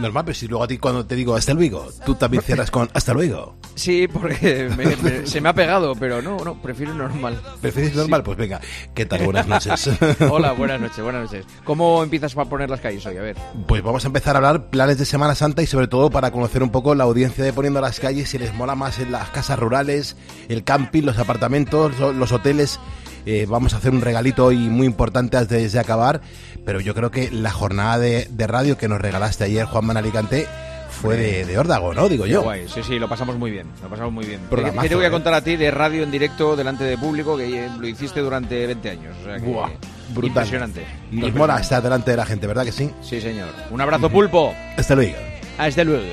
Normal, 0.00 0.24
pero 0.24 0.34
si 0.34 0.48
luego 0.48 0.64
a 0.64 0.66
ti 0.68 0.78
cuando 0.78 1.04
te 1.04 1.14
digo 1.14 1.34
hasta 1.34 1.52
luego, 1.54 1.88
tú 2.06 2.14
también 2.14 2.42
cierras 2.42 2.70
con 2.70 2.88
hasta 2.94 3.12
luego. 3.12 3.56
Sí, 3.74 4.08
porque 4.08 4.70
me- 4.76 4.96
me- 4.96 5.26
se 5.26 5.40
me 5.40 5.48
ha 5.50 5.52
pegado, 5.54 5.94
pero 5.94 6.22
no, 6.22 6.38
no, 6.44 6.60
prefiero 6.60 6.94
normal. 6.94 7.40
¿Prefieres 7.60 7.94
normal? 7.94 8.22
Pues 8.22 8.38
venga, 8.38 8.60
¿qué 8.94 9.04
tal? 9.06 9.24
Buenas 9.24 9.46
noches. 9.46 9.90
Hola, 10.30 10.52
buenas 10.52 10.80
noches, 10.80 11.02
buenas 11.04 11.22
noches. 11.30 11.44
¿Cómo 11.64 12.02
empiezas 12.02 12.36
a 12.36 12.44
poner 12.46 12.70
las 12.70 12.80
calles 12.80 13.04
hoy? 13.06 13.16
A 13.18 13.22
ver. 13.22 13.36
Pues 13.66 13.82
vamos 13.82 14.04
a 14.04 14.06
empezar 14.08 14.34
a 14.36 14.38
hablar 14.38 14.70
planes 14.70 14.98
de 14.98 15.04
Semana 15.04 15.34
Santa 15.34 15.62
y 15.62 15.66
sobre 15.66 15.86
todo 15.88 16.10
para 16.10 16.30
conocer 16.30 16.62
un 16.62 16.70
poco 16.70 16.94
la 16.94 17.04
audiencia 17.04 17.44
de 17.44 17.52
Poniendo 17.52 17.80
las 17.80 18.00
Calles, 18.00 18.30
si 18.30 18.38
les 18.38 18.54
mola 18.54 18.74
más 18.74 18.98
en 19.00 19.12
las 19.12 19.28
casas 19.30 19.58
rurales, 19.58 20.16
el 20.48 20.64
camping, 20.64 21.02
los 21.02 21.18
apartamentos, 21.18 21.98
lo- 21.98 22.12
los 22.12 22.32
hoteles. 22.32 22.80
Eh, 23.26 23.44
vamos 23.46 23.74
a 23.74 23.76
hacer 23.76 23.92
un 23.92 24.00
regalito 24.00 24.46
hoy 24.46 24.56
muy 24.56 24.86
importante 24.86 25.36
antes 25.36 25.72
de 25.74 25.78
acabar, 25.78 26.22
pero 26.64 26.80
yo 26.80 26.94
creo 26.94 27.10
que 27.10 27.30
la 27.30 27.50
jornada 27.50 27.98
de, 27.98 28.26
de 28.30 28.46
radio 28.46 28.76
que 28.78 28.88
nos 28.88 29.00
regalaste 29.00 29.44
ayer, 29.44 29.66
Juan 29.66 29.96
Alicante, 29.96 30.46
fue 30.90 31.16
de, 31.16 31.44
de 31.46 31.58
órdago, 31.58 31.94
¿no? 31.94 32.08
Digo 32.08 32.24
Qué 32.24 32.30
yo. 32.30 32.42
guay, 32.42 32.68
sí, 32.68 32.82
sí, 32.82 32.98
lo 32.98 33.08
pasamos 33.08 33.36
muy 33.36 33.50
bien, 33.50 33.66
lo 33.82 33.88
pasamos 33.88 34.12
muy 34.12 34.26
bien. 34.26 34.40
¿Qué, 34.50 34.56
qué 34.82 34.88
te 34.88 34.94
voy 34.94 35.04
a 35.04 35.08
¿eh? 35.08 35.10
contar 35.10 35.32
a 35.34 35.40
ti 35.40 35.56
de 35.56 35.70
radio 35.70 36.02
en 36.02 36.10
directo 36.10 36.56
delante 36.56 36.84
de 36.84 36.98
público 36.98 37.36
que 37.36 37.64
eh, 37.64 37.70
lo 37.78 37.86
hiciste 37.86 38.20
durante 38.20 38.66
20 38.66 38.90
años? 38.90 39.16
O 39.20 39.24
sea 39.24 39.36
que, 39.38 39.46
Buah, 39.46 39.70
brutal. 40.10 40.28
Impresionante. 40.44 40.80
Impresionante. 41.10 41.38
mola 41.38 41.58
estar 41.60 41.82
delante 41.82 42.10
de 42.10 42.16
la 42.18 42.26
gente, 42.26 42.46
¿verdad 42.46 42.64
que 42.64 42.72
sí? 42.72 42.90
Sí, 43.02 43.20
señor. 43.20 43.48
Un 43.70 43.80
abrazo, 43.80 44.10
pulpo. 44.10 44.54
Hasta 44.76 44.94
luego. 44.94 45.16
Hasta 45.58 45.84
luego. 45.84 46.04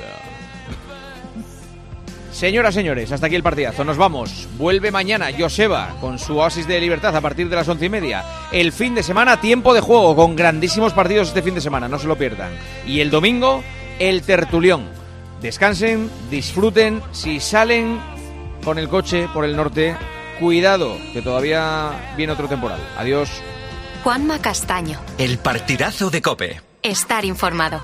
Señoras, 2.38 2.76
señores, 2.76 3.12
hasta 3.12 3.26
aquí 3.26 3.36
el 3.36 3.42
partidazo. 3.42 3.84
Nos 3.84 3.98
vamos. 3.98 4.48
Vuelve 4.60 4.92
mañana 4.92 5.30
Joseba 5.36 5.96
con 6.00 6.20
su 6.20 6.38
oasis 6.38 6.68
de 6.68 6.80
libertad 6.80 7.16
a 7.16 7.20
partir 7.20 7.50
de 7.50 7.56
las 7.56 7.68
once 7.68 7.86
y 7.86 7.90
media. 7.90 8.24
El 8.52 8.72
fin 8.72 8.94
de 8.94 9.02
semana, 9.02 9.42
tiempo 9.42 9.74
de 9.74 9.82
juego 9.82 10.16
con 10.16 10.36
grandísimos 10.36 10.94
partidos 10.94 11.30
este 11.30 11.42
fin 11.42 11.56
de 11.56 11.62
semana. 11.62 11.88
No 11.90 11.98
se 11.98 12.06
lo 12.06 12.16
pierdan. 12.16 12.52
Y 12.86 13.00
el 13.00 13.10
domingo, 13.10 13.64
el 13.98 14.22
tertulión. 14.22 14.86
Descansen, 15.42 16.12
disfruten. 16.30 17.02
Si 17.12 17.40
salen 17.40 18.00
con 18.64 18.78
el 18.78 18.88
coche 18.88 19.28
por 19.34 19.44
el 19.44 19.56
norte, 19.56 19.96
cuidado, 20.40 20.96
que 21.14 21.24
todavía 21.24 22.14
viene 22.16 22.34
otro 22.34 22.48
temporal. 22.48 22.80
Adiós. 23.00 23.32
Juanma 24.04 24.40
Castaño. 24.40 25.00
El 25.18 25.40
partidazo 25.40 26.12
de 26.12 26.22
Cope. 26.22 26.62
Estar 26.84 27.26
informado. 27.26 27.82